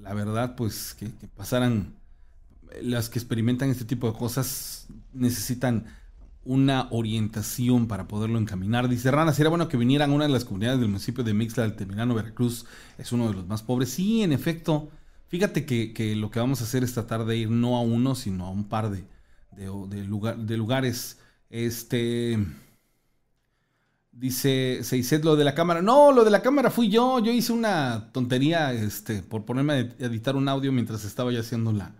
la 0.00 0.14
verdad, 0.14 0.54
pues, 0.54 0.94
que, 0.94 1.12
que 1.16 1.26
pasaran, 1.26 1.96
las 2.80 3.08
que 3.08 3.18
experimentan 3.18 3.70
este 3.70 3.84
tipo 3.84 4.08
de 4.08 4.16
cosas 4.16 4.86
necesitan 5.12 5.86
una 6.44 6.88
orientación 6.90 7.88
para 7.88 8.06
poderlo 8.06 8.38
encaminar. 8.38 8.88
Dice 8.88 9.10
Rana, 9.10 9.32
sería 9.32 9.48
bueno 9.48 9.68
que 9.68 9.76
vinieran 9.76 10.12
una 10.12 10.24
de 10.24 10.30
las 10.30 10.44
comunidades 10.44 10.78
del 10.80 10.88
municipio 10.88 11.24
de 11.24 11.34
Mixla 11.34 11.62
del 11.62 11.76
Terminano, 11.76 12.14
Veracruz. 12.14 12.66
Es 12.98 13.12
uno 13.12 13.28
de 13.28 13.34
los 13.34 13.46
más 13.46 13.62
pobres. 13.62 13.90
Sí, 13.90 14.22
en 14.22 14.32
efecto. 14.32 14.90
Fíjate 15.28 15.64
que, 15.64 16.14
lo 16.16 16.30
que 16.30 16.40
vamos 16.40 16.60
a 16.60 16.64
hacer 16.64 16.84
es 16.84 16.92
tratar 16.92 17.24
de 17.24 17.36
ir 17.36 17.50
no 17.50 17.76
a 17.76 17.80
uno, 17.80 18.14
sino 18.14 18.46
a 18.46 18.50
un 18.50 18.68
par 18.68 18.90
de, 18.90 19.04
lugares. 20.04 21.18
Este. 21.48 22.38
Dice 24.12 24.80
Seiset 24.84 25.24
lo 25.24 25.34
de 25.34 25.44
la 25.44 25.54
cámara. 25.54 25.82
No, 25.82 26.12
lo 26.12 26.24
de 26.24 26.30
la 26.30 26.42
cámara 26.42 26.70
fui 26.70 26.88
yo. 26.88 27.18
Yo 27.18 27.32
hice 27.32 27.52
una 27.52 28.10
tontería 28.12 28.72
este, 28.72 29.22
por 29.22 29.44
ponerme 29.44 29.72
a 29.72 29.78
editar 29.78 30.36
un 30.36 30.48
audio 30.48 30.70
mientras 30.70 31.04
estaba 31.04 31.32
ya 31.32 31.40
haciendo 31.40 31.72
la, 31.72 31.96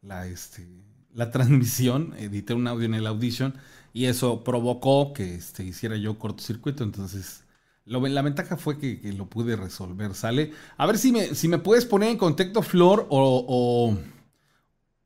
la, 0.00 0.26
este, 0.26 0.68
la 1.12 1.30
transmisión. 1.32 2.14
Edité 2.18 2.54
un 2.54 2.68
audio 2.68 2.84
en 2.84 2.94
el 2.94 3.06
Audition 3.06 3.54
y 3.96 4.04
eso 4.04 4.44
provocó 4.44 5.14
que 5.14 5.36
este, 5.36 5.64
hiciera 5.64 5.96
yo 5.96 6.18
cortocircuito. 6.18 6.84
Entonces, 6.84 7.44
la 7.86 8.20
ventaja 8.20 8.58
fue 8.58 8.76
que, 8.76 9.00
lo 9.14 9.24
pude 9.30 9.56
resolver. 9.56 10.14
¿Sale? 10.14 10.52
A 10.76 10.84
ver 10.84 10.98
si 10.98 11.12
me, 11.12 11.34
si 11.34 11.48
me 11.48 11.56
puedes 11.56 11.86
poner 11.86 12.10
en 12.10 12.18
contexto, 12.18 12.60
Flor, 12.60 13.06
o. 13.08 13.96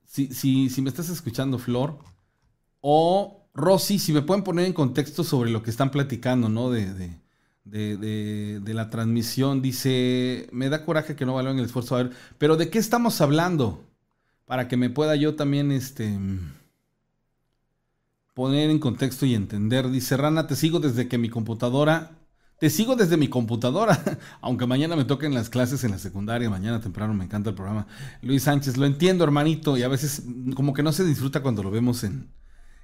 si, 0.07 0.35
si, 0.69 0.83
me 0.83 0.89
estás 0.89 1.09
escuchando, 1.09 1.57
Flor. 1.61 1.99
O 2.81 3.47
Rosy, 3.55 4.01
si 4.01 4.13
me 4.13 4.23
pueden 4.23 4.43
poner 4.43 4.67
en 4.67 4.73
contexto 4.73 5.23
sobre 5.23 5.53
lo 5.53 5.63
que 5.63 5.71
están 5.71 5.93
platicando, 5.93 6.49
¿no? 6.49 6.69
De, 6.73 6.93
de, 7.65 8.59
de, 8.59 8.75
la 8.75 8.91
transmisión. 8.91 9.63
Dice, 9.63 10.49
me 10.51 10.69
da 10.69 10.85
coraje 10.85 11.15
que 11.15 11.27
no 11.27 11.35
valoren 11.35 11.61
el 11.61 11.67
esfuerzo. 11.67 11.95
A 11.95 12.03
ver, 12.03 12.13
pero 12.39 12.57
¿de 12.57 12.71
qué 12.71 12.81
estamos 12.81 13.21
hablando? 13.21 13.85
Para 14.47 14.67
que 14.67 14.77
me 14.77 14.91
pueda 14.91 15.15
yo 15.15 15.37
también, 15.37 15.71
este 15.71 16.19
poner 18.35 18.71
en 18.71 18.79
contexto 18.79 19.27
y 19.27 19.35
entender. 19.35 19.91
Dice 19.91 20.17
Rana, 20.17 20.47
te 20.47 20.57
sigo 20.57 20.81
desde 20.81 21.09
que 21.09 21.19
mi 21.19 21.29
computadora... 21.29 22.17
Te 22.59 22.69
sigo 22.69 22.95
desde 22.95 23.17
mi 23.17 23.29
computadora, 23.29 24.19
aunque 24.43 24.67
mañana 24.67 24.95
me 24.95 25.07
toquen 25.07 25.33
las 25.33 25.49
clases 25.49 25.83
en 25.83 25.93
la 25.93 25.99
secundaria, 25.99 26.51
mañana 26.51 26.79
temprano 26.79 27.15
me 27.15 27.25
encanta 27.25 27.49
el 27.49 27.57
programa. 27.57 27.87
Luis 28.21 28.43
Sánchez, 28.43 28.77
lo 28.77 28.85
entiendo 28.85 29.25
hermanito, 29.25 29.79
y 29.79 29.83
a 29.83 29.89
veces 29.89 30.25
como 30.55 30.75
que 30.75 30.83
no 30.83 30.93
se 30.93 31.07
disfruta 31.07 31.41
cuando 31.41 31.63
lo 31.63 31.71
vemos 31.71 32.05
en, 32.05 32.29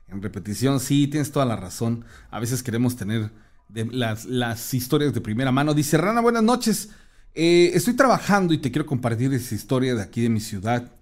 repetición. 0.09 0.81
Sí, 0.81 1.09
tienes 1.09 1.31
toda 1.31 1.45
la 1.45 1.57
razón. 1.57 2.07
A 2.31 2.41
veces 2.41 2.63
queremos 2.63 2.97
tener 2.97 3.31
las, 3.69 4.25
las, 4.25 4.73
historias 4.73 5.13
de 5.13 5.21
primera 5.21 5.53
mano. 5.53 5.75
Dice 5.75 5.99
Rana, 5.99 6.23
buenas 6.23 6.43
noches. 6.43 6.89
Eh, 7.35 7.73
estoy 7.75 7.93
trabajando 7.93 8.55
y 8.55 8.59
te 8.59 8.73
quiero 8.73 8.87
compartir 8.87 9.35
esa 9.35 9.55
historia 9.55 9.95
de 9.95 10.01
aquí 10.01 10.23
de 10.23 10.31
mi 10.31 10.41
ciudad. 10.41 10.96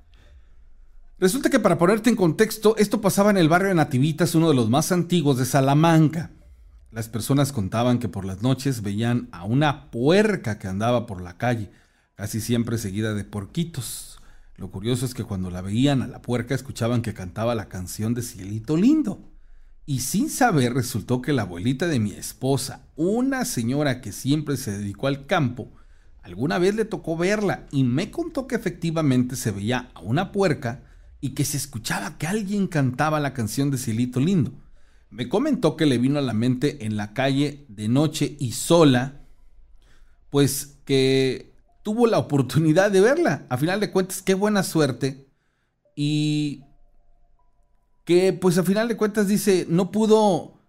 Resulta 1.21 1.49
que 1.49 1.61
para 1.61 1.79
ponerte 1.79 2.11
en 2.11 2.17
contexto, 2.17 2.77
esto 2.77 3.01
pasaba 3.01 3.31
en 3.31 3.37
el 3.37 3.49
barrio 3.49 3.69
de 3.69 3.77
Nativitas, 3.77 4.35
uno 4.35 4.49
de 4.49 4.57
los 4.57 4.69
más 4.69 4.91
antiguos 4.91 5.39
de 5.39 5.45
Salamanca. 5.45 6.33
Las 6.91 7.09
personas 7.09 7.53
contaban 7.53 8.01
que 8.01 8.09
por 8.09 8.25
las 8.25 8.43
noches 8.43 8.83
veían 8.83 9.29
a 9.31 9.45
una 9.45 9.93
puerca 9.93 10.59
que 10.59 10.67
andaba 10.67 11.07
por 11.07 11.23
la 11.23 11.39
calle, 11.39 11.71
casi 12.17 12.41
siempre 12.41 12.79
seguida 12.79 13.15
de 13.15 13.23
porquitos. 13.23 14.19
Lo 14.57 14.73
curioso 14.73 15.07
es 15.07 15.15
que 15.15 15.23
cuando 15.23 15.53
la 15.53 15.63
veían 15.63 16.03
a 16.03 16.09
la 16.09 16.21
puerca 16.21 16.53
escuchaban 16.53 17.01
que 17.01 17.15
cantaba 17.15 17.55
la 17.55 17.69
canción 17.69 18.13
de 18.15 18.23
Cielito 18.23 18.77
Lindo. 18.77 19.31
Y 19.87 20.01
sin 20.01 20.29
saber 20.29 20.75
resultó 20.75 21.23
que 21.23 21.33
la 21.33 21.43
abuelita 21.43 21.87
de 21.87 22.01
mi 22.01 22.11
esposa, 22.11 22.89
una 22.97 23.45
señora 23.45 24.01
que 24.01 24.11
siempre 24.11 24.57
se 24.57 24.73
dedicó 24.73 25.07
al 25.07 25.27
campo, 25.27 25.71
alguna 26.23 26.59
vez 26.59 26.75
le 26.75 26.85
tocó 26.85 27.17
verla 27.17 27.67
y 27.71 27.85
me 27.85 28.11
contó 28.11 28.49
que 28.49 28.57
efectivamente 28.57 29.37
se 29.37 29.53
veía 29.53 29.91
a 29.95 30.01
una 30.01 30.33
puerca 30.33 30.83
y 31.25 31.31
que 31.31 31.47
se 31.47 31.57
escuchaba 31.57 32.19
que 32.19 32.27
alguien 32.27 32.67
cantaba 32.67 33.19
la 33.19 33.33
canción 33.33 33.71
de 33.71 33.79
Cielito 33.79 34.21
Lindo. 34.21 34.53
Me 35.09 35.27
comentó 35.27 35.75
que 35.75 35.87
le 35.87 35.97
vino 35.97 36.19
a 36.19 36.23
la 36.23 36.35
mente 36.35 36.85
en 36.85 36.99
la 36.99 37.15
calle 37.15 37.65
de 37.71 37.89
noche 37.89 38.37
y 38.39 38.53
sola, 38.53 39.23
pues 40.29 40.77
que 40.85 41.55
tuvo 41.83 42.07
la 42.07 42.19
oportunidad 42.19 42.91
de 42.91 43.01
verla. 43.01 43.47
A 43.49 43.57
final 43.57 43.81
de 43.81 43.91
cuentas, 43.91 44.21
qué 44.21 44.35
buena 44.35 44.63
suerte. 44.63 45.27
Y 45.97 46.65
que 48.05 48.35
pues 48.35 48.59
a 48.59 48.63
final 48.63 48.87
de 48.89 48.99
cuentas 48.99 49.27
dice, 49.27 49.65
no 49.67 49.91
pudo, 49.91 50.61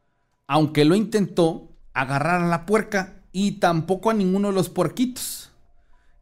aunque 0.48 0.86
lo 0.86 0.96
intentó, 0.96 1.76
agarrar 1.94 2.42
a 2.42 2.48
la 2.48 2.66
puerca 2.66 3.26
y 3.34 3.60
tampoco 3.60 4.10
a 4.10 4.14
ninguno 4.14 4.48
de 4.48 4.54
los 4.54 4.70
puerquitos 4.70 5.45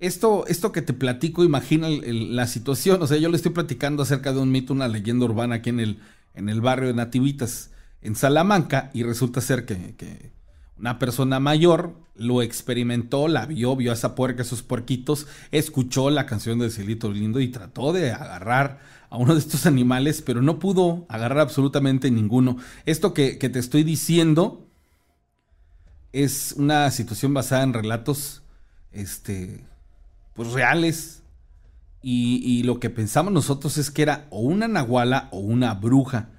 esto, 0.03 0.45
esto 0.47 0.71
que 0.73 0.81
te 0.81 0.93
platico, 0.93 1.43
imagina 1.45 1.87
la 1.89 2.45
situación. 2.45 3.01
O 3.01 3.07
sea, 3.07 3.17
yo 3.17 3.29
le 3.29 3.37
estoy 3.37 3.53
platicando 3.53 4.03
acerca 4.03 4.33
de 4.33 4.39
un 4.39 4.51
mito, 4.51 4.73
una 4.73 4.89
leyenda 4.89 5.25
urbana 5.25 5.55
aquí 5.55 5.69
en 5.69 5.79
el, 5.79 5.99
en 6.33 6.49
el 6.49 6.59
barrio 6.59 6.89
de 6.89 6.93
Nativitas, 6.93 7.71
en 8.01 8.15
Salamanca, 8.15 8.91
y 8.93 9.03
resulta 9.03 9.39
ser 9.39 9.65
que, 9.65 10.31
una 10.77 10.99
persona 10.99 11.39
mayor 11.39 11.95
lo 12.15 12.41
experimentó, 12.41 13.29
la 13.29 13.45
vio, 13.45 13.75
vio 13.77 13.91
a 13.91 13.93
esa 13.93 14.15
puerca, 14.15 14.41
esos 14.41 14.61
puerquitos, 14.61 15.27
escuchó 15.51 16.09
la 16.09 16.25
canción 16.25 16.59
de 16.59 16.69
Cielito 16.69 17.09
Lindo 17.09 17.39
y 17.39 17.47
trató 17.47 17.93
de 17.93 18.11
agarrar 18.11 18.81
a 19.09 19.17
uno 19.17 19.33
de 19.33 19.39
estos 19.39 19.65
animales, 19.65 20.21
pero 20.21 20.41
no 20.41 20.59
pudo 20.59 21.05
agarrar 21.07 21.39
absolutamente 21.39 22.11
ninguno. 22.11 22.57
Esto 22.85 23.13
que, 23.13 23.37
que 23.37 23.47
te 23.47 23.59
estoy 23.59 23.83
diciendo 23.83 24.67
es 26.11 26.55
una 26.57 26.91
situación 26.91 27.33
basada 27.33 27.63
en 27.63 27.73
relatos 27.73 28.43
este, 28.91 29.63
pues 30.33 30.51
reales. 30.51 31.21
Y, 32.05 32.63
lo 32.63 32.81
que 32.81 32.89
pensamos 32.89 33.31
nosotros 33.31 33.77
es 33.77 33.89
que 33.89 34.01
era 34.01 34.27
o 34.29 34.41
una 34.41 34.67
nahuala 34.67 35.29
o 35.31 35.39
una 35.39 35.73
bruja. 35.73 36.29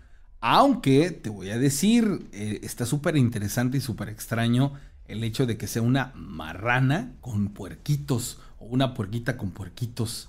Aunque 0.40 1.10
te 1.10 1.30
voy 1.30 1.48
a 1.48 1.58
decir, 1.58 2.28
eh, 2.32 2.60
está 2.62 2.84
súper 2.84 3.16
interesante 3.16 3.78
y 3.78 3.80
súper 3.80 4.10
extraño 4.10 4.74
el 5.06 5.24
hecho 5.24 5.46
de 5.46 5.56
que 5.56 5.66
sea 5.66 5.80
una 5.80 6.12
marrana 6.16 7.14
con 7.22 7.48
puerquitos 7.48 8.40
o 8.58 8.66
una 8.66 8.92
puerquita 8.92 9.38
con 9.38 9.52
puerquitos. 9.52 10.28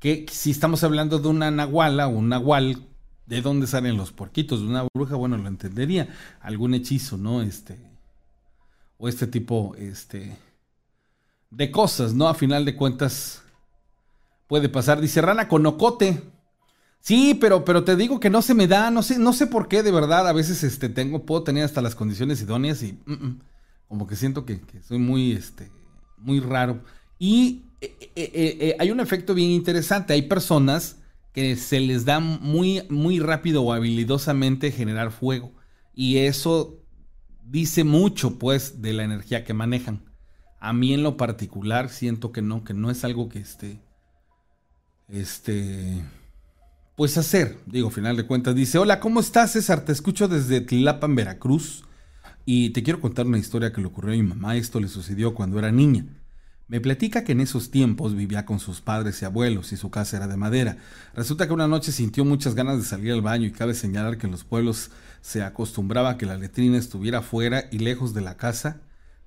Que 0.00 0.26
si 0.28 0.50
estamos 0.50 0.82
hablando 0.82 1.20
de 1.20 1.28
una 1.28 1.52
nahuala 1.52 2.08
o 2.08 2.18
un 2.18 2.28
nahual, 2.28 2.84
¿de 3.26 3.40
dónde 3.40 3.68
salen 3.68 3.96
los 3.96 4.10
puerquitos? 4.10 4.62
De 4.62 4.66
una 4.66 4.84
bruja, 4.92 5.14
bueno, 5.14 5.38
lo 5.38 5.46
entendería. 5.46 6.08
Algún 6.40 6.74
hechizo, 6.74 7.16
¿no? 7.18 7.40
Este. 7.40 7.78
O 8.98 9.08
este 9.08 9.28
tipo, 9.28 9.76
este 9.78 10.36
de 11.52 11.70
cosas, 11.70 12.14
¿no? 12.14 12.28
A 12.28 12.34
final 12.34 12.64
de 12.64 12.74
cuentas 12.74 13.42
puede 14.46 14.68
pasar. 14.68 15.00
Dice 15.00 15.20
Rana 15.20 15.48
con 15.48 15.64
ocote. 15.66 16.22
Sí, 17.00 17.36
pero, 17.40 17.64
pero 17.64 17.84
te 17.84 17.96
digo 17.96 18.20
que 18.20 18.30
no 18.30 18.42
se 18.42 18.54
me 18.54 18.68
da, 18.68 18.90
no 18.90 19.02
sé, 19.02 19.18
no 19.18 19.32
sé 19.32 19.46
por 19.46 19.68
qué, 19.68 19.82
de 19.82 19.90
verdad. 19.90 20.28
A 20.28 20.32
veces 20.32 20.62
este, 20.62 20.88
tengo, 20.88 21.26
puedo 21.26 21.42
tener 21.42 21.64
hasta 21.64 21.82
las 21.82 21.94
condiciones 21.94 22.40
idóneas 22.40 22.82
y 22.82 22.92
mm, 23.06 23.12
mm, 23.12 23.40
como 23.88 24.06
que 24.06 24.16
siento 24.16 24.46
que, 24.46 24.60
soy 24.86 24.98
muy, 24.98 25.32
este, 25.32 25.70
muy 26.16 26.40
raro. 26.40 26.82
Y 27.18 27.64
eh, 27.80 27.96
eh, 28.16 28.30
eh, 28.34 28.76
hay 28.78 28.90
un 28.90 29.00
efecto 29.00 29.34
bien 29.34 29.50
interesante. 29.50 30.14
Hay 30.14 30.22
personas 30.22 30.96
que 31.32 31.56
se 31.56 31.80
les 31.80 32.04
da 32.04 32.20
muy, 32.20 32.82
muy 32.88 33.18
rápido 33.18 33.62
o 33.62 33.72
habilidosamente 33.72 34.70
generar 34.70 35.10
fuego. 35.10 35.52
Y 35.94 36.18
eso 36.18 36.78
dice 37.44 37.84
mucho, 37.84 38.38
pues, 38.38 38.80
de 38.80 38.92
la 38.92 39.04
energía 39.04 39.44
que 39.44 39.54
manejan. 39.54 40.11
A 40.64 40.72
mí 40.72 40.94
en 40.94 41.02
lo 41.02 41.16
particular 41.16 41.88
siento 41.88 42.30
que 42.30 42.40
no, 42.40 42.62
que 42.62 42.72
no 42.72 42.92
es 42.92 43.02
algo 43.02 43.28
que 43.28 43.40
esté, 43.40 43.80
este, 45.08 46.00
pues 46.94 47.18
hacer. 47.18 47.58
Digo, 47.66 47.90
final 47.90 48.16
de 48.16 48.26
cuentas, 48.26 48.54
dice, 48.54 48.78
hola, 48.78 49.00
¿cómo 49.00 49.18
estás 49.18 49.50
César? 49.50 49.84
Te 49.84 49.90
escucho 49.90 50.28
desde 50.28 50.60
Tlilapan, 50.60 51.16
Veracruz. 51.16 51.82
Y 52.44 52.70
te 52.70 52.84
quiero 52.84 53.00
contar 53.00 53.26
una 53.26 53.38
historia 53.38 53.72
que 53.72 53.80
le 53.80 53.88
ocurrió 53.88 54.14
a 54.14 54.16
mi 54.16 54.22
mamá. 54.22 54.54
Esto 54.54 54.78
le 54.78 54.86
sucedió 54.86 55.34
cuando 55.34 55.58
era 55.58 55.72
niña. 55.72 56.06
Me 56.68 56.80
platica 56.80 57.24
que 57.24 57.32
en 57.32 57.40
esos 57.40 57.72
tiempos 57.72 58.14
vivía 58.14 58.46
con 58.46 58.60
sus 58.60 58.80
padres 58.80 59.20
y 59.20 59.24
abuelos 59.24 59.72
y 59.72 59.76
su 59.76 59.90
casa 59.90 60.16
era 60.16 60.28
de 60.28 60.36
madera. 60.36 60.76
Resulta 61.12 61.48
que 61.48 61.54
una 61.54 61.66
noche 61.66 61.90
sintió 61.90 62.24
muchas 62.24 62.54
ganas 62.54 62.78
de 62.78 62.84
salir 62.84 63.10
al 63.10 63.20
baño 63.20 63.48
y 63.48 63.50
cabe 63.50 63.74
señalar 63.74 64.16
que 64.16 64.26
en 64.26 64.30
los 64.30 64.44
pueblos 64.44 64.92
se 65.22 65.42
acostumbraba 65.42 66.10
a 66.10 66.18
que 66.18 66.26
la 66.26 66.38
letrina 66.38 66.78
estuviera 66.78 67.20
fuera 67.20 67.64
y 67.72 67.78
lejos 67.80 68.14
de 68.14 68.20
la 68.20 68.36
casa, 68.36 68.80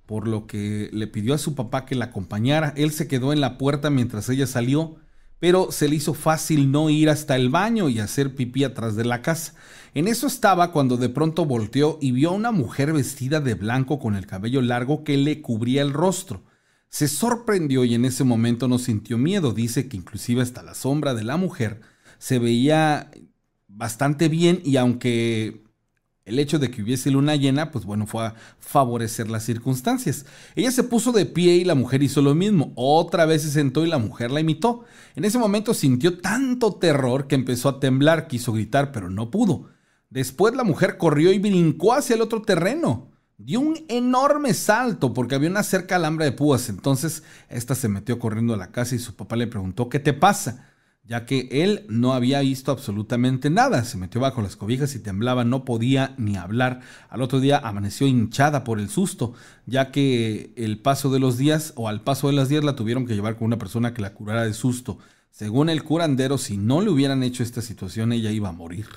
por 0.05 0.27
lo 0.27 0.47
que 0.47 0.89
le 0.93 1.07
pidió 1.07 1.33
a 1.33 1.39
su 1.39 1.55
papá 1.55 1.85
que 1.85 1.95
la 1.95 2.05
acompañara. 2.05 2.73
Él 2.77 2.91
se 2.91 3.07
quedó 3.07 3.33
en 3.33 3.41
la 3.41 3.57
puerta 3.57 3.89
mientras 3.89 4.29
ella 4.29 4.47
salió, 4.47 4.97
pero 5.39 5.71
se 5.71 5.87
le 5.87 5.95
hizo 5.95 6.13
fácil 6.13 6.71
no 6.71 6.89
ir 6.89 7.09
hasta 7.09 7.35
el 7.35 7.49
baño 7.49 7.89
y 7.89 7.99
hacer 7.99 8.35
pipí 8.35 8.63
atrás 8.63 8.95
de 8.95 9.05
la 9.05 9.21
casa. 9.21 9.53
En 9.93 10.07
eso 10.07 10.27
estaba 10.27 10.71
cuando 10.71 10.97
de 10.97 11.09
pronto 11.09 11.45
volteó 11.45 11.97
y 12.01 12.11
vio 12.11 12.29
a 12.29 12.33
una 12.33 12.51
mujer 12.51 12.93
vestida 12.93 13.39
de 13.39 13.55
blanco 13.55 13.99
con 13.99 14.15
el 14.15 14.27
cabello 14.27 14.61
largo 14.61 15.03
que 15.03 15.17
le 15.17 15.41
cubría 15.41 15.81
el 15.81 15.93
rostro. 15.93 16.43
Se 16.89 17.07
sorprendió 17.07 17.83
y 17.83 17.93
en 17.93 18.05
ese 18.05 18.23
momento 18.23 18.67
no 18.67 18.77
sintió 18.77 19.17
miedo. 19.17 19.53
Dice 19.53 19.89
que 19.89 19.97
inclusive 19.97 20.41
hasta 20.41 20.63
la 20.63 20.75
sombra 20.75 21.13
de 21.13 21.23
la 21.23 21.37
mujer 21.37 21.81
se 22.19 22.39
veía 22.39 23.11
bastante 23.67 24.29
bien 24.29 24.61
y 24.63 24.77
aunque 24.77 25.64
el 26.25 26.39
hecho 26.39 26.57
de 26.57 26.71
que 26.71 26.81
hubiese 26.81 27.11
luna 27.11 27.35
llena, 27.35 27.71
pues 27.71 27.85
bueno, 27.85 28.07
fue 28.07 28.25
a 28.25 28.35
favorecer 28.59 29.29
las 29.29 29.43
circunstancias. 29.43 30.25
Ella 30.55 30.71
se 30.71 30.83
puso 30.83 31.11
de 31.11 31.27
pie 31.27 31.55
y 31.55 31.63
la 31.63 31.75
mujer 31.75 32.01
hizo 32.01 32.21
lo 32.21 32.33
mismo. 32.33 32.73
Otra 32.75 33.25
vez 33.25 33.43
se 33.43 33.51
sentó 33.51 33.85
y 33.85 33.89
la 33.89 33.99
mujer 33.99 34.31
la 34.31 34.39
imitó. 34.39 34.85
En 35.15 35.23
ese 35.23 35.37
momento 35.37 35.75
sintió 35.75 36.17
tanto 36.17 36.75
terror 36.75 37.27
que 37.27 37.35
empezó 37.35 37.69
a 37.69 37.79
temblar, 37.79 38.27
quiso 38.27 38.53
gritar, 38.53 38.91
pero 38.91 39.11
no 39.11 39.29
pudo. 39.29 39.69
Después 40.09 40.55
la 40.55 40.63
mujer 40.63 40.97
corrió 40.97 41.31
y 41.31 41.37
brincó 41.39 41.93
hacia 41.93 42.15
el 42.15 42.21
otro 42.21 42.41
terreno 42.41 43.11
dio 43.37 43.59
un 43.59 43.85
enorme 43.89 44.53
salto 44.53 45.13
porque 45.13 45.35
había 45.35 45.49
una 45.49 45.63
cerca 45.63 45.97
alambre 45.97 46.25
de 46.25 46.31
púas. 46.31 46.69
Entonces, 46.69 47.23
esta 47.49 47.75
se 47.75 47.89
metió 47.89 48.17
corriendo 48.17 48.53
a 48.53 48.57
la 48.57 48.71
casa 48.71 48.95
y 48.95 48.99
su 48.99 49.15
papá 49.15 49.35
le 49.35 49.47
preguntó, 49.47 49.89
¿qué 49.89 49.99
te 49.99 50.13
pasa? 50.13 50.69
Ya 51.07 51.25
que 51.25 51.47
él 51.51 51.85
no 51.87 52.13
había 52.13 52.39
visto 52.39 52.71
absolutamente 52.71 53.51
nada. 53.51 53.83
Se 53.83 53.97
metió 53.97 54.19
bajo 54.19 54.41
las 54.41 54.55
cobijas 54.55 54.95
y 54.95 54.99
temblaba, 54.99 55.43
no 55.43 55.63
podía 55.63 56.15
ni 56.17 56.35
hablar. 56.35 56.81
Al 57.09 57.21
otro 57.21 57.39
día 57.39 57.59
amaneció 57.59 58.07
hinchada 58.07 58.63
por 58.63 58.79
el 58.79 58.89
susto, 58.89 59.33
ya 59.67 59.91
que 59.91 60.51
el 60.55 60.79
paso 60.79 61.11
de 61.11 61.19
los 61.19 61.37
días 61.37 61.73
o 61.75 61.89
al 61.89 62.01
paso 62.01 62.27
de 62.27 62.33
los 62.33 62.49
días 62.49 62.63
la 62.63 62.75
tuvieron 62.75 63.05
que 63.05 63.13
llevar 63.13 63.37
con 63.37 63.45
una 63.45 63.59
persona 63.59 63.93
que 63.93 64.01
la 64.01 64.13
curara 64.13 64.45
de 64.45 64.53
susto. 64.53 64.97
Según 65.29 65.69
el 65.69 65.83
curandero, 65.83 66.37
si 66.37 66.57
no 66.57 66.81
le 66.81 66.89
hubieran 66.89 67.21
hecho 67.21 67.43
esta 67.43 67.61
situación, 67.61 68.11
ella 68.11 68.31
iba 68.31 68.49
a 68.49 68.53
morir 68.53 68.87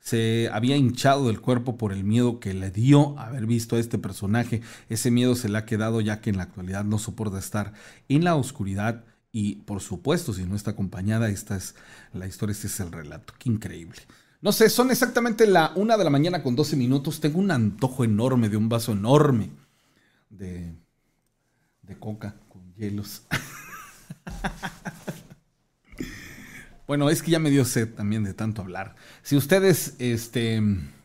se 0.00 0.48
había 0.52 0.76
hinchado 0.76 1.26
del 1.26 1.40
cuerpo 1.40 1.76
por 1.76 1.92
el 1.92 2.04
miedo 2.04 2.40
que 2.40 2.54
le 2.54 2.70
dio 2.70 3.18
haber 3.18 3.46
visto 3.46 3.76
a 3.76 3.78
este 3.78 3.98
personaje. 3.98 4.62
Ese 4.88 5.10
miedo 5.10 5.34
se 5.34 5.48
le 5.48 5.58
ha 5.58 5.66
quedado 5.66 6.00
ya 6.00 6.20
que 6.20 6.30
en 6.30 6.38
la 6.38 6.44
actualidad 6.44 6.84
no 6.84 6.98
soporta 6.98 7.38
estar 7.38 7.74
en 8.08 8.24
la 8.24 8.34
oscuridad 8.34 9.04
y 9.32 9.56
por 9.56 9.80
supuesto 9.80 10.32
si 10.32 10.44
no 10.44 10.56
está 10.56 10.72
acompañada, 10.72 11.28
esta 11.28 11.56
es 11.56 11.74
la 12.12 12.26
historia, 12.26 12.52
este 12.52 12.66
es 12.66 12.80
el 12.80 12.92
relato. 12.92 13.34
Qué 13.38 13.48
increíble. 13.48 14.00
No 14.40 14.52
sé, 14.52 14.70
son 14.70 14.90
exactamente 14.90 15.46
la 15.46 15.72
una 15.76 15.96
de 15.96 16.04
la 16.04 16.10
mañana 16.10 16.42
con 16.42 16.56
12 16.56 16.76
minutos. 16.76 17.20
Tengo 17.20 17.38
un 17.38 17.50
antojo 17.50 18.04
enorme 18.04 18.48
de 18.48 18.56
un 18.56 18.68
vaso 18.68 18.92
enorme 18.92 19.50
de, 20.30 20.74
de 21.82 21.98
coca 21.98 22.36
con 22.48 22.74
hielos. 22.74 23.22
Bueno, 26.90 27.08
es 27.08 27.22
que 27.22 27.30
ya 27.30 27.38
me 27.38 27.50
dio 27.50 27.64
sed 27.64 27.94
también 27.94 28.24
de 28.24 28.34
tanto 28.34 28.62
hablar. 28.62 28.96
Si 29.22 29.36
ustedes 29.36 29.94
este, 30.00 30.60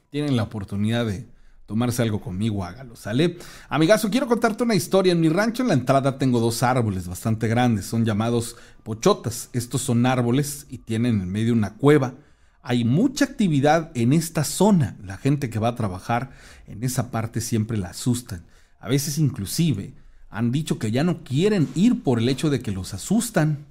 tienen 0.10 0.36
la 0.36 0.42
oportunidad 0.42 1.06
de 1.06 1.28
tomarse 1.66 2.02
algo 2.02 2.22
conmigo, 2.22 2.64
hágalo, 2.64 2.96
¿sale? 2.96 3.38
Amigazo, 3.70 4.10
quiero 4.10 4.28
contarte 4.28 4.64
una 4.64 4.76
historia. 4.76 5.12
En 5.12 5.20
mi 5.20 5.30
rancho 5.30 5.64
en 5.64 5.70
la 5.70 5.74
entrada 5.74 6.18
tengo 6.18 6.40
dos 6.40 6.64
árboles 6.64 7.08
bastante 7.08 7.48
grandes, 7.48 7.86
son 7.86 8.06
llamados 8.06 8.56
pochotas. 8.84 9.50
Estos 9.54 9.82
son 9.82 10.06
árboles 10.06 10.68
y 10.70 10.80
tienen 10.80 11.22
en 11.22 11.32
medio 11.32 11.54
una 11.54 11.76
cueva. 11.76 12.14
Hay 12.62 12.84
mucha 12.84 13.26
actividad 13.26 13.92
en 13.96 14.14
esta 14.14 14.44
zona. 14.44 14.98
La 15.04 15.18
gente 15.18 15.50
que 15.50 15.60
va 15.60 15.70
a 15.70 15.76
trabajar 15.76 16.32
en 16.68 16.84
esa 16.84 17.12
parte 17.12 17.42
siempre 17.42 17.78
la 17.78 17.90
asustan. 17.90 18.46
A 18.80 18.88
veces 18.88 19.18
inclusive 19.18 19.94
han 20.30 20.52
dicho 20.52 20.80
que 20.80 20.92
ya 20.92 21.04
no 21.04 21.24
quieren 21.24 21.68
ir 21.76 22.04
por 22.04 22.20
el 22.20 22.30
hecho 22.30 22.50
de 22.50 22.62
que 22.62 22.72
los 22.72 22.94
asustan. 22.94 23.66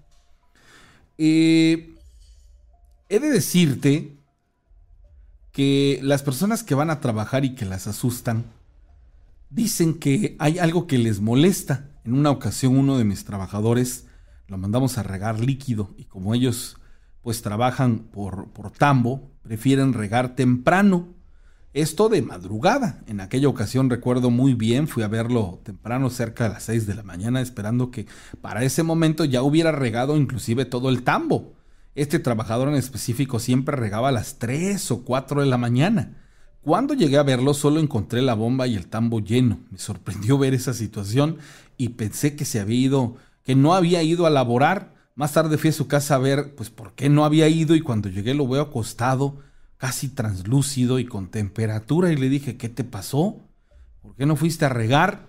Eh, 1.19 1.95
he 3.09 3.21
de 3.21 3.31
decirte 3.31 4.16
que 5.55 6.01
las 6.03 6.25
personas 6.25 6.65
que 6.65 6.75
van 6.75 6.91
a 6.91 6.99
trabajar 6.99 7.45
y 7.45 7.55
que 7.55 7.65
las 7.65 7.87
asustan, 7.87 8.45
dicen 9.51 9.95
que 9.95 10.35
hay 10.41 10.59
algo 10.59 10.89
que 10.89 10.99
les 10.99 11.21
molesta. 11.21 11.91
En 12.05 12.15
una 12.15 12.33
ocasión 12.33 12.77
uno 12.77 12.99
de 12.99 13.05
mis 13.05 13.25
trabajadores 13.25 14.07
lo 14.49 14.59
mandamos 14.59 14.99
a 14.99 15.05
regar 15.05 15.39
líquido 15.39 15.95
y 15.97 16.07
como 16.07 16.35
ellos 16.35 16.77
pues 17.23 17.41
trabajan 17.41 18.01
por, 18.01 18.49
por 18.49 18.73
tambo, 18.73 19.31
prefieren 19.43 19.93
regar 19.93 20.35
temprano. 20.35 21.07
Esto 21.73 22.09
de 22.09 22.21
madrugada. 22.21 23.05
En 23.07 23.21
aquella 23.21 23.49
ocasión 23.49 23.91
recuerdo 23.91 24.31
muy 24.31 24.55
bien, 24.55 24.89
fui 24.89 25.05
a 25.05 25.09
verlo 25.09 25.61
temprano, 25.63 26.11
cerca 26.11 26.45
de 26.45 26.51
las 26.55 26.65
6 26.65 26.85
de 26.89 26.97
la 26.97 27.05
mañana, 27.05 27.41
esperando 27.41 27.93
que 27.93 28.07
para 28.41 28.65
ese 28.65 28.83
momento 28.83 29.25
ya 29.25 29.43
hubiera 29.43 29.71
regado 29.71 30.17
inclusive 30.17 30.65
todo 30.65 30.89
el 30.89 31.05
tambo. 31.05 31.54
Este 31.95 32.19
trabajador 32.19 32.69
en 32.69 32.75
específico 32.75 33.39
siempre 33.39 33.77
regaba 33.77 34.09
a 34.09 34.12
las 34.12 34.39
3 34.39 34.91
o 34.91 35.05
4 35.05 35.43
de 35.43 35.47
la 35.47 35.59
mañana. 35.59 36.16
Cuando 36.61 36.95
llegué 36.95 37.19
a 37.19 37.23
verlo 37.23 37.55
solo 37.55 37.79
encontré 37.79 38.23
la 38.23 38.35
bomba 38.35 38.66
y 38.66 38.75
el 38.75 38.89
tambo 38.89 39.21
lleno. 39.21 39.61
Me 39.71 39.79
sorprendió 39.79 40.39
ver 40.39 40.55
esa 40.55 40.73
situación 40.73 41.39
y 41.77 41.91
pensé 41.91 42.37
que 42.37 42.45
se 42.45 42.59
había 42.59 42.79
ido, 42.79 43.16
que 43.45 43.55
no 43.55 43.75
había 43.75 44.03
ido 44.03 44.27
a 44.27 44.31
laborar. 44.31 44.95
Más 45.15 45.33
tarde 45.33 45.59
fui 45.59 45.71
a 45.71 45.75
su 45.75 45.87
casa 45.87 46.16
a 46.16 46.19
ver, 46.19 46.55
pues, 46.57 46.71
por 46.71 46.95
qué 46.95 47.09
no 47.09 47.25
había 47.25 47.49
ido 47.49 47.77
y 47.77 47.81
cuando 47.81 48.09
llegué 48.09 48.35
lo 48.35 48.49
veo 48.49 48.62
acostado, 48.62 49.39
casi 49.77 50.09
translúcido 50.09 50.99
y 50.99 51.05
con 51.05 51.29
temperatura 51.29 52.11
y 52.11 52.16
le 52.16 52.29
dije, 52.29 52.57
¿qué 52.57 52.69
te 52.69 52.83
pasó? 52.83 53.37
¿Por 54.03 54.16
qué 54.16 54.27
no 54.27 54.35
fuiste 54.35 54.65
a 54.65 54.71
regar? 54.71 55.27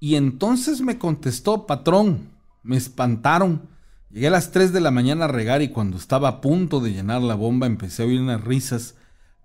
Y 0.00 0.16
entonces 0.16 0.80
me 0.82 0.98
contestó, 0.98 1.66
patrón, 1.66 2.28
me 2.62 2.76
espantaron. 2.76 3.71
Llegué 4.12 4.26
a 4.26 4.30
las 4.30 4.50
3 4.50 4.74
de 4.74 4.82
la 4.82 4.90
mañana 4.90 5.24
a 5.24 5.28
regar 5.28 5.62
y 5.62 5.68
cuando 5.68 5.96
estaba 5.96 6.28
a 6.28 6.40
punto 6.42 6.80
de 6.80 6.92
llenar 6.92 7.22
la 7.22 7.34
bomba 7.34 7.66
empecé 7.66 8.02
a 8.02 8.06
oír 8.06 8.20
unas 8.20 8.44
risas 8.44 8.94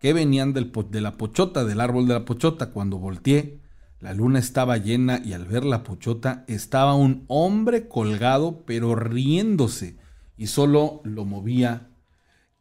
que 0.01 0.11
venían 0.11 0.51
del 0.51 0.73
de 0.91 0.99
la 0.99 1.15
pochota, 1.15 1.63
del 1.63 1.79
árbol 1.79 2.05
de 2.05 2.15
la 2.15 2.25
pochota. 2.25 2.71
Cuando 2.71 2.97
volteé, 2.97 3.61
la 4.01 4.13
luna 4.13 4.39
estaba 4.39 4.75
llena 4.75 5.21
y 5.23 5.31
al 5.31 5.45
ver 5.45 5.63
la 5.63 5.83
pochota 5.83 6.43
estaba 6.49 6.95
un 6.95 7.23
hombre 7.29 7.87
colgado 7.87 8.65
pero 8.65 8.93
riéndose 8.93 9.95
y 10.35 10.47
solo 10.47 10.99
lo 11.05 11.23
movía 11.23 11.87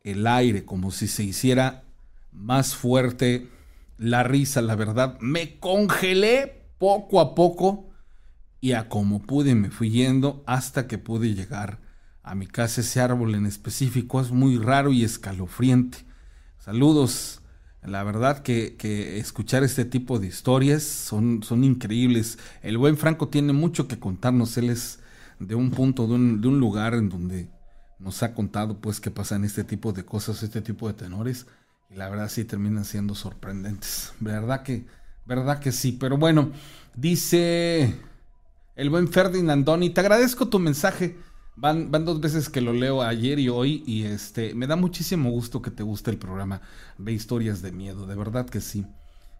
el 0.04 0.28
aire 0.28 0.64
como 0.64 0.92
si 0.92 1.08
se 1.08 1.24
hiciera 1.24 1.82
más 2.30 2.76
fuerte 2.76 3.48
la 3.98 4.22
risa. 4.22 4.62
La 4.62 4.76
verdad, 4.76 5.18
me 5.18 5.58
congelé 5.58 6.68
poco 6.78 7.18
a 7.18 7.34
poco 7.34 7.88
y 8.60 8.74
a 8.74 8.88
como 8.88 9.22
pude 9.22 9.56
me 9.56 9.72
fui 9.72 9.90
yendo 9.90 10.44
hasta 10.46 10.86
que 10.86 10.98
pude 10.98 11.34
llegar 11.34 11.84
a 12.26 12.34
mi 12.34 12.48
casa 12.48 12.80
ese 12.80 13.00
árbol 13.00 13.36
en 13.36 13.46
específico 13.46 14.20
es 14.20 14.32
muy 14.32 14.58
raro 14.58 14.92
y 14.92 15.04
escalofriante. 15.04 15.98
Saludos. 16.58 17.40
La 17.84 18.02
verdad 18.02 18.42
que, 18.42 18.74
escuchar 19.18 19.62
este 19.62 19.84
tipo 19.84 20.18
de 20.18 20.26
historias 20.26 20.82
son, 20.82 21.44
son, 21.44 21.62
increíbles. 21.62 22.36
El 22.62 22.78
buen 22.78 22.96
Franco 22.96 23.28
tiene 23.28 23.52
mucho 23.52 23.86
que 23.86 24.00
contarnos. 24.00 24.58
Él 24.58 24.70
es 24.70 24.98
de 25.38 25.54
un 25.54 25.70
punto, 25.70 26.08
de 26.08 26.14
un, 26.14 26.40
de 26.40 26.48
un 26.48 26.58
lugar 26.58 26.94
en 26.94 27.08
donde 27.08 27.48
nos 28.00 28.24
ha 28.24 28.34
contado 28.34 28.80
pues 28.80 28.98
que 28.98 29.12
pasan 29.12 29.44
este 29.44 29.62
tipo 29.62 29.92
de 29.92 30.04
cosas, 30.04 30.42
este 30.42 30.62
tipo 30.62 30.88
de 30.88 30.94
tenores. 30.94 31.46
Y 31.90 31.94
la 31.94 32.08
verdad 32.08 32.28
sí 32.28 32.44
terminan 32.44 32.84
siendo 32.84 33.14
sorprendentes. 33.14 34.14
Verdad 34.18 34.64
que, 34.64 34.84
verdad 35.26 35.60
que 35.60 35.70
sí. 35.70 35.92
Pero 35.92 36.18
bueno, 36.18 36.50
dice 36.96 37.94
el 38.74 38.90
buen 38.90 39.06
Ferdinandoni, 39.06 39.90
te 39.90 40.00
agradezco 40.00 40.48
tu 40.48 40.58
mensaje. 40.58 41.16
Van, 41.56 41.90
van 41.90 42.04
dos 42.04 42.20
veces 42.20 42.50
que 42.50 42.60
lo 42.60 42.72
leo 42.72 43.02
ayer 43.02 43.38
y 43.38 43.48
hoy 43.48 43.82
y 43.86 44.04
este 44.04 44.54
me 44.54 44.66
da 44.66 44.76
muchísimo 44.76 45.30
gusto 45.30 45.62
que 45.62 45.70
te 45.70 45.82
guste 45.82 46.10
el 46.10 46.18
programa 46.18 46.60
de 46.98 47.12
historias 47.12 47.62
de 47.62 47.72
miedo, 47.72 48.06
de 48.06 48.14
verdad 48.14 48.46
que 48.46 48.60
sí. 48.60 48.84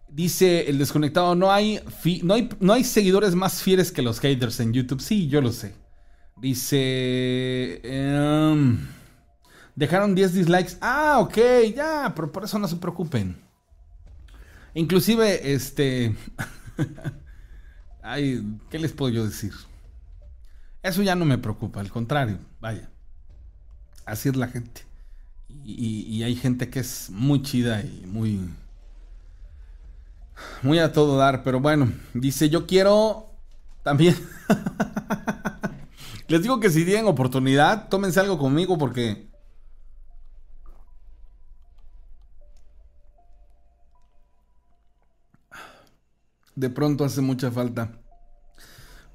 Dice 0.09 0.69
el 0.69 0.77
desconectado, 0.77 1.35
no 1.35 1.51
hay, 1.51 1.81
no 2.23 2.33
hay, 2.33 2.49
no 2.59 2.73
hay 2.73 2.83
seguidores 2.83 3.35
más 3.35 3.61
fieles 3.61 3.91
que 3.91 4.01
los 4.01 4.19
haters 4.19 4.59
en 4.61 4.73
YouTube. 4.73 5.01
Sí, 5.01 5.27
yo 5.27 5.41
lo 5.41 5.51
sé. 5.51 5.75
Dice... 6.37 7.81
Em, 7.83 8.87
dejaron 9.75 10.15
10 10.15 10.33
dislikes. 10.33 10.77
Ah, 10.81 11.17
ok, 11.19 11.37
ya, 11.75 12.13
pero 12.15 12.31
por 12.31 12.45
eso 12.45 12.57
no 12.57 12.67
se 12.67 12.77
preocupen. 12.77 13.37
Inclusive, 14.73 15.53
este... 15.53 16.15
Ay, 18.01 18.43
¿qué 18.69 18.79
les 18.79 18.93
puedo 18.93 19.13
yo 19.13 19.25
decir? 19.25 19.51
Eso 20.83 21.01
ya 21.01 21.15
no 21.15 21.25
me 21.25 21.37
preocupa, 21.37 21.79
al 21.79 21.91
contrario, 21.91 22.39
vaya. 22.59 22.89
Así 24.05 24.29
es 24.29 24.35
la 24.35 24.47
gente. 24.47 24.81
Y, 25.63 26.23
hay 26.23 26.35
gente 26.35 26.69
que 26.69 26.79
es 26.79 27.09
muy 27.09 27.41
chida 27.41 27.81
y 27.81 28.05
muy... 28.05 28.49
Muy 30.61 30.79
a 30.79 30.93
todo 30.93 31.17
dar, 31.17 31.43
pero 31.43 31.59
bueno, 31.59 31.91
dice, 32.13 32.49
yo 32.49 32.67
quiero 32.67 33.31
también... 33.83 34.15
Les 36.27 36.41
digo 36.41 36.59
que 36.59 36.69
si 36.69 36.83
tienen 36.85 37.07
oportunidad, 37.07 37.89
tómense 37.89 38.19
algo 38.19 38.37
conmigo 38.37 38.77
porque... 38.77 39.27
De 46.55 46.69
pronto 46.69 47.05
hace 47.05 47.21
mucha 47.21 47.51
falta. 47.51 47.91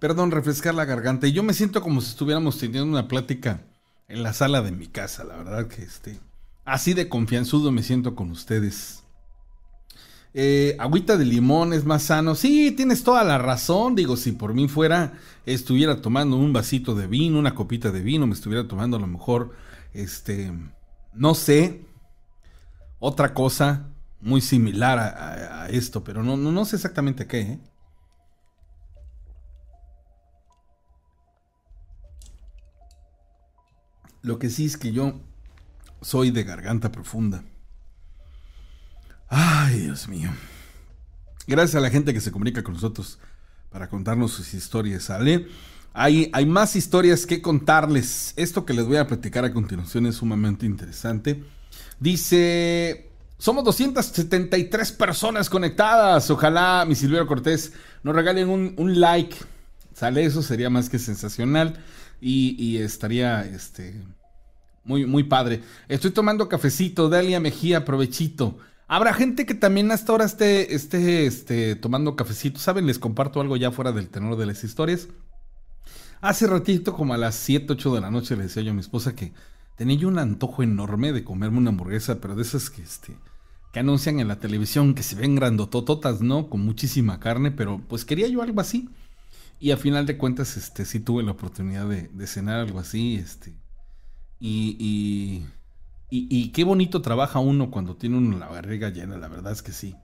Perdón, 0.02 0.32
refrescar 0.32 0.74
la 0.74 0.84
garganta. 0.84 1.28
Y 1.28 1.32
yo 1.32 1.44
me 1.44 1.54
siento 1.54 1.80
como 1.80 2.00
si 2.00 2.08
estuviéramos 2.08 2.58
teniendo 2.58 2.90
una 2.90 3.06
plática 3.06 3.62
en 4.08 4.24
la 4.24 4.32
sala 4.32 4.60
de 4.60 4.72
mi 4.72 4.88
casa, 4.88 5.22
la 5.22 5.36
verdad 5.36 5.68
que 5.68 5.84
este... 5.84 6.18
Así 6.64 6.92
de 6.92 7.08
confianzudo 7.08 7.70
me 7.70 7.84
siento 7.84 8.16
con 8.16 8.32
ustedes. 8.32 9.04
Eh, 10.34 10.74
agüita 10.80 11.16
de 11.16 11.24
limón 11.24 11.72
es 11.72 11.84
más 11.84 12.02
sano. 12.02 12.34
Sí, 12.34 12.72
tienes 12.72 13.04
toda 13.04 13.22
la 13.22 13.38
razón. 13.38 13.94
Digo, 13.94 14.16
si 14.16 14.32
por 14.32 14.54
mí 14.54 14.66
fuera, 14.66 15.12
estuviera 15.46 16.02
tomando 16.02 16.36
un 16.36 16.52
vasito 16.52 16.96
de 16.96 17.06
vino, 17.06 17.38
una 17.38 17.54
copita 17.54 17.92
de 17.92 18.00
vino, 18.00 18.26
me 18.26 18.34
estuviera 18.34 18.66
tomando 18.66 18.96
a 18.96 19.00
lo 19.00 19.06
mejor, 19.06 19.52
este, 19.94 20.52
no 21.14 21.36
sé, 21.36 21.86
otra 22.98 23.34
cosa 23.34 23.86
muy 24.20 24.40
similar 24.40 24.98
a, 24.98 25.68
esto, 25.68 26.02
pero 26.02 26.24
no, 26.24 26.36
no, 26.36 26.50
no, 26.50 26.64
sé 26.64 26.74
exactamente 26.74 27.28
qué. 27.28 27.40
¿eh? 27.42 27.60
Lo 34.22 34.38
que 34.38 34.50
sí 34.50 34.66
es 34.66 34.76
que 34.76 34.92
yo 34.92 35.20
soy 36.00 36.30
de 36.30 36.44
garganta 36.44 36.90
profunda. 36.90 37.44
Ay, 39.28 39.80
Dios 39.80 40.08
mío. 40.08 40.30
Gracias 41.46 41.74
a 41.74 41.80
la 41.80 41.90
gente 41.90 42.14
que 42.14 42.20
se 42.20 42.30
comunica 42.30 42.62
con 42.62 42.74
nosotros 42.74 43.18
para 43.70 43.88
contarnos 43.88 44.32
sus 44.32 44.54
historias, 44.54 45.04
¿sale? 45.04 45.48
Hay, 45.94 46.30
hay 46.32 46.46
más 46.46 46.76
historias 46.76 47.26
que 47.26 47.42
contarles. 47.42 48.32
Esto 48.36 48.64
que 48.64 48.74
les 48.74 48.86
voy 48.86 48.96
a 48.96 49.06
platicar 49.06 49.44
a 49.44 49.52
continuación 49.52 50.06
es 50.06 50.16
sumamente 50.16 50.66
interesante. 50.66 51.42
Dice, 51.98 53.10
somos 53.38 53.64
273 53.64 54.92
personas 54.92 55.50
conectadas. 55.50 56.30
Ojalá 56.30 56.84
mi 56.86 56.94
Silvio 56.94 57.26
Cortés 57.26 57.72
nos 58.02 58.14
regalen 58.14 58.48
un, 58.48 59.00
like. 59.00 59.36
¿Sale? 59.94 60.24
Eso 60.24 60.42
sería 60.42 60.70
más 60.70 60.88
que 60.88 60.98
sensacional. 60.98 61.82
Y, 62.24 62.76
estaría 62.76 63.44
este, 63.44 64.00
muy, 64.84 65.06
muy 65.06 65.24
padre. 65.24 65.60
Estoy 65.88 66.12
tomando 66.12 66.48
cafecito. 66.48 67.08
Dalia 67.08 67.40
Mejía, 67.40 67.84
provechito. 67.84 68.58
Habrá 68.86 69.12
gente 69.12 69.44
que 69.44 69.54
también 69.54 69.90
hasta 69.90 70.12
ahora 70.12 70.24
esté, 70.24 70.72
esté, 70.72 71.26
esté 71.26 71.74
tomando 71.74 72.14
cafecito. 72.14 72.60
¿Saben? 72.60 72.86
Les 72.86 73.00
comparto 73.00 73.40
algo 73.40 73.56
ya 73.56 73.72
fuera 73.72 73.90
del 73.90 74.08
tenor 74.08 74.36
de 74.36 74.46
las 74.46 74.62
historias. 74.62 75.08
Hace 76.20 76.46
ratito, 76.46 76.94
como 76.94 77.14
a 77.14 77.18
las 77.18 77.34
7, 77.34 77.72
8 77.72 77.96
de 77.96 78.00
la 78.00 78.12
noche, 78.12 78.36
le 78.36 78.44
decía 78.44 78.62
yo 78.62 78.70
a 78.70 78.74
mi 78.74 78.80
esposa 78.80 79.16
que 79.16 79.32
tenía 79.74 79.96
yo 79.96 80.06
un 80.06 80.20
antojo 80.20 80.62
enorme 80.62 81.12
de 81.12 81.24
comerme 81.24 81.58
una 81.58 81.70
hamburguesa, 81.70 82.20
pero 82.20 82.36
de 82.36 82.42
esas 82.42 82.70
que, 82.70 82.82
este, 82.82 83.16
que 83.72 83.80
anuncian 83.80 84.20
en 84.20 84.28
la 84.28 84.38
televisión, 84.38 84.94
que 84.94 85.02
se 85.02 85.16
ven 85.16 85.34
grandotototas, 85.34 86.20
¿no? 86.20 86.48
Con 86.48 86.60
muchísima 86.60 87.18
carne, 87.18 87.50
pero 87.50 87.80
pues 87.88 88.04
quería 88.04 88.28
yo 88.28 88.42
algo 88.42 88.60
así. 88.60 88.88
Y 89.62 89.70
a 89.70 89.76
final 89.76 90.06
de 90.06 90.18
cuentas, 90.18 90.56
este, 90.56 90.84
sí 90.84 91.00
tuve 91.00 91.22
la 91.22 91.30
oportunidad 91.30 91.86
de, 91.86 92.26
cenar 92.26 92.60
algo 92.60 92.80
así, 92.80 93.14
este. 93.16 93.54
y 94.40 95.46
y, 96.14 96.50
qué 96.50 96.62
bonito 96.62 97.00
trabaja 97.00 97.38
uno 97.38 97.70
cuando 97.70 97.96
tiene 97.96 98.18
uno 98.18 98.38
la 98.38 98.46
barriga 98.46 98.90
llena, 98.90 99.16
la 99.16 99.28
verdad 99.28 99.50
es 99.50 99.62
que 99.62 99.72
sí. 99.72 99.96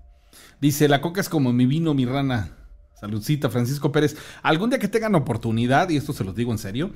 Dice, 0.58 0.88
la 0.88 1.02
coca 1.02 1.20
es 1.20 1.28
como 1.28 1.52
mi 1.52 1.66
vino, 1.66 1.92
mi 1.92 2.06
rana. 2.06 2.56
Saludcita, 2.98 3.50
Francisco 3.50 3.92
Pérez. 3.92 4.16
Algún 4.42 4.70
día 4.70 4.78
que 4.78 4.88
tengan 4.88 5.14
oportunidad, 5.16 5.90
y 5.90 5.98
esto 5.98 6.14
se 6.14 6.24
los 6.24 6.34
digo 6.34 6.50
en 6.50 6.56
serio, 6.56 6.92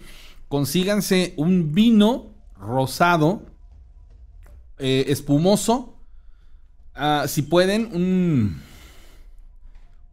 consíganse 0.48 1.34
un 1.36 1.72
vino 1.72 2.34
rosado, 2.58 3.44
eh, 4.78 5.04
espumoso. 5.08 6.00
Ah, 6.94 7.26
si 7.28 7.42
pueden, 7.42 7.90
un 7.92 8.62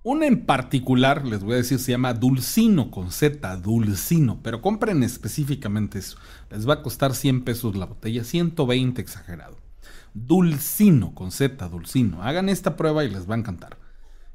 una 0.01 0.27
en 0.27 0.45
particular, 0.45 1.25
les 1.25 1.43
voy 1.43 1.53
a 1.53 1.57
decir, 1.57 1.77
se 1.77 1.91
llama 1.91 2.13
Dulcino 2.13 2.89
con 2.89 3.11
Z, 3.11 3.57
Dulcino, 3.57 4.39
pero 4.41 4.61
compren 4.61 5.03
específicamente 5.03 5.99
eso. 5.99 6.17
Les 6.49 6.67
va 6.67 6.75
a 6.75 6.81
costar 6.81 7.13
100 7.13 7.43
pesos 7.43 7.75
la 7.75 7.85
botella, 7.85 8.23
120 8.23 9.01
exagerado. 9.01 9.57
Dulcino 10.13 11.13
con 11.13 11.31
Z, 11.31 11.67
Dulcino. 11.67 12.23
Hagan 12.23 12.47
esta 12.47 12.77
prueba 12.77 13.03
y 13.03 13.09
les 13.09 13.29
va 13.29 13.35
a 13.35 13.39
encantar. 13.39 13.77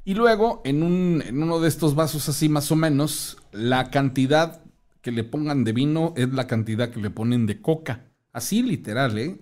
Y 0.03 0.13
luego, 0.13 0.61
en, 0.65 1.23
en 1.25 1.41
uno 1.41 1.59
de 1.59 1.67
estos 1.67 1.95
vasos 1.95 2.29
así 2.29 2.47
más 2.47 2.71
o 2.71 2.75
menos, 2.75 3.37
la 3.51 3.89
cantidad 3.89 4.61
que 5.01 5.11
le 5.11 5.23
pongan 5.23 5.63
de 5.63 5.73
vino 5.73 6.13
es 6.15 6.31
la 6.31 6.45
cantidad 6.45 6.91
que 6.91 7.01
le 7.01 7.09
ponen 7.09 7.47
de 7.47 7.61
coca. 7.61 8.05
Así 8.31 8.61
literal, 8.61 9.17
¿eh? 9.17 9.41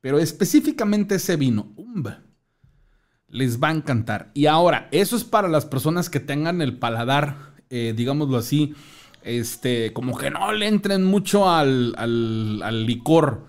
Pero 0.00 0.20
específicamente 0.20 1.16
ese 1.16 1.36
vino. 1.36 1.72
Umba 1.76 2.23
les 3.34 3.60
va 3.60 3.68
a 3.68 3.72
encantar. 3.72 4.30
Y 4.32 4.46
ahora, 4.46 4.88
eso 4.92 5.16
es 5.16 5.24
para 5.24 5.48
las 5.48 5.66
personas 5.66 6.08
que 6.08 6.20
tengan 6.20 6.62
el 6.62 6.78
paladar, 6.78 7.52
eh, 7.68 7.92
digámoslo 7.94 8.38
así, 8.38 8.74
este, 9.24 9.92
como 9.92 10.16
que 10.16 10.30
no 10.30 10.52
le 10.52 10.68
entren 10.68 11.04
mucho 11.04 11.50
al, 11.50 11.96
al, 11.98 12.86
licor. 12.86 13.48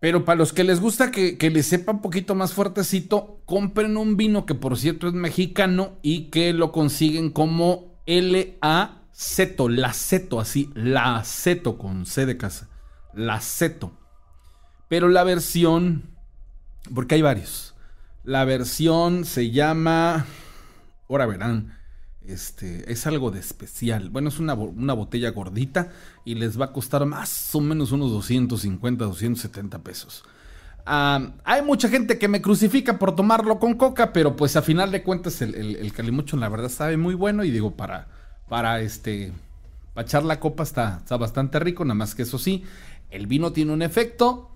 Pero 0.00 0.24
para 0.24 0.36
los 0.36 0.52
que 0.52 0.64
les 0.64 0.80
gusta 0.80 1.12
que, 1.12 1.38
que, 1.38 1.50
les 1.50 1.66
sepa 1.66 1.92
un 1.92 2.02
poquito 2.02 2.34
más 2.34 2.54
fuertecito, 2.54 3.40
compren 3.46 3.96
un 3.96 4.16
vino 4.16 4.46
que 4.46 4.56
por 4.56 4.76
cierto 4.76 5.06
es 5.06 5.14
mexicano 5.14 5.92
y 6.02 6.30
que 6.30 6.52
lo 6.52 6.72
consiguen 6.72 7.30
como 7.30 8.02
L-A-Ceto, 8.06 9.68
Laceto, 9.68 10.40
así, 10.40 10.70
Laceto 10.74 11.78
con 11.78 12.04
C 12.04 12.26
de 12.26 12.36
casa, 12.36 12.68
Laceto. 13.14 13.92
Pero 14.88 15.08
la 15.08 15.22
versión, 15.22 16.16
porque 16.92 17.14
hay 17.14 17.22
varios. 17.22 17.71
La 18.24 18.44
versión 18.44 19.24
se 19.24 19.50
llama. 19.50 20.26
Ahora 21.08 21.26
verán. 21.26 21.76
Este, 22.24 22.90
es 22.92 23.06
algo 23.06 23.32
de 23.32 23.40
especial. 23.40 24.10
Bueno, 24.10 24.28
es 24.28 24.38
una, 24.38 24.54
botella 24.54 25.30
gordita 25.30 25.90
y 26.24 26.36
les 26.36 26.60
va 26.60 26.66
a 26.66 26.72
costar 26.72 27.04
más 27.04 27.52
o 27.54 27.60
menos 27.60 27.90
unos 27.90 28.12
250, 28.12 29.04
270 29.04 29.82
pesos. 29.82 30.24
hay 30.84 31.62
mucha 31.62 31.88
gente 31.88 32.18
que 32.18 32.28
me 32.28 32.40
crucifica 32.40 32.98
por 32.98 33.16
tomarlo 33.16 33.58
con 33.58 33.74
coca, 33.74 34.12
pero 34.12 34.36
pues 34.36 34.54
a 34.54 34.62
final 34.62 34.92
de 34.92 35.02
cuentas 35.02 35.42
el, 35.42 35.54
el, 35.54 35.92
calimucho 35.92 36.36
la 36.36 36.48
verdad 36.48 36.68
sabe 36.68 36.96
muy 36.96 37.14
bueno 37.14 37.42
y 37.42 37.50
digo, 37.50 37.72
para, 37.72 38.06
para 38.48 38.80
este, 38.80 39.32
para 39.94 40.06
echar 40.06 40.24
la 40.24 40.38
copa 40.38 40.62
está, 40.62 40.98
está 40.98 41.16
bastante 41.16 41.58
rico, 41.58 41.84
nada 41.84 41.94
más 41.94 42.14
que 42.14 42.22
eso 42.22 42.38
sí, 42.38 42.64
el 43.10 43.26
vino 43.26 43.52
tiene 43.52 43.72
un 43.72 43.82
efecto 43.82 44.50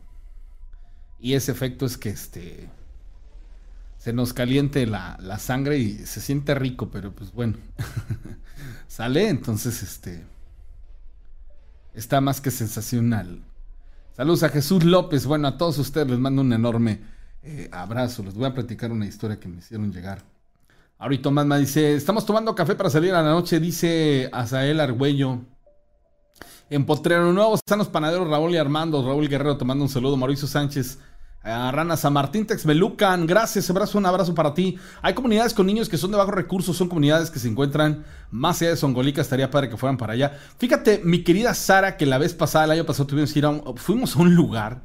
y 1.19 1.35
ese 1.35 1.51
efecto 1.51 1.85
es 1.87 1.97
que 1.99 2.11
este, 2.11 2.69
se 4.07 4.13
nos 4.13 4.33
caliente 4.33 4.87
la, 4.87 5.19
sangre 5.41 5.79
y 5.79 5.95
se 6.07 6.21
siente 6.21 6.55
rico, 6.55 6.91
pero 6.93 7.11
pues 7.11 7.33
bueno, 7.33 7.57
sale, 8.87 9.29
entonces 9.29 9.83
este, 9.83 10.23
está 11.93 12.21
más 12.21 12.41
que 12.41 12.53
sensacional. 12.53 13.43
Saludos 14.17 14.45
a 14.45 14.49
Jesús 14.51 14.85
López, 14.85 15.27
bueno, 15.27 15.49
a 15.49 15.59
todos 15.59 15.79
ustedes 15.79 16.07
les 16.07 16.21
mando 16.21 16.43
un 16.43 16.53
enorme 16.53 17.01
eh, 17.43 17.69
abrazo, 17.73 18.23
les 18.23 18.35
voy 18.35 18.45
a 18.45 18.55
platicar 18.55 18.93
una 18.93 19.07
historia 19.07 19.41
que 19.41 19.49
me 19.49 19.59
hicieron 19.59 19.93
llegar. 19.93 20.23
Ahorita 20.99 21.29
me 21.33 21.59
dice, 21.59 21.97
estamos 21.97 22.25
tomando 22.25 22.55
café 22.55 22.77
para 22.77 22.91
salir 22.91 23.13
a 23.13 23.23
la 23.23 23.31
noche, 23.31 23.59
dice 23.59 24.31
Azael 24.33 24.79
Argüello. 24.79 25.41
En 26.71 26.87
Potrero 26.87 27.33
Nuevo 27.33 27.57
están 27.57 27.81
los 27.81 27.89
panaderos 27.89 28.29
Raúl 28.29 28.53
y 28.53 28.57
Armando, 28.57 29.05
Raúl 29.05 29.29
Guerrero 29.29 29.57
tomando 29.57 29.83
un 29.83 29.91
saludo, 29.91 30.17
Mauricio 30.17 30.47
Sánchez. 30.47 31.01
Rana 31.47 31.97
San 31.97 32.13
Martín 32.13 32.45
Texmelucan, 32.45 33.25
gracias, 33.25 33.71
abrazo, 33.71 33.99
un 33.99 34.07
abrazo 34.07 34.35
para 34.35 34.53
ti. 34.53 34.79
Hay 35.01 35.15
comunidades 35.15 35.55
con 35.55 35.67
niños 35.67 35.89
que 35.89 35.97
son 35.97 36.11
de 36.11 36.17
bajos 36.17 36.35
recursos, 36.35 36.77
son 36.77 36.89
comunidades 36.89 37.31
que 37.31 37.39
se 37.39 37.47
encuentran 37.47 38.05
más 38.33 38.61
allá 38.61 38.71
de 38.71 38.77
Songolica, 38.77 39.21
estaría 39.21 39.49
padre 39.49 39.71
que 39.71 39.77
fueran 39.77 39.97
para 39.97 40.15
allá. 40.15 40.37
Fíjate, 40.59 41.03
mi 41.05 41.23
querida 41.23 41.55
Sara, 41.55 41.97
que 41.97 42.05
la 42.05 42.19
vez 42.19 42.35
pasada, 42.35 42.65
el 42.65 42.73
año 42.73 42.85
pasado, 42.85 43.07
tuvimos 43.07 43.33
que 43.33 43.39
ir 43.39 43.45
a 43.45 43.51
un, 43.51 43.77
fuimos 43.77 44.17
a 44.17 44.21
un 44.23 44.35
lugar 44.35 44.83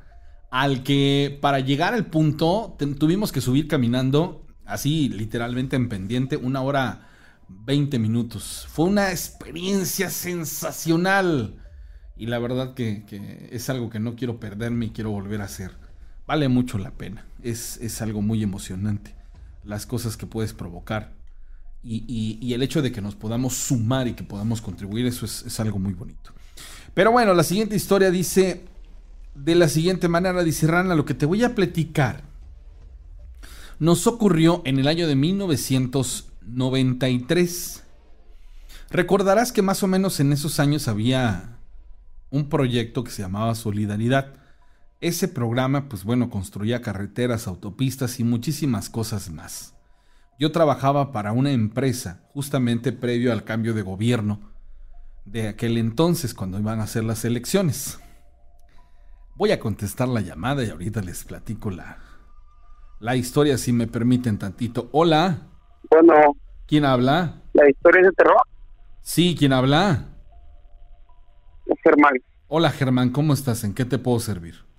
al 0.52 0.84
que 0.84 1.40
para 1.42 1.62
llegar 1.62 1.96
al 1.96 2.06
punto 2.06 2.78
tuvimos 3.00 3.32
que 3.32 3.42
subir 3.42 3.68
caminando, 3.68 4.46
así 4.64 5.10
literalmente 5.10 5.78
en 5.78 5.90
pendiente, 5.90 6.38
una 6.38 6.62
hora 6.62 7.08
20 7.50 7.98
minutos. 7.98 8.68
Fue 8.70 8.86
una 8.86 9.10
experiencia 9.10 10.12
sensacional. 10.12 11.56
Y 12.16 12.28
la 12.28 12.38
verdad 12.38 12.76
que, 12.76 13.04
que 13.08 13.50
es 13.52 13.68
algo 13.72 13.90
que 13.90 14.00
no 14.00 14.16
quiero 14.16 14.40
perderme 14.40 14.88
y 14.88 14.90
quiero 14.92 15.10
volver 15.10 15.42
a 15.42 15.46
hacer 15.46 15.81
vale 16.32 16.48
mucho 16.48 16.78
la 16.78 16.92
pena. 16.92 17.26
Es, 17.44 18.02
algo 18.02 18.22
muy 18.22 18.42
emocionante. 18.42 19.14
Las 19.66 19.86
cosas 19.86 20.16
que 20.16 20.26
puedes 20.26 20.54
provocar. 20.54 21.12
Y, 21.84 22.54
el 22.54 22.64
hecho 22.64 22.82
de 22.82 22.94
que 22.94 23.02
nos 23.02 23.16
podamos 23.16 23.54
sumar 23.54 24.08
y 24.08 24.14
que 24.14 24.24
podamos 24.24 24.62
contribuir, 24.62 25.08
eso 25.08 25.26
es, 25.26 25.60
algo 25.60 25.78
muy 25.78 25.92
bonito. 25.92 26.32
Pero 26.94 27.12
bueno, 27.12 27.34
la 27.34 27.44
siguiente 27.44 27.76
historia 27.76 28.12
dice 28.12 28.64
de 29.36 29.56
la 29.56 29.68
siguiente 29.68 30.08
manera, 30.08 30.42
dice 30.42 30.68
Rana, 30.68 30.96
lo 30.96 31.04
que 31.04 31.16
te 31.16 31.26
voy 31.26 31.44
a 31.44 31.54
platicar 31.54 32.24
nos 33.80 34.08
ocurrió 34.08 34.62
en 34.64 34.80
el 34.80 34.88
año 34.88 35.10
de 35.10 35.18
1993. 35.18 37.84
Recordarás 38.90 39.52
que 39.52 39.62
más 39.62 39.84
o 39.84 39.88
menos 39.88 40.22
en 40.22 40.32
esos 40.32 40.62
años 40.62 40.88
había 40.88 41.58
un 42.30 42.48
proyecto 42.48 43.04
que 43.04 43.12
se 43.12 43.22
llamaba 43.22 43.54
Solidaridad. 43.54 44.41
Ese 45.02 45.28
programa, 45.28 45.90
pues 45.90 46.04
bueno, 46.04 46.30
construía 46.30 46.84
carreteras, 46.84 47.48
autopistas 47.48 48.20
y 48.20 48.24
muchísimas 48.24 48.88
cosas 48.88 49.32
más. 49.32 49.76
Yo 50.38 50.52
trabajaba 50.52 51.12
para 51.12 51.32
una 51.32 51.52
empresa 51.52 52.22
justamente 52.34 52.92
previo 52.92 53.32
al 53.32 53.44
cambio 53.44 53.74
de 53.74 53.82
gobierno 53.82 54.40
de 55.26 55.48
aquel 55.48 55.80
entonces 55.80 56.36
cuando 56.36 56.60
iban 56.60 56.80
a 56.80 56.84
hacer 56.84 57.04
las 57.04 57.26
elecciones. 57.26 58.00
Voy 59.36 59.52
a 59.52 59.60
contestar 59.60 60.08
la 60.08 60.22
llamada 60.22 60.64
y 60.64 60.70
ahorita 60.70 61.02
les 61.02 61.24
platico 61.24 61.72
la, 61.72 61.98
la 63.00 63.16
historia 63.16 63.58
si 63.58 63.74
me 63.74 63.88
permiten 63.88 64.38
tantito. 64.38 64.88
Hola. 64.92 65.48
Bueno. 65.90 66.36
¿Quién 66.68 66.86
habla? 66.86 67.42
¿La 67.54 67.68
historia 67.68 68.02
es 68.02 68.06
de 68.06 68.14
terror? 68.14 68.38
Sí, 69.02 69.36
¿quién 69.38 69.52
habla? 69.52 70.10
Germán. 71.84 72.14
Hola 72.48 72.70
Germán, 72.70 73.10
¿cómo 73.10 73.34
estás? 73.34 73.64
¿En 73.64 73.74
qué 73.74 73.84
te 73.86 73.98
puedo 73.98 74.20
servir? 74.20 74.71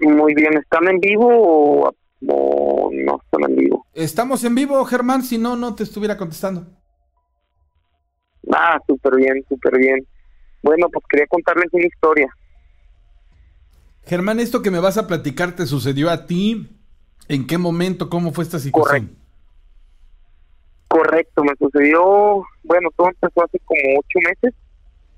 Muy 0.00 0.34
bien, 0.34 0.56
¿están 0.56 0.88
en 0.88 1.00
vivo 1.00 1.92
o, 2.20 2.90
no 2.92 3.20
están 3.22 3.50
en 3.50 3.56
vivo? 3.56 3.86
Estamos 3.94 4.44
en 4.44 4.54
vivo, 4.54 4.84
Germán, 4.84 5.22
si 5.22 5.38
no, 5.38 5.56
no 5.56 5.74
te 5.74 5.82
estuviera 5.82 6.16
contestando. 6.16 6.66
Ah, 8.52 8.80
súper 8.86 9.16
bien, 9.16 9.44
súper 9.48 9.78
bien. 9.78 10.06
Bueno, 10.62 10.88
pues 10.92 11.04
quería 11.08 11.26
contarles 11.26 11.68
una 11.72 11.86
historia. 11.86 12.34
Germán, 14.04 14.40
esto 14.40 14.62
que 14.62 14.70
me 14.70 14.78
vas 14.78 14.96
a 14.96 15.06
platicar 15.06 15.54
te 15.54 15.66
sucedió 15.66 16.10
a 16.10 16.26
ti. 16.26 16.74
¿En 17.28 17.46
qué 17.46 17.58
momento? 17.58 18.08
¿Cómo 18.08 18.32
fue 18.32 18.44
esta 18.44 18.58
situación? 18.58 19.16
Correcto, 20.88 21.44
me 21.44 21.54
sucedió, 21.58 22.42
bueno, 22.64 22.88
todo 22.96 23.08
empezó 23.08 23.44
hace 23.44 23.58
como 23.66 23.80
ocho 23.98 24.18
meses. 24.26 24.54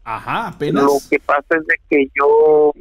Ajá, 0.02 0.48
apenas. 0.48 0.82
Lo 0.82 0.98
que 1.09 1.20
pasa 1.20 1.47
es 1.51 1.66
de 1.66 1.77
que 1.89 2.07
yo, 2.19 2.73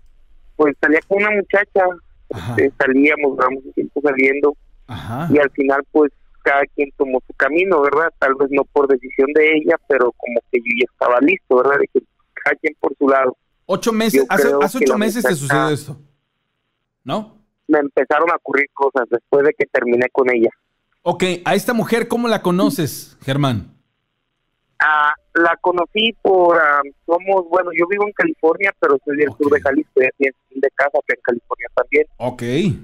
pues 0.60 0.76
salía 0.82 1.00
con 1.08 1.20
una 1.20 1.32
muchacha, 1.32 1.86
este, 2.28 2.70
salíamos, 2.78 3.38
vamos 3.38 3.64
un 3.64 3.72
tiempo 3.72 4.02
saliendo, 4.04 4.58
Ajá. 4.88 5.30
y 5.32 5.38
al 5.38 5.50
final, 5.52 5.82
pues 5.90 6.12
cada 6.44 6.64
quien 6.76 6.92
tomó 6.98 7.22
su 7.26 7.34
camino, 7.36 7.82
¿verdad? 7.82 8.12
Tal 8.20 8.36
vez 8.36 8.50
no 8.52 8.66
por 8.66 8.86
decisión 8.90 9.32
de 9.36 9.56
ella, 9.56 9.78
pero 9.88 10.12
como 10.18 10.42
que 10.52 10.60
yo 10.60 10.66
ya 10.82 10.92
estaba 10.92 11.18
listo, 11.22 11.56
¿verdad? 11.56 11.80
De 11.80 11.88
que 11.88 12.06
cada 12.34 12.58
quien 12.58 12.76
por 12.78 12.94
su 12.98 13.08
lado. 13.08 13.38
Ocho 13.68 13.94
meses, 13.94 14.26
hace, 14.28 14.54
ocho 14.54 14.98
meses 14.98 15.24
te 15.24 15.34
sucedió 15.34 15.70
esto, 15.70 15.98
¿no? 17.06 17.38
Me 17.70 17.80
empezaron 17.80 18.30
a 18.30 18.36
ocurrir 18.36 18.68
cosas 18.74 19.08
después 19.10 19.46
de 19.46 19.54
que 19.54 19.66
terminé 19.66 20.10
con 20.12 20.30
ella. 20.30 20.50
Ok, 21.04 21.24
a 21.46 21.56
esta 21.56 21.72
mujer, 21.72 22.10
¿cómo 22.10 22.28
la 22.28 22.42
conoces, 22.42 23.18
Germán? 23.22 23.78
Ah, 24.82 25.14
la 25.34 25.56
conocí 25.62 26.14
por, 26.22 26.58
ah, 26.58 26.82
somos, 27.06 27.48
bueno, 27.50 27.72
yo 27.78 27.88
vivo 27.88 28.06
en 28.06 28.14
California, 28.14 28.74
pero 28.80 28.98
soy 29.06 29.18
del 29.18 29.32
sur 29.38 29.52
de 29.52 29.62
Jalisco, 29.62 30.02
estoy 30.02 30.34
de 30.52 30.70
casa 30.76 30.98
en 31.08 31.22
California 31.22 31.68
también. 31.76 32.08
Ok. 32.18 32.42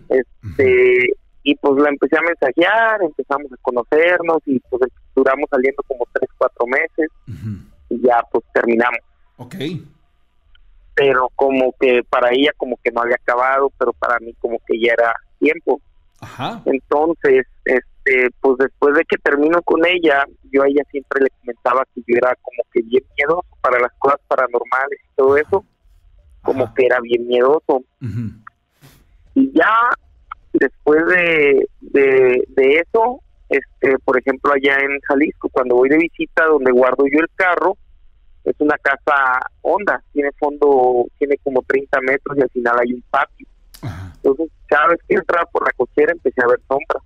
Este, 0.09 1.09
y 1.43 1.55
pues 1.55 1.81
la 1.81 1.89
empecé 1.89 2.17
a 2.17 2.21
mensajear, 2.21 3.01
empezamos 3.01 3.51
a 3.51 3.57
conocernos 3.61 4.39
y 4.45 4.59
pues 4.69 4.91
duramos 5.15 5.49
saliendo 5.49 5.83
como 5.87 6.05
tres, 6.13 6.29
cuatro 6.37 6.65
meses 6.67 7.09
y 7.89 8.01
ya 8.01 8.21
pues 8.31 8.43
terminamos. 8.53 8.99
Ok 9.37 9.55
pero 10.95 11.29
como 11.35 11.73
que 11.79 12.01
para 12.09 12.29
ella 12.31 12.51
como 12.57 12.77
que 12.81 12.89
no 12.91 13.01
había 13.01 13.15
acabado, 13.15 13.71
pero 13.77 13.91
para 13.93 14.17
mí 14.19 14.33
como 14.39 14.57
que 14.65 14.79
ya 14.79 14.93
era 14.93 15.13
tiempo. 15.39 15.81
Ajá. 16.25 16.61
Entonces, 16.65 17.45
este, 17.63 18.29
pues 18.41 18.57
después 18.57 18.95
de 18.95 19.03
que 19.05 19.17
termino 19.17 19.61
con 19.61 19.85
ella, 19.85 20.25
yo 20.51 20.63
a 20.63 20.67
ella 20.67 20.83
siempre 20.89 21.21
le 21.21 21.29
comentaba 21.39 21.83
que 21.93 22.01
yo 22.07 22.17
era 22.17 22.35
como 22.41 22.63
que 22.73 22.81
bien 22.81 23.03
miedoso 23.15 23.47
para 23.61 23.79
las 23.79 23.91
cosas 23.99 24.19
paranormales 24.27 24.99
y 25.03 25.15
todo 25.15 25.37
eso, 25.37 25.65
como 26.41 26.73
que 26.73 26.85
era 26.85 26.99
bien 27.01 27.27
miedoso. 27.27 27.83
Y 29.35 29.51
ya 29.53 29.89
después 30.53 31.05
de, 31.07 31.67
de, 31.81 32.43
de 32.47 32.75
eso, 32.79 33.21
este, 33.49 33.99
por 33.99 34.17
ejemplo, 34.17 34.51
allá 34.53 34.77
en 34.79 34.99
Jalisco, 35.01 35.49
cuando 35.49 35.75
voy 35.75 35.89
de 35.89 35.97
visita 35.97 36.45
donde 36.45 36.71
guardo 36.71 37.05
yo 37.11 37.19
el 37.19 37.29
carro, 37.35 37.77
es 38.43 38.55
una 38.59 38.77
casa 38.77 39.39
honda, 39.61 40.03
tiene 40.13 40.31
fondo, 40.39 41.05
tiene 41.17 41.37
como 41.43 41.61
30 41.63 41.99
metros 42.01 42.37
y 42.37 42.41
al 42.41 42.49
final 42.49 42.75
hay 42.79 42.93
un 42.93 43.03
patio. 43.09 43.47
Entonces, 44.25 44.51
cada 44.67 44.87
vez 44.87 44.99
que 45.07 45.15
entraba 45.15 45.45
por 45.51 45.63
la 45.63 45.71
cochera 45.73 46.11
empecé 46.11 46.41
a 46.41 46.47
ver 46.47 46.59
sombras. 46.67 47.03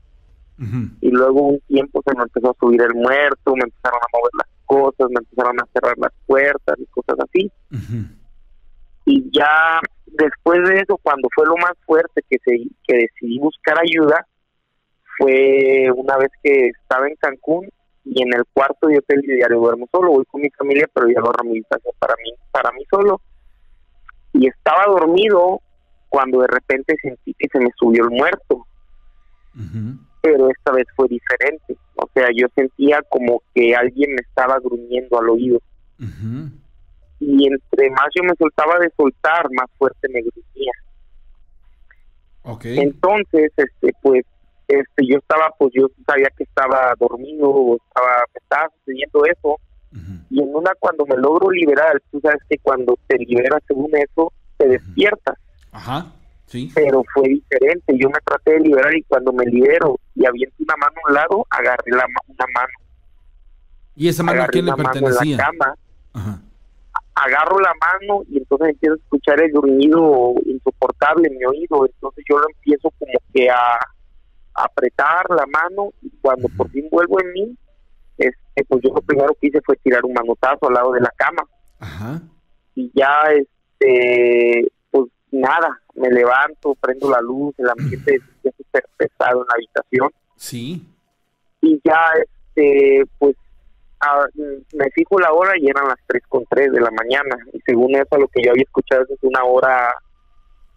Y 1.02 1.10
luego 1.10 1.42
un 1.42 1.60
tiempo 1.68 2.02
se 2.06 2.16
me 2.16 2.24
empezó 2.24 2.52
a 2.52 2.56
subir 2.60 2.82
el 2.82 2.94
muerto, 2.94 3.56
me 3.56 3.64
empezaron 3.64 4.00
a 4.00 4.18
mover 4.18 4.32
las 4.38 4.48
cosas, 4.66 5.10
me 5.10 5.20
empezaron 5.20 5.60
a 5.60 5.66
cerrar 5.74 5.98
las 5.98 6.12
puertas 6.26 6.76
y 6.80 6.86
cosas 6.88 7.18
así. 7.20 7.52
Y 9.06 9.32
ya 9.32 9.80
después 10.06 10.68
de 10.68 10.82
eso, 10.82 10.98
cuando 11.02 11.30
fue 11.34 11.46
lo 11.46 11.56
más 11.58 11.74
fuerte 11.86 12.22
que, 12.30 12.38
se, 12.44 12.58
que 12.86 12.98
decidí 12.98 13.40
buscar 13.40 13.78
ayuda, 13.80 14.26
fue 15.18 15.90
una 15.96 16.18
vez 16.18 16.32
que 16.44 16.68
estaba 16.68 17.08
en 17.08 17.16
Cancún 17.16 17.70
y 18.04 18.22
en 18.22 18.34
el 18.34 18.44
cuarto 18.54 18.90
yo 18.90 19.00
el 19.08 19.22
diario 19.22 19.60
duermo 19.60 19.88
solo, 19.92 20.12
voy 20.12 20.26
con 20.26 20.42
mi 20.42 20.50
familia, 20.52 20.90
pero 20.94 21.08
ya 21.08 21.20
agarro 21.20 21.44
mi 21.46 21.62
para 21.62 22.16
mí, 22.24 22.34
para 22.52 22.72
mí 22.72 22.84
solo. 22.90 23.22
Y 24.34 24.48
estaba 24.48 24.86
dormido 24.88 25.62
cuando 26.10 26.42
de 26.42 26.48
repente 26.48 26.96
sentí 27.02 27.34
que 27.36 27.48
se 27.52 27.60
me 27.60 27.70
subió 27.78 28.04
el 28.04 28.10
muerto. 28.10 28.66
Pero 30.22 30.50
esta 30.50 30.72
vez 30.72 30.86
fue 30.96 31.08
diferente. 31.08 31.78
O 31.96 32.10
sea, 32.14 32.28
yo 32.36 32.48
sentía 32.56 33.02
como 33.10 33.42
que 33.54 33.76
alguien 33.76 34.12
me 34.12 34.22
estaba 34.22 34.60
gruñendo 34.60 35.20
al 35.20 35.30
oído. 35.30 35.62
Y 37.20 37.48
entre 37.48 37.90
más 37.92 38.08
yo 38.16 38.24
me 38.24 38.34
soltaba 38.38 38.80
de 38.80 38.92
soltar, 38.96 39.48
más 39.52 39.70
fuerte 39.78 40.08
me 40.10 40.22
gruñía. 40.22 40.72
Okay. 42.44 42.80
Entonces, 42.80 43.52
este, 43.58 43.94
pues 44.02 44.26
este 44.70 45.08
yo 45.08 45.18
estaba 45.18 45.54
pues 45.58 45.72
yo 45.74 45.88
sabía 46.06 46.30
que 46.38 46.44
estaba 46.44 46.94
dormido 47.00 47.50
o 47.50 47.76
estaba 47.76 48.24
me 48.34 48.40
estaba 48.40 48.70
sucediendo 48.78 49.26
eso 49.26 49.60
y 50.30 50.44
en 50.44 50.56
una 50.56 50.72
cuando 50.80 51.06
me 51.08 51.18
logro 51.18 51.50
liberar 51.50 52.00
tú 52.12 52.20
sabes 52.22 52.40
que 52.48 52.58
cuando 52.60 52.98
te 53.08 53.18
liberas 53.18 53.62
según 53.68 53.90
eso 53.96 54.32
te 54.58 54.68
despiertas 54.68 55.36
ajá 55.72 56.12
sí. 56.50 56.72
Pero 56.74 57.04
fue 57.14 57.30
diferente. 57.30 57.96
Yo 57.98 58.10
me 58.10 58.20
traté 58.26 58.54
de 58.54 58.60
liberar 58.62 58.96
y 58.96 59.04
cuando 59.04 59.32
me 59.32 59.46
libero 59.46 60.00
y 60.16 60.26
aviento 60.26 60.56
una 60.60 60.76
mano 60.78 60.94
a 60.96 61.10
un 61.10 61.16
lado 61.16 61.48
agarré 61.50 61.92
la 61.92 62.06
una 62.28 62.46
mano. 62.54 62.74
Y 63.96 64.08
esa 64.08 64.24
mano 64.24 64.44
a 64.44 64.48
quién 64.48 64.66
le 64.66 64.74
pertenecía 64.74 65.38
la 65.38 65.44
cama, 65.44 65.76
agarro 67.16 67.60
la 67.60 67.74
mano 67.82 68.24
y 68.30 68.38
entonces 68.38 68.70
empiezo 68.70 68.94
a 68.94 68.98
escuchar 68.98 69.42
el 69.42 69.52
gruñido 69.52 70.34
insoportable 70.46 71.28
en 71.28 71.38
mi 71.38 71.46
oído. 71.46 71.86
Entonces 71.86 72.24
yo 72.30 72.40
lo 72.40 72.48
empiezo 72.50 72.92
como 72.98 73.12
que 73.34 73.50
a 73.50 73.78
apretar 74.54 75.30
la 75.30 75.46
mano 75.46 75.92
y 76.02 76.10
cuando 76.22 76.48
por 76.50 76.70
fin 76.72 76.88
vuelvo 76.92 77.22
en 77.22 77.34
mí, 77.34 77.58
este, 78.18 78.64
pues 78.68 78.82
yo 78.84 78.92
lo 78.94 79.02
primero 79.02 79.36
que 79.40 79.48
hice 79.48 79.62
fue 79.62 79.76
tirar 79.78 80.04
un 80.04 80.14
manotazo 80.14 80.68
al 80.68 80.74
lado 80.74 80.92
de 80.94 81.02
la 81.02 81.14
cama. 81.16 81.44
Y 82.76 82.92
ya, 82.94 83.24
este, 83.32 84.72
nada, 85.32 85.82
me 85.96 86.10
levanto, 86.10 86.76
prendo 86.76 87.10
la 87.10 87.22
luz, 87.22 87.54
el 87.58 87.70
ambiente 87.70 88.16
es 88.44 88.54
súper 88.56 88.86
pesado 88.98 89.42
en 89.42 89.48
la 89.48 89.56
habitación. 89.56 90.10
Sí. 90.36 90.88
Y 91.62 91.80
ya, 91.84 92.02
este, 92.22 93.04
pues 93.18 93.36
me 94.74 94.90
fijo 94.92 95.20
la 95.20 95.32
hora 95.34 95.54
y 95.58 95.68
eran 95.68 95.88
las 95.88 95.98
tres 96.08 96.24
con 96.30 96.46
tres 96.50 96.72
de 96.72 96.80
la 96.80 96.92
mañana. 96.92 97.38
Y 97.54 97.60
según 97.66 97.96
eso, 97.96 98.18
lo 98.18 98.28
que 98.28 98.44
yo 98.44 98.52
había 98.52 98.64
escuchado 98.64 99.04
es 99.04 99.20
una 99.22 99.44
hora, 99.44 99.94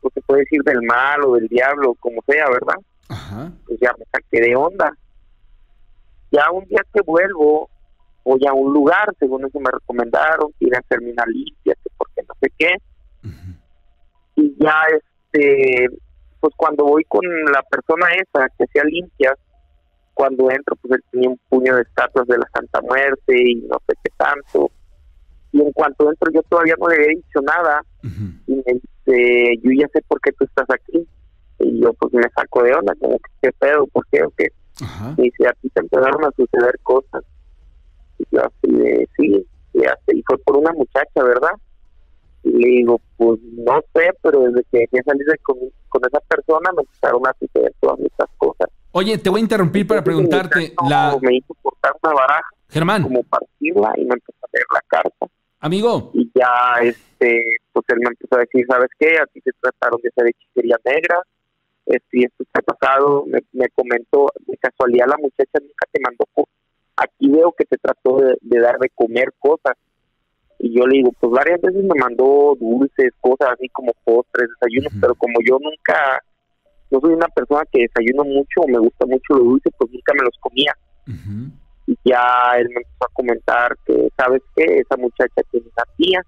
pues 0.01 0.15
se 0.15 0.21
puede 0.23 0.41
decir 0.41 0.63
del 0.65 0.83
mal 0.83 1.23
o 1.25 1.35
del 1.35 1.49
diablo, 1.49 1.95
como 2.01 2.21
sea, 2.27 2.49
¿verdad? 2.49 2.75
pues 3.67 3.79
ya 3.81 3.93
me 3.99 4.05
saqué 4.07 4.41
de 4.41 4.57
onda. 4.57 4.91
Ya 6.31 6.51
un 6.51 6.65
día 6.65 6.83
que 6.93 7.03
vuelvo, 7.03 7.69
voy 8.25 8.41
a 8.49 8.53
un 8.53 8.73
lugar, 8.73 9.15
según 9.19 9.45
eso 9.45 9.61
me 9.61 9.71
recomendaron, 9.71 10.51
ir 10.61 10.75
a 10.75 11.27
limpia, 11.27 11.75
que 11.75 11.91
porque 11.97 12.23
no 12.27 12.35
sé 12.41 12.49
qué. 12.59 12.75
Y 14.43 14.57
ya, 14.59 14.75
este, 14.93 15.87
pues 16.41 16.53
cuando 16.57 16.85
voy 16.85 17.05
con 17.05 17.25
la 17.53 17.63
persona 17.63 18.07
esa 18.15 18.49
que 18.59 18.65
hacía 18.65 18.83
limpias, 18.85 19.35
cuando 20.15 20.51
entro, 20.51 20.75
pues 20.77 20.95
él 20.95 21.05
tenía 21.11 21.31
un 21.31 21.41
puño 21.49 21.77
de 21.77 21.83
estatuas 21.83 22.27
de 22.27 22.39
la 22.39 22.49
Santa 22.53 22.81
Muerte 22.83 23.33
y 23.35 23.55
no 23.55 23.77
sé 23.87 23.95
qué 24.03 24.11
tanto. 24.17 24.71
Y 25.53 25.61
en 25.61 25.73
cuanto 25.73 26.11
entro, 26.11 26.33
yo 26.33 26.43
todavía 26.43 26.75
no 26.79 26.89
le 26.89 26.97
había 26.97 27.09
dicho 27.09 27.41
nada. 27.43 27.83
Y 28.47 28.55
me 28.55 28.63
dice, 28.75 29.61
yo 29.63 29.71
ya 29.79 29.87
sé 29.93 30.03
por 30.09 30.21
qué 30.21 30.33
tú 30.33 30.45
estás 30.45 30.67
aquí 30.71 31.07
y 31.61 31.81
yo 31.81 31.93
pues 31.95 32.13
me 32.13 32.23
saco 32.35 32.63
de 32.65 32.75
onda, 32.75 32.95
como 33.01 33.19
que 33.19 33.31
qué 33.43 33.53
pedo, 33.53 33.87
¿por 33.87 34.05
qué 34.11 34.25
o 34.25 34.31
qué? 34.37 34.49
Y 35.17 35.23
dice, 35.23 35.47
a 35.47 35.53
ti 35.53 35.69
te 35.71 35.81
empezaron 35.81 36.25
a 36.25 36.31
suceder 36.33 36.79
cosas. 36.83 37.23
Y 38.19 38.25
yo 38.33 38.41
así 38.41 38.73
de, 38.73 39.09
sí, 39.17 39.47
y, 39.75 39.81
y 39.81 40.23
fue 40.27 40.39
por 40.39 40.57
una 40.57 40.73
muchacha, 40.73 41.23
¿verdad? 41.23 41.53
Le 42.43 42.69
digo, 42.69 43.01
pues 43.17 43.41
no 43.43 43.81
sé, 43.95 44.11
pero 44.21 44.41
desde 44.41 44.65
que 44.71 44.79
dejé 44.91 45.03
salir 45.05 45.27
con, 45.43 45.57
con 45.89 46.03
esa 46.05 46.21
persona 46.21 46.71
me 46.77 46.83
empezaron 46.83 47.27
a 47.27 47.35
suceder 47.39 47.73
todas 47.81 48.01
estas 48.01 48.29
cosas. 48.37 48.69
Oye, 48.93 49.17
te 49.19 49.31
voy 49.31 49.41
a 49.41 49.43
interrumpir 49.43 49.87
para 49.87 50.05
preguntarte. 50.05 50.75
la... 50.89 51.17
Me 51.23 51.37
hizo 51.37 51.55
cortar 51.63 51.93
una 52.03 52.15
baraja. 52.15 52.49
Germán. 52.69 53.03
Como 53.03 53.23
partirla 53.23 53.93
y 53.97 54.05
me 54.05 54.15
empezó 54.15 54.39
a 54.43 54.49
leer 54.53 54.67
la 54.73 54.81
carta. 54.87 55.27
Amigo. 55.61 56.11
Y 56.15 56.31
ya 56.35 56.83
este 56.83 57.43
pues 57.73 57.87
él 57.89 57.99
me 58.01 58.09
empezó 58.09 58.37
a 58.37 58.41
decir 58.41 58.67
sabes 58.69 58.91
qué 58.99 59.17
a 59.17 59.27
ti 59.27 59.41
te 59.41 59.53
trataron 59.61 60.01
de 60.03 60.09
hacer 60.09 60.27
hechicería 60.29 60.77
negra 60.85 61.23
esto 61.87 62.09
y 62.13 62.25
esto 62.25 62.45
ha 62.53 62.63
pasado 62.63 63.25
me, 63.27 63.69
comentó 63.71 64.27
de 64.47 64.57
casualidad 64.57 65.07
la 65.07 65.17
muchacha 65.19 65.59
nunca 65.61 65.87
te 65.91 66.01
mandó 66.01 66.25
aquí 66.97 67.31
veo 67.31 67.55
que 67.57 67.65
te 67.65 67.77
trató 67.79 68.19
de, 68.19 68.61
dar 68.61 68.79
de 68.79 68.91
comer 68.91 69.33
cosas 69.39 69.77
y 70.63 70.75
yo 70.75 70.87
le 70.87 70.99
digo 70.99 71.13
pues 71.21 71.33
varias 71.33 71.61
veces 71.61 71.85
me 71.85 72.01
mandó 72.01 72.57
dulces 72.59 73.13
cosas 73.21 73.51
así 73.53 73.69
como 73.69 73.93
postres 74.05 74.49
desayunos 74.49 74.93
pero 75.01 75.15
como 75.17 75.35
yo 75.47 75.59
nunca 75.61 76.21
no 76.91 77.01
soy 77.01 77.15
una 77.15 77.29
persona 77.29 77.63
que 77.71 77.83
desayuno 77.83 78.25
mucho 78.25 78.61
o 78.63 78.69
me 78.69 78.79
gusta 78.79 79.05
mucho 79.07 79.35
lo 79.35 79.45
dulce 79.45 79.71
pues 79.77 79.91
nunca 79.93 80.13
me 80.15 80.25
los 80.25 80.39
comía 80.41 80.73
y 81.87 81.99
ya 82.05 82.53
él 82.59 82.69
me 82.69 82.77
empezó 82.77 83.05
a 83.05 83.13
comentar 83.13 83.77
que, 83.85 84.09
¿sabes 84.17 84.43
qué? 84.55 84.81
Esa 84.81 84.97
muchacha 84.97 85.43
tiene 85.51 85.67
una 85.67 85.85
tía. 85.97 86.23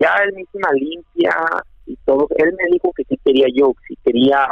Ya 0.00 0.14
él 0.24 0.34
me 0.34 0.42
hizo 0.42 0.58
una 0.58 0.72
limpia 0.72 1.34
y 1.86 1.96
todo. 2.04 2.28
Él 2.36 2.54
me 2.56 2.72
dijo 2.72 2.92
que 2.96 3.04
si 3.04 3.16
quería 3.18 3.46
yo, 3.54 3.74
si 3.86 3.96
quería 4.04 4.46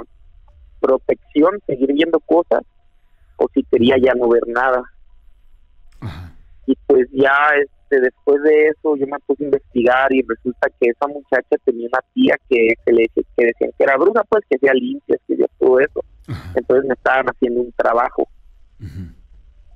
protección, 0.81 1.61
seguir 1.67 1.93
viendo 1.93 2.19
cosas, 2.21 2.63
o 3.37 3.47
si 3.55 3.63
quería 3.65 3.97
ya 3.99 4.15
no 4.15 4.29
ver 4.29 4.43
nada. 4.49 4.83
Y 6.67 6.77
pues 6.87 7.09
ya 7.13 7.53
este 7.89 8.01
después 8.01 8.43
de 8.43 8.69
eso 8.69 8.97
yo 8.97 9.07
me 9.07 9.19
puse 9.27 9.45
a 9.45 9.47
investigar 9.47 10.13
y 10.13 10.23
resulta 10.23 10.69
que 10.81 10.91
esa 10.91 11.07
muchacha 11.07 11.57
tenía 11.65 11.89
una 11.89 12.01
tía 12.13 12.37
que, 12.49 12.75
que 12.85 12.93
le 12.93 13.07
que 13.09 13.47
decían 13.47 13.71
que 13.79 13.85
era 13.85 13.97
bruja, 13.97 14.23
pues 14.29 14.45
que 14.49 14.57
hacía 14.57 14.73
limpias, 14.75 15.21
que 15.27 15.35
hacía 15.35 15.47
todo 15.59 15.81
eso. 15.81 16.05
Entonces 16.55 16.87
me 16.87 16.95
estaban 16.95 17.27
haciendo 17.27 17.61
un 17.61 17.73
trabajo 17.73 18.29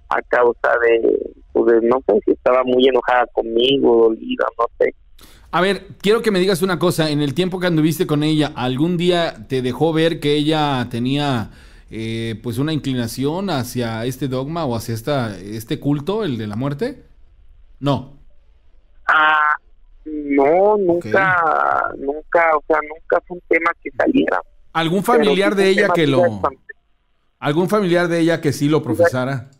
a 0.08 0.22
causa 0.22 0.70
pues, 1.52 1.66
de, 1.66 1.88
no 1.88 2.02
sé 2.06 2.20
si 2.24 2.32
estaba 2.32 2.64
muy 2.64 2.86
enojada 2.88 3.26
conmigo, 3.32 4.08
dolida, 4.08 4.46
no 4.58 4.66
sé. 4.78 4.94
A 5.52 5.60
ver, 5.60 5.86
quiero 6.00 6.22
que 6.22 6.30
me 6.30 6.38
digas 6.38 6.62
una 6.62 6.78
cosa. 6.78 7.10
En 7.10 7.20
el 7.22 7.34
tiempo 7.34 7.60
que 7.60 7.66
anduviste 7.66 8.06
con 8.06 8.22
ella, 8.22 8.52
¿algún 8.54 8.96
día 8.96 9.46
te 9.48 9.62
dejó 9.62 9.92
ver 9.92 10.20
que 10.20 10.34
ella 10.34 10.88
tenía 10.90 11.50
eh, 11.90 12.38
pues 12.42 12.58
una 12.58 12.72
inclinación 12.72 13.50
hacia 13.50 14.04
este 14.04 14.28
dogma 14.28 14.64
o 14.64 14.76
hacia 14.76 14.94
esta, 14.94 15.38
este 15.38 15.80
culto, 15.80 16.24
el 16.24 16.38
de 16.38 16.46
la 16.46 16.56
muerte? 16.56 17.09
No. 17.80 18.18
Ah, 19.08 19.54
no, 20.04 20.76
nunca, 20.76 21.92
nunca, 21.98 22.56
o 22.56 22.62
sea, 22.66 22.78
nunca 22.88 23.20
fue 23.26 23.36
un 23.36 23.42
tema 23.48 23.72
que 23.82 23.90
saliera. 23.90 24.40
¿Algún 24.72 25.02
familiar 25.02 25.54
de 25.54 25.68
ella 25.68 25.88
que 25.94 26.06
lo... 26.06 26.22
¿Algún 27.38 27.68
familiar 27.68 28.06
de 28.08 28.20
ella 28.20 28.40
que 28.40 28.52
sí 28.52 28.68
lo 28.68 28.82
profesara? 28.82 29.50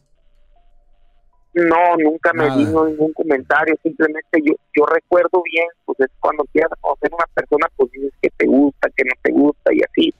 No, 1.54 1.96
nunca 1.96 2.32
me 2.32 2.44
vino 2.56 2.84
ningún 2.84 3.12
comentario, 3.12 3.74
simplemente 3.82 4.40
yo 4.44 4.54
yo 4.76 4.86
recuerdo 4.86 5.42
bien, 5.42 5.66
pues 5.84 5.98
es 5.98 6.06
cuando 6.20 6.44
quieras 6.52 6.70
conocer 6.80 7.10
a 7.12 7.16
una 7.16 7.26
persona, 7.34 7.66
pues 7.76 7.90
dices 7.90 8.12
que 8.22 8.30
te 8.36 8.46
gusta, 8.46 8.88
que 8.96 9.02
no 9.04 9.12
te 9.20 9.32
gusta 9.32 9.74
y 9.74 9.80
así. 9.82 10.14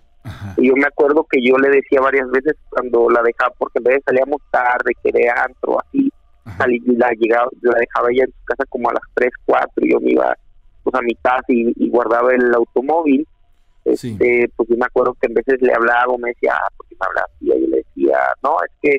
Y 0.57 0.69
yo 0.69 0.75
me 0.75 0.87
acuerdo 0.87 1.25
que 1.31 1.41
yo 1.41 1.57
le 1.57 1.69
decía 1.69 2.01
varias 2.01 2.29
veces 2.31 2.57
cuando 2.69 3.09
la 3.11 3.23
dejaba, 3.23 3.55
porque 3.57 3.79
en 3.79 3.85
vez 3.85 3.95
de 3.97 4.03
salíamos 4.07 4.41
tarde, 4.51 4.93
que 5.03 5.13
de 5.13 5.31
antro, 5.31 5.79
así, 5.81 6.10
salí, 6.57 6.81
la, 6.87 7.11
llegaba, 7.13 7.49
la 7.63 7.79
dejaba 7.79 8.09
ella 8.11 8.25
en 8.25 8.33
su 8.33 8.45
casa 8.45 8.65
como 8.69 8.91
a 8.91 8.95
las 8.95 9.03
3, 9.15 9.31
4, 9.47 9.87
y 9.87 9.93
yo 9.93 10.01
me 10.01 10.13
iba 10.13 10.37
pues 10.83 10.95
a 10.95 11.03
mi 11.03 11.15
casa 11.17 11.45
y, 11.49 11.89
guardaba 11.89 12.33
el 12.33 12.55
automóvil. 12.55 13.27
Este, 13.85 14.51
pues 14.57 14.69
yo 14.69 14.77
me 14.77 14.87
acuerdo 14.87 15.17
que 15.21 15.27
en 15.27 15.35
veces 15.35 15.61
le 15.63 15.73
hablaba 15.73 16.13
o 16.13 16.19
me 16.19 16.31
decía, 16.31 16.55
ah, 16.55 16.69
¿por 16.77 16.87
qué 16.87 16.97
me 17.01 17.07
hablas? 17.07 17.27
Y 17.41 17.47
yo 17.49 17.55
le 17.55 17.77
decía, 17.79 18.19
no, 18.43 18.57
es 18.65 18.73
que 18.83 18.99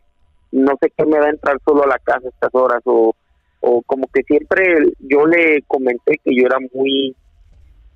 no 0.52 0.74
sé 0.82 0.92
qué 0.96 1.06
me 1.06 1.20
va 1.20 1.28
a 1.28 1.30
entrar 1.30 1.58
solo 1.66 1.84
a 1.84 1.88
la 1.88 2.00
casa 2.00 2.26
a 2.26 2.30
estas 2.30 2.54
horas 2.54 2.82
o, 2.86 3.16
o 3.62 3.82
como 3.84 4.08
que 4.08 4.24
siempre 4.24 4.92
yo 5.00 5.26
le 5.26 5.62
comenté 5.68 6.20
que 6.24 6.36
yo 6.36 6.46
era 6.46 6.58
muy 6.74 7.16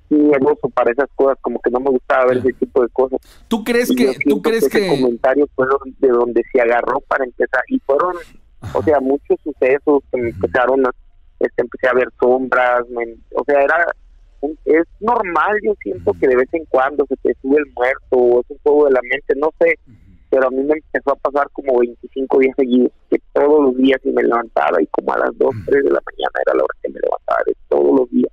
miedoso 0.10 0.70
para 0.70 0.92
esas 0.92 1.10
cosas, 1.16 1.38
como 1.42 1.60
que 1.60 1.72
no 1.72 1.80
me 1.80 1.90
gustaba 1.90 2.28
ver 2.28 2.38
ese 2.38 2.54
tipo 2.54 2.82
de 2.82 2.90
cosas. 2.90 3.20
¿Tú 3.48 3.64
crees 3.64 3.94
que 3.94 4.16
tú 4.28 4.42
crees 4.42 4.70
que, 4.70 4.86
ese 4.86 5.02
comentario 5.02 5.48
fueron 5.56 5.80
de 6.00 6.10
donde 6.10 6.44
se 6.52 6.62
agarró 6.62 7.00
para 7.02 7.26
empezar 7.26 7.62
y 7.68 7.80
fueron 7.80 8.16
o 8.74 8.84
sea, 8.84 9.00
muchos 9.00 9.40
sucesos 9.44 10.04
que 10.12 10.22
me 10.22 10.30
empezaron 10.30 10.86
a, 10.86 10.92
este, 11.40 11.62
empecé 11.62 11.88
a 11.88 11.94
ver 11.94 12.08
sombras, 12.20 12.84
o 13.34 13.44
sea, 13.46 13.62
era 13.62 13.88
es 14.66 14.84
normal, 15.00 15.58
yo 15.64 15.74
siento 15.82 16.14
que 16.20 16.28
de 16.28 16.36
vez 16.36 16.50
en 16.54 16.66
cuando 16.66 17.06
se 17.08 17.16
te 17.18 17.34
sube 17.42 17.58
el 17.58 17.74
muerto 17.74 18.16
o 18.16 18.42
es 18.42 18.50
un 18.50 18.58
juego 18.64 18.86
de 18.86 18.92
la 18.92 19.02
mente, 19.02 19.34
no 19.38 19.50
sé, 19.60 19.80
pero 20.30 20.48
a 20.48 20.52
mí 20.52 20.64
me 20.64 20.74
empezó 20.74 21.14
a 21.14 21.16
pasar 21.16 21.50
como 21.52 21.80
25 21.80 22.40
días 22.40 22.56
seguidos, 22.58 22.92
que 23.10 23.18
todos 23.34 23.66
los 23.66 23.78
días 23.78 24.00
me 24.04 24.24
levantaba 24.24 24.82
y 24.82 24.88
como 24.88 25.14
a 25.14 25.20
las 25.20 25.38
2, 25.38 25.56
3 25.66 25.84
de 25.84 25.90
la 25.90 26.02
mañana 26.06 26.40
era 26.46 26.58
la 26.58 26.64
hora 26.64 26.76
que 26.82 26.90
me 26.90 27.00
levantaba, 27.00 27.40
todos 27.70 28.00
los 28.00 28.10
días. 28.12 28.32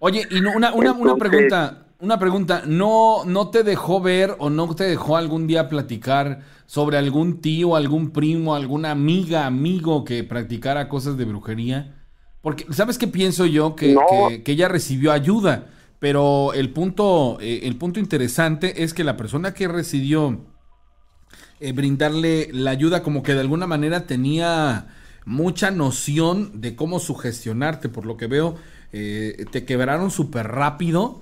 Oye, 0.00 0.26
y 0.30 0.40
una, 0.40 0.72
una, 0.74 0.92
una 0.92 1.16
pregunta, 1.16 1.86
una 2.00 2.18
pregunta, 2.18 2.62
¿no, 2.66 3.24
¿no 3.26 3.50
te 3.50 3.62
dejó 3.62 4.00
ver 4.00 4.34
o 4.38 4.50
no 4.50 4.74
te 4.74 4.84
dejó 4.84 5.16
algún 5.16 5.46
día 5.46 5.68
platicar 5.68 6.40
sobre 6.66 6.96
algún 6.96 7.40
tío, 7.40 7.76
algún 7.76 8.10
primo, 8.10 8.54
alguna 8.54 8.90
amiga, 8.90 9.46
amigo 9.46 10.04
que 10.04 10.24
practicara 10.24 10.88
cosas 10.88 11.16
de 11.16 11.26
brujería? 11.26 12.04
Porque, 12.40 12.66
¿sabes 12.70 12.96
qué 12.96 13.06
pienso 13.06 13.44
yo? 13.44 13.76
Que, 13.76 13.96
que, 14.44 14.52
ella 14.52 14.68
recibió 14.68 15.12
ayuda, 15.12 15.66
pero 15.98 16.54
el 16.54 16.70
punto, 16.70 17.38
eh, 17.40 17.60
el 17.64 17.76
punto 17.76 18.00
interesante 18.00 18.82
es 18.82 18.94
que 18.94 19.04
la 19.04 19.18
persona 19.18 19.52
que 19.52 19.68
recibió 19.68 20.40
eh, 21.60 21.72
brindarle 21.72 22.48
la 22.52 22.70
ayuda, 22.70 23.02
como 23.02 23.22
que 23.22 23.34
de 23.34 23.40
alguna 23.40 23.66
manera 23.66 24.06
tenía 24.06 24.86
mucha 25.26 25.70
noción 25.70 26.62
de 26.62 26.74
cómo 26.74 26.98
sugestionarte, 26.98 27.90
por 27.90 28.06
lo 28.06 28.16
que 28.16 28.26
veo, 28.26 28.56
eh, 28.92 29.44
te 29.50 29.66
quebraron 29.66 30.10
súper 30.10 30.48
rápido 30.48 31.20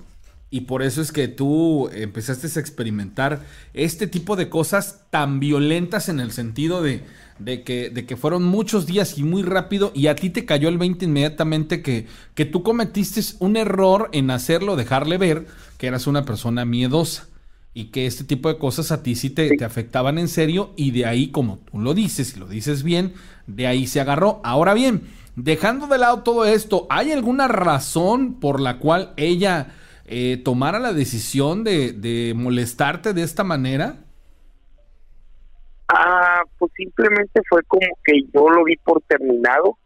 y 0.51 0.61
por 0.61 0.81
eso 0.81 1.01
es 1.01 1.11
que 1.11 1.27
tú 1.27 1.89
empezaste 1.89 2.47
a 2.47 2.61
experimentar 2.61 3.45
este 3.73 4.07
tipo 4.07 4.35
de 4.35 4.49
cosas 4.49 5.05
tan 5.09 5.39
violentas 5.39 6.09
en 6.09 6.19
el 6.19 6.31
sentido 6.31 6.81
de, 6.81 7.03
de, 7.37 7.63
que, 7.63 7.89
de 7.89 8.05
que 8.05 8.17
fueron 8.17 8.43
muchos 8.43 8.85
días 8.85 9.17
y 9.17 9.23
muy 9.23 9.43
rápido 9.43 9.91
y 9.93 10.07
a 10.07 10.15
ti 10.15 10.29
te 10.29 10.45
cayó 10.45 10.69
el 10.69 10.77
20 10.77 11.05
inmediatamente 11.05 11.81
que, 11.81 12.07
que 12.33 12.45
tú 12.45 12.63
cometiste 12.63 13.21
un 13.39 13.57
error 13.57 14.09
en 14.11 14.31
hacerlo, 14.31 14.75
dejarle 14.75 15.17
ver 15.17 15.45
que 15.77 15.87
eras 15.87 16.07
una 16.07 16.25
persona 16.25 16.65
miedosa 16.65 17.27
y 17.73 17.85
que 17.85 18.05
este 18.05 18.23
tipo 18.23 18.49
de 18.49 18.57
cosas 18.57 18.91
a 18.91 19.03
ti 19.03 19.15
sí 19.15 19.29
te, 19.29 19.63
afectaban 19.63 20.17
en 20.17 20.27
serio 20.27 20.73
y 20.75 20.91
de 20.91 21.05
ahí, 21.05 21.29
como 21.29 21.59
tú 21.59 21.79
lo 21.79 21.93
dices 21.93 22.35
y 22.35 22.39
lo 22.39 22.47
dices 22.47 22.83
bien, 22.83 23.13
de 23.47 23.67
ahí 23.67 23.87
se 23.87 24.01
agarró. 24.01 24.41
Ahora 24.43 24.73
bien, 24.73 25.03
dejando 25.35 25.87
de 25.87 25.99
lado 25.99 26.23
todo 26.23 26.45
esto, 26.45 26.87
¿hay 26.89 27.11
alguna 27.11 27.47
razón 27.47 28.39
por 28.39 28.59
la 28.59 28.79
cual 28.79 29.13
ella 29.17 29.75
eh, 30.09 30.41
tomara 30.43 30.79
la 30.79 30.93
decisión 30.93 31.63
de, 31.63 32.33
molestarte 32.35 33.13
de 33.13 33.23
esta 33.23 33.43
manera? 33.43 33.97
Ah, 35.87 36.43
pues 36.57 36.71
simplemente 36.75 37.41
fue 37.49 37.63
como 37.63 37.87
que 38.03 38.21
yo 38.33 38.49
lo 38.49 38.63
vi 38.63 38.75
por 38.77 39.01
terminado. 39.01 39.77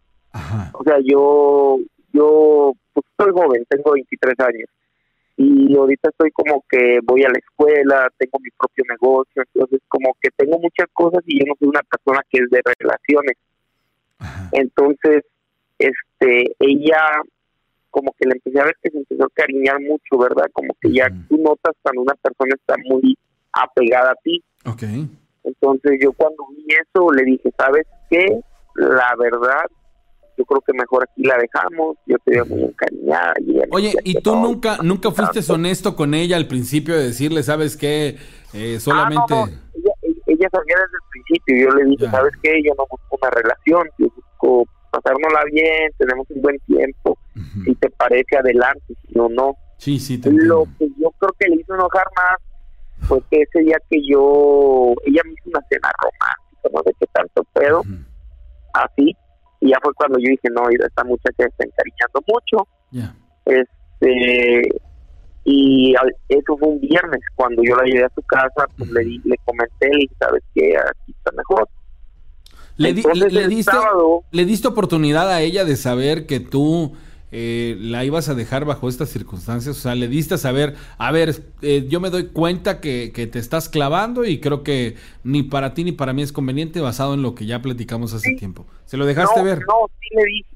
O 0.74 0.84
sea, 0.84 0.98
yo, 1.04 1.78
yo, 2.12 2.74
pues 2.94 3.06
soy 3.18 3.32
joven, 3.32 3.66
tengo 3.70 3.92
23 3.92 4.40
años 4.40 4.70
y 5.36 5.76
ahorita 5.76 6.10
estoy 6.10 6.32
como 6.32 6.64
que 6.70 7.00
voy 7.04 7.24
a 7.24 7.30
la 7.30 7.40
escuela, 7.40 8.08
tengo 8.18 8.40
mi 8.40 8.50
propio 8.52 8.84
negocio, 8.88 9.44
entonces 9.54 9.82
como 9.88 10.16
que 10.22 10.30
tengo 10.36 10.60
muchas 10.60 10.88
cosas 10.94 11.24
y 11.26 11.40
yo 11.40 11.46
no 11.48 11.56
soy 11.58 11.70
una 11.70 11.82
persona 11.82 12.22
que 12.30 12.40
es 12.40 12.50
de 12.50 12.62
relaciones. 12.80 13.38
Entonces, 14.52 15.24
este, 15.80 16.56
ella 16.60 17.22
como 17.94 18.12
que 18.20 18.26
le 18.26 18.34
empecé 18.34 18.60
a 18.60 18.66
ver 18.66 18.76
que 18.82 18.90
se 18.90 18.98
empezó 18.98 19.26
a 19.26 19.30
cariñar 19.36 19.80
mucho, 19.80 20.18
¿verdad? 20.18 20.48
Como 20.52 20.76
que 20.82 20.92
ya 20.92 21.08
tú 21.30 21.38
notas 21.38 21.76
cuando 21.84 22.02
una 22.02 22.16
persona 22.16 22.56
está 22.56 22.76
muy 22.90 23.16
apegada 23.54 24.12
a 24.12 24.16
ti. 24.24 24.44
Okay. 24.66 25.08
Entonces 25.44 26.00
yo 26.02 26.12
cuando 26.14 26.44
vi 26.50 26.66
eso 26.74 27.12
le 27.12 27.24
dije, 27.24 27.54
¿sabes 27.56 27.86
qué? 28.10 28.26
La 28.76 29.14
verdad 29.20 29.62
yo 30.36 30.46
creo 30.46 30.62
que 30.62 30.74
mejor 30.74 31.04
aquí 31.04 31.24
la 31.24 31.38
dejamos, 31.38 31.96
yo 32.08 32.18
te 32.26 32.32
veo 32.32 32.46
muy 32.48 32.64
encariñada. 32.64 33.34
Y 33.46 33.60
Oye, 33.70 33.94
¿y 34.04 34.20
tú 34.22 34.36
nunca 34.36 34.78
nunca 34.82 35.12
fuiste 35.12 35.40
honesto 35.54 35.96
con 35.96 36.16
ella 36.16 36.36
al 36.38 36.48
principio 36.48 36.96
de 36.96 37.04
decirle, 37.04 37.44
sabes 37.44 37.78
qué, 37.78 38.18
eh, 38.54 38.80
solamente... 38.80 39.36
Ah, 39.36 39.48
ella, 40.26 40.50
sabía 40.52 40.76
desde 40.76 40.98
el 40.98 41.10
principio, 41.12 41.70
yo 41.70 41.76
le 41.76 41.86
dije, 41.92 42.10
¿sabes 42.10 42.34
qué? 42.42 42.64
Yo 42.66 42.74
no 42.76 42.88
busco 42.90 43.20
una 43.22 43.30
relación, 43.30 43.88
yo 44.00 44.08
busco 44.16 44.68
pasárnosla 44.94 45.44
bien, 45.52 45.92
tenemos 45.98 46.30
un 46.30 46.42
buen 46.42 46.60
tiempo, 46.68 47.18
si 47.66 47.74
te 47.76 47.90
parece 47.90 48.38
adelante, 48.38 48.94
si 49.02 49.18
no, 49.18 49.28
no. 49.30 49.56
Sí, 49.78 50.00
sí, 50.00 50.22
Lo 50.24 50.66
que 50.78 50.88
yo 51.00 51.10
creo 51.18 51.34
que 51.40 51.48
le 51.50 51.56
hizo 51.56 51.74
enojar 51.74 52.06
más 52.16 52.38
fue 53.08 53.20
que 53.30 53.42
ese 53.42 53.60
día 53.60 53.78
que 53.90 54.00
yo, 54.08 54.94
ella 55.06 55.22
me 55.26 55.32
hizo 55.34 55.50
una 55.50 55.62
cena 55.68 55.92
romántica, 56.00 56.70
no 56.72 56.84
sé 56.84 56.96
qué 57.00 57.08
tanto 57.12 57.44
pedo, 57.54 57.82
así, 58.74 59.16
y 59.62 59.70
ya 59.70 59.80
fue 59.82 59.94
cuando 59.96 60.20
yo 60.20 60.30
dije, 60.30 60.50
no, 60.52 60.70
esta 60.70 61.04
muchacha 61.04 61.46
está 61.46 61.66
encariñando 61.66 62.22
mucho. 62.28 62.68
Este, 63.46 64.70
y 65.46 65.96
eso 66.30 66.58
fue 66.58 66.68
un 66.68 66.80
viernes, 66.80 67.22
cuando 67.36 67.64
yo 67.64 67.76
la 67.76 67.84
llevé 67.84 68.06
a 68.06 68.12
su 68.14 68.22
casa, 68.22 68.68
pues 68.78 68.92
le, 68.92 69.04
le 69.04 69.38
comenté, 69.44 69.90
y 70.00 70.08
¿sabes 70.20 70.44
qué? 70.54 70.78
Aquí 70.78 71.16
está 71.18 71.32
mejor. 71.32 71.68
Le, 72.78 72.94
diste, 72.94 73.14
le, 74.32 74.46
diste, 74.46 74.68
oportunidad 74.68 75.30
a 75.30 75.42
ella 75.42 75.64
de 75.64 75.76
saber 75.76 76.26
que 76.26 76.40
tú 76.40 76.94
eh, 77.32 77.78
la 77.80 78.04
ibas 78.04 78.30
a 78.30 78.34
dejar 78.34 78.66
bajo 78.66 78.90
estas 78.90 79.10
circunstancias? 79.10 79.78
O 79.78 79.80
sea, 79.80 79.94
le 79.94 80.08
diste 80.08 80.36
a 80.36 80.38
saber, 80.38 80.76
a 80.98 81.12
ver, 81.12 81.36
eh, 81.62 81.86
yo 81.88 82.00
me 82.00 82.10
doy 82.10 82.30
cuenta 82.30 82.82
que, 82.82 83.12
te 83.14 83.38
estás 83.38 83.70
clavando 83.70 84.26
y 84.26 84.40
creo 84.40 84.64
que 84.64 84.96
ni 85.24 85.44
para 85.44 85.76
ti 85.76 85.84
ni 85.84 85.92
para 85.92 86.14
mí 86.14 86.24
es 86.24 86.32
conveniente 86.32 86.82
basado 86.82 87.14
en 87.14 87.22
lo 87.22 87.36
que 87.36 87.46
ya 87.46 87.62
platicamos 87.62 88.14
hace 88.14 88.34
tiempo. 88.36 88.66
¿Se 88.86 88.98
lo 88.98 89.06
dejaste 89.06 89.44
ver? 89.44 89.60
No, 89.60 89.88
sí 90.00 90.16
le 90.16 90.24
dije. 90.26 90.50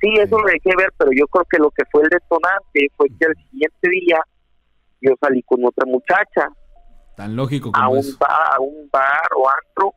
Sí, 0.00 0.08
eso 0.18 0.38
lo 0.38 0.46
dejé 0.46 0.76
ver, 0.76 0.92
pero 0.98 1.10
yo 1.12 1.26
creo 1.26 1.44
que 1.50 1.58
lo 1.58 1.70
que 1.70 1.82
fue 1.90 2.02
el 2.02 2.08
detonante 2.10 2.88
fue 2.96 3.08
que 3.08 3.26
al 3.26 3.34
siguiente 3.50 3.88
día 3.90 4.18
yo 5.00 5.14
salí 5.20 5.42
con 5.42 5.64
otra 5.64 5.86
muchacha. 5.86 6.48
Tan 7.16 7.34
lógico 7.34 7.72
como 7.72 7.84
a 7.84 7.88
un 7.88 8.16
bar, 8.18 8.56
a 8.56 8.60
un 8.60 8.90
bar 8.90 9.28
o 9.34 9.48
antro 9.48 9.94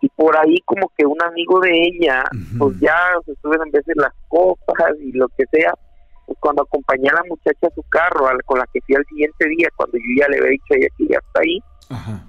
y 0.00 0.08
por 0.10 0.36
ahí 0.36 0.60
como 0.64 0.90
que 0.96 1.06
un 1.06 1.20
amigo 1.22 1.60
de 1.60 1.70
ella, 1.72 2.22
pues 2.58 2.78
ya 2.80 2.96
se 3.24 3.34
suben 3.36 3.60
en 3.64 3.72
veces 3.72 3.96
las 3.96 4.12
copas 4.28 4.92
y 5.00 5.12
lo 5.12 5.28
que 5.28 5.44
sea, 5.50 5.72
pues 6.26 6.38
cuando 6.40 6.62
acompañé 6.62 7.08
a 7.08 7.14
la 7.14 7.24
muchacha 7.28 7.66
a 7.66 7.74
su 7.74 7.82
carro, 7.88 8.26
con 8.44 8.58
la 8.58 8.66
que 8.72 8.80
fui 8.82 8.94
al 8.94 9.06
siguiente 9.06 9.48
día, 9.48 9.68
cuando 9.76 9.96
yo 9.96 10.04
ya 10.20 10.28
le 10.28 10.38
había 10.38 10.50
dicho 10.50 10.64
a 10.72 10.76
ella 10.76 10.88
que 10.98 11.06
ya 11.06 11.18
está 11.18 11.40
ahí, 11.40 11.60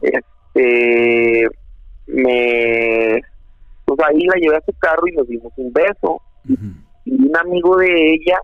este, 0.02 1.50
me, 2.08 3.22
pues 3.86 4.00
ahí 4.08 4.22
la 4.22 4.36
llevé 4.40 4.58
a 4.58 4.66
su 4.66 4.74
carro 4.80 5.08
y 5.08 5.16
nos 5.16 5.28
dimos 5.28 5.52
un 5.58 5.74
beso, 5.74 6.22
y 7.06 7.14
un 7.14 7.38
amigo 7.38 7.76
de 7.78 8.14
ella 8.14 8.40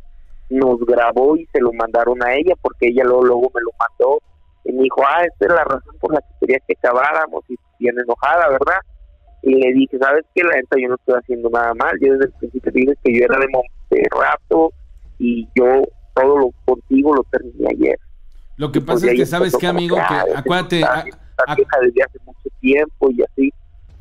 nos 0.49 0.79
grabó 0.81 1.37
y 1.37 1.45
se 1.53 1.61
lo 1.61 1.71
mandaron 1.73 2.21
a 2.23 2.33
ella, 2.35 2.55
porque 2.61 2.87
ella 2.87 3.03
luego, 3.05 3.23
luego 3.23 3.51
me 3.55 3.61
lo 3.61 3.71
mandó, 3.79 4.19
y 4.65 4.73
me 4.73 4.83
dijo, 4.83 5.01
ah, 5.07 5.23
esta 5.23 5.45
es 5.45 5.51
la 5.51 5.63
razón 5.63 5.95
por 5.99 6.13
la 6.13 6.21
que 6.21 6.33
quería 6.41 6.59
que 6.67 6.73
acabáramos, 6.73 7.43
y 7.49 7.55
bien 7.79 7.95
enojada, 7.99 8.49
¿verdad? 8.49 8.79
Y 9.43 9.55
le 9.55 9.73
dije, 9.73 9.97
¿sabes 9.99 10.25
qué? 10.33 10.43
La 10.43 10.55
neta 10.55 10.77
yo 10.81 10.87
no 10.87 10.95
estoy 10.95 11.15
haciendo 11.15 11.49
nada 11.49 11.73
mal. 11.73 11.97
Yo 12.01 12.13
desde 12.13 12.25
el 12.25 12.31
principio 12.31 12.71
dije 12.71 12.93
que 13.03 13.13
yo 13.13 13.25
era 13.25 13.37
de, 13.37 13.97
de 13.97 14.07
rato 14.09 14.71
y 15.19 15.47
yo 15.55 15.83
todo 16.15 16.37
lo 16.37 16.49
contigo 16.65 17.13
lo 17.13 17.23
terminé 17.23 17.67
ayer. 17.69 17.99
Lo 18.55 18.71
que 18.71 18.79
pasa 18.79 19.11
es 19.11 19.17
que, 19.17 19.25
¿sabes 19.25 19.55
qué, 19.57 19.67
amigo? 19.67 19.97
Que, 19.97 20.37
acuérdate... 20.37 20.77
desde 20.77 22.03
hace 22.03 22.19
mucho 22.25 22.49
tiempo 22.61 23.11
y 23.11 23.21
así. 23.23 23.53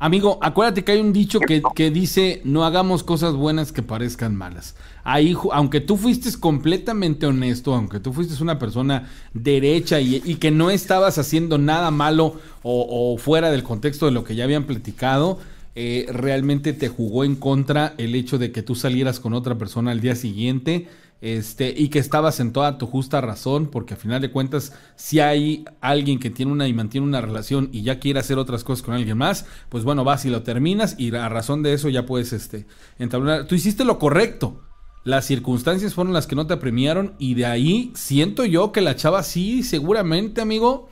Amigo, 0.03 0.37
acuérdate 0.41 0.83
que 0.83 0.91
hay 0.91 0.99
un 0.99 1.13
dicho 1.13 1.39
que, 1.39 1.63
que, 1.75 1.89
dice, 1.89 2.41
no 2.43 2.65
hagamos 2.65 3.03
cosas 3.03 3.35
buenas 3.35 3.71
que 3.71 3.83
parezcan 3.83 4.35
malas. 4.35 4.75
Ahí, 5.05 5.33
aunque 5.53 5.79
tú 5.79 5.95
fuiste 5.95 6.29
completamente 6.41 7.25
honesto, 7.25 7.73
aunque 7.73 8.01
tú 8.01 8.11
fuiste 8.11 8.43
una 8.43 8.59
persona 8.59 9.09
derecha 9.33 10.01
y, 10.01 10.19
que 10.19 10.51
no 10.51 10.71
estabas 10.71 11.19
haciendo 11.19 11.57
nada 11.57 11.89
malo 11.89 12.37
o, 12.63 13.17
fuera 13.17 13.49
del 13.49 13.63
contexto 13.63 14.05
de 14.05 14.11
lo 14.11 14.25
que 14.25 14.35
ya 14.35 14.43
habían 14.43 14.65
platicado, 14.65 15.39
eh, 15.73 16.05
realmente 16.09 16.73
te 16.73 16.89
jugó 16.89 17.23
en 17.23 17.37
contra 17.37 17.93
el 17.97 18.13
hecho 18.13 18.37
de 18.37 18.51
que 18.51 18.61
tú 18.61 18.75
salieras 18.75 19.21
con 19.21 19.33
otra 19.33 19.57
persona 19.57 19.91
al 19.91 20.01
día 20.01 20.15
siguiente 20.15 20.89
este, 21.23 21.73
y 21.75 21.87
que 21.87 21.99
estabas 21.99 22.41
en 22.41 22.51
toda 22.51 22.77
tu 22.77 22.85
justa 22.85 23.21
razón, 23.21 23.67
porque 23.67 23.93
al 23.93 23.99
final 24.01 24.21
de 24.21 24.29
cuentas, 24.29 24.73
si 24.97 25.21
hay 25.21 25.63
alguien 25.79 26.19
que 26.19 26.29
tiene 26.29 26.51
una 26.51 26.67
y 26.67 26.73
mantiene 26.73 27.07
una 27.07 27.21
relación 27.21 27.69
y 27.71 27.81
ya 27.81 27.97
quiere 27.97 28.19
hacer 28.19 28.37
otras 28.37 28.65
cosas 28.65 28.83
con 28.83 28.93
alguien 28.93 29.17
más, 29.17 29.45
pues 29.69 29.85
bueno, 29.85 30.03
vas 30.03 30.25
y 30.25 30.29
lo 30.29 30.43
terminas 30.43 30.95
y 30.97 31.15
a 31.15 31.29
razón 31.29 31.63
de 31.63 31.71
eso 31.71 31.87
ya 31.87 32.05
puedes 32.05 32.33
este, 32.33 32.67
entablar. 32.99 33.47
Tú 33.47 33.55
hiciste 33.55 33.85
lo 33.85 33.99
correcto. 33.99 34.63
Las 35.05 35.23
circunstancias 35.23 35.93
fueron 35.93 36.11
las 36.11 36.27
que 36.27 36.35
no 36.35 36.45
te 36.45 36.57
premiaron 36.57 37.13
y 37.19 37.35
de 37.35 37.45
ahí 37.45 37.93
siento 37.95 38.43
yo 38.43 38.73
que 38.73 38.81
la 38.81 38.97
chava 38.97 39.23
sí, 39.23 39.63
seguramente, 39.63 40.41
amigo, 40.41 40.89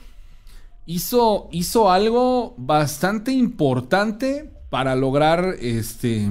hizo, 0.85 1.49
hizo 1.51 1.91
algo 1.91 2.55
bastante 2.57 3.33
importante 3.33 4.49
para 4.69 4.95
lograr 4.95 5.57
este 5.59 6.29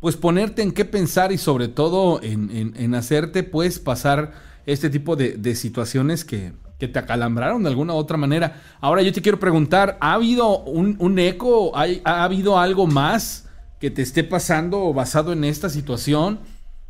pues 0.00 0.16
ponerte 0.16 0.62
en 0.62 0.72
qué 0.72 0.84
pensar 0.84 1.32
y 1.32 1.38
sobre 1.38 1.68
todo 1.68 2.20
en, 2.22 2.94
hacerte 2.94 3.42
pues 3.42 3.78
pasar 3.78 4.32
este 4.66 4.90
tipo 4.90 5.16
de, 5.16 5.54
situaciones 5.54 6.24
que, 6.24 6.52
te 6.78 6.96
acalambraron 6.96 7.64
de 7.64 7.70
alguna 7.70 7.94
u 7.94 7.96
otra 7.96 8.16
manera. 8.16 8.62
Ahora 8.80 9.02
yo 9.02 9.12
te 9.12 9.20
quiero 9.20 9.40
preguntar, 9.40 9.96
¿ha 10.00 10.12
habido 10.12 10.60
un, 10.60 11.18
eco? 11.18 11.72
¿Ha, 11.76 12.22
habido 12.22 12.58
algo 12.58 12.86
más 12.86 13.50
que 13.80 13.90
te 13.90 14.02
esté 14.02 14.22
pasando 14.22 14.92
basado 14.94 15.32
en 15.32 15.42
esta 15.42 15.68
situación? 15.68 16.38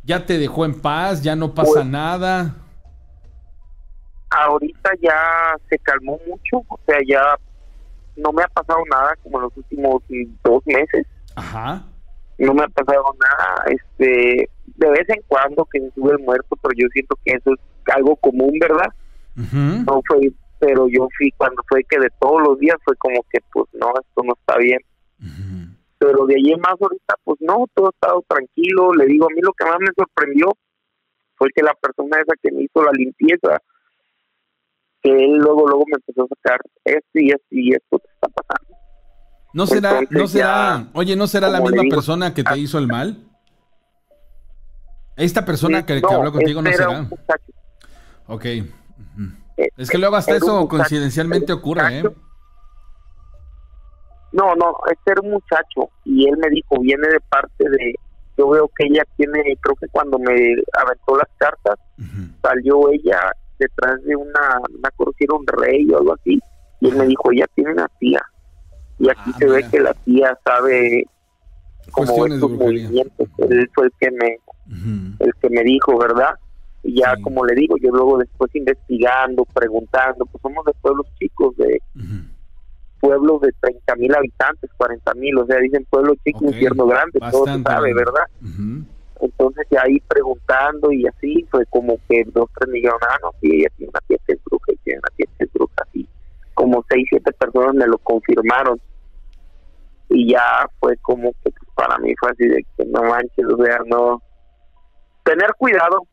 ¿Ya 0.03 0.25
te 0.27 0.37
dejó 0.37 0.65
en 0.65 0.79
paz? 0.79 1.23
¿Ya 1.23 1.35
no 1.35 1.55
pasa 1.55 1.71
pues 1.73 1.85
nada? 1.87 2.55
Ahorita 4.29 4.91
ya 5.01 5.55
se 5.67 5.79
calmó 5.79 6.19
mucho, 6.27 6.63
o 6.67 6.79
sea, 6.85 6.99
ya 7.07 7.21
no 8.15 8.31
me 8.31 8.43
ha 8.43 8.47
pasado 8.49 8.79
nada 8.91 9.15
como 9.23 9.39
en 9.39 9.43
los 9.45 9.57
últimos 9.57 10.03
dos 10.43 10.61
meses. 10.67 11.07
Ajá 11.35 11.83
no 12.39 12.53
me 12.53 12.63
ha 12.63 12.67
pasado 12.69 13.03
nada, 13.19 13.65
este, 13.67 14.49
de 14.65 14.89
vez 14.89 15.09
en 15.09 15.21
cuando 15.27 15.65
que 15.65 15.81
se 15.81 15.91
sube 15.91 16.13
el 16.13 16.19
muerto, 16.19 16.55
pero 16.61 16.73
yo 16.75 16.87
siento 16.93 17.17
que 17.23 17.33
eso 17.33 17.51
es 17.53 17.59
algo 17.93 18.15
común, 18.15 18.53
¿verdad? 18.59 18.87
No 19.35 20.01
fue, 20.07 20.31
pero 20.59 20.87
yo 20.87 21.07
fui 21.17 21.31
cuando 21.31 21.61
fue 21.67 21.83
que 21.83 21.99
de 21.99 22.09
todos 22.19 22.41
los 22.41 22.59
días 22.59 22.77
fue 22.83 22.95
como 22.95 23.21
que 23.29 23.39
pues 23.51 23.67
no, 23.73 23.89
esto 23.89 24.23
no 24.23 24.33
está 24.33 24.57
bien. 24.57 24.79
Pero 25.97 26.25
de 26.25 26.35
allí 26.35 26.53
en 26.53 26.61
más 26.61 26.75
ahorita 26.79 27.15
pues 27.25 27.39
no, 27.41 27.65
todo 27.73 27.87
ha 27.87 27.89
estado 27.89 28.23
tranquilo, 28.27 28.93
le 28.93 29.05
digo, 29.05 29.25
a 29.25 29.33
mí 29.33 29.41
lo 29.41 29.51
que 29.51 29.65
más 29.65 29.79
me 29.79 29.91
sorprendió 29.97 30.53
fue 31.35 31.49
que 31.53 31.61
la 31.61 31.73
persona 31.73 32.21
esa 32.21 32.35
que 32.41 32.51
me 32.51 32.63
hizo 32.63 32.83
la 32.83 32.91
limpieza, 32.93 33.61
que 35.01 35.11
él 35.11 35.37
luego 35.37 35.67
luego 35.67 35.83
me 35.87 35.97
empezó 35.97 36.23
a 36.23 36.35
sacar 36.35 36.61
esto 36.85 37.19
y 37.19 37.31
esto 37.31 37.47
y 37.51 37.73
esto 37.73 37.99
que 37.99 38.07
está 38.13 38.29
pasando 38.29 38.78
¿No 39.51 39.65
será, 39.65 40.01
no 40.09 40.27
será, 40.27 40.87
oye, 40.93 41.15
no 41.15 41.27
será 41.27 41.49
la 41.49 41.59
misma 41.59 41.83
persona 41.89 42.33
que 42.33 42.43
te 42.43 42.57
hizo 42.57 42.77
el 42.77 42.87
mal? 42.87 43.17
Esta 45.15 45.43
persona 45.43 45.85
que, 45.85 46.01
habló 46.07 46.31
contigo 46.31 46.61
no 46.61 46.71
será. 46.71 47.07
Ok. 48.27 48.45
Eh, 48.45 48.67
es 49.75 49.89
que 49.89 49.97
luego 49.97 50.15
hasta 50.15 50.35
eso 50.35 50.67
coincidencialmente 50.67 51.51
ocurre, 51.51 51.99
¿eh? 51.99 52.03
No, 54.31 54.55
no, 54.55 54.77
este 54.91 55.11
era 55.11 55.21
un 55.21 55.31
muchacho 55.31 55.89
y 56.05 56.27
él 56.29 56.37
me 56.37 56.49
dijo, 56.49 56.79
viene 56.79 57.07
de 57.07 57.19
parte 57.19 57.67
de, 57.67 57.95
yo 58.37 58.49
veo 58.49 58.69
que 58.77 58.85
ella 58.85 59.03
tiene, 59.17 59.41
creo 59.59 59.75
que 59.75 59.87
cuando 59.87 60.19
me 60.19 60.33
aventó 60.79 61.17
las 61.17 61.27
cartas, 61.37 61.79
salió 62.43 62.91
ella 62.91 63.19
detrás 63.57 64.01
de 64.03 64.15
una, 64.15 64.61
una 64.77 64.91
conocida 64.95 65.35
un 65.35 65.47
rey 65.47 65.89
o 65.91 65.97
algo 65.97 66.13
así, 66.13 66.39
y 66.79 66.89
él 66.89 66.95
me 66.95 67.07
dijo, 67.07 67.31
ella 67.31 67.47
tiene 67.55 67.73
una 67.73 67.87
tía 67.99 68.21
y 68.99 69.09
aquí 69.09 69.31
ah, 69.33 69.35
se 69.39 69.45
ve 69.45 69.65
que 69.69 69.79
la 69.79 69.93
tía 69.93 70.37
sabe 70.45 71.05
cómo 71.91 72.25
estos 72.25 72.51
movimientos 72.51 73.27
él 73.49 73.69
fue 73.73 73.85
el 73.85 73.91
que 73.99 74.11
me 74.11 74.37
el 75.19 75.33
que 75.41 75.49
me 75.49 75.63
dijo 75.63 75.97
verdad 75.97 76.35
y 76.83 76.99
ya 76.99 77.15
como 77.21 77.45
le 77.45 77.55
digo 77.55 77.75
yo 77.77 77.89
luego 77.91 78.17
después 78.17 78.53
investigando 78.55 79.45
preguntando 79.45 80.25
pues 80.25 80.41
somos 80.41 80.63
de 80.65 80.73
pueblos 80.81 81.07
chicos 81.17 81.55
de 81.57 81.81
pueblos 82.99 83.41
de 83.41 83.53
30 83.61 83.95
mil 83.95 84.13
habitantes 84.13 84.69
40 84.77 85.13
mil 85.15 85.37
o 85.37 85.45
sea 85.45 85.57
dicen 85.59 85.85
pueblo 85.89 86.15
chico 86.23 86.45
infierno 86.45 86.85
grande 86.85 87.19
todo 87.31 87.45
se 87.45 87.63
sabe 87.63 87.93
verdad 87.93 88.25
entonces 89.21 89.67
ya 89.71 89.81
ahí 89.85 89.99
preguntando 90.07 90.91
y 90.91 91.07
así 91.07 91.45
fue 91.49 91.65
como 91.67 91.97
que 92.07 92.23
dos 92.33 92.49
tres 92.57 92.69
millones 92.71 92.99
ah 93.09 93.17
no 93.23 93.31
sí 93.41 93.49
ella 93.51 93.69
tiene 93.75 93.89
una 93.89 94.01
tía 94.07 94.17
que 94.27 94.33
es 94.33 94.39
bruja 94.43 94.71
y 94.71 94.77
tiene 94.77 94.99
una 94.99 95.15
tía 95.15 95.25
que 95.37 95.45
es 95.45 95.53
bruja 95.53 95.73
así 95.89 96.07
como 96.59 96.83
seis 96.89 97.05
siete 97.09 97.31
personas 97.31 97.73
me 97.73 97.87
lo 97.87 97.97
confirmaron 97.99 98.81
y 100.09 100.33
ya 100.33 100.67
fue 100.77 100.97
como 100.97 101.31
que 101.31 101.51
pues, 101.51 101.69
para 101.73 101.97
mí 101.99 102.13
fue 102.19 102.31
así 102.31 102.45
de 102.47 102.65
que 102.75 102.85
no 102.85 103.01
manches, 103.01 103.45
o 103.45 103.63
sea, 103.63 103.79
no 103.85 104.21
tener 105.23 105.53
cuidado, 105.57 106.05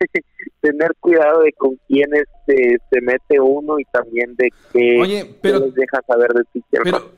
tener 0.62 0.96
cuidado 1.00 1.42
de 1.42 1.52
con 1.52 1.78
quién 1.86 2.08
este, 2.14 2.78
se 2.90 3.00
mete 3.02 3.38
uno 3.38 3.78
y 3.78 3.84
también 3.92 4.34
de 4.36 4.48
que 4.72 5.00
Oye, 5.02 5.36
pero, 5.42 5.58
les 5.58 5.74
deja 5.74 6.00
saber 6.06 6.32
de 6.32 6.44
ti 6.50 6.64
pero 6.70 7.12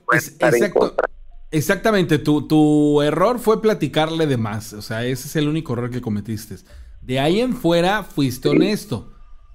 Exactamente, 1.52 2.18
tu, 2.18 2.48
tu 2.48 3.00
error 3.02 3.38
fue 3.38 3.62
platicarle 3.62 4.26
de 4.26 4.38
más, 4.38 4.72
o 4.72 4.82
sea, 4.82 5.04
ese 5.04 5.28
es 5.28 5.36
el 5.36 5.48
único 5.48 5.74
error 5.74 5.90
que 5.90 6.00
cometiste. 6.00 6.56
De 7.00 7.20
ahí 7.20 7.40
en 7.40 7.54
fuera 7.54 8.02
fuiste 8.02 8.48
honesto. 8.48 9.11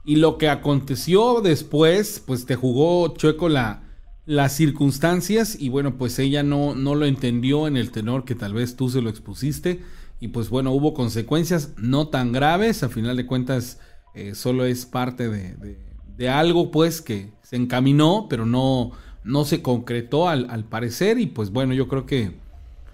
Y 0.08 0.16
lo 0.16 0.38
que 0.38 0.48
aconteció 0.48 1.42
después, 1.42 2.24
pues 2.26 2.46
te 2.46 2.56
jugó 2.56 3.14
chueco 3.18 3.50
la, 3.50 3.84
las 4.26 4.54
circunstancias 4.56 5.58
y 5.60 5.68
bueno, 5.68 5.98
pues 5.98 6.18
ella 6.18 6.44
no, 6.44 6.76
no 6.76 6.96
lo 6.96 7.06
entendió 7.06 7.68
en 7.68 7.76
el 7.76 7.92
tenor 7.92 8.24
que 8.24 8.34
tal 8.34 8.54
vez 8.54 8.78
tú 8.78 8.90
se 8.90 9.02
lo 9.02 9.10
expusiste. 9.10 9.82
Y 10.22 10.30
pues 10.30 10.50
bueno, 10.50 10.72
hubo 10.72 10.94
consecuencias 10.94 11.74
no 11.76 12.08
tan 12.08 12.32
graves, 12.32 12.84
a 12.84 12.90
final 12.90 13.18
de 13.18 13.26
cuentas 13.26 13.82
eh, 14.16 14.34
solo 14.34 14.64
es 14.64 14.86
parte 14.86 15.28
de, 15.28 15.78
de, 16.16 16.30
algo 16.30 16.72
pues 16.72 17.02
que 17.02 17.34
se 17.44 17.58
encaminó, 17.58 18.28
pero 18.30 18.46
no, 18.46 18.94
no 19.26 19.44
se 19.44 19.62
concretó 19.62 20.30
al, 20.30 20.50
al, 20.50 20.64
parecer. 20.64 21.20
Y 21.20 21.26
pues 21.26 21.52
bueno, 21.52 21.74
yo 21.74 21.90
creo 21.90 22.06
que 22.06 22.32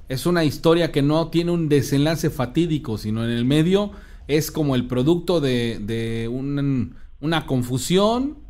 es 0.10 0.26
una 0.26 0.46
historia 0.46 0.92
que 0.92 1.04
no 1.04 1.28
tiene 1.28 1.52
un 1.52 1.70
desenlace 1.70 2.32
fatídico, 2.32 2.98
sino 2.98 3.24
en 3.24 3.30
el 3.30 3.46
medio 3.46 3.92
es 4.28 4.52
como 4.52 4.76
el 4.76 4.88
producto 4.88 5.42
de, 5.42 5.80
de 5.80 6.28
una 7.24 7.46
confusión, 7.46 8.44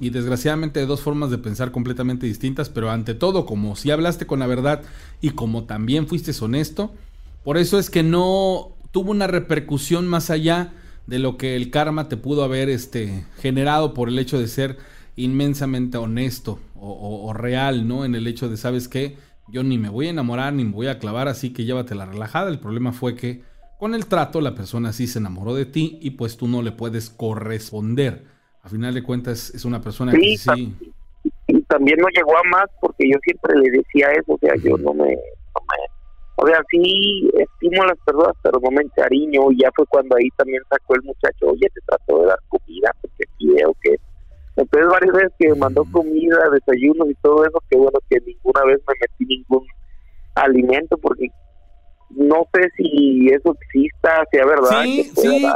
y 0.00 0.10
desgraciadamente 0.10 0.78
de 0.78 0.86
dos 0.86 1.00
formas 1.00 1.30
de 1.30 1.38
pensar 1.38 1.72
completamente 1.72 2.26
distintas, 2.26 2.68
pero 2.68 2.90
ante 2.90 3.14
todo, 3.14 3.44
como 3.44 3.74
si 3.74 3.90
hablaste 3.90 4.24
con 4.24 4.38
la 4.38 4.46
verdad 4.46 4.82
y 5.20 5.30
como 5.30 5.64
también 5.64 6.06
fuiste 6.06 6.32
honesto, 6.40 6.94
por 7.42 7.58
eso 7.58 7.76
es 7.76 7.90
que 7.90 8.04
no 8.04 8.76
tuvo 8.92 9.10
una 9.10 9.26
repercusión 9.26 10.06
más 10.06 10.30
allá 10.30 10.72
de 11.08 11.18
lo 11.18 11.36
que 11.36 11.56
el 11.56 11.70
karma 11.70 12.08
te 12.08 12.16
pudo 12.16 12.44
haber 12.44 12.68
este, 12.68 13.24
generado 13.40 13.94
por 13.94 14.08
el 14.08 14.18
hecho 14.20 14.38
de 14.38 14.46
ser 14.46 14.78
inmensamente 15.16 15.98
honesto 15.98 16.60
o, 16.80 17.32
real, 17.32 17.88
¿no? 17.88 18.04
En 18.04 18.14
el 18.14 18.28
hecho 18.28 18.48
de, 18.48 18.56
¿sabes 18.56 18.86
qué? 18.86 19.16
Yo 19.48 19.64
ni 19.64 19.76
me 19.78 19.88
voy 19.88 20.06
a 20.06 20.10
enamorar 20.10 20.52
ni 20.52 20.64
me 20.64 20.70
voy 20.70 20.86
a 20.86 21.00
clavar, 21.00 21.26
así 21.26 21.50
que 21.50 21.64
llévatela 21.64 22.06
relajada. 22.06 22.50
El 22.50 22.60
problema 22.60 22.92
fue 22.92 23.16
que 23.16 23.42
con 23.78 23.94
el 23.94 24.06
trato 24.06 24.40
la 24.40 24.54
persona 24.54 24.92
sí 24.92 25.06
se 25.06 25.18
enamoró 25.18 25.54
de 25.54 25.66
ti 25.66 25.98
y 26.02 26.10
pues 26.10 26.36
tú 26.36 26.48
no 26.48 26.62
le 26.62 26.72
puedes 26.72 27.10
corresponder. 27.10 28.24
A 28.62 28.68
final 28.68 28.92
de 28.92 29.02
cuentas 29.02 29.50
es 29.54 29.64
una 29.64 29.80
persona 29.80 30.12
que 30.12 30.36
sí... 30.36 30.74
Y 31.46 31.62
también 31.62 31.98
no 31.98 32.08
llegó 32.08 32.36
a 32.36 32.42
más 32.50 32.66
porque 32.80 33.08
yo 33.10 33.18
siempre 33.22 33.58
le 33.58 33.70
decía 33.70 34.08
eso, 34.12 34.34
o 34.34 34.38
sea, 34.38 34.54
yo 34.62 34.76
no 34.76 34.92
me 34.92 35.16
o 36.40 36.46
sea, 36.46 36.62
sí 36.70 37.28
estimo 37.34 37.82
a 37.82 37.88
las 37.88 37.98
personas, 38.06 38.36
pero 38.44 38.60
no 38.62 38.70
me 38.70 38.82
encariño. 38.82 39.50
Y 39.50 39.60
ya 39.60 39.70
fue 39.74 39.84
cuando 39.86 40.14
ahí 40.14 40.30
también 40.36 40.62
sacó 40.70 40.94
el 40.94 41.02
muchacho, 41.02 41.48
oye, 41.48 41.68
te 41.74 41.80
trató 41.84 42.20
de 42.20 42.28
dar 42.28 42.38
comida, 42.48 42.94
porque 43.00 43.24
aquí 43.26 43.48
veo 43.48 43.74
que. 43.82 43.96
Entonces, 44.54 44.88
varias 44.88 45.14
veces 45.14 45.32
que 45.36 45.48
me 45.48 45.56
mandó 45.56 45.84
comida, 45.90 46.48
desayunos 46.50 47.10
y 47.10 47.14
todo 47.22 47.44
eso, 47.44 47.60
que 47.68 47.76
bueno, 47.76 47.98
que 48.08 48.20
ninguna 48.20 48.64
vez 48.66 48.78
me 48.86 48.94
metí 49.00 49.36
ningún 49.36 49.66
alimento, 50.36 50.96
porque 50.98 51.26
no 52.10 52.46
sé 52.52 52.70
si 52.76 53.28
eso 53.28 53.56
exista, 53.60 54.24
sea 54.30 54.46
verdad. 54.46 54.82
Sí, 54.82 55.10
sí. 55.16 55.46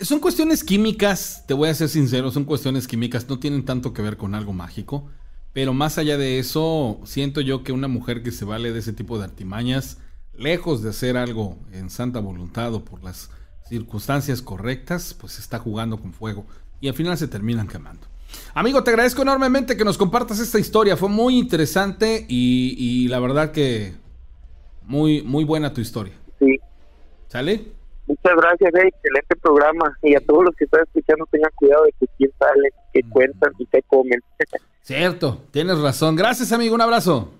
Son 0.00 0.20
cuestiones 0.20 0.64
químicas, 0.64 1.44
te 1.46 1.54
voy 1.54 1.68
a 1.68 1.74
ser 1.74 1.88
sincero, 1.88 2.30
son 2.30 2.44
cuestiones 2.44 2.86
químicas, 2.86 3.28
no 3.28 3.38
tienen 3.38 3.64
tanto 3.64 3.92
que 3.92 4.02
ver 4.02 4.16
con 4.16 4.34
algo 4.34 4.52
mágico. 4.52 5.08
Pero 5.52 5.72
más 5.72 5.98
allá 5.98 6.18
de 6.18 6.38
eso, 6.40 7.00
siento 7.04 7.40
yo 7.40 7.62
que 7.62 7.72
una 7.72 7.86
mujer 7.86 8.22
que 8.22 8.32
se 8.32 8.44
vale 8.44 8.72
de 8.72 8.80
ese 8.80 8.92
tipo 8.92 9.18
de 9.18 9.24
artimañas, 9.24 9.98
lejos 10.36 10.82
de 10.82 10.90
hacer 10.90 11.16
algo 11.16 11.56
en 11.72 11.90
santa 11.90 12.18
voluntad 12.18 12.74
o 12.74 12.84
por 12.84 13.04
las 13.04 13.30
circunstancias 13.68 14.42
correctas, 14.42 15.14
pues 15.18 15.38
está 15.38 15.58
jugando 15.58 15.98
con 15.98 16.12
fuego 16.12 16.44
y 16.80 16.88
al 16.88 16.94
final 16.94 17.16
se 17.16 17.28
terminan 17.28 17.68
quemando. 17.68 18.06
Amigo, 18.52 18.82
te 18.82 18.90
agradezco 18.90 19.22
enormemente 19.22 19.76
que 19.76 19.84
nos 19.84 19.96
compartas 19.96 20.38
esta 20.38 20.58
historia. 20.58 20.96
Fue 20.96 21.08
muy 21.08 21.38
interesante 21.38 22.26
y, 22.28 23.06
la 23.08 23.20
verdad 23.20 23.52
que 23.52 23.94
muy, 24.84 25.22
muy 25.22 25.44
buena 25.44 25.72
tu 25.72 25.80
historia. 25.80 26.14
Sí. 26.38 26.58
¿Sale? 27.28 27.72
Muchas 28.06 28.36
gracias, 28.36 28.74
eh, 28.74 28.88
excelente 28.88 29.36
programa. 29.42 29.96
Y 30.02 30.14
a 30.14 30.20
todos 30.20 30.44
los 30.44 30.54
que 30.56 30.64
están 30.64 30.82
escuchando, 30.82 31.26
tengan 31.30 31.50
cuidado 31.54 31.84
de 31.84 31.92
que 31.98 32.06
quién 32.18 32.30
sale, 32.38 32.70
que 32.92 33.02
mm. 33.02 33.10
cuentan 33.10 33.52
y 33.58 33.66
que 33.66 33.82
comen. 33.82 34.20
Cierto, 34.82 35.42
tienes 35.50 35.78
razón. 35.78 36.14
Gracias, 36.14 36.52
amigo. 36.52 36.74
Un 36.74 36.82
abrazo. 36.82 37.32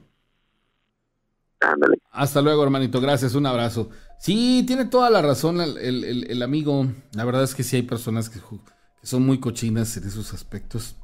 Hasta 2.10 2.40
luego, 2.40 2.62
hermanito. 2.62 3.00
Gracias, 3.00 3.34
un 3.34 3.46
abrazo. 3.46 3.90
Sí, 4.18 4.64
tiene 4.66 4.86
toda 4.86 5.10
la 5.10 5.22
razón 5.22 5.60
el, 5.60 6.42
amigo. 6.42 6.86
La 7.12 7.24
verdad 7.24 7.42
es 7.42 7.54
que 7.54 7.62
sí 7.62 7.76
hay 7.76 7.82
personas 7.82 8.30
que, 8.30 8.40
son 9.02 9.26
muy 9.26 9.40
cochinas 9.40 9.96
en 9.96 10.04
esos 10.04 10.32
aspectos. 10.32 10.96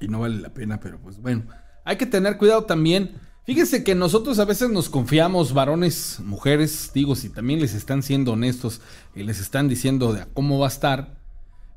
Y 0.00 0.08
no 0.08 0.20
vale 0.20 0.40
la 0.40 0.52
pena, 0.52 0.80
pero 0.80 0.98
pues 0.98 1.20
bueno. 1.20 1.44
Hay 1.84 1.96
que 1.96 2.06
tener 2.06 2.36
cuidado 2.36 2.64
también. 2.64 3.14
Fíjense 3.44 3.84
que 3.84 3.94
nosotros 3.94 4.38
a 4.38 4.46
veces 4.46 4.70
nos 4.70 4.88
confiamos, 4.88 5.52
varones, 5.52 6.18
mujeres, 6.24 6.90
digo, 6.94 7.14
si 7.14 7.28
también 7.28 7.60
les 7.60 7.74
están 7.74 8.02
siendo 8.02 8.32
honestos 8.32 8.80
y 9.14 9.22
les 9.22 9.38
están 9.38 9.68
diciendo 9.68 10.14
de 10.14 10.24
cómo 10.32 10.58
va 10.58 10.66
a 10.66 10.70
estar, 10.70 11.18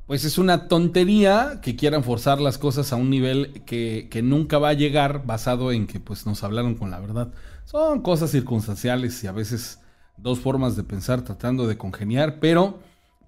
pues 0.08 0.24
es 0.24 0.38
una 0.38 0.68
tontería 0.68 1.60
que 1.62 1.76
quieran 1.76 2.02
forzar 2.02 2.40
las 2.40 2.56
cosas 2.56 2.94
a 2.94 2.96
un 2.96 3.10
nivel 3.10 3.62
que, 3.66 4.08
nunca 4.24 4.56
va 4.56 4.70
a 4.70 4.72
llegar 4.72 5.26
basado 5.26 5.70
en 5.70 5.86
que 5.86 6.00
pues 6.00 6.24
nos 6.24 6.42
hablaron 6.42 6.74
con 6.74 6.90
la 6.90 6.98
verdad. 6.98 7.34
Son 7.66 8.00
cosas 8.00 8.30
circunstanciales 8.30 9.22
y 9.22 9.26
a 9.26 9.32
veces 9.32 9.80
dos 10.16 10.40
formas 10.40 10.74
de 10.74 10.84
pensar 10.84 11.20
tratando 11.20 11.66
de 11.66 11.76
congeniar, 11.76 12.40
pero 12.40 12.78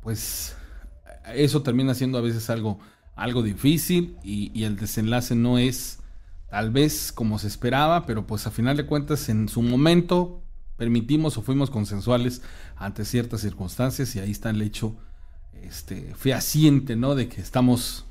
pues 0.03 0.57
eso 1.35 1.61
termina 1.61 1.93
siendo 1.95 2.17
a 2.17 2.23
veces 2.23 2.49
algo, 2.49 2.79
algo 3.15 3.43
difícil 3.43 4.17
y, 4.25 4.65
el 4.65 4.77
desenlace 4.77 5.35
no 5.35 5.59
es 5.59 5.99
tal 6.51 6.71
vez 6.71 7.13
como 7.13 7.39
se 7.39 7.47
esperaba, 7.47 8.07
pero 8.07 8.27
pues 8.27 8.47
a 8.47 8.51
final 8.51 8.77
de 8.77 8.87
cuentas 8.87 9.29
en 9.29 9.49
su 9.49 9.63
momento 9.63 10.43
permitimos 10.77 11.39
o 11.39 11.43
fuimos 11.43 11.71
consensuales 11.71 12.43
ante 12.77 13.05
ciertas 13.05 13.41
circunstancias 13.43 14.15
y 14.17 14.19
ahí 14.19 14.31
está 14.31 14.51
el 14.51 14.63
hecho 14.63 14.97
este, 15.63 16.15
fehaciente, 16.17 16.97
¿no? 16.97 17.15
De 17.15 17.29
que 17.29 17.41
estamos 17.41 18.07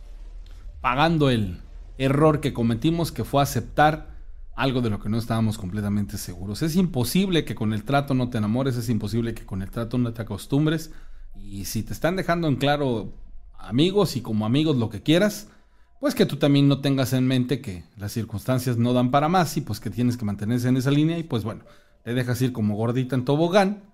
pagando 0.81 1.29
el 1.29 1.61
error 1.97 2.39
que 2.39 2.53
cometimos, 2.53 3.11
que 3.11 3.25
fue 3.25 3.41
aceptar 3.41 4.17
algo 4.55 4.81
de 4.81 4.89
lo 4.89 4.99
que 4.99 5.09
no 5.09 5.17
estábamos 5.17 5.57
completamente 5.57 6.17
seguros. 6.17 6.61
Es 6.61 6.75
imposible 6.75 7.45
que 7.45 7.55
con 7.55 7.73
el 7.73 7.83
trato 7.83 8.13
no 8.13 8.29
te 8.29 8.37
enamores, 8.37 8.75
es 8.77 8.89
imposible 8.89 9.33
que 9.33 9.45
con 9.45 9.61
el 9.61 9.71
trato 9.71 9.97
no 9.97 10.13
te 10.13 10.21
acostumbres. 10.21 10.91
Y 11.35 11.65
si 11.65 11.83
te 11.83 11.93
están 11.93 12.15
dejando 12.15 12.47
en 12.47 12.57
claro 12.57 13.13
amigos 13.57 14.15
y 14.15 14.21
como 14.21 14.45
amigos 14.45 14.77
lo 14.77 14.89
que 14.89 15.01
quieras, 15.01 15.47
pues 15.99 16.15
que 16.15 16.25
tú 16.25 16.37
también 16.37 16.67
no 16.67 16.81
tengas 16.81 17.13
en 17.13 17.27
mente 17.27 17.61
que 17.61 17.83
las 17.97 18.11
circunstancias 18.11 18.77
no 18.77 18.93
dan 18.93 19.11
para 19.11 19.29
más 19.29 19.55
y 19.57 19.61
pues 19.61 19.79
que 19.79 19.89
tienes 19.89 20.17
que 20.17 20.25
mantenerse 20.25 20.67
en 20.69 20.77
esa 20.77 20.91
línea 20.91 21.17
y 21.17 21.23
pues 21.23 21.43
bueno, 21.43 21.63
te 22.03 22.13
dejas 22.13 22.41
ir 22.41 22.53
como 22.53 22.75
gordita 22.75 23.15
en 23.15 23.25
tobogán 23.25 23.89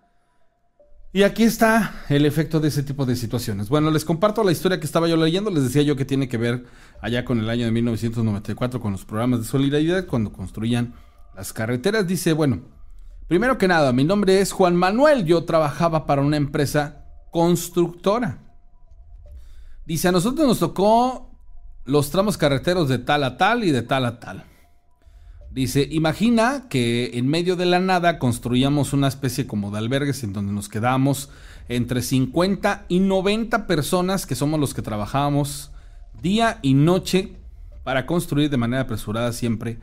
y 1.15 1.23
aquí 1.23 1.44
está 1.44 2.03
el 2.10 2.26
efecto 2.26 2.60
de 2.60 2.68
ese 2.68 2.84
tipo 2.84 3.06
de 3.06 3.15
situaciones. 3.15 3.69
Bueno, 3.69 3.90
les 3.90 4.03
comparto 4.03 4.44
la 4.44 4.52
historia 4.52 4.82
que 4.82 4.86
estaba 4.86 5.07
yo 5.07 5.15
leyendo. 5.15 5.49
Les 5.49 5.64
decía 5.64 5.82
yo 5.82 5.95
que 5.95 6.03
tiene 6.03 6.27
que 6.27 6.36
ver 6.36 6.65
allá 6.99 7.23
con 7.23 7.40
el 7.40 7.49
año 7.49 7.64
de 7.64 7.72
1994 7.72 8.82
con 8.82 8.91
los 8.91 9.06
programas 9.06 9.40
de 9.40 9.45
solidaridad 9.45 10.07
cuando 10.07 10.34
construían 10.34 10.94
las 11.34 11.53
carreteras. 11.53 12.06
Dice, 12.06 12.34
bueno, 12.34 12.64
primero 13.30 13.57
que 13.57 13.69
nada, 13.69 13.94
mi 13.94 14.03
nombre 14.03 14.41
es 14.41 14.52
Juan 14.52 14.76
Manuel. 14.76 15.23
Yo 15.23 15.45
trabajaba 15.45 16.06
para 16.06 16.22
una 16.22 16.36
empresa 16.36 17.06
constructora. 17.32 18.40
Dice, 19.86 20.10
a 20.10 20.11
nosotros 20.11 20.45
nos 20.45 20.60
tocó 20.60 21.25
los 21.86 22.10
tramos 22.10 22.38
carreteros 22.38 22.90
de 22.90 22.98
tal 22.98 23.24
a 23.24 23.38
tal 23.38 23.64
y 23.64 23.72
de 23.72 23.84
tal 23.84 24.06
a 24.06 24.20
tal. 24.20 24.44
Dice, 25.52 25.88
imagina 25.90 26.66
que 26.68 27.12
en 27.14 27.30
medio 27.30 27.56
de 27.56 27.66
la 27.66 27.80
nada 27.80 28.20
construíamos 28.20 28.91
una 28.91 29.07
especie 29.07 29.48
como 29.48 29.72
de 29.72 29.78
albergues 29.78 30.24
en 30.24 30.34
donde 30.34 30.52
nos 30.52 30.68
quedamos 30.68 31.30
entre 31.70 32.02
50 32.02 32.86
y 32.90 32.99
90 32.99 33.66
personas 33.66 34.26
que 34.26 34.36
somos 34.36 34.60
los 34.60 34.74
que 34.74 34.82
trabajábamos 34.82 35.72
día 36.22 36.60
y 36.62 36.74
noche 36.74 37.38
para 37.86 38.06
construir 38.06 38.49
de 38.49 38.57
manera 38.57 38.82
apresurada 38.82 39.32
siempre 39.32 39.80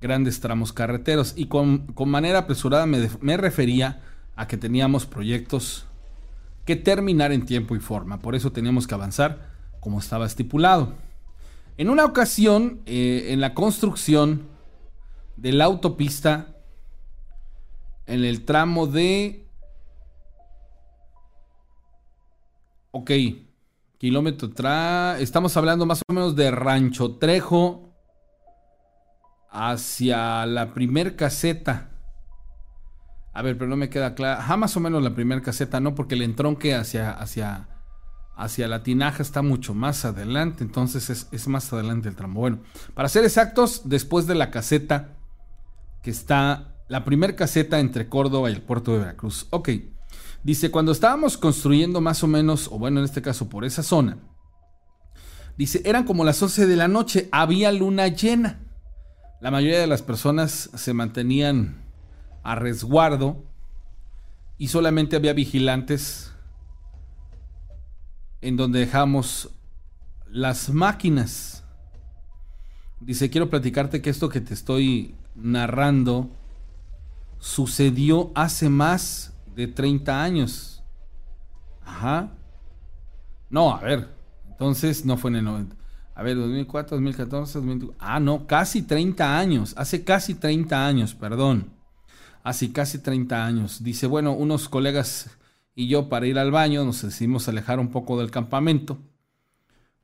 grandes 0.00 0.38
tramos 0.40 0.72
carreteros. 0.72 1.32
Y 1.36 1.46
con, 1.46 1.92
manera 2.06 2.40
apresurada 2.40 2.86
me, 2.86 3.08
me 3.20 3.36
refería 3.36 4.02
a 4.36 4.46
que 4.46 4.56
teníamos 4.56 5.06
proyectos 5.06 5.86
que 6.64 6.76
terminar 6.76 7.32
en 7.32 7.46
tiempo 7.46 7.74
y 7.74 7.80
forma. 7.80 8.20
Por 8.20 8.34
eso 8.36 8.52
teníamos 8.52 8.86
que 8.86 8.94
avanzar 8.94 9.50
como 9.80 9.98
estaba 9.98 10.26
estipulado. 10.26 10.94
En 11.78 11.90
una 11.90 12.04
ocasión, 12.04 12.82
eh, 12.86 13.26
en 13.28 13.40
la 13.40 13.54
construcción 13.54 14.48
de 15.36 15.52
la 15.52 15.64
autopista 15.66 16.56
en 18.06 18.24
el 18.24 18.44
tramo 18.44 18.86
de... 18.86 19.46
Ok, 22.92 23.10
kilómetro 23.98 24.48
atrás. 24.48 25.20
Estamos 25.20 25.54
hablando 25.56 25.84
más 25.84 26.00
o 26.08 26.12
menos 26.12 26.34
de 26.34 26.50
Rancho 26.50 27.16
Trejo 27.16 27.94
hacia 29.50 30.46
la 30.46 30.72
primer 30.72 31.14
caseta. 31.14 31.90
A 33.34 33.42
ver, 33.42 33.58
pero 33.58 33.68
no 33.68 33.76
me 33.76 33.90
queda 33.90 34.14
claro. 34.14 34.40
Ajá, 34.40 34.56
más 34.56 34.74
o 34.78 34.80
menos 34.80 35.02
la 35.02 35.14
primer 35.14 35.42
caseta, 35.42 35.78
no, 35.78 35.94
porque 35.94 36.14
el 36.14 36.22
entronque 36.22 36.74
hacia, 36.74 37.10
hacia, 37.10 37.68
hacia 38.36 38.68
la 38.68 38.82
tinaja 38.82 39.22
está 39.22 39.42
mucho 39.42 39.74
más 39.74 40.04
adelante. 40.04 40.62
Entonces 40.62 41.10
es, 41.10 41.28
es 41.32 41.48
más 41.48 41.72
adelante 41.72 42.08
el 42.08 42.16
tramo. 42.16 42.40
Bueno, 42.40 42.58
para 42.94 43.08
ser 43.08 43.24
exactos, 43.24 43.82
después 43.84 44.26
de 44.26 44.34
la 44.34 44.50
caseta 44.50 45.16
que 46.02 46.10
está 46.10 46.76
la 46.88 47.04
primer 47.04 47.34
caseta 47.34 47.80
entre 47.80 48.08
Córdoba 48.08 48.50
y 48.50 48.54
el 48.54 48.62
puerto 48.62 48.92
de 48.92 48.98
Veracruz. 48.98 49.48
Ok, 49.50 49.70
dice, 50.44 50.70
cuando 50.70 50.92
estábamos 50.92 51.36
construyendo 51.36 52.00
más 52.00 52.22
o 52.22 52.28
menos, 52.28 52.68
o 52.68 52.78
bueno, 52.78 53.00
en 53.00 53.04
este 53.04 53.22
caso 53.22 53.48
por 53.48 53.64
esa 53.64 53.82
zona, 53.82 54.18
dice, 55.56 55.82
eran 55.84 56.04
como 56.04 56.24
las 56.24 56.40
11 56.40 56.66
de 56.66 56.76
la 56.76 56.88
noche, 56.88 57.28
había 57.32 57.72
luna 57.72 58.06
llena. 58.08 58.60
La 59.40 59.50
mayoría 59.50 59.80
de 59.80 59.86
las 59.86 60.02
personas 60.02 60.70
se 60.74 60.94
mantenían 60.94 61.84
a 62.42 62.54
resguardo 62.54 63.44
y 64.56 64.68
solamente 64.68 65.16
había 65.16 65.32
vigilantes 65.32 66.32
en 68.40 68.56
donde 68.56 68.80
dejamos 68.80 69.50
las 70.30 70.70
máquinas. 70.70 71.64
Dice, 73.00 73.30
quiero 73.30 73.50
platicarte 73.50 74.02
que 74.02 74.10
esto 74.10 74.28
que 74.28 74.40
te 74.40 74.54
estoy 74.54 75.14
narrando 75.34 76.30
sucedió 77.38 78.32
hace 78.34 78.68
más 78.68 79.32
de 79.54 79.66
30 79.66 80.22
años. 80.22 80.82
Ajá. 81.84 82.32
No, 83.50 83.74
a 83.74 83.80
ver. 83.80 84.14
Entonces 84.50 85.04
no 85.04 85.16
fue 85.16 85.30
en 85.30 85.36
el 85.36 85.44
90. 85.44 85.76
A 86.14 86.22
ver, 86.22 86.36
2004, 86.36 86.96
2014, 86.96 87.58
2014. 87.58 87.98
Ah, 88.00 88.18
no, 88.18 88.46
casi 88.46 88.82
30 88.82 89.38
años. 89.38 89.74
Hace 89.76 90.02
casi 90.02 90.34
30 90.34 90.86
años, 90.86 91.14
perdón. 91.14 91.70
Hace 92.42 92.72
casi 92.72 92.98
30 92.98 93.44
años. 93.44 93.82
Dice, 93.82 94.06
bueno, 94.06 94.32
unos 94.32 94.68
colegas 94.68 95.28
y 95.78 95.88
yo 95.88 96.08
para 96.08 96.26
ir 96.26 96.38
al 96.38 96.50
baño 96.50 96.84
nos 96.84 97.02
decidimos 97.02 97.46
alejar 97.48 97.78
un 97.78 97.90
poco 97.90 98.18
del 98.18 98.30
campamento. 98.30 98.98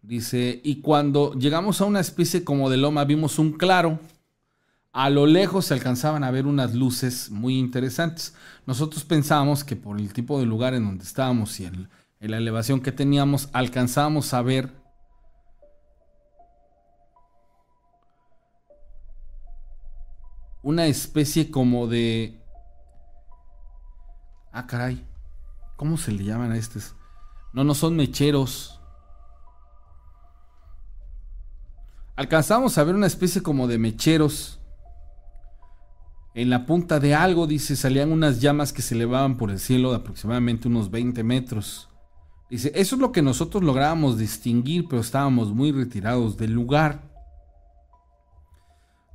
Dice, 0.02 0.60
y 0.62 0.82
cuando 0.82 1.32
llegamos 1.32 1.80
a 1.80 1.86
una 1.86 2.00
especie 2.00 2.44
como 2.44 2.68
de 2.68 2.76
loma 2.76 3.04
vimos 3.04 3.38
un 3.38 3.52
claro. 3.52 3.98
A 4.92 5.08
lo 5.08 5.26
lejos 5.26 5.66
se 5.66 5.74
alcanzaban 5.74 6.24
a 6.24 6.30
ver 6.30 6.46
unas 6.46 6.74
luces 6.74 7.30
muy 7.30 7.58
interesantes. 7.58 8.34
Nosotros 8.66 9.04
pensábamos 9.04 9.64
que 9.64 9.74
por 9.74 9.98
el 9.98 10.12
tipo 10.12 10.38
de 10.38 10.44
lugar 10.44 10.74
en 10.74 10.84
donde 10.84 11.04
estábamos 11.04 11.58
y 11.58 11.64
en, 11.64 11.88
la 12.20 12.36
elevación 12.36 12.80
que 12.80 12.92
teníamos, 12.92 13.48
alcanzábamos 13.54 14.34
a 14.34 14.42
ver 14.42 14.70
una 20.62 20.86
especie 20.86 21.50
como 21.50 21.86
de... 21.86 22.38
Ah, 24.52 24.66
caray. 24.66 25.11
¿Cómo 25.76 25.96
se 25.96 26.12
le 26.12 26.24
llaman 26.24 26.52
a 26.52 26.56
estos? 26.56 26.94
No, 27.52 27.64
no 27.64 27.74
son 27.74 27.96
mecheros. 27.96 28.80
Alcanzamos 32.16 32.76
a 32.78 32.84
ver 32.84 32.94
una 32.94 33.06
especie 33.06 33.42
como 33.42 33.66
de 33.66 33.78
mecheros. 33.78 34.60
En 36.34 36.50
la 36.50 36.64
punta 36.64 36.98
de 36.98 37.14
algo, 37.14 37.46
dice, 37.46 37.76
salían 37.76 38.10
unas 38.10 38.40
llamas 38.40 38.72
que 38.72 38.80
se 38.80 38.94
elevaban 38.94 39.36
por 39.36 39.50
el 39.50 39.58
cielo 39.58 39.90
de 39.90 39.96
aproximadamente 39.96 40.68
unos 40.68 40.90
20 40.90 41.22
metros. 41.24 41.88
Dice, 42.48 42.72
eso 42.74 42.96
es 42.96 43.00
lo 43.00 43.12
que 43.12 43.22
nosotros 43.22 43.62
lográbamos 43.62 44.18
distinguir, 44.18 44.86
pero 44.88 45.00
estábamos 45.00 45.52
muy 45.52 45.72
retirados 45.72 46.36
del 46.36 46.52
lugar. 46.52 47.10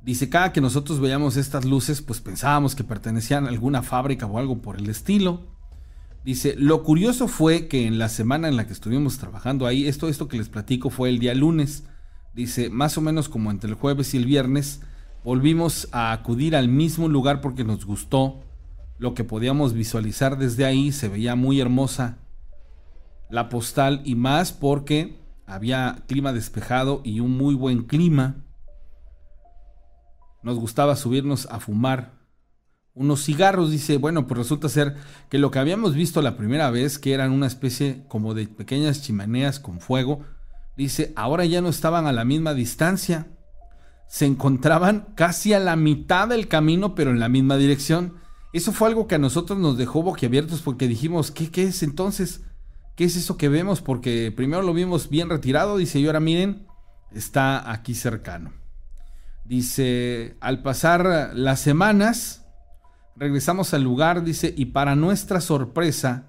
Dice, 0.02 0.28
cada 0.28 0.52
que 0.52 0.60
nosotros 0.60 1.00
veíamos 1.00 1.36
estas 1.36 1.64
luces, 1.64 2.02
pues 2.02 2.20
pensábamos 2.20 2.74
que 2.74 2.84
pertenecían 2.84 3.46
a 3.46 3.48
alguna 3.48 3.82
fábrica 3.82 4.26
o 4.26 4.38
algo 4.38 4.62
por 4.62 4.76
el 4.76 4.88
estilo. 4.88 5.57
Dice, 6.28 6.54
lo 6.58 6.82
curioso 6.82 7.26
fue 7.26 7.68
que 7.68 7.86
en 7.86 7.98
la 7.98 8.10
semana 8.10 8.48
en 8.48 8.56
la 8.56 8.66
que 8.66 8.74
estuvimos 8.74 9.16
trabajando 9.16 9.64
ahí, 9.64 9.86
esto, 9.86 10.10
esto 10.10 10.28
que 10.28 10.36
les 10.36 10.50
platico 10.50 10.90
fue 10.90 11.08
el 11.08 11.20
día 11.20 11.34
lunes. 11.34 11.84
Dice, 12.34 12.68
más 12.68 12.98
o 12.98 13.00
menos 13.00 13.30
como 13.30 13.50
entre 13.50 13.70
el 13.70 13.76
jueves 13.76 14.12
y 14.12 14.18
el 14.18 14.26
viernes, 14.26 14.82
volvimos 15.24 15.88
a 15.90 16.12
acudir 16.12 16.54
al 16.54 16.68
mismo 16.68 17.08
lugar 17.08 17.40
porque 17.40 17.64
nos 17.64 17.86
gustó 17.86 18.42
lo 18.98 19.14
que 19.14 19.24
podíamos 19.24 19.72
visualizar 19.72 20.36
desde 20.36 20.66
ahí, 20.66 20.92
se 20.92 21.08
veía 21.08 21.34
muy 21.34 21.62
hermosa 21.62 22.18
la 23.30 23.48
postal 23.48 24.02
y 24.04 24.14
más 24.14 24.52
porque 24.52 25.22
había 25.46 26.04
clima 26.08 26.34
despejado 26.34 27.00
y 27.04 27.20
un 27.20 27.38
muy 27.38 27.54
buen 27.54 27.84
clima. 27.84 28.44
Nos 30.42 30.58
gustaba 30.58 30.94
subirnos 30.94 31.46
a 31.46 31.58
fumar 31.58 32.17
unos 32.98 33.24
cigarros. 33.24 33.70
Dice, 33.70 33.96
bueno, 33.96 34.26
pues 34.26 34.38
resulta 34.38 34.68
ser 34.68 34.96
que 35.30 35.38
lo 35.38 35.50
que 35.50 35.58
habíamos 35.58 35.94
visto 35.94 36.20
la 36.20 36.36
primera 36.36 36.70
vez, 36.70 36.98
que 36.98 37.14
eran 37.14 37.32
una 37.32 37.46
especie 37.46 38.04
como 38.08 38.34
de 38.34 38.46
pequeñas 38.46 39.02
chimeneas 39.02 39.60
con 39.60 39.80
fuego, 39.80 40.24
dice, 40.76 41.12
ahora 41.16 41.44
ya 41.44 41.60
no 41.60 41.68
estaban 41.68 42.06
a 42.06 42.12
la 42.12 42.24
misma 42.24 42.54
distancia. 42.54 43.28
Se 44.08 44.26
encontraban 44.26 45.08
casi 45.14 45.52
a 45.52 45.60
la 45.60 45.76
mitad 45.76 46.28
del 46.28 46.48
camino, 46.48 46.94
pero 46.94 47.10
en 47.10 47.20
la 47.20 47.28
misma 47.28 47.56
dirección. 47.56 48.14
Eso 48.52 48.72
fue 48.72 48.88
algo 48.88 49.06
que 49.06 49.14
a 49.14 49.18
nosotros 49.18 49.58
nos 49.58 49.76
dejó 49.76 50.02
boquiabiertos 50.02 50.62
porque 50.62 50.88
dijimos, 50.88 51.30
¿qué, 51.30 51.50
qué 51.50 51.64
es 51.64 51.82
entonces? 51.82 52.42
¿Qué 52.96 53.04
es 53.04 53.14
eso 53.16 53.36
que 53.36 53.48
vemos? 53.48 53.80
Porque 53.80 54.32
primero 54.34 54.62
lo 54.62 54.74
vimos 54.74 55.08
bien 55.08 55.28
retirado, 55.28 55.76
dice, 55.76 56.00
y 56.00 56.06
ahora 56.06 56.20
miren, 56.20 56.66
está 57.12 57.70
aquí 57.70 57.94
cercano. 57.94 58.52
Dice, 59.44 60.36
al 60.40 60.62
pasar 60.62 61.30
las 61.34 61.60
semanas, 61.60 62.47
regresamos 63.18 63.74
al 63.74 63.82
lugar, 63.82 64.24
dice, 64.24 64.54
y 64.56 64.66
para 64.66 64.96
nuestra 64.96 65.40
sorpresa, 65.40 66.26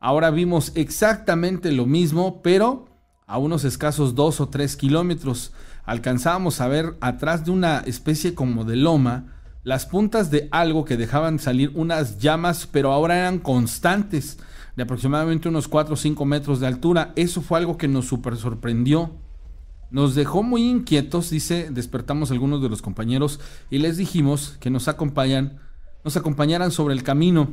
ahora 0.00 0.30
vimos 0.30 0.72
exactamente 0.74 1.72
lo 1.72 1.86
mismo, 1.86 2.42
pero 2.42 2.86
a 3.26 3.38
unos 3.38 3.64
escasos 3.64 4.14
dos 4.14 4.40
o 4.40 4.48
tres 4.48 4.76
kilómetros. 4.76 5.52
Alcanzábamos 5.84 6.60
a 6.60 6.68
ver 6.68 6.96
atrás 7.00 7.44
de 7.44 7.50
una 7.50 7.78
especie 7.86 8.34
como 8.34 8.64
de 8.64 8.76
loma 8.76 9.32
las 9.64 9.86
puntas 9.86 10.30
de 10.30 10.48
algo 10.50 10.84
que 10.84 10.96
dejaban 10.96 11.38
salir 11.38 11.70
unas 11.74 12.18
llamas, 12.18 12.68
pero 12.70 12.92
ahora 12.92 13.18
eran 13.18 13.38
constantes, 13.38 14.38
de 14.74 14.82
aproximadamente 14.82 15.48
unos 15.48 15.68
4 15.68 15.94
o 15.94 15.96
5 15.96 16.24
metros 16.24 16.58
de 16.58 16.66
altura. 16.66 17.12
Eso 17.14 17.42
fue 17.42 17.58
algo 17.58 17.76
que 17.76 17.88
nos 17.88 18.06
super 18.06 18.36
sorprendió. 18.36 19.12
Nos 19.90 20.14
dejó 20.14 20.42
muy 20.42 20.68
inquietos, 20.68 21.30
dice, 21.30 21.68
despertamos 21.70 22.30
algunos 22.30 22.62
de 22.62 22.70
los 22.70 22.82
compañeros 22.82 23.38
y 23.70 23.78
les 23.78 23.98
dijimos 23.98 24.56
que 24.58 24.70
nos 24.70 24.88
acompañan, 24.88 25.60
nos 26.04 26.16
acompañaran 26.16 26.70
sobre 26.70 26.94
el 26.94 27.02
camino, 27.02 27.50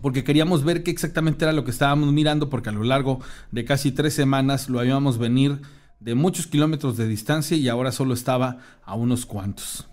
porque 0.00 0.24
queríamos 0.24 0.64
ver 0.64 0.82
qué 0.82 0.90
exactamente 0.90 1.44
era 1.44 1.52
lo 1.52 1.64
que 1.64 1.70
estábamos 1.70 2.12
mirando, 2.12 2.48
porque 2.50 2.68
a 2.68 2.72
lo 2.72 2.84
largo 2.84 3.20
de 3.50 3.64
casi 3.64 3.92
tres 3.92 4.14
semanas 4.14 4.68
lo 4.68 4.78
habíamos 4.78 5.18
venir 5.18 5.60
de 6.00 6.14
muchos 6.14 6.46
kilómetros 6.46 6.96
de 6.96 7.08
distancia 7.08 7.56
y 7.56 7.68
ahora 7.68 7.90
solo 7.90 8.14
estaba 8.14 8.58
a 8.84 8.94
unos 8.94 9.26
cuantos. 9.26 9.88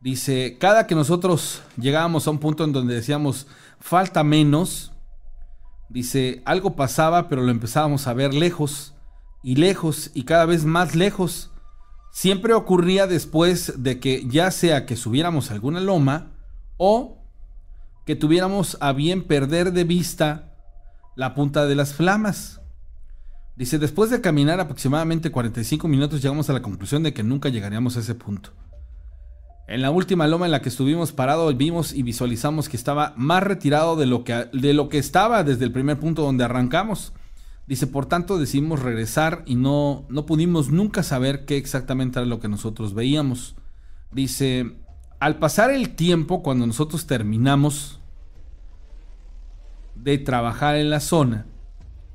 Dice, 0.00 0.56
cada 0.58 0.86
que 0.86 0.94
nosotros 0.94 1.62
llegábamos 1.76 2.26
a 2.26 2.30
un 2.30 2.38
punto 2.38 2.64
en 2.64 2.72
donde 2.72 2.94
decíamos, 2.94 3.46
falta 3.78 4.24
menos, 4.24 4.92
dice, 5.88 6.42
algo 6.44 6.74
pasaba, 6.74 7.28
pero 7.28 7.42
lo 7.42 7.50
empezábamos 7.50 8.06
a 8.06 8.14
ver 8.14 8.34
lejos 8.34 8.94
y 9.42 9.56
lejos 9.56 10.10
y 10.14 10.24
cada 10.24 10.44
vez 10.44 10.64
más 10.64 10.94
lejos. 10.94 11.50
Siempre 12.12 12.52
ocurría 12.52 13.06
después 13.06 13.82
de 13.82 13.98
que 13.98 14.26
ya 14.28 14.50
sea 14.50 14.86
que 14.86 14.96
subiéramos 14.96 15.50
alguna 15.50 15.80
loma 15.80 16.31
o 16.84 17.16
que 18.04 18.16
tuviéramos 18.16 18.76
a 18.80 18.92
bien 18.92 19.22
perder 19.22 19.72
de 19.72 19.84
vista 19.84 20.52
la 21.14 21.32
punta 21.32 21.66
de 21.66 21.76
las 21.76 21.94
flamas. 21.94 22.60
Dice, 23.54 23.78
después 23.78 24.10
de 24.10 24.20
caminar 24.20 24.58
aproximadamente 24.58 25.30
45 25.30 25.86
minutos 25.86 26.20
llegamos 26.20 26.50
a 26.50 26.54
la 26.54 26.60
conclusión 26.60 27.04
de 27.04 27.14
que 27.14 27.22
nunca 27.22 27.50
llegaríamos 27.50 27.96
a 27.96 28.00
ese 28.00 28.16
punto. 28.16 28.50
En 29.68 29.80
la 29.80 29.92
última 29.92 30.26
loma 30.26 30.46
en 30.46 30.50
la 30.50 30.60
que 30.60 30.70
estuvimos 30.70 31.12
parados 31.12 31.56
vimos 31.56 31.94
y 31.94 32.02
visualizamos 32.02 32.68
que 32.68 32.76
estaba 32.76 33.14
más 33.16 33.44
retirado 33.44 33.94
de 33.94 34.06
lo 34.06 34.24
que, 34.24 34.48
de 34.52 34.74
lo 34.74 34.88
que 34.88 34.98
estaba 34.98 35.44
desde 35.44 35.64
el 35.64 35.70
primer 35.70 36.00
punto 36.00 36.22
donde 36.22 36.42
arrancamos. 36.42 37.12
Dice, 37.68 37.86
por 37.86 38.06
tanto 38.06 38.38
decidimos 38.38 38.82
regresar 38.82 39.44
y 39.46 39.54
no, 39.54 40.04
no 40.08 40.26
pudimos 40.26 40.70
nunca 40.70 41.04
saber 41.04 41.44
qué 41.44 41.58
exactamente 41.58 42.18
era 42.18 42.26
lo 42.26 42.40
que 42.40 42.48
nosotros 42.48 42.92
veíamos. 42.92 43.54
Dice, 44.10 44.81
al 45.22 45.38
pasar 45.38 45.70
el 45.70 45.90
tiempo, 45.90 46.42
cuando 46.42 46.66
nosotros 46.66 47.06
terminamos 47.06 48.00
de 49.94 50.18
trabajar 50.18 50.74
en 50.74 50.90
la 50.90 50.98
zona, 50.98 51.46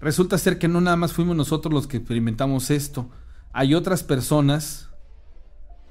resulta 0.02 0.38
ser 0.38 0.60
que 0.60 0.68
no 0.68 0.82
nada 0.82 0.98
más 0.98 1.14
fuimos 1.14 1.38
nosotros 1.38 1.74
los 1.74 1.88
que 1.88 1.96
experimentamos 1.96 2.70
esto. 2.70 3.10
Hay 3.54 3.76
otras 3.76 4.04
personas 4.04 4.90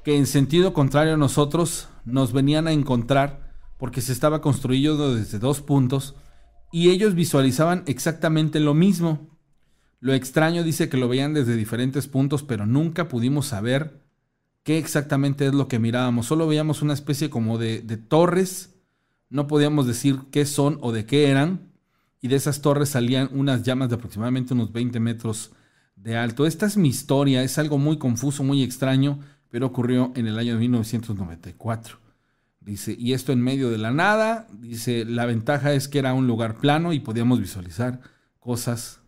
que 0.05 0.19
en 0.19 0.27
sentido 0.27 0.75
contrario 0.75 1.15
a 1.15 1.17
nosotros 1.17 1.89
nos 2.05 2.35
venían 2.35 2.67
a 2.67 2.73
encontrar 2.73 3.51
porque 3.79 4.03
se 4.03 4.13
estaba 4.13 4.43
construyendo 4.43 5.15
desde 5.15 5.39
dos 5.39 5.63
puntos 5.63 6.17
y 6.71 6.91
ellos 6.91 7.15
visualizaban 7.15 7.83
exactamente 7.87 8.61
lo 8.61 8.75
mismo. 8.75 9.27
Lo 10.01 10.13
extraño 10.13 10.63
dice 10.63 10.91
que 10.91 10.99
lo 10.99 11.09
veían 11.09 11.33
desde 11.33 11.57
diferentes 11.57 12.09
puntos, 12.09 12.43
pero 12.43 12.67
nunca 12.67 13.09
pudimos 13.09 13.47
saber 13.47 14.06
qué 14.67 14.79
exactamente 14.79 15.47
es 15.47 15.55
lo 15.55 15.69
que 15.69 15.79
mirábamos. 15.79 16.27
Solo 16.27 16.49
veíamos 16.49 16.83
una 16.83 16.93
especie 16.93 17.31
como 17.31 17.57
de, 17.57 17.81
torres. 18.09 18.75
No 19.31 19.47
podíamos 19.47 19.87
decir 19.87 20.19
qué 20.33 20.45
son 20.45 20.79
o 20.83 20.91
de 20.91 21.07
qué 21.07 21.31
eran. 21.31 21.71
Y 22.21 22.27
de 22.27 22.35
esas 22.35 22.63
torres 22.63 22.89
salían 22.89 23.31
unas 23.33 23.63
llamas 23.63 23.91
de 23.91 23.95
aproximadamente 23.95 24.55
unos 24.55 24.73
20 24.73 24.99
metros 24.99 25.53
de 25.95 26.17
alto. 26.17 26.47
Esta 26.47 26.67
es 26.67 26.77
mi 26.77 26.89
historia. 26.89 27.45
Es 27.45 27.59
algo 27.59 27.79
muy 27.79 27.97
confuso, 27.99 28.43
muy 28.43 28.65
extraño, 28.65 29.21
pero 29.51 29.67
ocurrió 29.67 30.11
en 30.17 30.27
el 30.27 30.37
año 30.37 30.55
de 30.55 30.59
1994. 30.59 32.01
Dice, 32.59 32.97
y 32.99 33.13
esto 33.13 33.31
en 33.31 33.43
medio 33.43 33.71
de 33.71 33.79
la 33.79 33.93
nada. 33.93 34.49
Dice, 34.53 35.05
la 35.05 35.27
ventaja 35.27 35.75
es 35.75 35.87
que 35.87 36.01
era 36.01 36.13
un 36.13 36.27
lugar 36.27 36.57
plano 36.57 36.93
y 36.93 36.99
podíamos 36.99 37.39
visualizar 37.39 38.01
cosas 38.41 38.99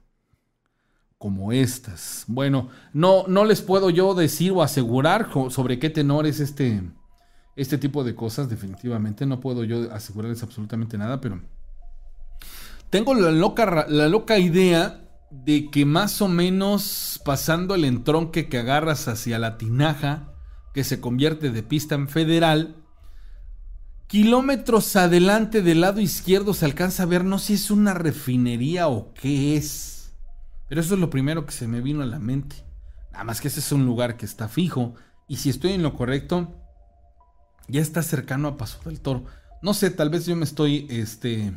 como 1.19 1.53
estas. 1.53 2.25
Bueno, 2.29 2.69
no, 2.93 3.25
no 3.27 3.45
les 3.45 3.61
puedo 3.61 3.91
yo 3.91 4.15
decir 4.15 4.53
o 4.53 4.63
asegurar 4.63 5.29
sobre 5.51 5.79
qué 5.79 5.91
tenor 5.91 6.27
es 6.27 6.41
este, 6.41 6.83
este 7.57 7.77
tipo 7.77 8.05
de 8.05 8.15
cosas, 8.15 8.49
definitivamente. 8.49 9.27
No 9.27 9.41
puedo 9.41 9.65
yo 9.65 9.93
asegurarles 9.93 10.43
absolutamente 10.43 10.97
nada, 10.97 11.21
pero 11.21 11.41
tengo 12.89 13.15
la 13.15 13.33
loca, 13.33 13.87
la 13.89 14.09
loca 14.09 14.39
idea 14.39 15.05
de 15.31 15.71
que 15.71 15.85
más 15.85 16.23
o 16.23 16.29
menos 16.29 17.21
pasando 17.25 17.75
el 17.75 17.85
entronque 17.85 18.49
que 18.49 18.59
agarras 18.59 19.09
hacia 19.09 19.39
la 19.39 19.59
tinaja, 19.59 20.33
que 20.73 20.85
se 20.85 21.01
convierte 21.01 21.51
de 21.51 21.63
pista 21.63 21.97
en 21.97 22.09
federal, 22.09 22.77
kilómetros 24.07 24.95
adelante 24.97 25.61
del 25.63 25.83
lado 25.83 26.01
izquierdo 26.01 26.55
se 26.55 26.65
alcanza 26.65 27.03
a 27.03 27.07
ver, 27.07 27.25
no 27.25 27.39
sé 27.39 27.47
si 27.49 27.55
es 27.55 27.71
una 27.71 27.93
refinería 27.93 28.89
o 28.89 29.13
qué 29.13 29.57
es 29.57 29.98
pero 30.69 30.81
eso 30.81 30.95
es 30.95 31.01
lo 31.01 31.11
primero 31.11 31.47
que 31.47 31.53
se 31.53 31.67
me 31.67 31.81
vino 31.81 32.03
a 32.03 32.07
la 32.07 32.19
mente. 32.19 32.57
Nada 33.13 33.25
más 33.25 33.41
que 33.41 33.49
ese 33.49 33.61
es 33.61 33.73
un 33.73 33.85
lugar 33.85 34.17
que 34.17 34.27
está 34.27 34.49
fijo. 34.49 34.95
Y 35.27 35.37
si 35.37 35.51
estoy 35.51 35.73
en 35.73 35.83
lo 35.83 35.95
correcto, 35.95 36.55
ya 37.69 37.81
está 37.81 38.03
cercano 38.03 38.49
a 38.49 38.57
Paso 38.57 38.79
del 38.85 39.01
Toro. 39.01 39.25
No 39.63 39.75
sé, 39.75 39.91
tal 39.91 40.11
vez 40.11 40.27
yo 40.27 40.37
me 40.37 40.45
estoy 40.45 40.87
este, 40.89 41.53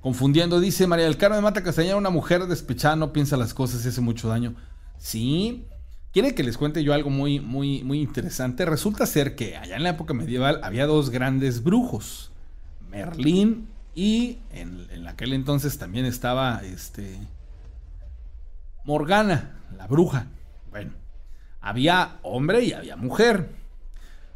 confundiendo. 0.00 0.60
Dice 0.60 0.86
María 0.86 1.06
del 1.06 1.16
Carmen 1.16 1.42
Mata 1.42 1.62
Castañeda, 1.62 1.96
una 1.96 2.10
mujer 2.10 2.46
despechada 2.46 2.96
no 2.96 3.12
piensa 3.12 3.36
las 3.36 3.54
cosas 3.54 3.84
y 3.84 3.88
hace 3.88 4.00
mucho 4.00 4.28
daño. 4.28 4.54
Sí. 4.98 5.66
Quiere 6.12 6.34
que 6.34 6.42
les 6.42 6.58
cuente 6.58 6.84
yo 6.84 6.92
algo 6.92 7.08
muy, 7.08 7.40
muy, 7.40 7.82
muy 7.84 8.00
interesante. 8.02 8.66
Resulta 8.66 9.06
ser 9.06 9.34
que 9.34 9.56
allá 9.56 9.76
en 9.76 9.82
la 9.82 9.90
época 9.90 10.12
medieval 10.12 10.60
había 10.62 10.86
dos 10.86 11.10
grandes 11.10 11.62
brujos. 11.62 12.30
Merlín 12.90 13.68
y 13.94 14.38
en, 14.52 15.06
aquel 15.08 15.32
entonces 15.32 15.78
también 15.78 16.04
estaba 16.04 16.60
este, 16.62 17.18
Morgana, 18.84 19.60
la 19.76 19.86
bruja. 19.86 20.26
Bueno, 20.70 20.92
había 21.60 22.18
hombre 22.22 22.64
y 22.64 22.72
había 22.72 22.96
mujer. 22.96 23.50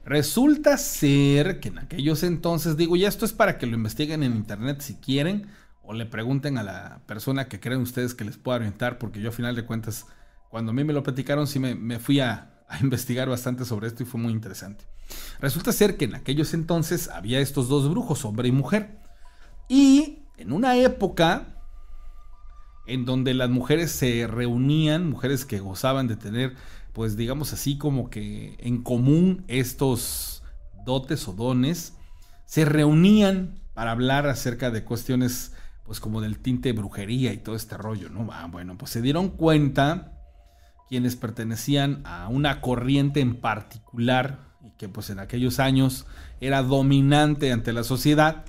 Resulta 0.04 0.78
ser 0.78 1.58
que 1.58 1.68
en 1.68 1.78
aquellos 1.80 2.22
entonces, 2.22 2.76
digo, 2.76 2.94
y 2.94 3.04
esto 3.04 3.24
es 3.24 3.32
para 3.32 3.58
que 3.58 3.66
lo 3.66 3.74
investiguen 3.74 4.22
en 4.22 4.36
internet 4.36 4.80
si 4.80 4.94
quieren, 4.94 5.48
o 5.82 5.94
le 5.94 6.06
pregunten 6.06 6.58
a 6.58 6.62
la 6.62 7.00
persona 7.06 7.48
que 7.48 7.58
creen 7.58 7.80
ustedes 7.80 8.14
que 8.14 8.24
les 8.24 8.36
pueda 8.36 8.58
orientar, 8.58 8.98
porque 8.98 9.20
yo 9.20 9.30
a 9.30 9.32
final 9.32 9.56
de 9.56 9.64
cuentas, 9.64 10.06
cuando 10.48 10.70
a 10.70 10.74
mí 10.74 10.84
me 10.84 10.92
lo 10.92 11.02
platicaron, 11.02 11.48
sí 11.48 11.58
me, 11.58 11.98
fui 11.98 12.20
a, 12.20 12.62
a 12.68 12.78
investigar 12.80 13.28
bastante 13.28 13.64
sobre 13.64 13.88
esto 13.88 14.04
y 14.04 14.06
fue 14.06 14.20
muy 14.20 14.32
interesante. 14.32 14.84
Resulta 15.40 15.72
ser 15.72 15.96
que 15.96 16.04
en 16.04 16.14
aquellos 16.14 16.54
entonces 16.54 17.08
había 17.08 17.40
estos 17.40 17.68
dos 17.68 17.90
brujos, 17.90 18.24
hombre 18.24 18.48
y 18.48 18.52
mujer. 18.52 18.98
Y 19.68 20.20
en 20.36 20.52
una 20.52 20.76
época 20.76 21.55
en 22.86 23.04
donde 23.04 23.34
las 23.34 23.50
mujeres 23.50 23.90
se 23.90 24.26
reunían, 24.26 25.10
mujeres 25.10 25.44
que 25.44 25.60
gozaban 25.60 26.08
de 26.08 26.16
tener, 26.16 26.54
pues 26.92 27.16
digamos 27.16 27.52
así 27.52 27.78
como 27.78 28.10
que 28.10 28.56
en 28.58 28.82
común 28.82 29.44
estos 29.48 30.42
dotes 30.84 31.26
o 31.28 31.32
dones, 31.32 31.94
se 32.44 32.64
reunían 32.64 33.58
para 33.74 33.90
hablar 33.90 34.26
acerca 34.26 34.70
de 34.70 34.84
cuestiones 34.84 35.52
pues 35.84 36.00
como 36.00 36.20
del 36.20 36.38
tinte 36.38 36.72
de 36.72 36.78
brujería 36.78 37.32
y 37.32 37.38
todo 37.38 37.54
este 37.54 37.76
rollo, 37.76 38.08
¿no? 38.08 38.28
Ah, 38.32 38.48
bueno, 38.50 38.76
pues 38.76 38.90
se 38.90 39.02
dieron 39.02 39.28
cuenta 39.28 40.12
quienes 40.88 41.16
pertenecían 41.16 42.02
a 42.04 42.28
una 42.28 42.60
corriente 42.60 43.20
en 43.20 43.36
particular 43.36 44.40
y 44.64 44.70
que 44.70 44.88
pues 44.88 45.10
en 45.10 45.18
aquellos 45.18 45.60
años 45.60 46.06
era 46.40 46.62
dominante 46.62 47.52
ante 47.52 47.72
la 47.72 47.84
sociedad, 47.84 48.44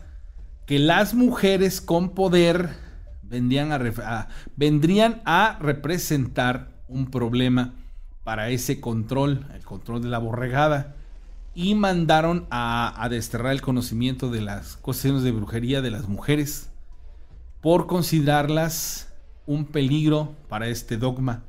que 0.66 0.80
las 0.80 1.14
mujeres 1.14 1.80
con 1.80 2.10
poder 2.10 2.87
vendrían 3.28 3.72
a, 3.72 4.28
vendrían 4.56 5.22
a 5.26 5.58
representar 5.60 6.70
un 6.88 7.10
problema 7.12 7.74
para 8.24 8.50
ese 8.50 8.80
control, 8.80 9.46
el 9.54 9.64
control 9.64 10.02
de 10.02 10.10
la 10.10 10.20
borregada, 10.20 10.96
y 11.54 11.76
mandaron 11.76 12.46
a, 12.50 12.94
a 13.04 13.10
desterrar 13.10 13.52
el 13.52 13.62
conocimiento 13.62 14.30
de 14.30 14.42
las 14.42 14.78
cuestiones 14.78 15.24
de 15.24 15.32
brujería 15.32 15.82
de 15.82 15.92
las 15.92 16.08
mujeres 16.08 16.70
por 17.62 17.88
considerarlas 17.88 19.14
un 19.46 19.66
peligro 19.66 20.36
para 20.50 20.68
este 20.68 20.98
dogma. 20.98 21.44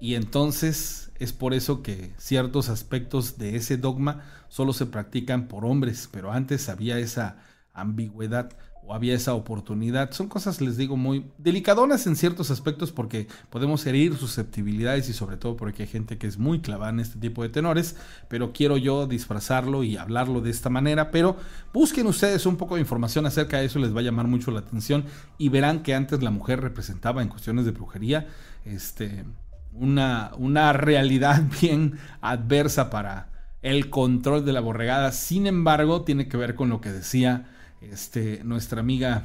Y 0.00 0.14
entonces 0.14 1.10
es 1.18 1.32
por 1.32 1.54
eso 1.54 1.82
que 1.82 2.12
ciertos 2.18 2.68
aspectos 2.68 3.38
de 3.38 3.56
ese 3.56 3.76
dogma 3.76 4.24
solo 4.48 4.72
se 4.72 4.86
practican 4.86 5.48
por 5.48 5.64
hombres, 5.64 6.08
pero 6.10 6.32
antes 6.32 6.68
había 6.68 6.98
esa 6.98 7.38
ambigüedad 7.72 8.56
o 8.86 8.94
había 8.94 9.14
esa 9.14 9.34
oportunidad. 9.34 10.12
Son 10.12 10.28
cosas, 10.28 10.60
les 10.60 10.76
digo, 10.76 10.96
muy 10.96 11.26
delicadonas 11.38 12.06
en 12.06 12.14
ciertos 12.14 12.50
aspectos 12.50 12.92
porque 12.92 13.26
podemos 13.50 13.84
herir 13.86 14.16
susceptibilidades 14.16 15.08
y 15.08 15.12
sobre 15.12 15.36
todo 15.36 15.56
porque 15.56 15.82
hay 15.82 15.88
gente 15.88 16.18
que 16.18 16.26
es 16.26 16.38
muy 16.38 16.60
clavada 16.60 16.90
en 16.92 17.00
este 17.00 17.18
tipo 17.18 17.42
de 17.42 17.48
tenores, 17.48 17.96
pero 18.28 18.52
quiero 18.52 18.76
yo 18.76 19.06
disfrazarlo 19.06 19.82
y 19.82 19.96
hablarlo 19.96 20.40
de 20.40 20.50
esta 20.50 20.70
manera, 20.70 21.10
pero 21.10 21.36
busquen 21.72 22.06
ustedes 22.06 22.46
un 22.46 22.56
poco 22.56 22.76
de 22.76 22.82
información 22.82 23.26
acerca 23.26 23.58
de 23.58 23.66
eso, 23.66 23.78
les 23.78 23.94
va 23.94 24.00
a 24.00 24.04
llamar 24.04 24.28
mucho 24.28 24.50
la 24.50 24.60
atención 24.60 25.04
y 25.36 25.48
verán 25.48 25.82
que 25.82 25.94
antes 25.94 26.22
la 26.22 26.30
mujer 26.30 26.60
representaba 26.60 27.22
en 27.22 27.28
cuestiones 27.28 27.64
de 27.64 27.72
brujería 27.72 28.28
este, 28.64 29.24
una, 29.72 30.30
una 30.38 30.72
realidad 30.72 31.42
bien 31.60 31.98
adversa 32.20 32.88
para 32.90 33.30
el 33.62 33.90
control 33.90 34.44
de 34.44 34.52
la 34.52 34.60
borregada. 34.60 35.10
Sin 35.10 35.48
embargo, 35.48 36.02
tiene 36.02 36.28
que 36.28 36.36
ver 36.36 36.54
con 36.54 36.68
lo 36.68 36.80
que 36.80 36.92
decía 36.92 37.46
este, 37.92 38.42
nuestra 38.44 38.80
amiga 38.80 39.24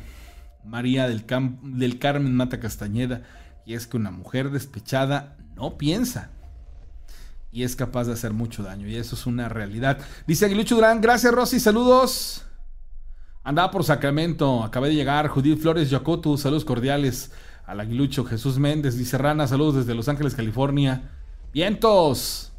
María 0.63 1.07
del, 1.07 1.25
del 1.63 1.99
Carmen 1.99 2.35
Mata 2.35 2.59
Castañeda, 2.59 3.23
y 3.65 3.73
es 3.73 3.87
que 3.87 3.97
una 3.97 4.11
mujer 4.11 4.51
despechada 4.51 5.37
no 5.55 5.77
piensa 5.77 6.31
y 7.51 7.63
es 7.63 7.75
capaz 7.75 8.05
de 8.05 8.13
hacer 8.13 8.31
mucho 8.33 8.63
daño, 8.63 8.87
y 8.87 8.95
eso 8.95 9.15
es 9.15 9.25
una 9.25 9.49
realidad. 9.49 9.99
Dice 10.25 10.45
Aguilucho 10.45 10.75
Durán, 10.75 11.01
gracias 11.01 11.33
Rosy, 11.33 11.59
saludos. 11.59 12.45
Andaba 13.43 13.71
por 13.71 13.83
Sacramento, 13.83 14.63
acabé 14.63 14.89
de 14.89 14.95
llegar. 14.95 15.27
Judith 15.27 15.59
Flores 15.59 15.89
Yacotu, 15.89 16.37
saludos 16.37 16.63
cordiales 16.63 17.31
al 17.65 17.79
Aguilucho. 17.79 18.23
Jesús 18.23 18.59
Méndez 18.59 18.97
dice 18.97 19.17
Rana, 19.17 19.47
saludos 19.47 19.75
desde 19.75 19.95
Los 19.95 20.07
Ángeles, 20.07 20.35
California. 20.35 21.09
Vientos. 21.51 22.50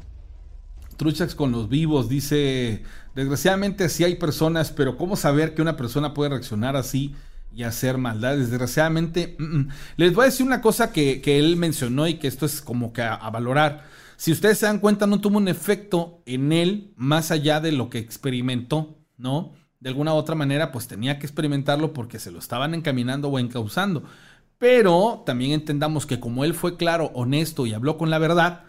Truchax 0.95 1.35
con 1.35 1.51
los 1.51 1.69
vivos, 1.69 2.09
dice 2.09 2.83
Desgraciadamente 3.15 3.89
sí 3.89 4.03
hay 4.03 4.15
personas, 4.15 4.71
pero 4.71 4.97
¿cómo 4.97 5.15
saber 5.15 5.53
que 5.53 5.61
una 5.61 5.77
persona 5.77 6.13
puede 6.13 6.31
reaccionar 6.31 6.75
así 6.75 7.15
y 7.53 7.63
hacer 7.63 7.97
maldades? 7.97 8.49
Desgraciadamente, 8.49 9.35
mm, 9.37 9.43
mm. 9.43 9.69
les 9.97 10.13
voy 10.13 10.23
a 10.23 10.25
decir 10.25 10.45
una 10.45 10.61
cosa 10.61 10.91
que, 10.91 11.21
él 11.25 11.55
mencionó 11.55 12.07
y 12.07 12.15
que 12.15 12.27
esto 12.27 12.45
es 12.45 12.61
como 12.61 12.91
que 12.91 13.03
a, 13.03 13.29
valorar. 13.29 13.83
Si 14.17 14.31
ustedes 14.31 14.57
se 14.57 14.65
dan 14.65 14.79
cuenta, 14.79 15.05
no 15.05 15.21
tuvo 15.21 15.37
un 15.37 15.47
efecto 15.47 16.21
en 16.25 16.51
él 16.51 16.91
más 16.95 17.29
allá 17.29 17.59
de 17.59 17.71
lo 17.71 17.89
que 17.89 17.99
experimentó, 17.99 18.97
¿no? 19.17 19.53
De 19.79 19.89
alguna 19.89 20.13
u 20.13 20.17
otra 20.17 20.35
manera, 20.35 20.71
pues 20.71 20.87
tenía 20.87 21.19
que 21.19 21.25
experimentarlo 21.25 21.93
porque 21.93 22.17
se 22.17 22.31
lo 22.31 22.39
estaban 22.39 22.73
encaminando 22.73 23.27
o 23.27 23.37
encauzando. 23.37 24.03
Pero 24.57 25.23
también 25.25 25.51
entendamos 25.51 26.05
que 26.05 26.19
como 26.19 26.45
él 26.45 26.53
fue 26.53 26.77
claro, 26.77 27.11
honesto 27.13 27.65
y 27.67 27.73
habló 27.73 27.97
con 27.97 28.09
la 28.09 28.17
verdad, 28.17 28.63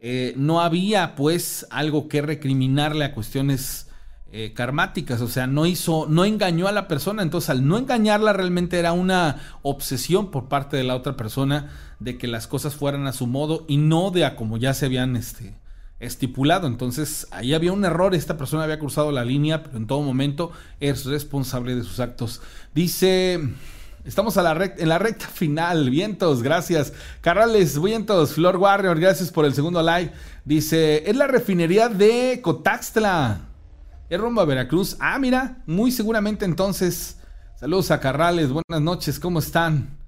eh, 0.00 0.32
no 0.36 0.60
había 0.60 1.16
pues 1.16 1.66
algo 1.70 2.08
que 2.08 2.22
recriminarle 2.22 3.04
a 3.04 3.12
cuestiones 3.12 3.88
eh, 4.30 4.52
karmáticas, 4.54 5.20
o 5.22 5.28
sea, 5.28 5.46
no 5.46 5.64
hizo, 5.64 6.06
no 6.08 6.24
engañó 6.24 6.68
a 6.68 6.72
la 6.72 6.86
persona, 6.86 7.22
entonces 7.22 7.50
al 7.50 7.66
no 7.66 7.78
engañarla 7.78 8.32
realmente 8.32 8.78
era 8.78 8.92
una 8.92 9.40
obsesión 9.62 10.30
por 10.30 10.48
parte 10.48 10.76
de 10.76 10.84
la 10.84 10.94
otra 10.94 11.16
persona 11.16 11.70
de 11.98 12.18
que 12.18 12.28
las 12.28 12.46
cosas 12.46 12.76
fueran 12.76 13.06
a 13.06 13.12
su 13.12 13.26
modo 13.26 13.64
y 13.68 13.78
no 13.78 14.10
de 14.10 14.26
a 14.26 14.36
como 14.36 14.58
ya 14.58 14.74
se 14.74 14.84
habían 14.84 15.16
este, 15.16 15.58
estipulado, 15.98 16.66
entonces 16.66 17.26
ahí 17.30 17.54
había 17.54 17.72
un 17.72 17.84
error, 17.84 18.14
esta 18.14 18.36
persona 18.36 18.64
había 18.64 18.78
cruzado 18.78 19.10
la 19.12 19.24
línea, 19.24 19.62
pero 19.62 19.78
en 19.78 19.86
todo 19.86 20.02
momento 20.02 20.52
es 20.78 21.06
responsable 21.06 21.74
de 21.74 21.82
sus 21.82 21.98
actos. 21.98 22.42
Dice... 22.74 23.40
Estamos 24.08 24.38
en 24.38 24.88
la 24.88 24.98
recta 24.98 25.28
final. 25.28 25.90
Vientos, 25.90 26.42
gracias. 26.42 26.94
Carrales, 27.20 27.78
vientos. 27.78 28.32
Flor 28.32 28.56
Warrior, 28.56 28.98
gracias 28.98 29.30
por 29.30 29.44
el 29.44 29.52
segundo 29.52 29.82
like. 29.82 30.14
Dice, 30.46 31.08
es 31.08 31.14
la 31.14 31.26
refinería 31.26 31.90
de 31.90 32.40
Cotaxtla. 32.42 33.42
Es 34.08 34.18
rumbo 34.18 34.40
a 34.40 34.46
Veracruz. 34.46 34.96
Ah, 34.98 35.18
mira, 35.18 35.58
muy 35.66 35.92
seguramente 35.92 36.46
entonces. 36.46 37.18
Saludos 37.60 37.90
a 37.90 38.00
Carrales, 38.00 38.48
buenas 38.48 38.80
noches, 38.80 39.20
¿cómo 39.20 39.40
están? 39.40 39.98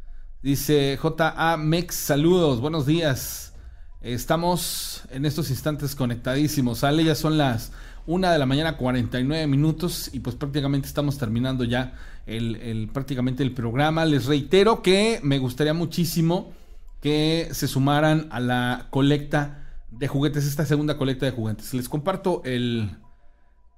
Dice 0.42 0.96
J.A. 0.96 1.58
Mex, 1.58 1.94
saludos, 1.94 2.58
buenos 2.58 2.86
días. 2.86 3.52
Estamos 4.00 5.02
en 5.10 5.26
estos 5.26 5.50
instantes 5.50 5.94
conectadísimos. 5.94 6.78
Sale, 6.78 7.04
ya 7.04 7.14
son 7.14 7.36
las 7.36 7.70
1 8.06 8.30
de 8.30 8.38
la 8.38 8.46
mañana, 8.46 8.76
49 8.76 9.46
minutos, 9.46 10.10
y 10.12 10.20
pues 10.20 10.36
prácticamente 10.36 10.88
estamos 10.88 11.18
terminando 11.18 11.64
ya 11.64 11.94
el, 12.26 12.90
prácticamente 12.92 13.42
el 13.42 13.52
programa. 13.52 14.04
Les 14.04 14.26
reitero 14.26 14.82
que 14.82 15.20
me 15.22 15.38
gustaría 15.38 15.74
muchísimo 15.74 16.52
que 17.00 17.48
se 17.52 17.68
sumaran 17.68 18.28
a 18.30 18.40
la 18.40 18.86
colecta 18.90 19.84
de 19.90 20.08
juguetes, 20.08 20.46
esta 20.46 20.66
segunda 20.66 20.96
colecta 20.96 21.26
de 21.26 21.32
juguetes. 21.32 21.74
Les 21.74 21.88
comparto 21.88 22.42
el 22.44 22.90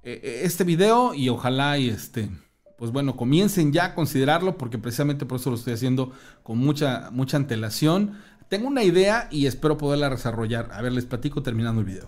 eh, 0.03 0.19
eh, 0.21 0.41
este 0.43 0.63
video 0.63 1.13
y 1.13 1.29
ojalá 1.29 1.77
y 1.77 1.89
este, 1.89 2.29
pues 2.77 2.91
bueno, 2.91 3.15
comiencen 3.15 3.71
ya 3.71 3.85
a 3.85 3.95
considerarlo 3.95 4.57
porque 4.57 4.77
precisamente 4.77 5.25
por 5.25 5.39
eso 5.39 5.49
lo 5.49 5.55
estoy 5.55 5.73
haciendo 5.73 6.11
con 6.43 6.57
mucha, 6.57 7.09
mucha 7.11 7.37
antelación. 7.37 8.19
Tengo 8.49 8.67
una 8.67 8.83
idea 8.83 9.29
y 9.31 9.47
espero 9.47 9.77
poderla 9.77 10.09
desarrollar. 10.09 10.69
A 10.73 10.81
ver, 10.81 10.91
les 10.91 11.05
platico 11.05 11.41
terminando 11.41 11.81
el 11.81 11.87
video. 11.87 12.07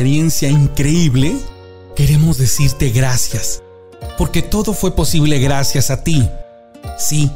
Experiencia 0.00 0.48
increíble, 0.48 1.36
queremos 1.94 2.38
decirte 2.38 2.88
gracias, 2.88 3.62
porque 4.16 4.40
todo 4.40 4.72
fue 4.72 4.96
posible 4.96 5.38
gracias 5.40 5.90
a 5.90 6.02
ti. 6.02 6.26
Sí, 6.96 7.30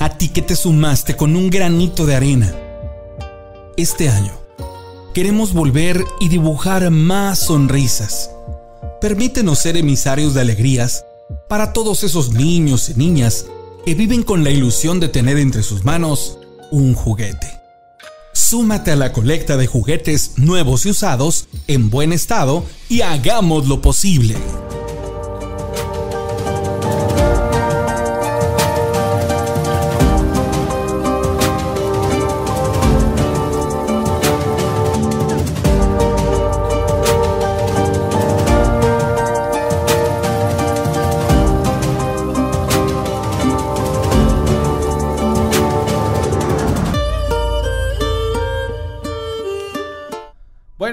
a 0.00 0.18
ti 0.18 0.30
que 0.30 0.42
te 0.42 0.56
sumaste 0.56 1.14
con 1.14 1.36
un 1.36 1.50
granito 1.50 2.06
de 2.06 2.16
arena. 2.16 2.52
Este 3.76 4.08
año, 4.08 4.32
queremos 5.14 5.52
volver 5.52 6.04
y 6.18 6.26
dibujar 6.26 6.90
más 6.90 7.38
sonrisas. 7.38 8.32
Permítenos 9.00 9.60
ser 9.60 9.76
emisarios 9.76 10.34
de 10.34 10.40
alegrías 10.40 11.04
para 11.48 11.72
todos 11.72 12.02
esos 12.02 12.32
niños 12.32 12.88
y 12.88 12.94
niñas 12.94 13.46
que 13.84 13.94
viven 13.94 14.24
con 14.24 14.42
la 14.42 14.50
ilusión 14.50 14.98
de 14.98 15.10
tener 15.10 15.38
entre 15.38 15.62
sus 15.62 15.84
manos 15.84 16.38
un 16.72 16.92
juguete. 16.92 17.60
Súmate 18.32 18.90
a 18.90 18.96
la 18.96 19.12
colecta 19.12 19.56
de 19.56 19.68
juguetes 19.68 20.32
nuevos 20.38 20.86
y 20.86 20.90
usados 20.90 21.46
en 21.70 21.88
buen 21.88 22.12
estado 22.12 22.64
y 22.88 23.02
hagamos 23.02 23.68
lo 23.68 23.80
posible. 23.80 24.36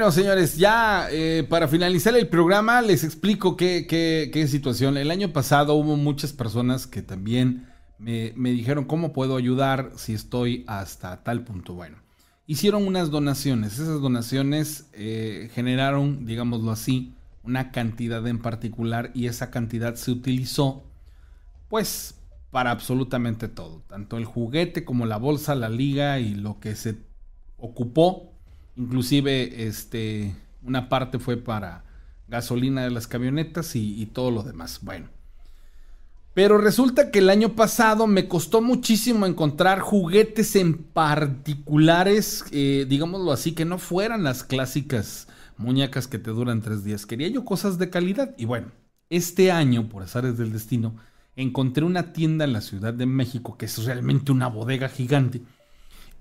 Bueno, 0.07 0.21
señores, 0.21 0.55
ya 0.55 1.09
eh, 1.11 1.45
para 1.49 1.67
finalizar 1.67 2.15
el 2.15 2.29
programa 2.29 2.81
les 2.81 3.03
explico 3.03 3.57
qué, 3.57 4.45
situación. 4.47 4.95
El 4.95 5.11
año 5.11 5.33
pasado 5.33 5.73
hubo 5.73 5.97
muchas 5.97 6.31
personas 6.31 6.87
que 6.87 7.01
también 7.01 7.67
me, 7.97 8.31
dijeron 8.37 8.85
cómo 8.85 9.11
puedo 9.11 9.35
ayudar 9.35 9.91
si 9.97 10.13
estoy 10.13 10.63
hasta 10.65 11.25
tal 11.25 11.43
punto. 11.43 11.73
Bueno, 11.73 11.97
hicieron 12.45 12.87
unas 12.87 13.11
donaciones. 13.11 13.73
Esas 13.73 13.99
donaciones 13.99 14.87
eh, 14.93 15.51
generaron, 15.53 16.25
digámoslo 16.25 16.71
así, 16.71 17.13
una 17.43 17.73
cantidad 17.73 18.25
en 18.27 18.39
particular 18.39 19.11
y 19.13 19.25
esa 19.25 19.51
cantidad 19.51 19.95
se 19.95 20.11
utilizó 20.11 20.85
pues 21.67 22.15
para 22.49 22.71
absolutamente 22.71 23.49
todo. 23.49 23.83
Tanto 23.89 24.15
el 24.15 24.23
juguete 24.23 24.85
como 24.85 25.05
la 25.05 25.17
bolsa, 25.17 25.53
la 25.53 25.67
liga 25.67 26.19
y 26.19 26.33
lo 26.33 26.61
que 26.61 26.77
se 26.77 26.95
ocupó 27.57 28.36
Inclusive, 28.77 29.67
este, 29.67 30.35
una 30.63 30.87
parte 30.87 31.19
fue 31.19 31.37
para 31.37 31.83
gasolina 32.27 32.83
de 32.83 32.91
las 32.91 33.07
camionetas 33.07 33.75
y, 33.75 34.05
todo 34.07 34.31
lo 34.31 34.43
demás. 34.43 34.79
Bueno. 34.81 35.07
Pero 36.33 36.59
resulta 36.59 37.09
que 37.09 37.19
el 37.19 37.31
año 37.31 37.55
pasado 37.55 38.05
me 38.05 38.27
costó 38.27 38.61
muchísimo 38.61 39.25
encontrar 39.25 39.79
juguetes 39.79 40.55
en 40.55 40.75
particulares, 40.75 42.45
eh, 42.51 42.85
digámoslo 42.87 43.31
así, 43.31 43.53
que 43.53 43.65
no 43.65 43.79
fueran 43.79 44.23
las 44.23 44.43
clásicas 44.43 45.27
muñecas 45.57 46.07
que 46.07 46.19
te 46.19 46.29
duran 46.29 46.61
tres 46.61 46.83
días. 46.83 47.07
Quería 47.07 47.27
yo 47.29 47.43
cosas 47.43 47.79
de 47.79 47.89
calidad. 47.89 48.35
Y 48.37 48.45
bueno, 48.45 48.67
este 49.09 49.51
año, 49.51 49.89
por 49.89 50.03
azares 50.03 50.37
del 50.37 50.53
destino, 50.53 50.95
encontré 51.35 51.83
una 51.83 52.13
tienda 52.13 52.45
en 52.45 52.53
la 52.53 52.61
Ciudad 52.61 52.93
de 52.93 53.07
México 53.07 53.57
que 53.57 53.65
es 53.65 53.83
realmente 53.83 54.31
una 54.31 54.47
bodega 54.47 54.89
gigante 54.89 55.41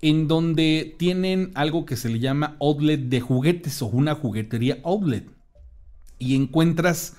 en 0.01 0.27
donde 0.27 0.95
tienen 0.97 1.51
algo 1.55 1.85
que 1.85 1.95
se 1.95 2.09
le 2.09 2.19
llama 2.19 2.55
outlet 2.59 3.01
de 3.01 3.21
juguetes 3.21 3.81
o 3.81 3.87
una 3.87 4.15
juguetería 4.15 4.79
outlet. 4.83 5.27
Y 6.19 6.35
encuentras 6.35 7.15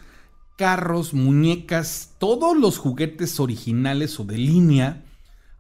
carros, 0.57 1.15
muñecas, 1.15 2.15
todos 2.19 2.57
los 2.57 2.79
juguetes 2.79 3.39
originales 3.41 4.19
o 4.19 4.25
de 4.25 4.39
línea 4.39 5.05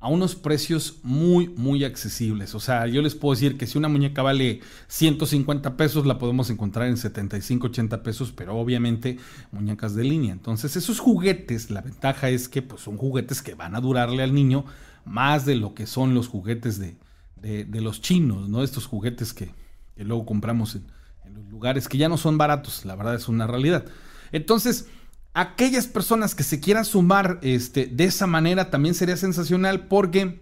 a 0.00 0.08
unos 0.08 0.36
precios 0.36 0.98
muy, 1.02 1.48
muy 1.48 1.84
accesibles. 1.84 2.54
O 2.54 2.60
sea, 2.60 2.86
yo 2.86 3.02
les 3.02 3.16
puedo 3.16 3.34
decir 3.34 3.58
que 3.58 3.66
si 3.66 3.78
una 3.78 3.88
muñeca 3.88 4.22
vale 4.22 4.60
150 4.86 5.76
pesos, 5.76 6.06
la 6.06 6.18
podemos 6.18 6.50
encontrar 6.50 6.86
en 6.86 6.96
75, 6.96 7.66
80 7.68 8.02
pesos, 8.02 8.32
pero 8.32 8.56
obviamente 8.56 9.18
muñecas 9.50 9.94
de 9.96 10.04
línea. 10.04 10.32
Entonces, 10.32 10.76
esos 10.76 11.00
juguetes, 11.00 11.70
la 11.70 11.80
ventaja 11.80 12.30
es 12.30 12.48
que 12.48 12.62
pues, 12.62 12.82
son 12.82 12.96
juguetes 12.96 13.42
que 13.42 13.54
van 13.54 13.74
a 13.74 13.80
durarle 13.80 14.22
al 14.22 14.34
niño 14.34 14.64
más 15.04 15.46
de 15.46 15.56
lo 15.56 15.74
que 15.74 15.86
son 15.86 16.14
los 16.14 16.28
juguetes 16.28 16.78
de, 16.78 16.96
de, 17.40 17.80
los 17.80 18.00
chinos, 18.00 18.48
¿no? 18.48 18.62
Estos 18.62 18.86
juguetes 18.86 19.32
que, 19.32 19.52
luego 19.96 20.26
compramos 20.26 20.76
en, 20.76 20.86
los 21.34 21.46
lugares 21.50 21.88
que 21.88 21.98
ya 21.98 22.08
no 22.08 22.16
son 22.16 22.38
baratos, 22.38 22.84
la 22.84 22.96
verdad 22.96 23.14
es 23.14 23.28
una 23.28 23.46
realidad. 23.46 23.84
Entonces, 24.32 24.86
aquellas 25.34 25.86
personas 25.86 26.34
que 26.34 26.42
se 26.42 26.58
quieran 26.58 26.84
sumar 26.84 27.38
este, 27.42 27.86
de 27.86 28.04
esa 28.04 28.26
manera 28.26 28.70
también 28.70 28.94
sería 28.94 29.16
sensacional 29.16 29.86
porque 29.86 30.40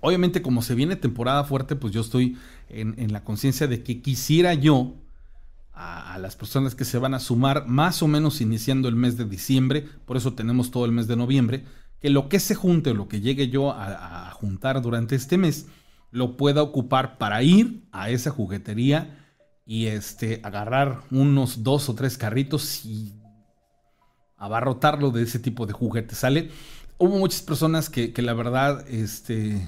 obviamente 0.00 0.42
como 0.42 0.62
se 0.62 0.74
viene 0.74 0.96
temporada 0.96 1.44
fuerte, 1.44 1.76
pues 1.76 1.92
yo 1.92 2.00
estoy 2.00 2.36
en, 2.68 3.12
la 3.12 3.24
conciencia 3.24 3.66
de 3.68 3.82
que 3.82 4.02
quisiera 4.02 4.54
yo 4.54 4.94
a, 5.72 6.18
las 6.18 6.36
personas 6.36 6.74
que 6.74 6.84
se 6.84 6.98
van 6.98 7.14
a 7.14 7.20
sumar 7.20 7.66
más 7.66 8.02
o 8.02 8.08
menos 8.08 8.40
iniciando 8.40 8.88
el 8.88 8.96
mes 8.96 9.16
de 9.16 9.24
diciembre, 9.24 9.88
por 10.04 10.16
eso 10.16 10.34
tenemos 10.34 10.70
todo 10.70 10.84
el 10.84 10.92
mes 10.92 11.06
de 11.06 11.16
noviembre, 11.16 11.64
que 12.00 12.10
lo 12.10 12.28
que 12.28 12.40
se 12.40 12.56
junte 12.56 12.90
o 12.90 12.94
lo 12.94 13.08
que 13.08 13.20
llegue 13.20 13.48
yo 13.48 13.70
a 13.70 14.30
juntar 14.32 14.82
durante 14.82 15.14
este 15.14 15.38
mes, 15.38 15.66
lo 16.12 16.36
pueda 16.36 16.62
ocupar 16.62 17.18
para 17.18 17.42
ir 17.42 17.88
a 17.90 18.10
esa 18.10 18.30
juguetería 18.30 19.18
y 19.66 19.86
este, 19.86 20.40
agarrar 20.44 21.00
unos 21.10 21.64
dos 21.64 21.88
o 21.88 21.94
tres 21.94 22.18
carritos 22.18 22.84
y 22.84 23.14
abarrotarlo 24.36 25.10
de 25.10 25.22
ese 25.22 25.38
tipo 25.38 25.66
de 25.66 25.72
juguetes, 25.72 26.18
¿sale? 26.18 26.50
Hubo 26.98 27.18
muchas 27.18 27.42
personas 27.42 27.88
que, 27.88 28.12
la 28.18 28.34
verdad, 28.34 28.86
este, 28.88 29.66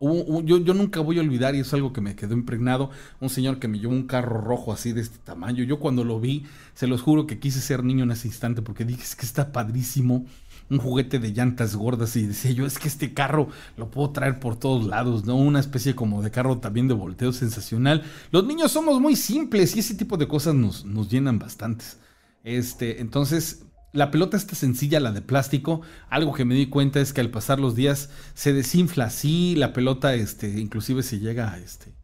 yo, 0.00 0.58
yo, 0.58 0.74
nunca 0.74 1.00
voy 1.00 1.18
a 1.18 1.22
olvidar, 1.22 1.54
y 1.54 1.60
es 1.60 1.72
algo 1.72 1.92
que 1.92 2.00
me 2.02 2.16
quedó 2.16 2.34
impregnado, 2.34 2.90
un 3.20 3.30
señor 3.30 3.58
que 3.58 3.68
me 3.68 3.78
llevó 3.78 3.94
un 3.94 4.06
carro 4.06 4.40
rojo 4.40 4.72
así 4.72 4.92
de 4.92 5.00
este 5.00 5.18
tamaño. 5.18 5.64
Yo 5.64 5.78
cuando 5.78 6.04
lo 6.04 6.20
vi, 6.20 6.44
se 6.74 6.86
los 6.86 7.00
juro 7.00 7.26
que 7.26 7.38
quise 7.38 7.60
ser 7.60 7.82
niño 7.82 8.04
en 8.04 8.10
ese 8.10 8.28
instante 8.28 8.60
porque 8.60 8.84
dije, 8.84 9.02
es 9.02 9.16
que 9.16 9.24
está 9.24 9.52
padrísimo 9.52 10.26
un 10.70 10.78
juguete 10.78 11.18
de 11.18 11.32
llantas 11.32 11.76
gordas 11.76 12.14
y 12.16 12.26
decía 12.26 12.50
yo, 12.50 12.66
es 12.66 12.78
que 12.78 12.88
este 12.88 13.14
carro 13.14 13.48
lo 13.76 13.90
puedo 13.90 14.10
traer 14.10 14.38
por 14.38 14.56
todos 14.56 14.86
lados, 14.86 15.24
¿no? 15.24 15.36
Una 15.36 15.60
especie 15.60 15.94
como 15.94 16.22
de 16.22 16.30
carro 16.30 16.58
también 16.58 16.88
de 16.88 16.94
volteo 16.94 17.32
sensacional. 17.32 18.02
Los 18.30 18.44
niños 18.44 18.72
somos 18.72 19.00
muy 19.00 19.16
simples 19.16 19.74
y 19.76 19.80
ese 19.80 19.94
tipo 19.94 20.16
de 20.16 20.28
cosas 20.28 20.54
nos, 20.54 20.84
nos 20.84 21.08
llenan 21.08 21.38
bastantes. 21.38 21.98
Este, 22.44 23.00
entonces, 23.00 23.64
la 23.92 24.10
pelota 24.10 24.36
está 24.36 24.54
sencilla, 24.54 25.00
la 25.00 25.12
de 25.12 25.22
plástico. 25.22 25.80
Algo 26.10 26.34
que 26.34 26.44
me 26.44 26.54
di 26.54 26.66
cuenta 26.66 27.00
es 27.00 27.12
que 27.12 27.20
al 27.20 27.30
pasar 27.30 27.58
los 27.58 27.74
días 27.74 28.10
se 28.34 28.52
desinfla 28.52 29.06
así, 29.06 29.54
la 29.56 29.72
pelota, 29.72 30.14
este, 30.14 30.60
inclusive 30.60 31.02
se 31.02 31.18
llega 31.18 31.52
a 31.52 31.58
este, 31.58 31.94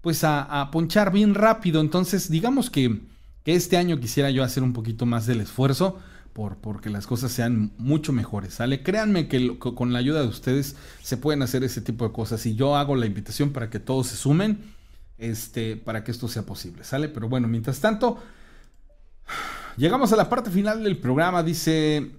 pues 0.00 0.22
a, 0.22 0.68
ponchar 0.70 1.12
bien 1.12 1.34
rápido. 1.34 1.80
Entonces, 1.80 2.30
digamos 2.30 2.70
que, 2.70 3.00
que 3.44 3.54
este 3.54 3.76
año 3.76 3.98
quisiera 3.98 4.30
yo 4.30 4.44
hacer 4.44 4.62
un 4.62 4.72
poquito 4.72 5.06
más 5.06 5.26
del 5.26 5.40
esfuerzo 5.40 5.98
por 6.32 6.56
porque 6.58 6.90
las 6.90 7.06
cosas 7.06 7.32
sean 7.32 7.72
mucho 7.78 8.12
mejores, 8.12 8.54
¿sale? 8.54 8.82
Créanme 8.82 9.28
que, 9.28 9.58
con 9.58 9.92
la 9.92 9.98
ayuda 9.98 10.22
de 10.22 10.28
ustedes 10.28 10.76
se 11.02 11.16
pueden 11.16 11.42
hacer 11.42 11.64
ese 11.64 11.80
tipo 11.80 12.06
de 12.06 12.12
cosas 12.12 12.44
y 12.46 12.54
yo 12.54 12.76
hago 12.76 12.96
la 12.96 13.06
invitación 13.06 13.50
para 13.50 13.70
que 13.70 13.78
todos 13.78 14.08
se 14.08 14.16
sumen, 14.16 14.74
este, 15.18 15.76
para 15.76 16.04
que 16.04 16.10
esto 16.10 16.28
sea 16.28 16.42
posible, 16.42 16.84
¿sale? 16.84 17.08
Pero 17.08 17.28
bueno, 17.28 17.48
mientras 17.48 17.80
tanto, 17.80 18.18
llegamos 19.76 20.12
a 20.12 20.16
la 20.16 20.28
parte 20.28 20.50
final 20.50 20.82
del 20.82 20.98
programa, 20.98 21.42
dice, 21.42 22.12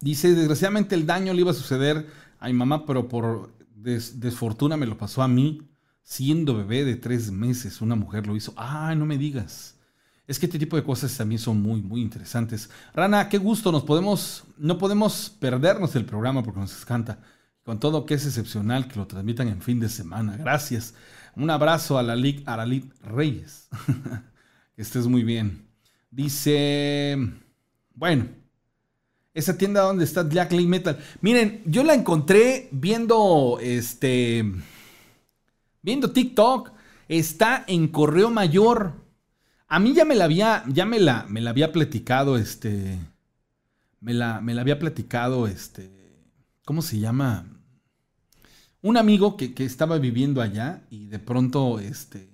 dice, 0.00 0.34
desgraciadamente 0.34 0.94
el 0.94 1.06
daño 1.06 1.32
le 1.32 1.40
iba 1.40 1.52
a 1.52 1.54
suceder 1.54 2.06
a 2.40 2.48
mi 2.48 2.54
mamá, 2.54 2.84
pero 2.84 3.08
por 3.08 3.52
desfortuna 3.74 4.76
me 4.76 4.86
lo 4.86 4.98
pasó 4.98 5.22
a 5.22 5.28
mí, 5.28 5.62
siendo 6.02 6.56
bebé 6.56 6.84
de 6.84 6.96
tres 6.96 7.30
meses, 7.30 7.80
una 7.80 7.94
mujer 7.94 8.26
lo 8.26 8.34
hizo, 8.34 8.52
ay, 8.56 8.96
no 8.96 9.06
me 9.06 9.18
digas. 9.18 9.77
Es 10.28 10.38
que 10.38 10.44
este 10.44 10.58
tipo 10.58 10.76
de 10.76 10.84
cosas 10.84 11.16
también 11.16 11.38
son 11.38 11.62
muy, 11.62 11.80
muy 11.80 12.02
interesantes. 12.02 12.68
Rana, 12.94 13.30
qué 13.30 13.38
gusto, 13.38 13.72
nos 13.72 13.82
podemos, 13.82 14.44
no 14.58 14.76
podemos 14.76 15.34
perdernos 15.40 15.96
el 15.96 16.04
programa 16.04 16.42
porque 16.42 16.60
nos 16.60 16.82
encanta. 16.82 17.18
Con 17.64 17.80
todo 17.80 18.04
que 18.04 18.14
es 18.14 18.26
excepcional 18.26 18.88
que 18.88 18.96
lo 18.96 19.06
transmitan 19.06 19.48
en 19.48 19.62
fin 19.62 19.80
de 19.80 19.88
semana. 19.88 20.36
Gracias. 20.36 20.92
Un 21.34 21.48
abrazo 21.48 21.96
a 21.96 22.02
la 22.02 22.14
Lic 22.14 22.46
Aralit 22.46 22.92
Reyes. 23.02 23.68
que 24.76 24.82
estés 24.82 25.06
muy 25.06 25.24
bien. 25.24 25.66
Dice, 26.10 27.16
bueno, 27.94 28.26
esa 29.32 29.56
tienda 29.56 29.80
donde 29.80 30.04
está 30.04 30.24
Black 30.24 30.52
Lee 30.52 30.66
Metal. 30.66 30.98
Miren, 31.22 31.62
yo 31.64 31.82
la 31.84 31.94
encontré 31.94 32.68
viendo 32.70 33.58
este, 33.62 34.44
viendo 35.80 36.10
TikTok. 36.10 36.72
Está 37.08 37.64
en 37.66 37.88
Correo 37.88 38.28
Mayor. 38.28 39.07
A 39.68 39.78
mí 39.78 39.92
ya 39.92 40.06
me 40.06 40.14
la 40.14 40.24
había, 40.24 40.64
ya 40.68 40.86
me 40.86 40.98
la, 40.98 41.26
me 41.28 41.42
la 41.42 41.50
había 41.50 41.72
platicado, 41.72 42.38
este, 42.38 42.98
me 44.00 44.14
la, 44.14 44.40
me 44.40 44.54
la 44.54 44.62
había 44.62 44.78
platicado, 44.78 45.46
este, 45.46 45.90
¿cómo 46.64 46.80
se 46.80 46.98
llama? 46.98 47.46
Un 48.80 48.96
amigo 48.96 49.36
que, 49.36 49.52
estaba 49.58 49.98
viviendo 49.98 50.40
allá 50.40 50.86
y 50.88 51.06
de 51.08 51.18
pronto, 51.18 51.80
este, 51.80 52.30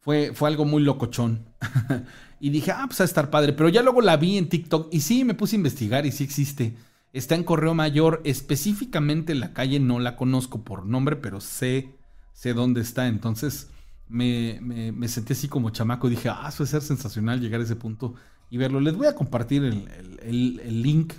fue, 0.00 0.32
fue 0.34 0.50
algo 0.50 0.66
muy 0.66 0.82
locochón. 0.82 1.46
y 2.40 2.50
dije, 2.50 2.72
ah, 2.72 2.84
pues 2.86 3.00
a 3.00 3.04
estar 3.04 3.30
padre. 3.30 3.54
Pero 3.54 3.70
ya 3.70 3.82
luego 3.82 4.02
la 4.02 4.18
vi 4.18 4.36
en 4.36 4.50
TikTok 4.50 4.92
y 4.92 5.00
sí, 5.00 5.24
me 5.24 5.34
puse 5.34 5.56
a 5.56 5.60
investigar 5.60 6.04
y 6.04 6.12
sí 6.12 6.24
existe. 6.24 6.76
Está 7.14 7.36
en 7.36 7.44
Correo 7.44 7.72
Mayor, 7.72 8.20
específicamente 8.24 9.34
la 9.34 9.54
calle 9.54 9.80
no 9.80 9.98
la 9.98 10.16
conozco 10.16 10.62
por 10.62 10.84
nombre, 10.84 11.16
pero 11.16 11.40
sé, 11.40 11.94
sé 12.34 12.52
dónde 12.52 12.82
está. 12.82 13.08
Entonces, 13.08 13.70
me, 14.10 14.58
me, 14.60 15.08
sentí 15.08 15.32
así 15.32 15.48
como 15.48 15.70
chamaco. 15.70 16.08
Dije, 16.08 16.28
ah, 16.28 16.46
eso 16.48 16.64
es 16.64 16.70
ser 16.70 16.82
sensacional 16.82 17.40
llegar 17.40 17.60
a 17.60 17.64
ese 17.64 17.76
punto 17.76 18.14
y 18.50 18.58
verlo. 18.58 18.80
Les 18.80 18.96
voy 18.96 19.06
a 19.06 19.14
compartir 19.14 19.62
el, 19.64 20.82
link. 20.82 21.14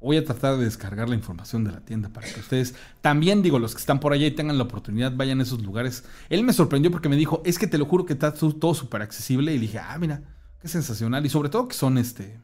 Voy 0.00 0.16
a 0.16 0.24
tratar 0.24 0.56
de 0.56 0.64
descargar 0.64 1.08
la 1.08 1.14
información 1.14 1.62
de 1.62 1.70
la 1.70 1.80
tienda 1.80 2.08
para 2.08 2.26
que 2.26 2.40
ustedes 2.40 2.74
también, 3.00 3.40
digo, 3.40 3.60
los 3.60 3.74
que 3.74 3.80
están 3.80 4.00
por 4.00 4.12
allá 4.12 4.26
y 4.26 4.32
tengan 4.32 4.58
la 4.58 4.64
oportunidad, 4.64 5.14
vayan 5.14 5.38
a 5.38 5.44
esos 5.44 5.62
lugares. 5.62 6.04
Él 6.28 6.42
me 6.42 6.52
sorprendió 6.52 6.90
porque 6.90 7.08
me 7.08 7.16
dijo, 7.16 7.40
es 7.44 7.58
que 7.58 7.68
te 7.68 7.78
lo 7.78 7.86
juro 7.86 8.04
que 8.04 8.14
está 8.14 8.32
todo 8.32 8.74
súper 8.74 9.02
accesible. 9.02 9.54
Y 9.54 9.58
dije, 9.58 9.78
ah, 9.78 9.96
mira, 9.98 10.22
qué 10.60 10.68
sensacional. 10.68 11.24
Y 11.26 11.28
sobre 11.28 11.50
todo 11.50 11.68
que 11.68 11.74
son 11.74 11.98
este 11.98 12.40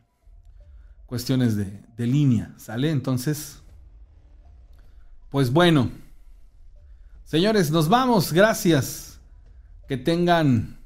cuestiones 1.06 1.56
de, 1.56 1.82
de 1.96 2.06
línea, 2.06 2.54
¿sale? 2.58 2.90
Entonces, 2.90 3.62
pues 5.30 5.52
bueno. 5.52 5.90
Señores, 7.24 7.70
nos 7.70 7.88
vamos. 7.88 8.32
Gracias 8.32 9.07
que 9.88 9.96
tengan 9.96 10.78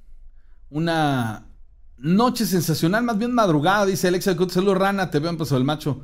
una 0.71 1.45
noche 1.99 2.47
sensacional, 2.47 3.03
más 3.03 3.19
bien 3.19 3.33
madrugada, 3.33 3.85
dice 3.85 4.09
Alexa 4.09 4.35
Saludos, 4.49 4.79
Rana, 4.79 5.11
te 5.11 5.19
veo 5.19 5.31
en 5.31 5.37
Paso 5.37 5.57
del 5.57 5.65
Macho. 5.65 6.03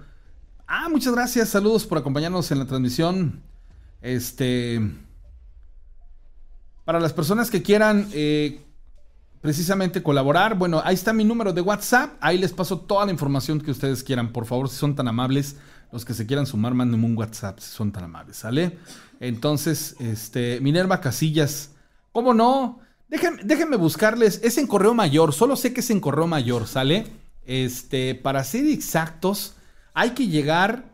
Ah, 0.66 0.88
muchas 0.90 1.14
gracias, 1.14 1.48
saludos 1.48 1.86
por 1.86 1.98
acompañarnos 1.98 2.50
en 2.50 2.58
la 2.58 2.66
transmisión. 2.66 3.42
Este. 4.02 4.80
Para 6.84 7.00
las 7.00 7.12
personas 7.12 7.50
que 7.50 7.62
quieran 7.62 8.08
eh, 8.12 8.64
precisamente 9.40 10.02
colaborar, 10.02 10.56
bueno, 10.56 10.82
ahí 10.84 10.94
está 10.94 11.12
mi 11.12 11.24
número 11.24 11.52
de 11.52 11.60
WhatsApp. 11.60 12.16
Ahí 12.20 12.36
les 12.36 12.52
paso 12.52 12.80
toda 12.80 13.06
la 13.06 13.12
información 13.12 13.60
que 13.60 13.70
ustedes 13.70 14.02
quieran. 14.02 14.32
Por 14.32 14.44
favor, 14.44 14.68
si 14.68 14.76
son 14.76 14.94
tan 14.94 15.06
amables, 15.06 15.56
los 15.92 16.04
que 16.04 16.14
se 16.14 16.26
quieran 16.26 16.46
sumar, 16.46 16.74
mándenme 16.74 17.06
un 17.06 17.16
WhatsApp 17.16 17.60
si 17.60 17.70
son 17.70 17.92
tan 17.92 18.04
amables, 18.04 18.36
¿sale? 18.36 18.78
Entonces, 19.20 19.96
este, 20.00 20.60
Minerva 20.60 21.00
Casillas, 21.00 21.70
¿cómo 22.12 22.34
no? 22.34 22.80
Déjenme, 23.08 23.76
buscarles. 23.76 24.40
Es 24.42 24.58
en 24.58 24.66
correo 24.66 24.94
mayor. 24.94 25.32
Solo 25.32 25.56
sé 25.56 25.72
que 25.72 25.80
es 25.80 25.90
en 25.90 26.00
correo 26.00 26.26
mayor, 26.26 26.66
¿sale? 26.66 27.06
Este, 27.46 28.14
para 28.14 28.44
ser 28.44 28.66
exactos, 28.66 29.54
hay 29.94 30.10
que 30.10 30.28
llegar. 30.28 30.84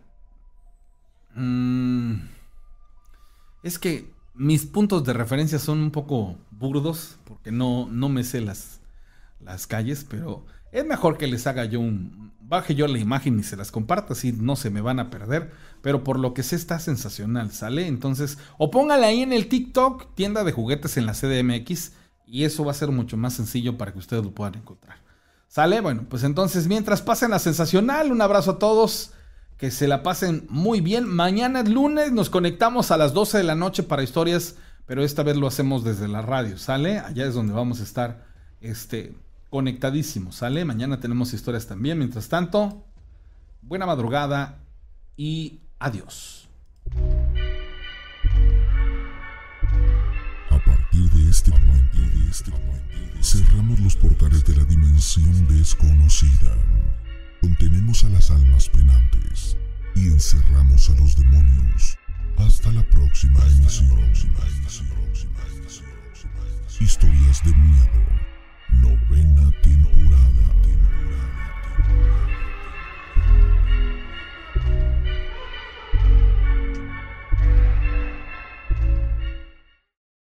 Mm, 1.35 2.15
es 3.65 3.79
que 3.81 4.09
mis 4.35 4.65
puntos 4.65 5.03
de 5.05 5.13
referencia 5.13 5.59
son 5.59 5.81
un 5.81 5.91
poco 5.91 6.37
burdos, 6.53 7.19
porque 7.25 7.51
no, 7.51 7.89
no 7.91 8.09
me 8.09 8.23
sé 8.23 8.41
las, 8.41 8.81
las 9.41 9.67
calles, 9.67 10.07
pero 10.09 10.47
es 10.71 10.87
mejor 10.87 11.19
que 11.19 11.27
les 11.27 11.47
haga 11.47 11.65
yo 11.65 11.81
un. 11.81 12.33
Baje 12.47 12.75
yo 12.75 12.87
la 12.87 12.99
imagen 12.99 13.41
y 13.41 13.43
se 13.43 13.57
las 13.57 13.73
comparta, 13.73 14.13
así 14.13 14.31
no 14.31 14.55
se 14.55 14.69
me 14.69 14.83
van 14.83 15.01
a 15.01 15.11
perder. 15.11 15.51
Pero 15.81 16.05
por 16.05 16.19
lo 16.19 16.35
que 16.35 16.43
sé 16.43 16.57
está 16.57 16.79
sensacional, 16.79 17.51
¿sale? 17.53 17.87
Entonces, 17.87 18.39
o 18.59 18.71
póngale 18.71 19.07
ahí 19.07 19.23
en 19.23 19.33
el 19.33 19.49
TikTok, 19.49 20.15
tienda 20.15 20.45
de 20.45 20.53
juguetes 20.53 20.99
en 20.99 21.07
la 21.07 21.15
CDMX 21.15 21.93
y 22.35 22.43
eso 22.43 22.65
va 22.65 22.73
a 22.73 22.75
ser 22.75 22.91
mucho 22.91 23.17
más 23.17 23.35
sencillo 23.35 23.79
para 23.79 23.93
que 23.93 24.01
ustedes 24.01 24.25
lo 24.25 24.33
puedan 24.33 24.57
encontrar. 24.57 24.97
¿Sale? 25.47 25.81
Bueno, 25.81 26.05
pues 26.09 26.25
entonces 26.25 26.67
mientras 26.67 27.01
pasen 27.01 27.31
la 27.31 27.39
sensacional, 27.39 28.11
un 28.11 28.21
abrazo 28.21 28.51
a 28.51 28.59
todos. 28.59 29.13
Que 29.57 29.71
se 29.71 29.87
la 29.87 30.03
pasen 30.03 30.45
muy 30.49 30.81
bien. 30.81 31.07
Mañana 31.07 31.61
es 31.61 31.69
lunes, 31.69 32.11
nos 32.11 32.31
conectamos 32.31 32.91
a 32.91 32.97
las 32.97 33.15
12 33.15 33.39
de 33.39 33.45
la 33.45 33.55
noche 33.55 33.85
para 33.85 34.03
historias, 34.03 34.57
pero 34.85 35.05
esta 35.05 35.23
vez 35.23 35.37
lo 35.37 35.47
hacemos 35.47 35.85
desde 35.85 36.09
la 36.09 36.23
radio, 36.23 36.59
¿sale? 36.59 36.99
Allá 36.99 37.25
es 37.25 37.35
donde 37.35 37.53
vamos 37.53 37.79
a 37.79 37.85
estar 37.85 38.27
este, 38.61 39.15
conectadísimos, 39.49 40.35
¿sale? 40.35 40.65
Mañana 40.65 40.99
tenemos 40.99 41.33
historias 41.35 41.69
también. 41.69 41.99
Mientras 41.99 42.29
tanto, 42.29 42.85
buena 43.63 43.87
madrugada 43.87 44.59
y 45.17 45.61
adiós. 45.79 46.49
Los 53.65 53.97
portales 53.97 54.45
de 54.45 54.55
la 54.57 54.65
dimensión 54.65 55.49
desconocida. 55.49 56.55
Contenemos 57.41 58.05
a 58.05 58.11
las 58.11 58.31
almas 58.31 58.69
penantes 58.69 59.57
y 59.95 60.09
encerramos 60.09 60.91
a 60.91 60.95
los 60.97 61.17
demonios. 61.17 61.99
Hasta 62.37 62.71
la 62.73 62.83
próxima 62.85 63.41
emisión. 63.47 63.99
Historias 66.79 67.43
de 67.43 67.55
miedo. 67.55 68.01
Novena 68.81 69.51
temporada. 69.63 70.63
temporada. 70.63 71.35